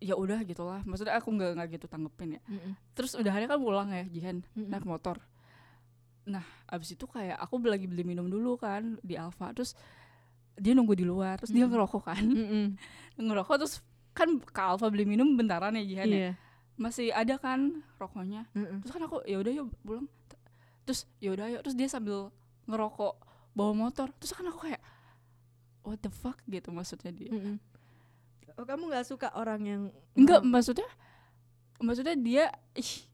ya 0.02 0.18
udah 0.18 0.42
gitulah 0.42 0.82
maksudnya 0.82 1.14
aku 1.22 1.30
nggak 1.30 1.52
nggak 1.62 1.70
gitu 1.78 1.86
tanggepin 1.86 2.38
ya 2.38 2.42
Mm-mm. 2.50 2.74
terus 2.98 3.14
udah 3.14 3.30
hari 3.30 3.46
kan 3.46 3.62
pulang 3.62 3.94
ya 3.94 4.02
Jihan 4.10 4.42
Mm-mm. 4.58 4.74
naik 4.74 4.86
motor 4.90 5.22
nah 6.26 6.42
abis 6.66 6.98
itu 6.98 7.06
kayak 7.06 7.38
aku 7.38 7.62
lagi 7.62 7.86
beli 7.86 8.02
minum 8.02 8.26
dulu 8.26 8.58
kan 8.58 8.98
di 9.06 9.14
Alfa 9.14 9.54
terus 9.54 9.78
dia 10.58 10.74
nunggu 10.74 10.98
di 10.98 11.06
luar 11.06 11.38
terus 11.38 11.54
dia 11.54 11.70
Mm-mm. 11.70 11.74
ngerokok 11.78 12.02
kan 12.02 12.24
Mm-mm. 12.26 12.66
ngerokok 13.30 13.56
terus 13.62 13.86
kan 14.18 14.42
ke 14.42 14.62
Alfa 14.62 14.90
beli 14.90 15.06
minum 15.06 15.38
bentaran 15.40 15.78
ya 15.78 15.86
Jihan 15.88 16.08
ya. 16.12 16.18
Iya. 16.18 16.32
Masih 16.76 17.14
ada 17.16 17.40
kan 17.40 17.80
rokoknya. 17.96 18.44
Mm-mm. 18.52 18.84
Terus 18.84 18.92
kan 18.92 19.04
aku 19.08 19.24
ya 19.24 19.40
udah 19.40 19.54
yuk 19.56 19.72
pulang. 19.88 20.10
Terus 20.92 21.08
ya 21.18 21.32
udah 21.32 21.48
yuk 21.48 21.62
terus 21.64 21.72
dia 21.74 21.88
sambil 21.88 22.28
ngerokok 22.68 23.16
bawa 23.52 23.72
motor. 23.74 24.12
Terus 24.20 24.36
kan 24.36 24.44
aku 24.44 24.68
kayak 24.68 24.84
what 25.82 25.98
the 25.98 26.12
fuck 26.12 26.36
gitu 26.46 26.68
maksudnya 26.70 27.10
dia. 27.10 27.32
Mm-mm. 27.32 27.56
Oh, 28.54 28.68
kamu 28.68 28.92
nggak 28.92 29.08
suka 29.08 29.32
orang 29.32 29.64
yang 29.64 29.82
Enggak, 30.14 30.44
orang- 30.44 30.52
maksudnya 30.52 30.90
maksudnya 31.80 32.14
dia 32.14 32.46
ih, 32.74 33.08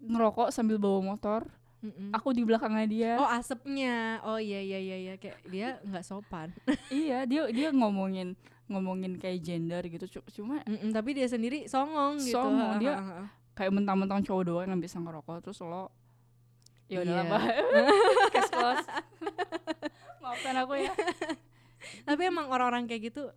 ngerokok 0.00 0.48
sambil 0.48 0.78
bawa 0.78 1.04
motor. 1.04 1.44
Mm-mm. 1.78 2.10
Aku 2.10 2.32
di 2.32 2.42
belakangnya 2.42 2.86
dia. 2.88 3.12
Oh 3.14 3.28
asapnya, 3.28 4.18
oh 4.24 4.34
iya 4.34 4.58
iya 4.58 4.78
iya 4.80 4.96
iya 4.98 5.14
kayak 5.14 5.38
dia 5.46 5.78
nggak 5.84 6.02
sopan. 6.02 6.50
Iya, 6.90 7.22
dia 7.22 7.46
dia 7.48 7.68
ngomongin 7.70 8.34
ngomongin 8.66 9.14
kayak 9.14 9.38
gender 9.38 9.84
gitu. 9.84 10.08
Cu- 10.10 10.32
Cuma 10.32 10.64
Mm-mm, 10.64 10.90
tapi 10.90 11.12
dia 11.12 11.28
sendiri 11.28 11.68
songong 11.68 12.18
gitu. 12.18 12.34
Songong, 12.34 12.80
dia- 12.80 12.98
kayak 13.52 13.70
mentang-mentang 13.70 14.22
cowok 14.22 14.42
doang 14.44 14.68
yang 14.68 14.78
bisa 14.78 14.96
ngerokok 14.96 15.44
terus 15.44 15.60
lo 15.60 15.90
ya 16.88 17.04
udah 17.04 17.14
lah 17.14 17.44
case 18.32 18.50
close 18.52 18.86
maafkan 20.24 20.56
aku 20.60 20.74
ya 20.80 20.92
Tapi 22.04 22.22
emang 22.28 22.50
orang-orang 22.50 22.84
kayak 22.90 23.12
gitu 23.12 23.30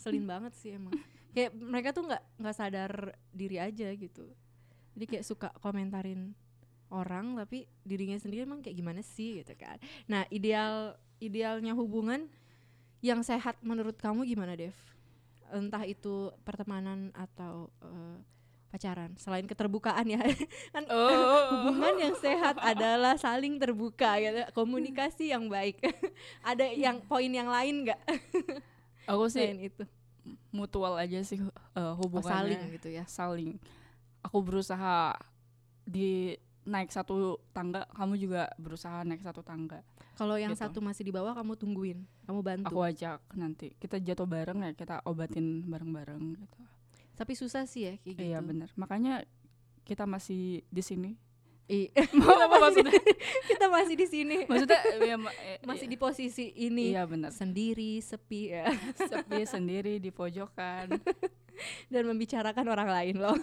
selin 0.00 0.24
banget 0.24 0.52
sih 0.56 0.74
emang. 0.74 0.96
Kayak 1.32 1.52
mereka 1.56 1.88
tuh 1.92 2.08
nggak 2.08 2.22
nggak 2.40 2.56
sadar 2.56 2.92
diri 3.32 3.56
aja 3.60 3.88
gitu. 3.92 4.24
Jadi 4.96 5.04
kayak 5.08 5.24
suka 5.24 5.48
komentarin 5.60 6.36
orang 6.92 7.40
tapi 7.40 7.64
dirinya 7.80 8.20
sendiri 8.20 8.44
emang 8.44 8.60
kayak 8.60 8.76
gimana 8.76 9.00
sih 9.00 9.40
gitu 9.40 9.56
kan. 9.56 9.80
Nah, 10.08 10.28
ideal 10.28 10.96
idealnya 11.22 11.72
hubungan 11.72 12.28
yang 13.00 13.24
sehat 13.24 13.58
menurut 13.64 13.96
kamu 13.96 14.28
gimana, 14.28 14.52
Dev? 14.54 14.76
Entah 15.52 15.84
itu 15.84 16.32
pertemanan 16.44 17.12
atau 17.16 17.72
eh, 17.80 18.16
pacaran. 18.72 19.12
Selain 19.20 19.44
keterbukaan 19.44 20.08
ya. 20.08 20.16
kan 20.74 20.88
oh 20.88 21.52
hubungan 21.52 22.08
yang 22.08 22.16
sehat 22.16 22.56
adalah 22.72 23.20
saling 23.20 23.60
terbuka 23.60 24.16
gitu. 24.16 24.40
Komunikasi 24.56 25.36
yang 25.36 25.52
baik. 25.52 25.76
Ada 26.50 26.72
yang 26.72 27.04
poin 27.04 27.28
yang 27.28 27.52
lain 27.52 27.84
nggak? 27.84 28.00
Aku 29.04 29.28
sih 29.28 29.44
selain 29.44 29.68
itu. 29.68 29.84
mutual 30.54 30.96
aja 30.96 31.20
sih 31.20 31.36
uh, 31.42 31.52
oh, 31.76 31.92
hubungannya. 32.00 32.56
Saling 32.56 32.62
gitu 32.80 32.88
ya. 32.88 33.04
Saling. 33.04 33.60
Aku 34.24 34.40
berusaha 34.40 35.12
di 35.84 36.40
naik 36.62 36.94
satu 36.94 37.42
tangga 37.50 37.84
kamu 37.92 38.14
juga 38.16 38.48
berusaha 38.56 39.04
naik 39.04 39.20
satu 39.20 39.44
tangga. 39.44 39.84
Kalau 40.16 40.38
yang 40.38 40.54
Gitu. 40.56 40.62
satu 40.64 40.78
masih 40.80 41.04
di 41.04 41.12
bawah 41.12 41.36
kamu 41.36 41.58
tungguin. 41.60 41.98
Kamu 42.24 42.40
bantu. 42.40 42.72
Aku 42.72 42.80
ajak 42.80 43.20
nanti. 43.36 43.74
Kita 43.76 44.00
jatuh 44.00 44.24
bareng 44.24 44.64
ya 44.64 44.70
kita 44.72 45.04
obatin 45.04 45.66
bareng-bareng 45.68 46.22
gitu 46.40 46.62
tapi 47.12 47.36
susah 47.36 47.68
sih 47.68 47.86
ya 47.86 47.94
kayak 48.00 48.16
gitu. 48.16 48.22
iya 48.24 48.38
bener. 48.40 48.68
Makanya 48.74 49.24
kita 49.84 50.08
masih 50.08 50.64
di 50.72 50.82
sini. 50.82 51.10
I- 51.70 51.92
apa 52.44 52.56
maksudnya? 52.58 52.92
kita 53.50 53.66
masih 53.70 53.94
di 53.94 54.06
sini. 54.08 54.36
Maksudnya 54.48 54.80
ya, 55.10 55.16
ma- 55.16 55.36
eh, 55.44 55.58
masih 55.62 55.86
iya. 55.86 55.92
di 55.94 55.98
posisi 56.00 56.46
ini. 56.56 56.92
Iya 56.92 57.04
bener. 57.06 57.30
Sendiri 57.30 58.00
sepi 58.02 58.52
ya. 58.52 58.72
Sepi 58.96 59.44
sendiri 59.46 60.02
di 60.02 60.10
pojokan. 60.10 60.98
Dan 61.92 62.02
membicarakan 62.08 62.66
orang 62.66 62.88
lain 62.90 63.16
loh. 63.22 63.36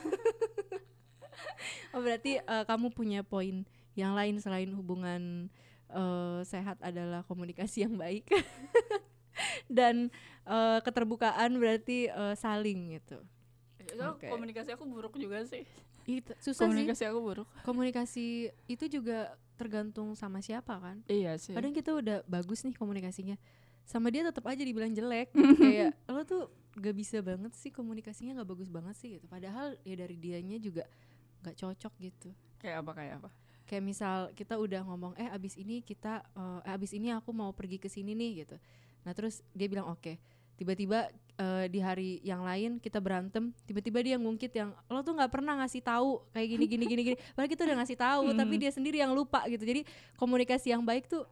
Oh 1.95 2.01
berarti 2.03 2.37
eh, 2.41 2.63
kamu 2.67 2.93
punya 2.93 3.21
poin 3.25 3.65
yang 3.97 4.13
lain 4.13 4.37
selain 4.41 4.69
hubungan 4.75 5.47
eh, 5.89 6.39
sehat 6.45 6.77
adalah 6.83 7.23
komunikasi 7.25 7.87
yang 7.87 7.95
baik. 7.95 8.27
Dan 9.71 10.11
eh, 10.45 10.79
keterbukaan 10.83 11.55
berarti 11.57 12.11
eh, 12.11 12.35
saling 12.35 12.99
gitu 12.99 13.23
Itu 13.93 14.05
Oke. 14.05 14.27
komunikasi 14.29 14.69
aku 14.73 14.85
buruk 14.85 15.13
juga 15.17 15.41
sih. 15.45 15.65
Itu 16.05 16.31
susah 16.41 16.69
komunikasi 16.69 17.03
aku 17.09 17.19
buruk. 17.21 17.47
Sih 17.49 17.63
komunikasi 17.65 18.27
itu 18.69 18.85
juga 18.89 19.37
tergantung 19.59 20.15
sama 20.15 20.39
siapa 20.39 20.79
kan? 20.79 21.03
Iya 21.05 21.35
sih. 21.35 21.53
Kadang 21.53 21.75
kita 21.75 21.91
udah 21.93 22.17
bagus 22.25 22.63
nih 22.63 22.73
komunikasinya 22.73 23.35
sama 23.83 24.13
dia 24.13 24.23
tetap 24.25 24.45
aja 24.47 24.61
dibilang 24.61 24.93
jelek. 24.93 25.33
Kayak 25.61 25.97
lo 26.07 26.21
tuh 26.23 26.47
gak 26.79 26.95
bisa 26.95 27.19
banget 27.19 27.51
sih 27.57 27.73
komunikasinya 27.73 28.39
gak 28.41 28.49
bagus 28.49 28.69
banget 28.71 28.95
sih 28.95 29.19
gitu. 29.19 29.25
Padahal 29.27 29.75
ya 29.83 29.95
dari 29.99 30.15
dianya 30.15 30.57
juga 30.57 30.87
gak 31.43 31.57
cocok 31.59 31.93
gitu. 31.99 32.29
Kayak 32.61 32.85
apa 32.85 32.91
kayak 32.95 33.13
apa? 33.23 33.29
Kayak 33.69 33.83
misal 33.85 34.17
kita 34.33 34.57
udah 34.57 34.81
ngomong 34.81 35.13
eh 35.19 35.29
abis 35.29 35.59
ini 35.59 35.85
kita 35.85 36.25
eh 36.65 36.73
abis 36.73 36.95
ini 36.97 37.13
aku 37.13 37.29
mau 37.35 37.53
pergi 37.53 37.77
ke 37.77 37.91
sini 37.91 38.17
nih 38.17 38.45
gitu. 38.45 38.57
Nah 39.05 39.13
terus 39.13 39.45
dia 39.53 39.69
bilang 39.69 39.91
oke 39.91 40.17
tiba-tiba 40.59 41.07
eh, 41.35 41.65
di 41.65 41.79
hari 41.79 42.09
yang 42.21 42.43
lain 42.43 42.77
kita 42.77 42.99
berantem 42.99 43.55
tiba-tiba 43.63 44.03
dia 44.03 44.15
ngungkit 44.15 44.51
yang 44.51 44.69
lo 44.85 44.99
tuh 44.99 45.15
nggak 45.15 45.31
pernah 45.31 45.55
ngasih 45.57 45.79
tahu 45.79 46.19
kayak 46.29 46.47
gini 46.49 46.65
gini 46.67 46.83
gini 46.85 47.01
gini. 47.05 47.17
Padahal 47.33 47.47
kita 47.47 47.63
udah 47.63 47.77
ngasih 47.79 47.97
tahu 47.97 48.23
tapi 48.33 48.53
Hmm. 48.53 48.61
dia 48.61 48.71
sendiri 48.71 48.97
yang 48.99 49.15
lupa 49.15 49.47
gitu. 49.47 49.63
Jadi 49.63 49.87
komunikasi 50.13 50.69
yang 50.69 50.83
baik 50.83 51.07
tuh 51.07 51.23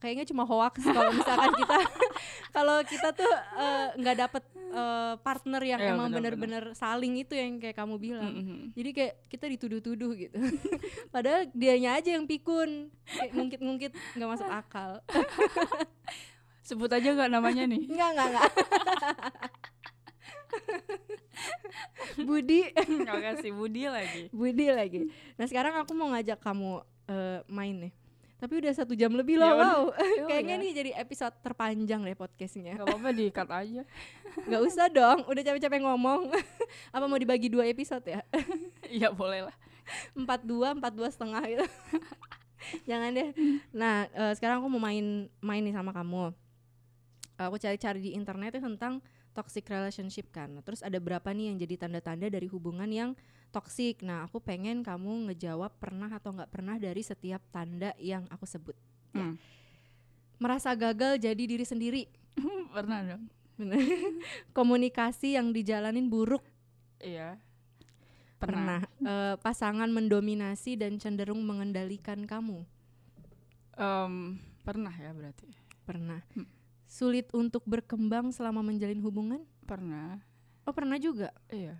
kayaknya 0.00 0.24
cuma 0.24 0.48
hoax 0.48 0.80
kalau 0.80 1.12
misalkan 1.12 1.52
kita 1.52 1.76
kalau 2.56 2.76
kita 2.82 3.08
tuh 3.12 3.32
eh, 3.60 3.88
nggak 4.00 4.16
dapet 4.16 4.44
eh, 4.72 5.14
partner 5.20 5.60
yang 5.60 5.76
Iya, 5.76 5.92
emang 5.92 6.08
bener-bener 6.08 6.72
saling 6.72 7.20
itu 7.20 7.36
yang 7.36 7.60
kayak 7.60 7.76
kamu 7.76 8.00
bilang. 8.00 8.32
Mm-mm. 8.32 8.60
jadi 8.72 8.90
kayak 8.96 9.14
kita 9.28 9.44
dituduh-tuduh 9.44 10.12
gitu. 10.16 10.40
Padahal 11.14 11.52
dianya 11.52 12.00
aja 12.00 12.16
yang 12.16 12.24
pikun 12.24 12.88
kayak 13.04 13.36
ngungkit-ngungkit 13.36 13.92
nggak 14.16 14.30
masuk 14.30 14.48
akal 14.48 15.04
sebut 16.70 16.90
aja 16.94 17.08
nggak 17.10 17.30
namanya 17.34 17.66
nih. 17.66 17.82
Nggak 17.90 18.10
nggak 18.14 18.28
nggak. 18.30 18.50
Budi. 22.28 22.60
Nggak 22.74 23.18
kasih 23.18 23.52
Budi 23.54 23.82
lagi. 23.90 24.22
Budi 24.30 24.66
lagi. 24.70 24.98
Nah 25.34 25.46
sekarang 25.50 25.74
aku 25.82 25.92
mau 25.98 26.10
ngajak 26.14 26.38
kamu 26.38 26.82
eh, 27.10 27.40
main 27.50 27.76
nih. 27.88 27.92
Tapi 28.40 28.56
udah 28.56 28.72
satu 28.72 28.96
jam 28.96 29.12
lebih 29.12 29.36
loh 29.36 29.52
Ya 29.52 29.52
wow. 29.52 29.82
Ya 29.92 30.24
kayaknya 30.24 30.56
udah. 30.56 30.64
nih 30.64 30.72
jadi 30.72 30.90
episode 30.96 31.34
terpanjang 31.44 32.00
deh 32.00 32.16
podcastnya. 32.16 32.72
Nggak 32.80 32.88
apa-apa 32.88 33.10
di 33.12 33.24
cut 33.28 33.50
aja. 33.52 33.82
Nggak 34.48 34.62
usah 34.64 34.86
dong 34.88 35.18
udah 35.28 35.42
capek-capek 35.44 35.80
ngomong. 35.84 36.32
Apa 36.96 37.04
mau 37.04 37.20
dibagi 37.20 37.52
dua 37.52 37.68
episode 37.68 38.04
ya? 38.08 38.24
Iya 38.90 39.12
boleh 39.12 39.46
lah. 39.46 39.56
Empat 40.16 40.42
dua 40.42 40.72
empat 40.72 40.92
dua 40.96 41.12
setengah 41.12 41.42
gitu. 41.46 41.66
Jangan 42.88 43.12
deh. 43.12 43.28
Nah 43.76 44.08
eh, 44.08 44.32
sekarang 44.34 44.64
aku 44.64 44.72
mau 44.72 44.82
main 44.82 45.28
main 45.44 45.62
nih 45.62 45.76
sama 45.76 45.92
kamu 45.92 46.32
aku 47.48 47.56
cari-cari 47.56 48.00
di 48.02 48.10
internet 48.12 48.58
tuh 48.58 48.64
tentang 48.64 49.00
toxic 49.32 49.64
relationship 49.70 50.28
kan. 50.34 50.50
Nah, 50.50 50.62
terus 50.66 50.82
ada 50.82 50.98
berapa 50.98 51.30
nih 51.30 51.54
yang 51.54 51.56
jadi 51.62 51.86
tanda-tanda 51.86 52.26
dari 52.28 52.50
hubungan 52.50 52.90
yang 52.90 53.10
toxic? 53.54 54.02
Nah 54.02 54.26
aku 54.26 54.42
pengen 54.42 54.82
kamu 54.82 55.30
ngejawab 55.30 55.72
pernah 55.78 56.10
atau 56.10 56.34
nggak 56.34 56.50
pernah 56.50 56.76
dari 56.76 57.02
setiap 57.02 57.42
tanda 57.54 57.94
yang 57.98 58.26
aku 58.30 58.46
sebut. 58.46 58.76
Ya. 59.10 59.26
Hmm. 59.26 59.36
merasa 60.40 60.72
gagal 60.72 61.20
jadi 61.20 61.36
diri 61.36 61.66
sendiri. 61.66 62.02
Pernah 62.72 63.04
dong. 63.04 63.28
Bener. 63.60 63.76
komunikasi 64.56 65.36
yang 65.36 65.52
dijalanin 65.52 66.08
buruk. 66.08 66.40
Iya. 66.96 67.36
Pernah, 68.40 68.88
Eh, 69.04 69.36
pasangan 69.40 69.90
mendominasi 69.92 70.80
dan 70.80 70.96
cenderung 70.96 71.44
mengendalikan 71.44 72.24
kamu. 72.24 72.64
Em, 73.76 74.40
pernah 74.64 74.92
ya 74.96 75.12
berarti. 75.12 75.48
Pernah. 75.84 76.24
Hmm. 76.32 76.59
Sulit 76.90 77.30
untuk 77.30 77.62
berkembang 77.62 78.34
selama 78.34 78.66
menjalin 78.66 78.98
hubungan? 78.98 79.46
Pernah. 79.62 80.18
Oh 80.66 80.74
pernah 80.74 80.98
juga? 80.98 81.30
Iya. 81.46 81.78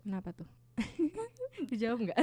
Kenapa 0.00 0.32
tuh? 0.32 0.48
Dijawab 1.68 2.00
nggak? 2.08 2.18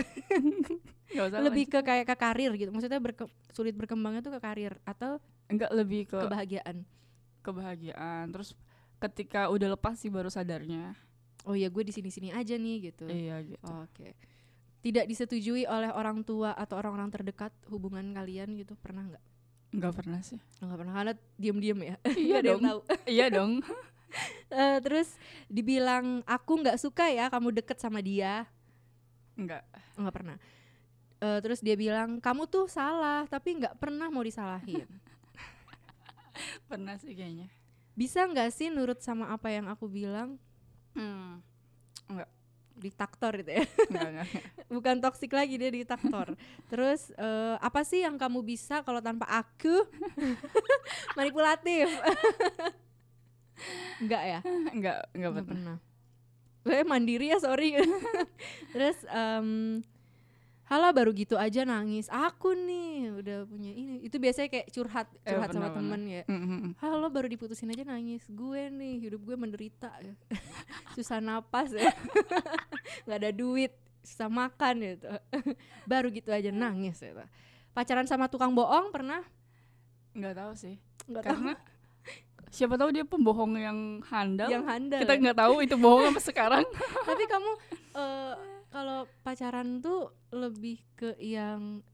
Lebih 1.46 1.70
ke 1.70 1.80
kayak 1.86 2.10
ke 2.10 2.16
karir 2.18 2.52
gitu. 2.58 2.74
Maksudnya 2.74 2.98
berke- 2.98 3.30
sulit 3.54 3.78
berkembangnya 3.78 4.26
tuh 4.26 4.34
ke 4.34 4.42
karir 4.42 4.74
atau 4.82 5.22
enggak 5.46 5.70
lebih 5.70 6.10
ke 6.10 6.18
kebahagiaan? 6.18 6.82
Kebahagiaan. 7.46 8.34
Terus 8.34 8.58
ketika 8.98 9.54
udah 9.54 9.78
lepas 9.78 9.94
sih 10.02 10.10
baru 10.10 10.34
sadarnya. 10.34 10.98
Oh 11.46 11.54
ya 11.54 11.70
gue 11.70 11.84
di 11.86 11.94
sini 11.94 12.10
sini 12.10 12.34
aja 12.34 12.58
nih 12.58 12.90
gitu. 12.90 13.06
Iya 13.06 13.46
gitu. 13.46 13.70
Oke. 13.86 14.18
Tidak 14.82 15.06
disetujui 15.06 15.70
oleh 15.70 15.94
orang 15.94 16.26
tua 16.26 16.58
atau 16.58 16.82
orang-orang 16.82 17.14
terdekat 17.14 17.54
hubungan 17.70 18.10
kalian 18.18 18.58
gitu. 18.58 18.74
Pernah 18.82 19.14
nggak 19.14 19.24
nggak 19.74 19.94
pernah 19.98 20.20
sih. 20.22 20.38
Oh, 20.62 20.70
nggak 20.70 20.80
pernah. 20.80 20.94
Karena 20.94 21.14
diem-diem 21.36 21.80
ya. 21.82 21.96
Iya 22.06 22.14
Nggak 22.30 22.40
ada 22.40 22.48
yang 22.48 22.54
dong. 22.54 22.64
tahu. 22.64 22.80
Iya 23.18 23.26
dong. 23.34 23.54
Eh, 24.54 24.78
terus 24.86 25.18
dibilang 25.50 26.22
aku 26.30 26.62
nggak 26.62 26.78
suka 26.78 27.10
ya 27.10 27.34
kamu 27.34 27.50
deket 27.50 27.82
sama 27.82 27.98
dia. 27.98 28.46
Nggak. 29.34 29.66
Nggak 29.98 30.14
pernah. 30.14 30.38
Eh, 31.18 31.40
terus 31.42 31.66
dia 31.66 31.74
bilang 31.74 32.22
kamu 32.22 32.46
tuh 32.46 32.70
salah 32.70 33.26
tapi 33.26 33.58
nggak 33.58 33.82
pernah 33.82 34.14
mau 34.14 34.22
disalahin. 34.22 34.86
Pernah 36.70 37.02
sih 37.02 37.18
kayaknya. 37.18 37.50
Bisa 37.98 38.30
nggak 38.30 38.54
sih 38.54 38.70
nurut 38.70 39.02
sama 39.02 39.34
apa 39.34 39.50
yang 39.50 39.66
aku 39.66 39.90
bilang? 39.90 40.38
Hmm. 40.94 41.42
Diktator 42.78 43.40
itu 43.40 43.52
ya 43.62 43.66
nggak 43.66 43.90
nggak 43.90 44.26
nggak. 44.28 44.44
bukan 44.76 44.96
toksik 45.00 45.32
lagi 45.32 45.56
dia 45.62 45.70
diktator 45.70 46.34
terus 46.68 47.14
eh, 47.16 47.56
apa 47.62 47.86
sih 47.86 48.02
yang 48.02 48.18
kamu 48.18 48.42
bisa 48.42 48.82
kalau 48.82 49.00
tanpa 49.00 49.30
aku 49.30 49.86
manipulatif 51.18 51.88
Enggak 54.02 54.24
ya? 54.28 54.40
enggak 54.44 54.98
enggak 55.16 55.32
Nggak 55.32 55.46
pernah. 55.48 55.78
Saya 56.64 56.84
mandiri 56.84 57.32
ya 57.32 57.38
sorry. 57.40 57.76
Terus 58.72 58.98
em 59.08 59.80
Halah 60.74 60.90
baru 60.90 61.14
gitu 61.14 61.38
aja 61.38 61.62
nangis. 61.70 62.10
Aku 62.10 62.58
nih 62.58 63.14
udah 63.22 63.46
punya 63.46 63.70
ini. 63.70 64.02
Itu 64.02 64.18
biasanya 64.18 64.50
kayak 64.50 64.74
curhat, 64.74 65.06
Eh, 65.22 65.30
curhat 65.30 65.54
sama 65.54 65.70
benar, 65.70 65.78
temen 65.78 66.02
ya. 66.10 66.24
Mm, 66.26 66.34
mm, 66.34 66.50
mm. 66.50 66.72
Halo 66.82 67.08
baru 67.14 67.30
diputusin 67.30 67.70
aja 67.70 67.86
nangis. 67.86 68.26
Gue 68.26 68.74
nih 68.74 69.06
hidup 69.06 69.22
gue 69.22 69.38
menderita 69.38 69.94
ya. 70.02 70.18
Susah 70.98 71.22
napas 71.22 71.78
ya. 71.78 71.94
nggak 73.06 73.18
ada 73.22 73.30
duit, 73.30 73.70
susah 74.02 74.34
makan 74.34 74.82
gitu. 74.82 75.14
baru 75.94 76.10
gitu 76.10 76.34
aja 76.34 76.50
nangis 76.50 76.98
gitu. 76.98 77.22
Pacaran 77.78 78.10
sama 78.10 78.26
tukang 78.26 78.58
bohong 78.58 78.90
pernah? 78.90 79.22
Nggak 80.18 80.42
tahu 80.42 80.52
sih. 80.58 80.82
Nggak 81.06 81.22
tahu. 81.22 81.30
Karena 81.38 81.54
siapa 82.50 82.82
tahu 82.82 82.90
dia 82.90 83.06
pembohong 83.06 83.62
yang 83.62 84.02
handal. 84.10 84.50
Yang 84.50 84.66
handal. 84.66 85.00
Kita 85.06 85.14
ya? 85.14 85.22
nggak 85.22 85.38
tahu 85.38 85.56
itu 85.62 85.76
bohong 85.78 86.18
apa 86.18 86.22
sekarang. 86.34 86.66
Tapi 87.06 87.30
kamu 87.30 87.52
eh, 87.94 88.53
kalau 88.74 89.06
pacaran 89.22 89.78
tuh 89.78 90.10
lebih 90.34 90.82
ke 90.98 91.14
yang 91.22 91.86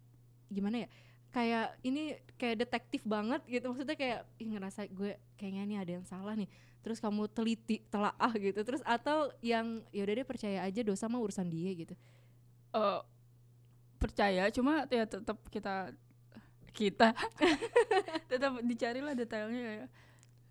gimana 0.48 0.88
ya? 0.88 0.90
Kayak 1.30 1.76
ini 1.84 2.16
kayak 2.40 2.64
detektif 2.64 3.04
banget 3.04 3.44
gitu. 3.52 3.68
Maksudnya 3.70 4.00
kayak 4.00 4.24
ih 4.40 4.48
ngerasa 4.48 4.88
gue 4.88 5.20
kayaknya 5.36 5.64
nih 5.68 5.78
ada 5.84 5.92
yang 6.00 6.06
salah 6.08 6.34
nih. 6.40 6.48
Terus 6.80 7.04
kamu 7.04 7.28
teliti, 7.28 7.84
telaah 7.92 8.32
gitu. 8.40 8.64
Terus 8.64 8.80
atau 8.88 9.28
yang 9.44 9.84
ya 9.92 10.08
udah 10.08 10.16
deh 10.24 10.28
percaya 10.28 10.64
aja 10.64 10.80
dosa 10.80 11.12
mah 11.12 11.20
urusan 11.20 11.52
dia 11.52 11.76
gitu. 11.76 11.94
Eh, 12.72 13.02
percaya 14.00 14.48
cuma 14.56 14.88
ya 14.88 15.04
tetap 15.04 15.38
kita 15.52 15.92
kita 16.72 17.12
tetap 18.32 18.56
dicarilah 18.64 19.14
detailnya 19.14 19.64
ya. 19.84 19.88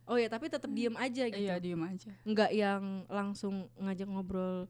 Oh 0.09 0.17
ya, 0.17 0.29
tapi 0.33 0.49
tetap 0.49 0.73
diem 0.73 0.97
aja 0.97 1.25
gitu. 1.29 1.37
Iya 1.37 1.61
diem 1.61 1.81
aja. 1.85 2.13
Nggak 2.25 2.51
yang 2.53 3.05
langsung 3.09 3.69
ngajak 3.77 4.09
ngobrol. 4.09 4.69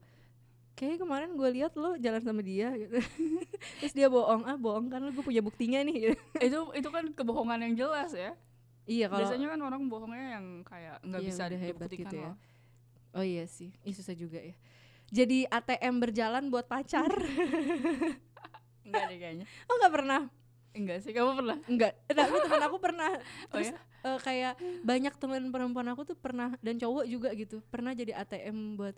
Kayak 0.79 1.03
kemarin 1.03 1.35
gue 1.35 1.49
lihat 1.59 1.75
lo 1.75 1.99
jalan 1.99 2.23
sama 2.23 2.39
dia 2.39 2.71
gitu. 2.73 3.03
Terus 3.83 3.93
dia 3.93 4.07
bohong, 4.07 4.47
ah 4.47 4.55
bohong 4.55 4.87
kan 4.87 5.03
lo 5.03 5.11
gue 5.11 5.27
punya 5.27 5.43
buktinya 5.43 5.83
nih 5.83 5.97
gitu. 5.99 6.17
itu 6.47 6.59
itu 6.79 6.89
kan 6.89 7.05
kebohongan 7.11 7.59
yang 7.67 7.75
jelas 7.75 8.15
ya. 8.15 8.39
Iya 8.87 9.11
kalau 9.11 9.21
Biasanya 9.27 9.47
kan 9.53 9.61
orang 9.61 9.83
bohongnya 9.91 10.27
yang 10.39 10.47
kayak 10.63 10.97
nggak 11.03 11.21
Iya, 11.21 11.29
bisa 11.29 11.43
hebat 11.51 11.91
dibuktikan 11.91 11.99
gitu 12.07 12.17
ya. 12.17 12.29
loh. 12.31 12.37
Oh 13.13 13.25
iya 13.27 13.45
sih, 13.45 13.75
Ih, 13.83 13.93
susah 13.97 14.15
juga 14.15 14.39
ya. 14.39 14.55
Jadi 15.11 15.49
ATM 15.49 15.95
berjalan 15.99 16.45
buat 16.47 16.69
pacar. 16.69 17.09
Enggak 18.87 19.05
deh 19.11 19.19
kayaknya. 19.19 19.45
oh 19.69 19.75
nggak 19.77 19.93
pernah? 19.93 20.23
Enggak 20.73 20.99
sih, 21.03 21.11
kamu 21.11 21.33
pernah? 21.43 21.57
Enggak. 21.67 21.93
Tapi 22.07 22.37
teman 22.45 22.63
aku 22.63 22.77
pernah. 22.79 23.11
Oh 23.51 23.59
ya? 23.59 23.75
eh, 24.05 24.19
kayak 24.23 24.55
banyak 24.87 25.15
teman 25.19 25.51
perempuan 25.51 25.89
aku 25.91 26.07
tuh 26.07 26.17
pernah 26.17 26.55
dan 26.63 26.79
cowok 26.79 27.05
juga 27.11 27.35
gitu 27.35 27.59
pernah 27.67 27.91
jadi 27.93 28.15
ATM 28.15 28.79
buat 28.79 28.95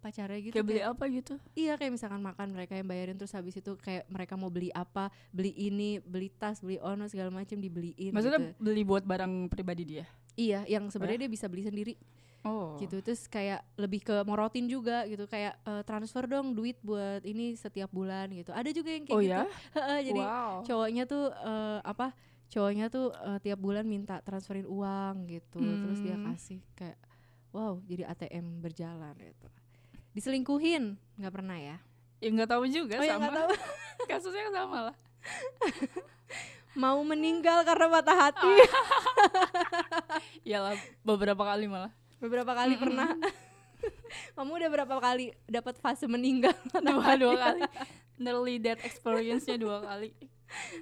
pacarnya 0.00 0.40
gitu. 0.40 0.52
Kayak 0.52 0.66
beli 0.66 0.80
kayak- 0.80 0.92
apa 0.92 1.04
gitu? 1.08 1.34
Iya 1.54 1.72
kayak 1.76 1.92
misalkan 1.92 2.20
makan 2.20 2.48
mereka 2.50 2.72
yang 2.72 2.84
bayarin 2.84 3.14
terus 3.14 3.30
habis 3.30 3.54
itu 3.54 3.76
kayak 3.76 4.08
mereka 4.08 4.34
mau 4.34 4.48
beli 4.48 4.72
apa, 4.72 5.06
beli 5.30 5.52
ini, 5.52 6.00
beli 6.00 6.28
tas, 6.30 6.58
beli 6.58 6.76
ono 6.76 7.04
segala 7.04 7.28
macam 7.30 7.54
dibeliin. 7.54 8.10
Maksudnya 8.10 8.40
gitu. 8.42 8.56
beli 8.58 8.82
buat 8.82 9.04
barang 9.04 9.46
pribadi 9.46 9.84
dia? 9.86 10.04
Iya, 10.32 10.64
yang 10.66 10.88
sebenarnya 10.88 11.24
dia 11.24 11.30
bisa 11.30 11.46
beli 11.46 11.62
sendiri. 11.62 11.94
Oh. 12.40 12.80
gitu 12.80 13.04
terus 13.04 13.28
kayak 13.28 13.60
lebih 13.76 14.00
ke 14.00 14.16
morotin 14.24 14.64
juga 14.64 15.04
gitu 15.04 15.28
kayak 15.28 15.60
eh, 15.60 15.84
transfer 15.84 16.24
dong 16.24 16.56
duit 16.56 16.80
buat 16.80 17.20
ini 17.20 17.52
setiap 17.52 17.92
bulan 17.92 18.32
gitu 18.32 18.48
ada 18.48 18.64
juga 18.72 18.88
yang 18.88 19.04
kayak 19.04 19.12
Oh 19.12 19.20
gitu 19.20 19.36
ya? 19.36 19.44
Jadi 20.08 20.20
wow. 20.24 20.64
cowoknya 20.64 21.04
tuh 21.04 21.28
eh, 21.28 21.78
apa 21.84 22.16
cowoknya 22.48 22.88
tuh 22.88 23.12
eh, 23.12 23.38
tiap 23.38 23.60
bulan 23.60 23.84
minta 23.84 24.24
transferin 24.24 24.64
uang 24.64 25.28
gitu 25.28 25.60
terus 25.60 26.00
dia 26.00 26.16
Hmm. 26.16 26.32
kasih 26.32 26.64
kayak 26.72 26.96
wow 27.52 27.76
jadi 27.84 28.08
ATM 28.08 28.64
berjalan 28.64 29.12
gitu 29.20 29.48
diselingkuhin 30.12 30.94
nggak 31.16 31.34
pernah 31.34 31.56
ya 31.56 31.76
Ya 32.20 32.28
nggak 32.28 32.52
tahu 32.52 32.68
juga 32.68 33.00
oh 33.00 33.04
ya 33.04 33.16
sama. 33.16 33.22
nggak 33.24 33.36
tahu 33.36 33.50
Kasusnya 34.10 34.52
sama 34.52 34.78
lah. 34.90 34.96
mau 36.72 37.00
meninggal 37.00 37.64
karena 37.64 37.86
patah 37.90 38.16
hati 38.18 38.52
Iyalah 40.46 40.76
beberapa 41.00 41.40
kali 41.40 41.64
malah. 41.64 41.92
beberapa 42.16 42.52
kali 42.52 42.76
pernah 42.76 43.16
kamu 44.36 44.50
udah 44.54 44.70
berapa 44.70 44.96
kali 44.98 45.32
dapat 45.46 45.80
fase 45.80 46.04
meninggal 46.04 46.52
Dua 46.74 47.16
dua 47.16 47.32
kali. 47.34 47.60
Nearly 48.20 48.60
death 48.60 48.84
experience-nya 48.84 49.56
dua 49.56 49.80
kali. 49.80 50.12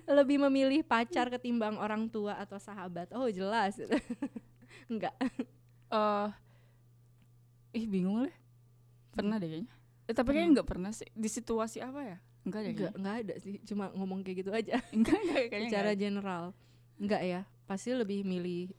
lebih 0.05 0.43
memilih 0.43 0.83
pacar 0.83 1.29
ketimbang 1.29 1.77
orang 1.77 2.09
tua 2.09 2.35
atau 2.35 2.57
sahabat 2.57 3.13
oh 3.13 3.29
jelas 3.29 3.79
enggak 4.89 5.15
eh 5.87 6.29
ih 7.75 7.87
bingung 7.87 8.25
deh. 8.25 8.35
Pernah 9.11 9.37
deh 9.37 9.49
kayaknya. 9.49 9.73
Eh, 10.05 10.15
tapi 10.15 10.29
kayaknya 10.31 10.51
nggak 10.57 10.69
pernah 10.69 10.91
sih. 10.91 11.09
Di 11.11 11.29
situasi 11.29 11.79
apa 11.79 12.01
ya? 12.03 12.17
Enggak 12.41 12.61
deh. 12.63 12.73
enggak 12.73 12.93
enggak 12.95 13.17
ada 13.19 13.35
sih 13.39 13.55
cuma 13.63 13.93
ngomong 13.93 14.25
kayak 14.25 14.37
gitu 14.41 14.51
aja 14.51 14.81
Enggak, 14.97 15.21
enggak 15.21 15.43
kayaknya. 15.49 15.69
secara 15.69 15.91
enggak. 15.91 16.01
general 16.01 16.45
enggak 16.97 17.23
ya 17.23 17.41
pasti 17.63 17.93
lebih 17.93 18.25
milih 18.25 18.73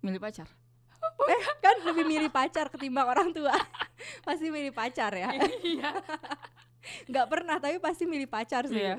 milih 0.00 0.16
pacar. 0.16 0.48
kan 1.60 1.76
lebih 1.84 2.04
milih 2.06 2.30
pacar 2.30 2.72
ketimbang 2.72 3.04
orang 3.04 3.28
tua 3.30 3.52
pasti 4.26 4.48
milih 4.48 4.72
pacar 4.72 5.12
ya 5.12 5.28
Iya. 5.60 5.92
nggak 7.04 7.26
pernah 7.26 7.58
tapi 7.58 7.76
pasti 7.78 8.06
milih 8.06 8.26
pacar 8.26 8.64
sih 8.64 8.78
Iya. 8.80 8.96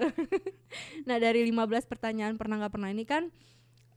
nah 1.08 1.18
dari 1.18 1.42
15 1.42 1.58
pertanyaan 1.88 2.36
pernah 2.36 2.60
nggak 2.60 2.74
pernah 2.74 2.92
ini 2.92 3.02
kan 3.02 3.32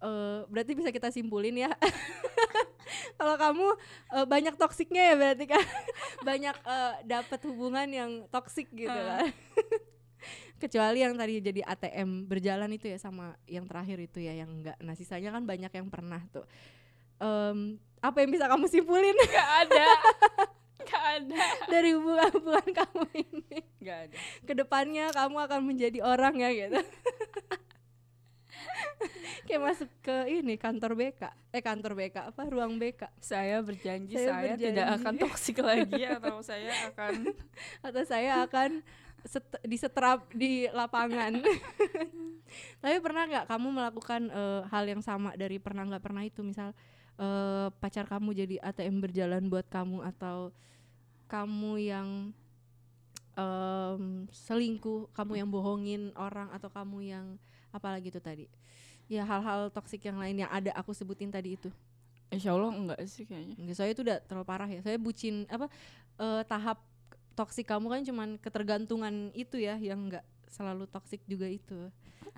eh, 0.01 0.41
berarti 0.47 0.73
bisa 0.73 0.89
kita 0.89 1.09
simpulin 1.09 1.57
ya 1.57 1.71
kalau 3.19 3.37
kamu 3.37 3.67
eh, 4.13 4.27
banyak 4.27 4.55
toksiknya 4.55 5.03
ya 5.03 5.15
berarti 5.15 5.45
kan 5.47 5.65
banyak 6.29 6.57
eh, 6.59 6.93
dapat 7.05 7.41
hubungan 7.45 7.87
yang 7.87 8.11
toksik 8.29 8.69
gitu 8.71 8.91
Eh. 8.91 9.05
kan 9.07 9.29
kecuali 10.63 11.01
yang 11.01 11.17
tadi 11.17 11.41
jadi 11.41 11.65
ATM 11.65 12.27
berjalan 12.27 12.69
itu 12.71 12.85
ya 12.85 12.97
sama 12.97 13.33
yang 13.47 13.65
terakhir 13.65 13.97
itu 13.99 14.21
ya 14.21 14.37
yang 14.37 14.51
enggak 14.51 14.77
nah 14.79 14.93
sisanya 14.93 15.31
kan 15.31 15.45
banyak 15.45 15.71
yang 15.71 15.89
pernah 15.89 16.21
tuh 16.29 16.45
Em, 17.17 17.77
apa 18.01 18.17
yang 18.19 18.33
bisa 18.33 18.49
kamu 18.49 18.65
simpulin 18.67 19.13
Gak 19.13 19.51
ada. 19.69 19.89
Gak 20.81 21.05
ada. 21.21 21.45
dari 21.69 21.93
hubungan-hubungan 21.93 22.69
kamu 22.73 23.05
ini 23.13 23.57
Gak 23.77 23.99
ada. 24.09 24.17
ke 24.41 24.53
depannya 24.55 25.13
kamu 25.13 25.37
akan 25.39 25.61
menjadi 25.63 26.01
orang 26.01 26.33
ya 26.35 26.49
gitu 26.51 26.81
kayak 29.49 29.63
masuk 29.63 29.91
ke 30.05 30.17
ini 30.29 30.55
kantor 30.61 30.93
BK 30.95 31.23
eh 31.51 31.63
kantor 31.63 31.93
BK 31.97 32.17
apa? 32.35 32.43
Ruang 32.47 32.77
BK 32.79 33.09
Saya 33.19 33.59
berjanji 33.65 34.15
Saya 34.15 34.29
saya, 34.31 34.55
tidak 34.55 34.87
berjanji. 34.87 34.97
akan 35.03 35.15
toksik 35.19 35.59
lagi 35.71 36.03
atau 36.07 36.37
saya 36.45 36.73
akan 36.93 37.15
atau 37.87 38.03
saya 38.07 38.33
akan 38.47 38.71
set- 39.27 39.63
disetrap 39.65 40.29
di 40.33 40.69
lapangan. 40.73 41.41
Tapi 42.81 42.97
pernah 42.99 43.23
nggak 43.29 43.47
kamu 43.47 43.69
melakukan 43.71 44.23
eh, 44.33 44.63
hal 44.69 44.85
yang 44.89 45.03
sama 45.05 45.37
dari 45.37 45.61
pernah 45.61 45.85
nggak 45.87 46.05
pernah 46.05 46.23
itu? 46.25 46.41
Misal 46.41 46.73
eh, 47.21 47.69
pacar 47.81 48.07
kamu 48.09 48.33
jadi 48.33 48.57
ATM 48.63 48.97
berjalan 49.03 49.47
buat 49.49 49.67
kamu 49.69 50.03
atau 50.05 50.51
kamu 51.31 51.73
yang 51.79 52.09
em, 53.39 54.27
selingkuh 54.35 55.11
kamu 55.15 55.33
yang 55.39 55.49
bohongin 55.49 56.11
orang 56.19 56.51
atau 56.51 56.67
kamu 56.69 56.99
yang 57.07 57.27
apalagi 57.71 58.11
itu 58.13 58.21
tadi 58.23 58.47
ya 59.11 59.27
hal-hal 59.27 59.71
toksik 59.75 60.07
yang 60.07 60.19
lain 60.23 60.47
yang 60.47 60.51
ada 60.51 60.71
aku 60.79 60.95
sebutin 60.95 61.31
tadi 61.35 61.59
itu 61.59 61.71
Insya 62.31 62.55
Allah 62.55 62.71
enggak 62.71 62.99
sih 63.11 63.27
kayaknya 63.27 63.59
Enggak, 63.59 63.77
saya 63.77 63.91
itu 63.91 64.07
udah 64.07 64.23
terlalu 64.23 64.47
parah 64.47 64.71
ya. 64.71 64.81
Saya 64.87 64.97
bucin 65.03 65.51
apa 65.51 65.67
eh, 66.23 66.43
tahap 66.47 66.79
toksik 67.35 67.67
kamu 67.67 67.91
kan 67.91 68.01
cuman 68.07 68.29
ketergantungan 68.39 69.35
itu 69.35 69.59
ya 69.59 69.75
yang 69.83 70.07
enggak 70.07 70.23
selalu 70.47 70.87
toksik 70.87 71.27
juga 71.27 71.51
itu. 71.51 71.91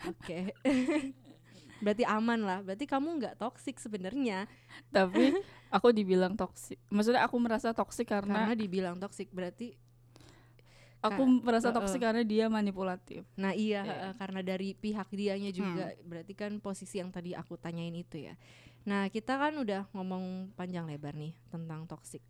Oke. 0.08 0.56
Berarti 1.84 2.08
aman 2.08 2.40
lah. 2.40 2.58
Berarti 2.64 2.88
kamu 2.88 3.20
enggak 3.20 3.34
toksik 3.36 3.76
sebenarnya 3.82 4.46
Tapi 4.94 5.34
aku 5.74 5.90
dibilang 5.90 6.38
toksik 6.38 6.78
Maksudnya 6.94 7.26
aku 7.26 7.36
merasa 7.42 7.74
toksik 7.74 8.06
karena 8.06 8.46
karena 8.46 8.54
dibilang 8.54 8.96
toksik 9.02 9.34
berarti 9.34 9.74
Aku 11.02 11.26
merasa 11.26 11.68
Heeh. 11.68 11.76
toksik 11.82 11.98
karena 11.98 12.22
dia 12.22 12.46
manipulatif 12.46 13.26
nah 13.34 13.50
iya 13.50 13.82
Iya. 13.82 13.90
heeh, 13.90 14.12
karena 14.22 14.40
dari 14.46 14.70
pihak 14.78 15.10
dianya 15.10 15.50
juga 15.50 15.90
berarti 16.06 16.32
kan 16.38 16.62
posisi 16.62 17.02
yang 17.02 17.10
tadi 17.10 17.34
aku 17.34 17.58
tanyain 17.58 17.94
itu 17.94 18.22
ya. 18.30 18.38
Nah, 18.86 19.06
kita 19.10 19.34
kan 19.38 19.54
udah 19.58 19.86
ngomong 19.94 20.54
panjang 20.54 20.86
lebar 20.86 21.14
nih 21.18 21.34
tentang 21.50 21.86
toksik. 21.90 22.22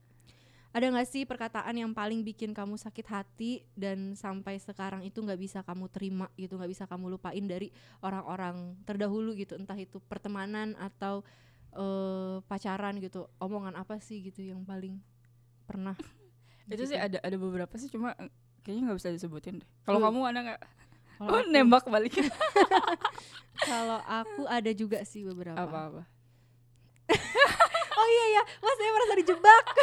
Ada 0.73 0.89
nggak 0.89 1.05
sih 1.09 1.29
perkataan 1.29 1.77
yang 1.77 1.93
paling 1.93 2.25
bikin 2.25 2.57
kamu 2.57 2.81
sakit 2.81 3.05
hati 3.13 3.61
dan 3.77 4.17
sampai 4.17 4.57
sekarang 4.57 5.05
itu 5.05 5.21
nggak 5.21 5.37
bisa 5.37 5.61
kamu 5.61 5.93
terima 5.93 6.33
gitu, 6.41 6.57
nggak 6.57 6.73
bisa 6.73 6.85
kamu 6.89 7.13
lupain 7.13 7.45
dari 7.45 7.69
orang-orang 8.01 8.81
terdahulu 8.89 9.37
gitu, 9.37 9.61
entah 9.61 9.77
itu 9.77 10.01
pertemanan 10.01 10.73
atau 10.81 11.21
eh, 11.77 12.41
pacaran 12.49 12.97
gitu. 13.05 13.29
Omongan 13.37 13.77
apa 13.77 14.01
sih 14.01 14.25
gitu 14.25 14.41
yang 14.41 14.65
paling 14.65 14.97
pernah? 15.69 15.97
Itu 16.73 16.89
sih 16.89 16.97
ada 16.97 17.21
ada 17.21 17.37
beberapa 17.37 17.77
sih 17.77 17.93
cuma 17.93 18.17
kayaknya 18.63 18.83
nggak 18.87 18.99
bisa 18.99 19.11
disebutin 19.11 19.61
deh 19.61 19.69
Kalau 19.83 19.99
Tuh. 19.99 20.05
kamu 20.07 20.19
ada 20.25 20.41
nggak? 20.43 20.61
Oh 21.19 21.27
aku- 21.29 21.51
nembak 21.51 21.85
balik 21.87 22.15
Kalau 23.63 24.01
aku 24.03 24.43
ada 24.45 24.71
juga 24.73 25.05
sih 25.05 25.23
beberapa. 25.23 25.55
Apa-apa 25.55 26.03
Oh 27.13 27.15
oh 28.01 28.09
iya 28.09 28.25
ya 28.33 28.43
wah 28.59 28.75
saya 28.75 28.91
merasa 28.91 29.15
dijebak 29.17 29.65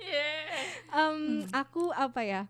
Yeah. 0.00 0.64
Em, 0.90 1.44
aku 1.52 1.92
apa 1.92 2.24
ya 2.24 2.42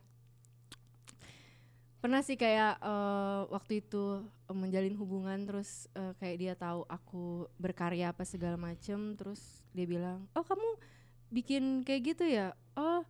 pernah 1.98 2.22
sih 2.22 2.34
kayak 2.34 2.78
eh, 2.78 3.40
waktu 3.46 3.78
itu 3.78 4.22
eh, 4.46 4.54
menjalin 4.54 4.94
hubungan 4.94 5.38
terus 5.42 5.86
eh, 5.94 6.14
kayak 6.18 6.36
dia 6.38 6.54
tahu 6.54 6.82
aku 6.86 7.46
berkarya 7.58 8.10
apa 8.10 8.22
segala 8.22 8.54
macem 8.54 9.14
terus 9.14 9.38
dia 9.70 9.86
bilang 9.86 10.26
oh 10.34 10.42
kamu 10.42 10.66
bikin 11.30 11.82
kayak 11.82 12.14
gitu 12.14 12.24
ya 12.26 12.54
oh 12.74 13.02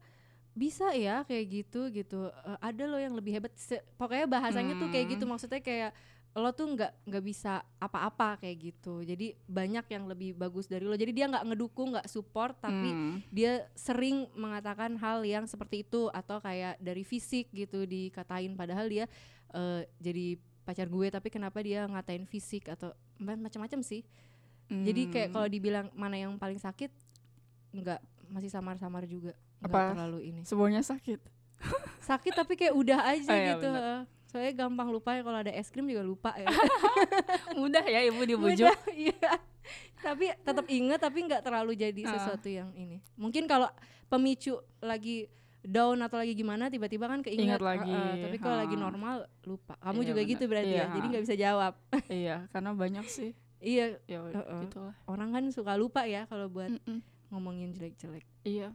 bisa 0.52 0.92
ya 0.92 1.24
kayak 1.24 1.44
gitu 1.48 1.88
gitu. 1.88 2.28
Eh, 2.28 2.58
ada 2.60 2.84
loh 2.84 2.96
yang 2.96 3.12
lebih 3.12 3.32
hebat. 3.34 3.52
Se- 3.54 3.82
pokoknya 3.96 4.26
bahasanya 4.26 4.76
tuh 4.76 4.88
kayak 4.88 5.16
gitu. 5.16 5.24
Hmm. 5.24 5.32
maksudnya 5.32 5.60
kayak 5.60 5.92
lo 6.32 6.48
tuh 6.48 6.64
nggak 6.64 6.92
nggak 7.04 7.24
bisa 7.24 7.60
apa-apa 7.76 8.40
kayak 8.40 8.72
gitu. 8.72 9.00
Jadi 9.00 9.36
banyak 9.44 9.84
yang 9.86 10.04
lebih 10.06 10.32
bagus 10.32 10.64
dari 10.64 10.82
lo. 10.82 10.92
Jadi 10.92 11.12
dia 11.12 11.28
nggak 11.28 11.44
ngedukung 11.44 11.92
nggak 11.92 12.08
support 12.08 12.56
tapi 12.56 12.88
Hmm. 12.88 13.20
dia 13.28 13.68
sering 13.72 14.28
mengatakan 14.32 14.96
hal 14.96 15.20
yang 15.22 15.44
seperti 15.44 15.82
itu. 15.82 16.08
Atau 16.08 16.40
kayak 16.40 16.76
dari 16.78 17.02
fisik 17.02 17.48
gitu 17.50 17.84
dikatain. 17.84 18.52
Padahal 18.52 18.88
dia 18.88 19.04
eh, 19.52 19.84
jadi 19.98 20.36
pacar 20.64 20.86
gue 20.86 21.08
tapi 21.08 21.28
kenapa 21.28 21.60
dia 21.60 21.84
ngatain 21.84 22.24
fisik 22.24 22.64
atau 22.66 22.92
ma- 23.16 23.36
macam-macam 23.36 23.80
sih. 23.82 24.00
Jadi 24.68 25.10
kayak 25.10 25.28
Hmm. 25.28 25.34
kalau 25.34 25.48
dibilang 25.48 25.86
mana 25.92 26.16
yang 26.16 26.32
paling 26.36 26.56
sakit 26.56 26.88
nggak 27.72 28.00
masih 28.26 28.48
samar-samar 28.48 29.04
juga 29.04 29.36
Apa? 29.64 29.94
terlalu 29.94 30.18
ini 30.24 30.40
semuanya 30.42 30.80
sakit. 30.80 31.20
sakit 32.04 32.32
tapi 32.34 32.54
kayak 32.54 32.72
udah 32.72 32.98
aja 33.06 33.22
Oh, 33.24 33.36
iya, 33.36 33.48
gitu 33.54 33.68
bener. 33.68 34.02
soalnya 34.24 34.52
gampang 34.56 34.88
lupa 34.88 35.12
ya 35.12 35.22
kalau 35.22 35.38
ada 35.38 35.50
es 35.50 35.68
krim 35.68 35.84
juga 35.84 36.02
lupa 36.02 36.34
ya 36.34 36.48
Mudah 37.54 37.84
ya 37.84 38.00
ibu 38.02 38.22
dibujuk. 38.22 38.66
Mudah, 38.66 38.76
iya. 38.98 39.30
tapi 39.98 40.34
tetap 40.36 40.66
inget 40.68 40.98
tapi 40.98 41.18
nggak 41.22 41.42
terlalu 41.42 41.72
jadi 41.74 42.00
Ah. 42.02 42.12
sesuatu 42.12 42.48
yang 42.48 42.70
ini. 42.74 42.98
Mungkin 43.14 43.46
kalau 43.46 43.70
pemicu 44.06 44.54
lagi 44.80 45.30
down 45.62 46.00
atau 46.00 46.18
lagi 46.18 46.34
gimana 46.34 46.66
tiba-tiba 46.66 47.06
kan 47.06 47.22
keinget 47.22 47.46
Ingat 47.46 47.62
lagi, 47.62 47.86
Heeh, 47.86 48.14
tapi 48.20 48.36
kalau 48.36 48.56
lagi 48.58 48.74
normal 48.74 49.14
lupa. 49.42 49.78
Kamu 49.78 50.02
Iya, 50.02 50.08
juga 50.08 50.20
bener. 50.20 50.32
gitu 50.32 50.44
berarti 50.44 50.72
Iya, 50.72 50.82
ya. 50.82 50.86
Jadi 50.90 51.06
nggak 51.06 51.22
bisa 51.22 51.36
jawab. 51.38 51.72
iya, 52.10 52.36
karena 52.50 52.70
banyak 52.74 53.06
sih. 53.06 53.30
iya, 53.60 53.94
Ya 54.02 54.18
Heeh. 54.26 54.60
gitulah. 54.66 54.94
orang 55.06 55.30
kan 55.30 55.44
suka 55.48 55.78
lupa 55.78 56.02
ya 56.02 56.26
kalau 56.26 56.50
buat 56.50 56.66
Mm-mm. 56.68 56.98
ngomongin 57.30 57.70
jelek-jelek. 57.70 58.26
Iya, 58.42 58.74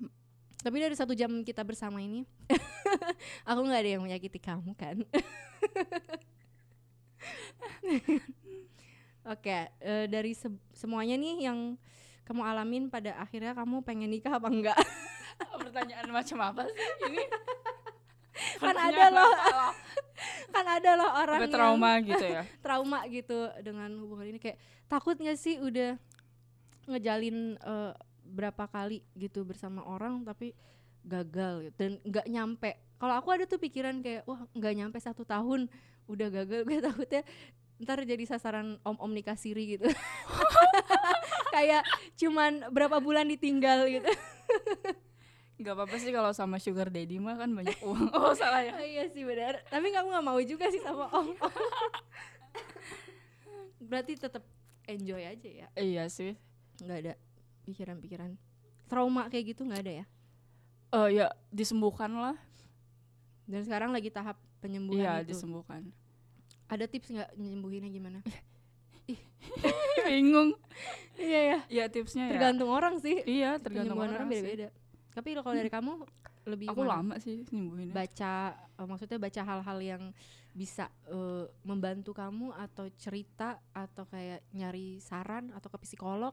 Tapi 0.58 0.78
dari 0.82 0.96
satu 0.98 1.14
jam 1.14 1.46
kita 1.46 1.62
bersama 1.62 2.02
ini, 2.02 2.26
aku 3.50 3.60
nggak 3.62 3.82
ada 3.82 3.92
yang 3.98 4.04
menyakiti 4.04 4.40
kamu 4.42 4.74
kan? 4.74 4.98
Oke, 9.28 9.70
eh, 9.70 10.06
dari 10.08 10.32
se- 10.34 10.64
semuanya 10.74 11.20
nih 11.20 11.52
yang 11.52 11.76
kamu 12.24 12.42
alamin 12.44 12.88
pada 12.88 13.16
akhirnya 13.20 13.54
kamu 13.56 13.84
pengen 13.84 14.10
nikah 14.12 14.40
apa 14.40 14.48
enggak? 14.50 14.80
pertanyaan 15.62 16.10
macam 16.10 16.38
apa 16.42 16.64
sih 16.66 16.88
ini? 17.12 17.24
Kan 18.58 18.76
ada 18.76 19.06
loh. 19.14 19.32
apa? 19.34 19.70
kan 20.50 20.66
ada 20.66 20.98
loh 20.98 21.10
orang 21.14 21.38
Sampai 21.38 21.46
yang 21.46 21.54
trauma 21.54 21.92
gitu 22.02 22.26
ya. 22.26 22.42
trauma 22.66 23.00
gitu 23.06 23.38
dengan 23.62 23.94
hubungan 24.02 24.26
ini 24.34 24.42
kayak 24.42 24.58
takut 24.90 25.14
nggak 25.14 25.38
sih 25.38 25.62
udah 25.62 25.94
ngejalin 26.90 27.54
eh, 27.62 27.94
berapa 28.28 28.68
kali 28.68 29.02
gitu 29.16 29.48
bersama 29.48 29.82
orang 29.88 30.22
tapi 30.28 30.54
gagal 31.08 31.72
gitu. 31.72 31.76
Dan 31.80 31.92
nggak 32.04 32.28
nyampe. 32.28 32.72
Kalau 32.98 33.14
aku 33.16 33.30
ada 33.32 33.46
tuh 33.48 33.62
pikiran 33.62 34.04
kayak 34.04 34.28
wah 34.28 34.44
nggak 34.52 34.74
nyampe 34.76 34.98
satu 35.00 35.24
tahun 35.24 35.72
udah 36.12 36.28
gagal. 36.30 36.62
Gue 36.68 36.80
takutnya 36.84 37.24
ntar 37.78 38.02
jadi 38.04 38.24
sasaran 38.26 38.82
om 38.82 38.98
om 39.00 39.12
nikah 39.14 39.38
siri 39.38 39.78
gitu. 39.78 39.88
Kayak 41.56 41.86
cuman 42.18 42.70
berapa 42.74 42.98
bulan 43.02 43.30
ditinggal 43.30 43.86
gitu. 43.90 44.10
Gak 45.62 45.74
apa-apa 45.74 45.98
sih 45.98 46.14
kalau 46.14 46.30
sama 46.38 46.62
sugar 46.62 46.94
daddy 46.94 47.18
mah 47.18 47.34
kan 47.34 47.50
banyak 47.50 47.82
uang. 47.82 48.14
Oh 48.14 48.30
salah 48.38 48.62
ya. 48.62 48.78
Oh, 48.78 48.86
iya 48.86 49.10
sih 49.10 49.26
benar. 49.26 49.66
Tapi 49.74 49.90
kamu 49.90 50.14
nggak 50.14 50.26
mau 50.26 50.38
juga 50.46 50.70
sih 50.70 50.78
sama 50.86 51.10
om 51.10 51.34
om 51.34 51.54
berarti 53.88 54.20
tetap 54.20 54.44
enjoy 54.86 55.24
aja 55.24 55.50
ya? 55.50 55.68
Iya 55.74 56.06
sih. 56.12 56.38
nggak 56.78 57.00
ada 57.02 57.14
pikiran-pikiran 57.68 58.40
trauma 58.88 59.28
kayak 59.28 59.52
gitu 59.52 59.64
nggak 59.64 59.84
ada 59.84 59.94
ya 59.94 60.06
Eh 60.88 61.08
ya 61.14 61.28
disembuhkan 61.50 62.08
lah. 62.10 62.40
dan 63.44 63.60
sekarang 63.62 63.92
lagi 63.92 64.08
tahap 64.08 64.40
penyembuhan 64.58 64.98
Iya 64.98 65.14
itu 65.22 65.36
disembuhkan. 65.36 65.92
ada 66.66 66.84
tips 66.84 67.12
nggak 67.12 67.36
nyembuhinnya 67.36 67.92
gimana 67.92 68.20
Bingung. 70.08 70.56
iya 71.16 71.40
ya 71.46 71.60
Ya 71.68 71.86
tipsnya 71.88 72.28
ya. 72.28 72.32
tergantung 72.34 72.70
orang 72.70 72.98
sih 72.98 73.20
Iya 73.22 73.58
tergantung 73.58 73.98
orang 73.98 74.16
orang, 74.18 74.28
sih. 74.30 74.40
beda-beda 74.40 74.70
tapi 75.10 75.34
kalau 75.34 75.50
dari 75.52 75.68
kamu 75.68 75.92
lebih 76.46 76.68
Aku 76.70 76.82
mana? 76.82 76.92
lama 76.96 77.16
sih 77.18 77.44
nyembuhinnya. 77.50 77.92
baca 77.92 78.34
eh, 78.56 78.86
maksudnya 78.86 79.18
baca 79.18 79.42
hal-hal 79.44 79.78
yang 79.82 80.04
bisa 80.54 80.88
eh, 81.06 81.46
membantu 81.62 82.14
kamu 82.14 82.54
atau 82.54 82.88
cerita 82.94 83.60
atau 83.72 84.06
kayak 84.06 84.46
nyari 84.52 85.00
saran 85.00 85.52
atau 85.52 85.68
ke 85.68 85.78
psikolog 85.82 86.32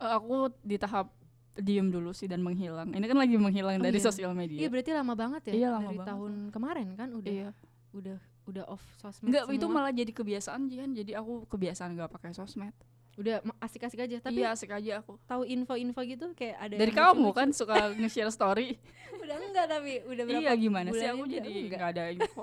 Eh, 0.00 0.10
aku 0.10 0.34
di 0.60 0.76
tahap 0.76 1.12
diem 1.52 1.86
dulu 1.86 2.10
sih 2.10 2.24
dan 2.24 2.40
menghilang. 2.40 2.88
Ini 2.88 3.04
kan 3.04 3.18
lagi 3.18 3.36
menghilang 3.36 3.76
Oh, 3.76 3.84
dari 3.84 3.96
iya. 3.96 4.06
sosial 4.06 4.32
media. 4.32 4.56
iya 4.56 4.68
berarti 4.68 4.90
lama 4.90 5.12
banget 5.14 5.42
ya 5.46 5.52
Iya, 5.54 5.68
lama 5.70 5.84
dari 5.84 5.98
banget. 5.98 6.08
tahun 6.08 6.32
kemarin 6.48 6.88
kan 6.94 7.08
udah 7.12 7.28
Iya. 7.30 7.50
udah 7.92 8.16
udah 8.42 8.64
off 8.66 8.80
sosmed 8.96 9.28
Enggak, 9.28 9.44
semua. 9.44 9.56
itu 9.56 9.66
malah 9.68 9.92
jadi 9.92 10.08
kebiasaan 10.10 10.60
Jihan. 10.66 10.90
Jadi 10.90 11.12
aku 11.12 11.44
kebiasaan 11.46 11.94
gak 11.94 12.10
pakai 12.10 12.32
sosmed. 12.32 12.72
udah 13.12 13.36
asik-asik 13.60 14.00
aja 14.00 14.16
tapi 14.22 14.40
iya, 14.40 14.48
asik 14.50 14.72
aja 14.72 15.04
aku. 15.04 15.20
tahu 15.22 15.44
info-info 15.44 16.00
gitu 16.02 16.32
kayak 16.32 16.56
ada 16.58 16.74
Dari 16.74 16.88
kamu 16.90 17.20
lucu-lucu. 17.28 17.36
kan 17.36 17.48
suka 17.52 17.76
nge-share 17.92 18.32
story. 18.32 18.80
udah 19.20 19.36
enggak 19.36 19.66
tapi 19.68 19.92
udah 20.02 20.24
berapa 20.24 20.40
iya, 20.40 20.52
gimana 20.56 20.88
sih 20.88 21.04
aku 21.04 21.28
jadi 21.28 21.44
enggak. 21.44 21.68
nggak 21.68 21.90
ada 21.90 22.02
info. 22.10 22.42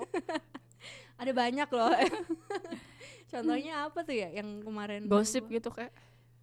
ada 1.20 1.32
banyak 1.34 1.68
loh 1.68 1.90
contohnya 3.32 3.72
apa 3.82 3.98
tuh 4.00 4.14
ya 4.14 4.28
yang 4.30 4.62
kemarin 4.62 5.00
Gosip 5.04 5.44
gitu 5.48 5.68
kayak. 5.68 5.90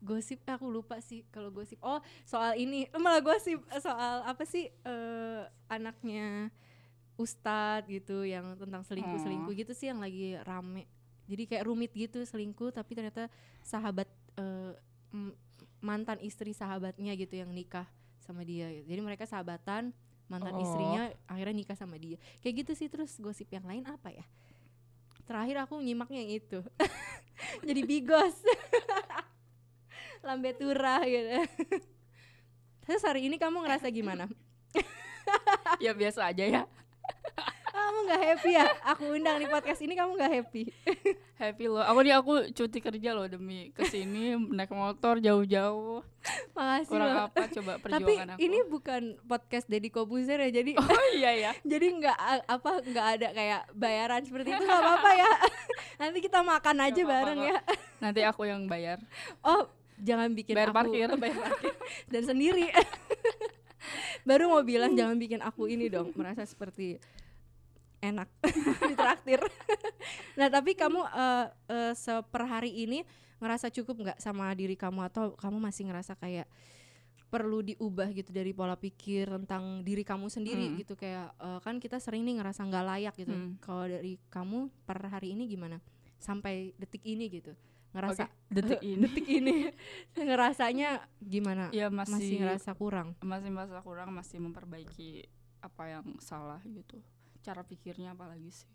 Gosip 0.05 0.39
eh, 0.45 0.53
aku 0.53 0.69
lupa 0.69 1.01
sih 1.01 1.25
kalau 1.27 1.49
gosip. 1.49 1.81
Oh 1.81 1.97
soal 2.23 2.53
ini. 2.55 2.85
Eh, 2.85 3.01
malah 3.01 3.19
gosip. 3.19 3.65
Eh, 3.67 3.81
soal 3.81 4.21
apa 4.21 4.45
sih 4.45 4.69
eh, 4.69 5.41
anaknya 5.65 6.53
Ustadz 7.15 7.87
gitu 7.87 8.21
yang 8.21 8.53
tentang 8.55 8.83
selingkuh 8.83 9.17
selingkuh 9.17 9.53
gitu 9.55 9.73
sih 9.73 9.89
yang 9.89 9.97
lagi 9.97 10.37
rame. 10.43 10.85
Jadi 11.25 11.47
kayak 11.47 11.65
rumit 11.65 11.89
gitu 11.91 12.21
selingkuh 12.21 12.69
tapi 12.69 12.93
ternyata 12.93 13.31
sahabat 13.59 14.05
eh, 14.35 14.73
m- 15.09 15.33
mantan 15.79 16.19
istri 16.19 16.51
sahabatnya 16.51 17.15
gitu 17.15 17.35
yang 17.35 17.49
nikah 17.49 17.87
sama 18.19 18.41
dia. 18.41 18.69
Gitu. 18.69 18.89
jadi 18.89 19.01
mereka 19.01 19.25
sahabatan 19.25 19.93
mantan 20.25 20.57
Oh. 20.57 20.61
istrinya 20.61 21.13
akhirnya 21.25 21.55
nikah 21.55 21.77
sama 21.77 21.95
dia. 21.95 22.17
Kayak 22.41 22.65
gitu 22.65 22.71
sih 22.73 22.89
terus 22.89 23.15
gosip 23.17 23.47
yang 23.49 23.63
lain 23.63 23.85
apa 23.85 24.09
ya? 24.09 24.25
Terakhir 25.25 25.61
aku 25.63 25.77
nyimaknya 25.79 26.19
yang 26.21 26.31
itu. 26.37 26.59
Jadi 27.67 27.81
bigos 27.81 28.35
lambe 30.25 30.51
turah 30.51 31.05
gitu 31.05 31.29
terus 32.83 33.01
hari 33.01 33.25
ini 33.25 33.37
kamu 33.37 33.61
ngerasa 33.61 33.87
gimana 33.87 34.25
ya 35.83 35.91
biasa 35.91 36.27
aja 36.27 36.45
ya. 36.45 36.61
kamu 37.75 37.97
nggak 38.03 38.21
happy 38.23 38.51
ya 38.51 38.65
aku 38.83 39.03
undang 39.11 39.37
di 39.37 39.45
podcast 39.45 39.79
ini 39.79 39.93
kamu 39.93 40.15
nggak 40.15 40.33
happy 40.33 40.63
Happy 41.35 41.67
loh. 41.67 41.83
Aku 41.83 41.99
nih 41.99 42.15
aku 42.15 42.33
cuti 42.47 42.79
kerja 42.79 43.11
loh 43.11 43.27
demi 43.27 43.67
ke 43.69 43.83
sini 43.83 44.39
naik 44.39 44.71
motor 44.71 45.19
jauh-jauh. 45.19 45.99
makasih 46.55 46.87
Kurang 46.87 47.11
loh 47.11 47.27
apa 47.27 47.43
coba 47.51 47.71
tapi 47.75 47.83
perjuangan 47.83 48.27
aku. 48.31 48.39
ini 48.39 48.57
bukan 48.63 49.01
podcast 49.21 49.67
Deddy 49.67 49.91
Kobuzer 49.91 50.39
ya 50.39 50.49
jadi 50.49 50.79
Oh 50.79 51.05
iya 51.11 51.31
ya. 51.35 51.51
jadi 51.61 51.91
nggak 51.91 52.17
apa 52.47 52.69
nggak 52.81 53.07
ada 53.19 53.27
kayak 53.29 53.61
bayaran 53.69 54.23
seperti 54.23 54.49
itu 54.49 54.63
nggak 54.63 54.79
apa-apa 54.79 55.11
ya 55.13 55.31
nanti 55.97 56.17
kita 56.19 56.39
makan 56.39 56.75
aja 56.79 56.95
apa-apa 56.95 57.11
bareng 57.11 57.37
kok. 57.37 57.49
ya 57.51 57.57
Nanti 57.99 58.21
aku 58.23 58.41
yang 58.45 58.61
bayar. 58.65 59.03
oh 59.43 59.67
jangan 59.97 60.29
bikin 60.31 60.53
Bayar 60.53 60.71
aku 60.71 60.77
parkir. 60.77 61.07
bayar 61.23 61.37
parkir. 61.39 61.73
Dan 62.07 62.23
sendiri. 62.23 62.67
Baru 64.27 64.49
mau 64.49 64.61
bilang 64.61 64.93
jangan 64.93 65.15
bikin 65.15 65.39
aku 65.39 65.69
ini 65.69 65.85
dong. 65.87 66.09
Merasa 66.17 66.41
seperti 66.43 66.97
enak. 68.01 68.29
Ditraktir 68.89 69.41
nah 70.37 70.45
tapi 70.47 70.77
kamu 70.77 71.01
eh 71.01 71.45
eh, 71.71 71.93
seper 71.95 72.43
hari 72.45 72.69
ini 72.69 73.01
ngerasa 73.41 73.73
cukup 73.73 73.95
nggak 74.05 74.19
sama 74.21 74.53
diri 74.53 74.77
kamu? 74.77 75.05
Atau 75.05 75.33
kamu 75.35 75.57
masih 75.57 75.89
ngerasa 75.89 76.13
kayak 76.13 76.45
perlu 77.25 77.59
diubah 77.59 78.13
gitu 78.13 78.29
dari 78.31 78.53
pola 78.53 78.77
pikir 78.77 79.27
tentang 79.27 79.81
diri 79.81 80.05
kamu 80.05 80.29
sendiri 80.29 80.69
Hmm. 80.69 80.77
gitu? 80.77 80.93
Kayak 80.93 81.33
eh, 81.35 81.59
kan 81.61 81.81
kita 81.81 81.97
sering 81.97 82.21
nih 82.23 82.37
ngerasa 82.37 82.61
nggak 82.63 82.85
layak 82.85 83.15
gitu. 83.17 83.33
Hmm. 83.33 83.57
kalau 83.59 83.85
dari 83.85 84.17
kamu 84.29 84.69
per 84.85 84.99
hari 85.09 85.33
ini 85.33 85.45
gimana? 85.45 85.81
Sampai 86.17 86.73
detik 86.77 87.01
ini 87.05 87.25
gitu 87.29 87.53
ngerasa 87.95 88.27
Oke, 88.27 88.51
detik 88.51 88.81
ini. 88.91 89.01
detik 89.01 89.27
ini. 89.29 89.55
Ngerasanya 90.13 90.89
gimana? 91.17 91.71
Ya 91.71 91.87
masih, 91.87 92.11
masih 92.11 92.35
ngerasa 92.39 92.71
kurang? 92.73 93.07
Masih 93.19 93.49
merasa 93.49 93.79
kurang 93.79 94.11
masih 94.11 94.37
memperbaiki 94.37 95.25
apa 95.59 95.83
yang 95.89 96.05
salah 96.19 96.59
gitu. 96.65 96.99
Cara 97.39 97.63
pikirnya 97.63 98.11
apalagi 98.11 98.51
sih. 98.51 98.67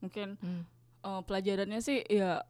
Mungkin 0.00 0.34
Hmm. 0.38 0.64
eh, 1.02 1.22
pelajarannya 1.22 1.78
sih 1.78 2.00
ya 2.02 2.40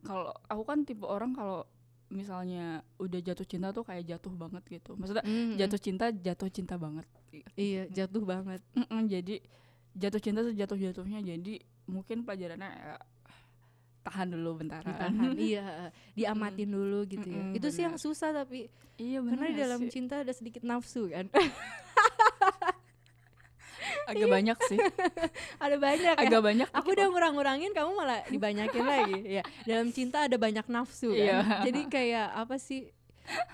kalau 0.00 0.32
aku 0.46 0.62
kan 0.64 0.82
tipe 0.82 1.04
orang 1.04 1.30
kalau 1.30 1.68
misalnya 2.08 2.80
udah 2.96 3.20
jatuh 3.20 3.44
cinta 3.44 3.70
tuh 3.70 3.84
kayak 3.84 4.02
jatuh 4.04 4.32
banget 4.32 4.62
gitu. 4.68 4.96
Maksudnya 4.96 5.22
Mhm. 5.22 5.54
jatuh 5.56 5.78
cinta 5.78 6.06
jatuh 6.10 6.48
cinta 6.48 6.74
banget. 6.74 7.06
Iya, 7.54 7.86
jatuh 7.86 8.24
banget. 8.24 8.58
Mm-mm, 8.74 9.06
jadi 9.06 9.38
jatuh 9.92 10.18
cinta 10.18 10.40
sejatuh 10.42 10.74
jatuhnya 10.76 11.18
jadi 11.20 11.62
mungkin 11.86 12.22
pelajarannya 12.22 12.66
ya, 12.66 12.94
tahan 14.00 14.28
dulu 14.32 14.60
Ditahan. 14.64 15.12
iya, 15.36 15.92
diamatin 16.16 16.70
dulu 16.70 17.04
gitu 17.08 17.28
ya. 17.28 17.44
Itu 17.52 17.68
sih 17.68 17.84
yang 17.84 17.96
susah 18.00 18.32
tapi 18.32 18.68
iya 18.96 19.20
karena 19.20 19.48
di 19.48 19.54
bener 19.56 19.62
dalam 19.64 19.80
sih. 19.86 19.90
cinta 19.92 20.20
ada 20.24 20.32
sedikit 20.32 20.62
nafsu 20.64 21.08
kan. 21.08 21.28
agak 24.10 24.26
banyak 24.26 24.58
sih 24.66 24.78
ada 25.64 25.76
banyak 25.78 26.14
ya. 26.18 26.26
agak 26.26 26.42
banyak 26.42 26.68
Aku 26.74 26.94
udah 26.94 27.06
ngurang-ngurangin 27.10 27.70
kamu 27.70 27.90
malah 27.94 28.22
dibanyakin 28.26 28.84
lagi. 28.86 29.18
Ya, 29.40 29.42
dalam 29.66 29.94
cinta 29.94 30.26
ada 30.26 30.34
banyak 30.34 30.66
nafsu 30.66 31.14
kan. 31.14 31.26
Iya. 31.26 31.38
Jadi 31.70 31.80
kayak 31.86 32.28
apa 32.34 32.58
sih 32.58 32.90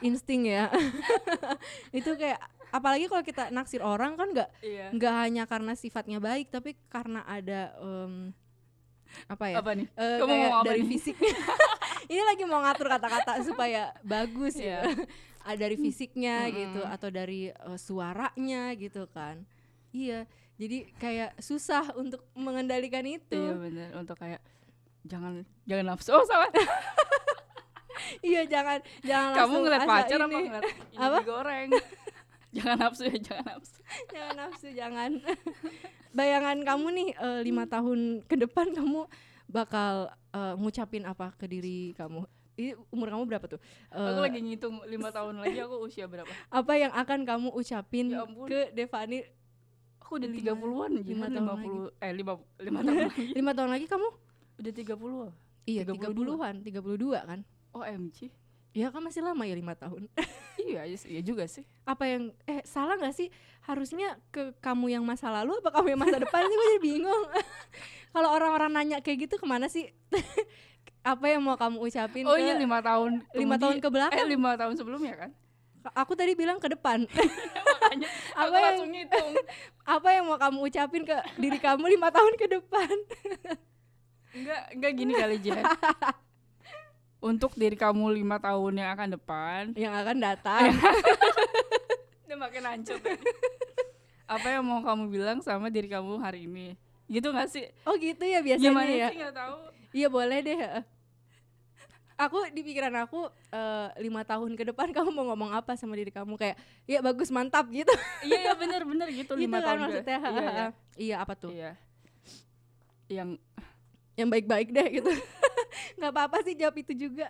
insting 0.00 0.48
ya. 0.48 0.72
itu 1.92 2.08
kayak 2.16 2.40
apalagi 2.72 3.06
kalau 3.08 3.24
kita 3.24 3.48
naksir 3.52 3.80
orang 3.80 4.18
kan 4.18 4.28
nggak 4.32 4.50
iya 4.60 4.90
nggak 4.92 5.14
hanya 5.24 5.44
karena 5.48 5.72
sifatnya 5.78 6.18
baik 6.18 6.50
tapi 6.50 6.74
karena 6.90 7.22
ada 7.24 7.72
em, 7.80 8.34
apa 9.26 9.44
ya? 9.46 9.56
apa 9.58 9.70
nih 9.72 9.86
Eh, 9.92 10.18
Kamu 10.18 10.34
mau 10.40 10.54
apa 10.56 10.66
dari 10.66 10.80
nih? 10.80 10.90
fisiknya. 10.90 11.34
Ini 12.12 12.22
lagi 12.22 12.44
mau 12.44 12.60
ngatur 12.60 12.86
kata-kata 12.88 13.32
supaya 13.42 13.82
bagus 14.02 14.54
ya. 14.54 14.82
Iya. 14.82 15.06
Ada 15.46 15.58
dari 15.60 15.76
fisiknya 15.76 16.36
Mm-mm. 16.44 16.56
gitu 16.56 16.80
atau 16.82 17.08
dari 17.08 17.40
eh, 17.48 17.78
suaranya 17.78 18.74
gitu 18.74 19.06
kan. 19.08 19.42
Iya. 19.90 20.26
Jadi 20.56 20.88
kayak 20.96 21.36
susah 21.38 21.92
untuk 21.94 22.24
mengendalikan 22.32 23.04
itu. 23.04 23.36
iya 23.36 23.52
bener 23.52 23.88
untuk 23.92 24.16
kayak 24.16 24.40
jangan 25.04 25.44
jangan 25.64 25.84
nafsu 25.86 26.10
oh 26.10 26.24
salah 26.24 26.48
Iya, 28.20 28.44
jangan 28.44 28.78
jangan 29.02 29.34
kamu 29.36 29.54
ngeliat 29.58 29.82
asal 29.82 29.90
pacar 29.90 30.18
apa 30.18 30.28
ini. 30.30 30.46
ngeliat 30.46 30.64
ini 30.64 30.96
Apa? 30.96 31.16
digoreng 31.18 31.68
jangan 32.56 32.76
nafsu 32.80 33.02
ya 33.04 33.16
jangan 33.20 33.44
nafsu 33.46 33.78
jangan 34.12 34.34
nafsu, 34.34 34.68
jangan. 34.72 35.10
Bayangan 36.16 36.56
kamu 36.62 36.86
nih 36.92 37.08
eh, 37.14 37.40
lima 37.42 37.64
tahun 37.64 37.98
ke 38.24 38.34
depan 38.38 38.72
kamu 38.72 39.04
bakal 39.46 39.94
eh, 40.32 40.54
ngucapin 40.56 41.04
apa 41.04 41.30
ke 41.32 41.44
diri 41.44 41.92
kamu? 41.92 42.24
Ini 42.56 42.72
umur 42.88 43.12
kamu 43.12 43.22
berapa 43.26 43.46
tuh? 43.46 43.60
aku 43.86 44.16
Eh, 44.16 44.24
lagi 44.24 44.40
ngitung 44.40 44.80
lima 44.86 45.12
tahun 45.12 45.38
lagi 45.38 45.60
aku 45.60 45.76
usia 45.82 46.08
berapa 46.08 46.32
apa 46.48 46.72
yang 46.74 46.88
akan 46.90 47.20
kamu 47.22 47.48
ucapin 47.52 48.08
Ya 48.08 48.24
ampun. 48.24 48.48
ke 48.48 48.72
Devani 48.72 49.20
aku 50.00 50.16
udah 50.16 50.30
tiga 50.30 50.52
puluhan 50.54 50.90
lima 50.98 51.26
tahun 51.26 51.36
lima 51.42 51.54
puluh 51.58 51.86
eh 51.98 52.12
lima 52.14 52.32
lima 52.56 52.78
tahun 52.80 52.96
lagi 53.10 53.24
lima 53.34 53.50
tahun 53.52 53.70
lagi 53.70 53.86
kamu? 53.86 54.08
udah 54.56 54.72
tiga 54.72 54.94
puluh 54.96 55.28
Iya, 55.66 55.82
tiga 55.82 56.08
32. 56.08 56.14
puluhan, 56.14 56.54
tiga 56.62 56.78
puluh 56.78 56.94
dua 56.94 57.26
kan? 57.26 57.42
OMG 57.74 58.30
Ya 58.76 58.92
kan 58.92 59.00
masih 59.00 59.24
lama 59.24 59.40
ya 59.42 59.56
lima 59.56 59.72
tahun. 59.72 60.04
iya 60.68 60.84
iya 60.84 60.98
iya 61.08 61.22
juga 61.24 61.48
sih 61.48 61.64
apa 61.88 62.04
yang 62.04 62.28
eh 62.44 62.60
salah 62.62 63.00
nggak 63.00 63.16
sih? 63.16 63.32
Harusnya 63.64 64.20
ke 64.28 64.52
kamu 64.60 64.92
yang 64.92 65.02
masa 65.02 65.32
lalu 65.32 65.56
apa 65.58 65.72
kamu 65.72 65.96
yang 65.96 66.00
masa 66.00 66.20
depan 66.20 66.44
sih? 66.44 66.52
Gue 66.52 66.66
jadi 66.76 66.82
bingung. 66.84 67.24
Kalau 68.14 68.28
orang-orang 68.32 68.70
nanya 68.72 68.98
kayak 69.00 69.26
gitu 69.26 69.36
ke 69.36 69.46
mana 69.48 69.66
sih? 69.66 69.88
apa 71.06 71.24
yang 71.30 71.38
mau 71.40 71.54
kamu 71.54 71.78
ucapin 71.78 72.26
oh 72.26 72.34
ke 72.34 72.42
iya 72.42 72.58
lima 72.58 72.82
tahun 72.82 73.22
lima 73.30 73.54
tahun 73.56 73.78
ke 73.78 73.86
eh 73.86 73.92
belakang? 73.94 74.26
lima 74.26 74.58
tahun 74.58 74.74
sebelumnya 74.74 75.14
kan 75.16 75.30
Aku 75.94 76.18
tadi 76.18 76.34
bilang 76.34 76.58
ke 76.58 76.66
depan. 76.66 77.06
makanya 77.06 78.08
Apa 78.34 78.42
aku 78.42 78.50
yang- 78.50 78.64
langsung 78.66 78.90
ngitung 78.90 79.30
apa 79.86 80.08
yang 80.10 80.24
mau 80.26 80.34
kamu 80.34 80.58
ucapin 80.66 81.02
ke 81.06 81.14
diri 81.38 81.62
kamu 81.62 81.86
lima 81.88 82.10
tahun 82.10 82.34
ke 82.34 82.46
depan? 82.50 82.90
enggak 84.34 84.62
enggak 84.74 84.92
gini 84.92 85.12
kali 85.14 85.36
Jen 85.38 85.62
untuk 87.26 87.50
diri 87.52 87.74
kamu 87.74 88.14
lima 88.14 88.38
tahun 88.38 88.72
yang 88.76 88.90
akan 88.92 89.08
depan 89.12 89.62
yang 89.74 89.90
akan 89.92 90.16
datang. 90.16 90.70
udah 92.24 92.38
makin 92.44 92.62
hancur 92.64 92.98
apa 94.26 94.46
yang 94.48 94.62
mau 94.62 94.78
kamu 94.80 95.04
bilang 95.06 95.38
sama 95.40 95.66
diri 95.66 95.86
kamu 95.86 96.18
hari 96.18 96.44
ini 96.44 96.74
gitu 97.06 97.30
gak 97.30 97.46
sih 97.46 97.66
oh 97.82 97.94
gitu 97.94 98.22
ya 98.22 98.38
biasanya 98.40 98.66
gimana 98.68 98.92
ya. 98.92 99.08
sih 99.08 99.20
tahu 99.32 99.56
Iya 99.90 100.08
boleh 100.08 100.38
deh. 100.40 100.60
Aku 102.16 102.36
di 102.48 102.60
pikiran 102.60 102.92
aku 102.98 103.28
eh, 103.48 103.88
lima 103.98 104.20
tahun 104.22 104.52
ke 104.52 104.68
depan 104.68 104.88
kamu 104.90 105.08
mau 105.08 105.24
ngomong 105.26 105.52
apa 105.52 105.72
sama 105.72 105.92
diri 105.92 106.08
kamu 106.08 106.32
kayak 106.34 106.56
ya 106.84 107.00
bagus 107.00 107.28
mantap 107.28 107.64
gitu. 107.68 107.92
iya 108.20 108.40
iya 108.42 108.52
bener 108.52 108.84
bener 108.84 109.08
gitu 109.08 109.32
gitu 109.32 109.36
lima 109.38 109.56
kan 109.56 109.66
tahun 109.66 109.78
ke- 109.78 109.84
maksudnya. 109.86 110.18
iya, 110.18 110.32
iya. 110.42 110.66
iya 110.96 111.16
apa 111.18 111.32
tuh? 111.32 111.48
iya 111.50 111.72
yang 113.06 113.36
Yang 114.14 114.28
baik-baik 114.30 114.68
deh 114.70 114.88
gitu. 114.96 115.12
Nggak 115.96 116.12
apa-apa 116.12 116.36
sih 116.42 116.54
jawab 116.54 116.76
itu 116.76 116.92
juga. 116.96 117.28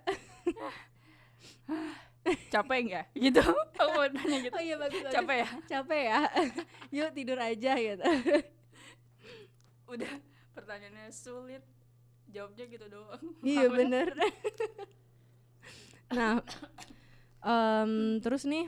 capek 2.51 2.79
nggak 2.91 3.05
gitu 3.23 3.39
aku 3.79 3.89
mau 3.95 4.03
nanya 4.15 4.37
gitu 4.43 4.55
Oh 4.55 4.63
iya 4.63 4.75
bagus. 4.75 4.99
bagus. 4.99 5.13
capek 5.15 5.37
ya 5.39 5.47
Capek 5.69 6.01
ya. 6.03 6.19
Yuk 6.95 7.09
tidur 7.15 7.39
aja 7.39 7.71
gitu. 7.77 8.03
udah 9.87 10.13
pertanyaannya 10.51 11.07
sulit 11.09 11.63
jawabnya 12.27 12.67
gitu 12.67 12.85
doang 12.91 13.23
iya 13.39 13.71
bener. 13.71 14.11
nah, 16.11 16.43
em, 17.39 18.19
terus 18.19 18.43
nih, 18.43 18.67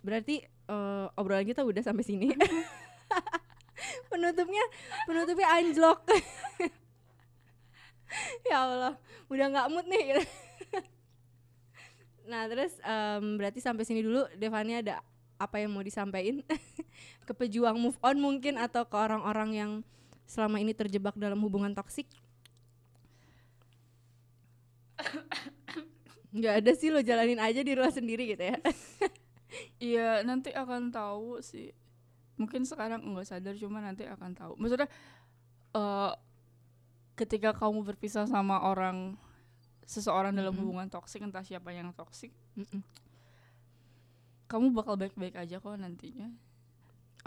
berarti 0.00 0.44
eh, 0.44 1.06
obrolan 1.16 1.48
kita 1.48 1.64
udah 1.64 1.80
sampai 1.80 2.04
sini. 2.04 2.28
penutupnya, 4.12 4.64
penutupnya 5.08 5.48
anjlok. 5.56 6.00
ya 8.50 8.56
Allah, 8.66 8.94
udah 9.30 9.46
nggak 9.50 9.68
mood 9.70 9.86
nih. 9.86 10.02
gitu. 10.14 10.22
nah 12.30 12.46
terus 12.46 12.74
em, 12.82 13.24
berarti 13.38 13.60
sampai 13.62 13.84
sini 13.86 14.02
dulu, 14.04 14.26
Devani 14.38 14.82
ada 14.82 15.02
apa 15.40 15.56
yang 15.56 15.72
mau 15.72 15.80
disampaikan 15.80 16.44
ke 17.26 17.32
pejuang 17.32 17.80
move 17.80 17.96
on 18.04 18.20
mungkin 18.20 18.60
atau 18.60 18.84
ke 18.84 18.96
orang-orang 18.96 19.50
yang 19.56 19.70
selama 20.28 20.60
ini 20.60 20.76
terjebak 20.76 21.16
dalam 21.16 21.40
hubungan 21.40 21.72
toksik? 21.72 22.06
Nggak 26.36 26.54
ada 26.62 26.72
sih 26.76 26.94
lo 26.94 27.02
jalanin 27.02 27.42
aja 27.42 27.64
di 27.64 27.72
rumah 27.74 27.90
sendiri 27.90 28.36
gitu 28.36 28.44
ya. 28.54 28.58
Iya 29.82 30.22
nanti 30.22 30.54
akan 30.54 30.94
tahu 30.94 31.42
sih. 31.42 31.74
Mungkin 32.38 32.62
sekarang 32.62 33.02
nggak 33.02 33.26
sadar 33.26 33.58
cuma 33.58 33.82
nanti 33.82 34.06
akan 34.06 34.30
tahu. 34.38 34.52
Maksudnya 34.54 34.86
eh 35.74 36.12
ketika 37.20 37.52
kamu 37.52 37.84
berpisah 37.84 38.24
sama 38.24 38.64
orang 38.64 39.20
seseorang 39.84 40.32
dalam 40.32 40.56
Mm-mm. 40.56 40.64
hubungan 40.64 40.88
toksik 40.88 41.20
entah 41.20 41.44
siapa 41.44 41.68
yang 41.76 41.92
toksik, 41.92 42.32
kamu 44.48 44.72
bakal 44.72 44.96
baik-baik 44.96 45.36
aja 45.36 45.60
kok 45.60 45.76
nantinya. 45.76 46.32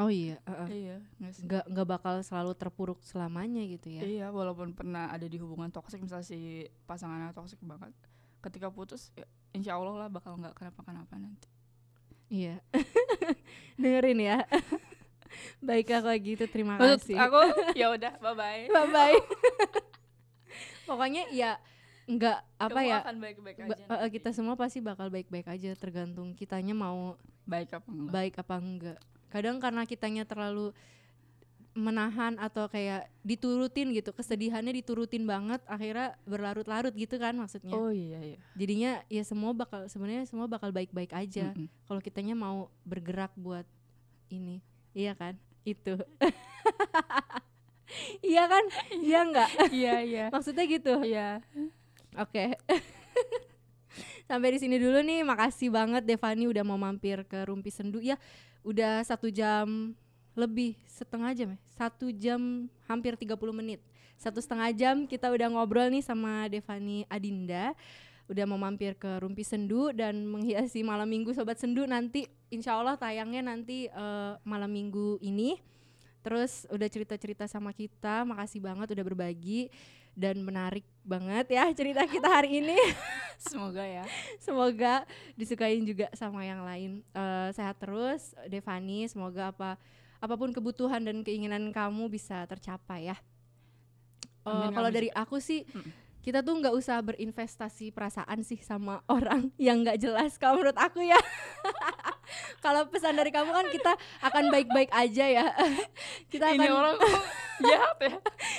Oh 0.01 0.09
iya, 0.09 0.41
uh-uh. 0.49 0.65
Iya, 0.65 0.97
nggak 1.21 1.33
sih? 1.37 1.45
nggak 1.45 1.65
nggak 1.69 1.87
bakal 1.87 2.13
selalu 2.25 2.57
terpuruk 2.57 2.97
selamanya 3.05 3.61
gitu 3.69 3.93
ya. 3.93 4.01
Iya, 4.01 4.27
walaupun 4.33 4.73
pernah 4.73 5.13
ada 5.13 5.29
di 5.29 5.37
hubungan 5.37 5.69
toksik 5.69 6.01
misalnya 6.01 6.25
si 6.25 6.65
pasangannya 6.89 7.29
toksik 7.37 7.61
banget. 7.61 7.93
Ketika 8.41 8.73
putus, 8.73 9.13
ya, 9.13 9.29
insya 9.53 9.77
Allah 9.77 10.07
lah 10.07 10.09
bakal 10.09 10.33
nggak 10.41 10.57
kenapa-kenapa 10.57 11.13
nanti. 11.21 11.45
Iya. 12.33 12.57
Dengerin 13.81 14.17
ya. 14.17 14.37
Baiklah 15.59 15.99
kalau 16.01 16.17
gitu 16.17 16.43
terima 16.45 16.75
Maksud 16.75 16.99
kasih. 17.03 17.17
aku 17.17 17.39
ya 17.73 17.87
udah, 17.89 18.13
bye 18.17 18.33
bye. 18.33 18.63
Bye 18.67 18.89
bye. 18.89 19.17
Pokoknya 20.87 21.23
ya 21.31 21.57
nggak 22.03 22.39
apa 22.59 22.75
Kamu 22.75 22.89
ya 22.91 22.97
akan 22.99 23.15
baik-baik 23.17 23.57
ba- 23.57 23.65
aja. 23.71 23.83
uh, 23.87 23.87
uh, 23.87 23.97
nanti. 24.03 24.19
kita 24.19 24.29
semua 24.35 24.59
pasti 24.59 24.83
bakal 24.83 25.07
baik-baik 25.07 25.47
aja 25.47 25.71
tergantung 25.73 26.35
kitanya 26.35 26.75
mau 26.75 27.15
baik 27.47 27.79
apa 27.79 27.87
enggak? 27.87 28.11
baik 28.11 28.35
apa 28.37 28.55
enggak. 28.59 28.97
Kadang 29.31 29.57
karena 29.57 29.81
kitanya 29.87 30.23
terlalu 30.27 30.75
menahan 31.73 32.37
atau 32.37 32.69
kayak 32.69 33.09
diturutin 33.25 33.95
gitu, 33.97 34.13
kesedihannya 34.13 34.77
diturutin 34.77 35.25
banget 35.25 35.57
akhirnya 35.65 36.13
berlarut-larut 36.21 36.93
gitu 36.93 37.17
kan 37.17 37.33
maksudnya. 37.33 37.73
Oh 37.73 37.89
iya 37.89 38.21
iya. 38.21 38.37
Jadinya 38.53 39.01
ya 39.09 39.23
semua 39.25 39.55
bakal 39.55 39.89
sebenarnya 39.89 40.27
semua 40.29 40.45
bakal 40.45 40.69
baik-baik 40.69 41.15
aja. 41.15 41.49
Mm-mm. 41.49 41.65
kalau 41.87 41.97
kitanya 41.97 42.37
mau 42.37 42.67
bergerak 42.83 43.33
buat 43.33 43.65
ini 44.29 44.61
iya 44.93 45.13
kan? 45.17 45.35
Itu. 45.65 45.97
Iya 48.25 48.43
kan? 48.49 48.63
Iya 48.89 49.19
enggak 49.21 49.49
Iya 49.69 49.95
iya. 50.01 50.25
maksudnya 50.33 50.65
gitu. 50.65 51.03
Iya. 51.05 51.43
oke. 52.17 52.57
Sampai 54.29 54.55
di 54.55 54.59
sini 54.61 54.81
dulu 54.81 55.03
nih. 55.05 55.21
Makasih 55.21 55.69
banget 55.69 56.03
Devani 56.07 56.49
udah 56.49 56.63
mau 56.65 56.79
mampir 56.79 57.21
ke 57.27 57.45
Rumpi 57.45 57.69
Sendu. 57.69 58.01
Ya 58.01 58.17
udah 58.65 59.03
satu 59.05 59.29
jam 59.29 59.93
lebih 60.33 60.73
setengah 60.89 61.31
jam 61.37 61.47
ya? 61.53 61.59
Satu 61.77 62.09
jam 62.09 62.65
hampir 62.89 63.13
30 63.13 63.37
menit. 63.53 63.79
Satu 64.17 64.39
setengah 64.39 64.71
jam 64.73 65.05
kita 65.05 65.29
udah 65.29 65.51
ngobrol 65.51 65.91
nih 65.91 66.01
sama 66.01 66.47
Devani 66.47 67.03
Adinda 67.11 67.75
udah 68.33 68.45
mau 68.49 68.57
mampir 68.57 68.97
ke 68.97 69.21
Rumpi 69.21 69.45
Sendu 69.45 69.93
dan 69.93 70.25
menghiasi 70.25 70.81
malam 70.81 71.05
minggu 71.05 71.37
Sobat 71.37 71.61
Sendu 71.61 71.85
nanti 71.85 72.25
insya 72.49 72.73
Allah 72.73 72.97
tayangnya 72.97 73.45
nanti 73.45 73.85
eh, 73.85 74.33
malam 74.41 74.73
minggu 74.73 75.21
ini 75.21 75.61
terus 76.25 76.65
udah 76.73 76.89
cerita-cerita 76.89 77.45
sama 77.45 77.69
kita 77.69 78.25
makasih 78.25 78.57
banget 78.57 78.89
udah 78.97 79.05
berbagi 79.05 79.69
dan 80.17 80.41
menarik 80.41 80.85
banget 81.05 81.53
ya 81.53 81.69
cerita 81.73 82.05
kita 82.05 82.29
hari 82.29 82.61
ini. 82.61 82.77
Semoga 83.49 83.83
ya. 83.83 84.05
Semoga 84.39 85.03
disukain 85.33 85.83
juga 85.83 86.07
sama 86.13 86.45
yang 86.45 86.61
lain. 86.63 87.01
Eh, 87.11 87.49
sehat 87.51 87.81
terus, 87.81 88.37
Devani. 88.47 89.09
Semoga 89.09 89.51
apa 89.51 89.75
apa 90.23 90.33
pun 90.39 90.55
kebutuhan 90.55 91.03
dan 91.03 91.25
keinginan 91.25 91.73
kamu 91.75 92.07
bisa 92.07 92.47
tercapai 92.47 93.11
ya. 93.11 93.17
Amin, 94.47 94.71
Kalau 94.71 94.89
dari 94.91 95.09
aku 95.11 95.39
sih, 95.39 95.63
Mm. 95.67 96.02
Kita 96.23 96.39
tuh 96.39 96.55
nggak 96.55 96.71
usah 96.71 97.03
berinvestasi 97.03 97.91
perasaan 97.91 98.47
sih 98.47 98.57
sama 98.63 99.03
orang 99.11 99.51
yang 99.59 99.83
nggak 99.83 99.99
jelas. 99.99 100.39
Kalau 100.39 100.57
menurut 100.57 100.79
aku 100.79 101.03
ya. 101.03 101.19
Kalau 102.63 102.87
pesan 102.89 103.15
dari 103.15 103.29
kamu 103.29 103.51
kan 103.51 103.65
kita 103.69 103.91
akan 104.23 104.43
baik-baik 104.49 104.89
aja 104.91 105.25
ya. 105.27 105.45
kita 106.33 106.55
Ini 106.55 106.67
akan 106.67 106.71
orang 106.73 106.93
kok 106.97 107.11
jahat 107.69 107.97
ya. 108.01 108.15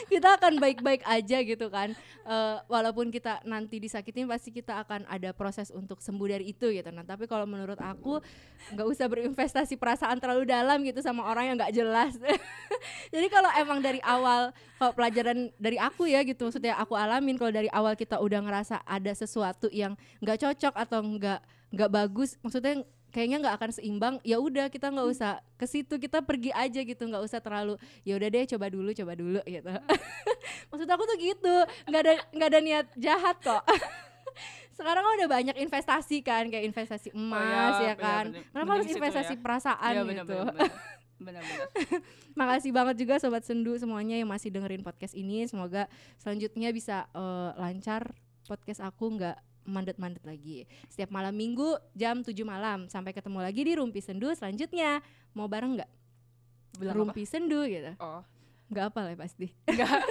kita 0.07 0.29
akan 0.39 0.53
baik-baik 0.63 1.03
aja 1.05 1.39
gitu 1.43 1.67
kan 1.69 1.93
Eh, 2.25 2.57
walaupun 2.73 3.13
kita 3.13 3.45
nanti 3.45 3.77
disakitin 3.77 4.25
pasti 4.25 4.49
kita 4.49 4.81
akan 4.81 5.05
ada 5.13 5.37
proses 5.37 5.69
untuk 5.69 6.01
sembuh 6.01 6.25
dari 6.25 6.57
itu 6.57 6.73
gitu 6.73 6.89
nah 6.89 7.05
tapi 7.05 7.29
kalau 7.29 7.45
menurut 7.45 7.77
aku 7.77 8.17
nggak 8.73 8.87
usah 8.89 9.13
berinvestasi 9.13 9.77
perasaan 9.77 10.17
terlalu 10.25 10.49
dalam 10.49 10.81
gitu 10.89 11.05
sama 11.05 11.21
orang 11.29 11.53
yang 11.53 11.57
nggak 11.61 11.77
jelas 11.77 12.17
jadi 13.13 13.29
kalau 13.29 13.53
emang 13.61 13.85
dari 13.85 14.01
awal 14.01 14.57
kalau 14.81 14.93
pelajaran 14.97 15.53
dari 15.61 15.77
aku 15.77 16.09
ya 16.09 16.25
gitu 16.25 16.49
maksudnya 16.49 16.81
aku 16.81 16.97
alamin 16.97 17.37
kalau 17.37 17.53
dari 17.53 17.69
awal 17.69 17.93
kita 17.93 18.17
udah 18.17 18.41
ngerasa 18.41 18.81
ada 18.89 19.13
sesuatu 19.13 19.69
yang 19.69 19.93
nggak 20.25 20.49
cocok 20.49 20.81
atau 20.81 21.05
nggak 21.05 21.45
nggak 21.77 21.91
bagus 21.93 22.41
maksudnya 22.41 22.89
kayaknya 23.15 23.39
nggak 23.47 23.55
akan 23.63 23.71
seimbang. 23.71 24.15
Ya 24.27 24.43
udah 24.43 24.67
kita 24.67 24.91
nggak 24.91 25.07
usah 25.07 25.39
ke 25.55 25.71
situ 25.71 25.95
kita 26.03 26.19
pergi 26.27 26.51
aja 26.51 26.83
gitu. 26.83 27.07
Nggak 27.07 27.23
usah 27.23 27.39
terlalu 27.39 27.79
ya 28.03 28.19
udah 28.19 28.29
deh 28.29 28.45
coba 28.51 28.67
dulu 28.67 28.91
coba 28.91 29.13
dulu 29.15 29.41
gitu. 29.47 29.71
Maksud 30.75 30.89
aku 30.91 31.03
tuh 31.07 31.19
gitu. 31.23 31.55
Nggak 31.87 32.01
ada 32.03 32.13
nggak 32.35 32.49
ada 32.51 32.61
niat 32.61 32.87
jahat 32.99 33.39
kok. 33.39 33.63
Sekarang 34.77 35.07
kan 35.07 35.13
udah 35.23 35.31
banyak 35.31 35.57
investasi 35.63 36.27
kan 36.27 36.51
kayak 36.51 36.67
investasi 36.67 37.15
emas 37.15 37.79
ya, 37.79 37.95
benar, 37.95 38.03
kan. 38.03 38.25
kenapa 38.51 38.71
harus 38.75 38.91
investasi 38.91 39.39
ya. 39.39 39.41
perasaan 39.41 39.93
Iya, 39.95 40.03
gitu? 40.03 40.35
benar-benar. 40.35 40.71
Benar-benar. 41.15 41.69
makasih 42.39 42.71
banget 42.75 42.97
juga 42.99 43.15
sobat 43.23 43.47
sendu 43.47 43.79
semuanya 43.79 44.19
yang 44.19 44.27
masih 44.27 44.51
dengerin 44.51 44.83
podcast 44.83 45.15
ini. 45.15 45.47
Semoga 45.47 45.87
selanjutnya 46.19 46.75
bisa 46.75 47.07
eh, 47.15 47.51
lancar 47.55 48.19
podcast 48.51 48.83
aku. 48.83 49.15
Nggak 49.15 49.39
mandet-mandet 49.65 50.23
lagi. 50.25 50.69
Setiap 50.89 51.11
malam 51.13 51.35
minggu 51.35 51.77
jam 51.97 52.21
7 52.21 52.33
malam 52.45 52.87
sampai 52.89 53.13
ketemu 53.13 53.41
lagi 53.43 53.61
di 53.65 53.73
Rumpi 53.77 54.01
Sendu 54.01 54.33
selanjutnya. 54.33 55.01
Mau 55.35 55.51
bareng 55.51 55.81
nggak? 55.81 55.91
Bilang 56.81 56.95
apa? 56.95 57.01
Rumpi 57.11 57.23
Sendu 57.27 57.65
gitu. 57.67 57.93
Oh, 57.99 58.23
nggak 58.71 58.85
apa 58.93 59.01
lah 59.05 59.15
pasti. 59.19 59.51
Enggak. 59.67 60.05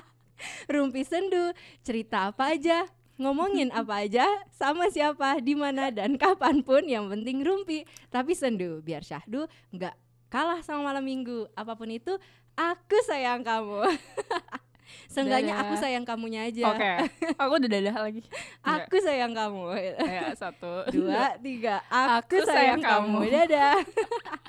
Rumpi 0.74 1.02
Sendu 1.06 1.54
cerita 1.86 2.28
apa 2.32 2.52
aja? 2.52 2.88
Ngomongin 3.16 3.72
apa 3.72 4.04
aja? 4.04 4.28
Sama 4.52 4.92
siapa? 4.92 5.40
Di 5.40 5.56
mana? 5.56 5.88
Dan 5.88 6.20
kapan 6.20 6.60
pun 6.60 6.84
yang 6.84 7.08
penting 7.08 7.40
rumpi. 7.40 7.88
Tapi 8.12 8.36
sendu 8.36 8.84
biar 8.84 9.00
syahdu 9.00 9.48
nggak 9.72 9.96
kalah 10.28 10.60
sama 10.60 10.92
malam 10.92 11.00
minggu. 11.00 11.48
Apa 11.56 11.72
pun 11.80 11.88
itu 11.88 12.12
aku 12.56 12.96
sayang 13.08 13.44
kamu 13.44 13.84
Seenggaknya 15.06 15.54
aku 15.56 15.74
sayang 15.74 16.02
kamunya 16.02 16.44
aja 16.44 16.62
Oke. 16.68 16.92
Aku 17.34 17.52
udah 17.56 17.68
dadah 17.68 17.96
lagi. 18.00 18.20
Aku 18.76 18.96
sayang 18.98 19.32
kamu 19.32 19.62
Ya, 19.98 20.30
satu. 20.32 20.86
Dua, 20.94 21.34
tiga 21.38 21.82
Aku, 21.86 22.36
Aku 22.36 22.46
sayang, 22.46 22.78
sayang 22.78 22.80
kamu. 22.80 23.18
kamu. 23.22 23.32
Dadah 23.32 23.76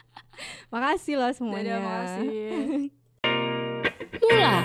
Makasih 0.71 1.15
loh 1.17 1.31
semuanya 1.31 1.77
Dadah, 1.77 1.81
makasih. 1.81 2.37
Mula. 4.19 4.57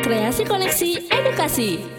Kreasi 0.00 0.42
koneksi 0.44 0.90
edukasi. 1.10 1.97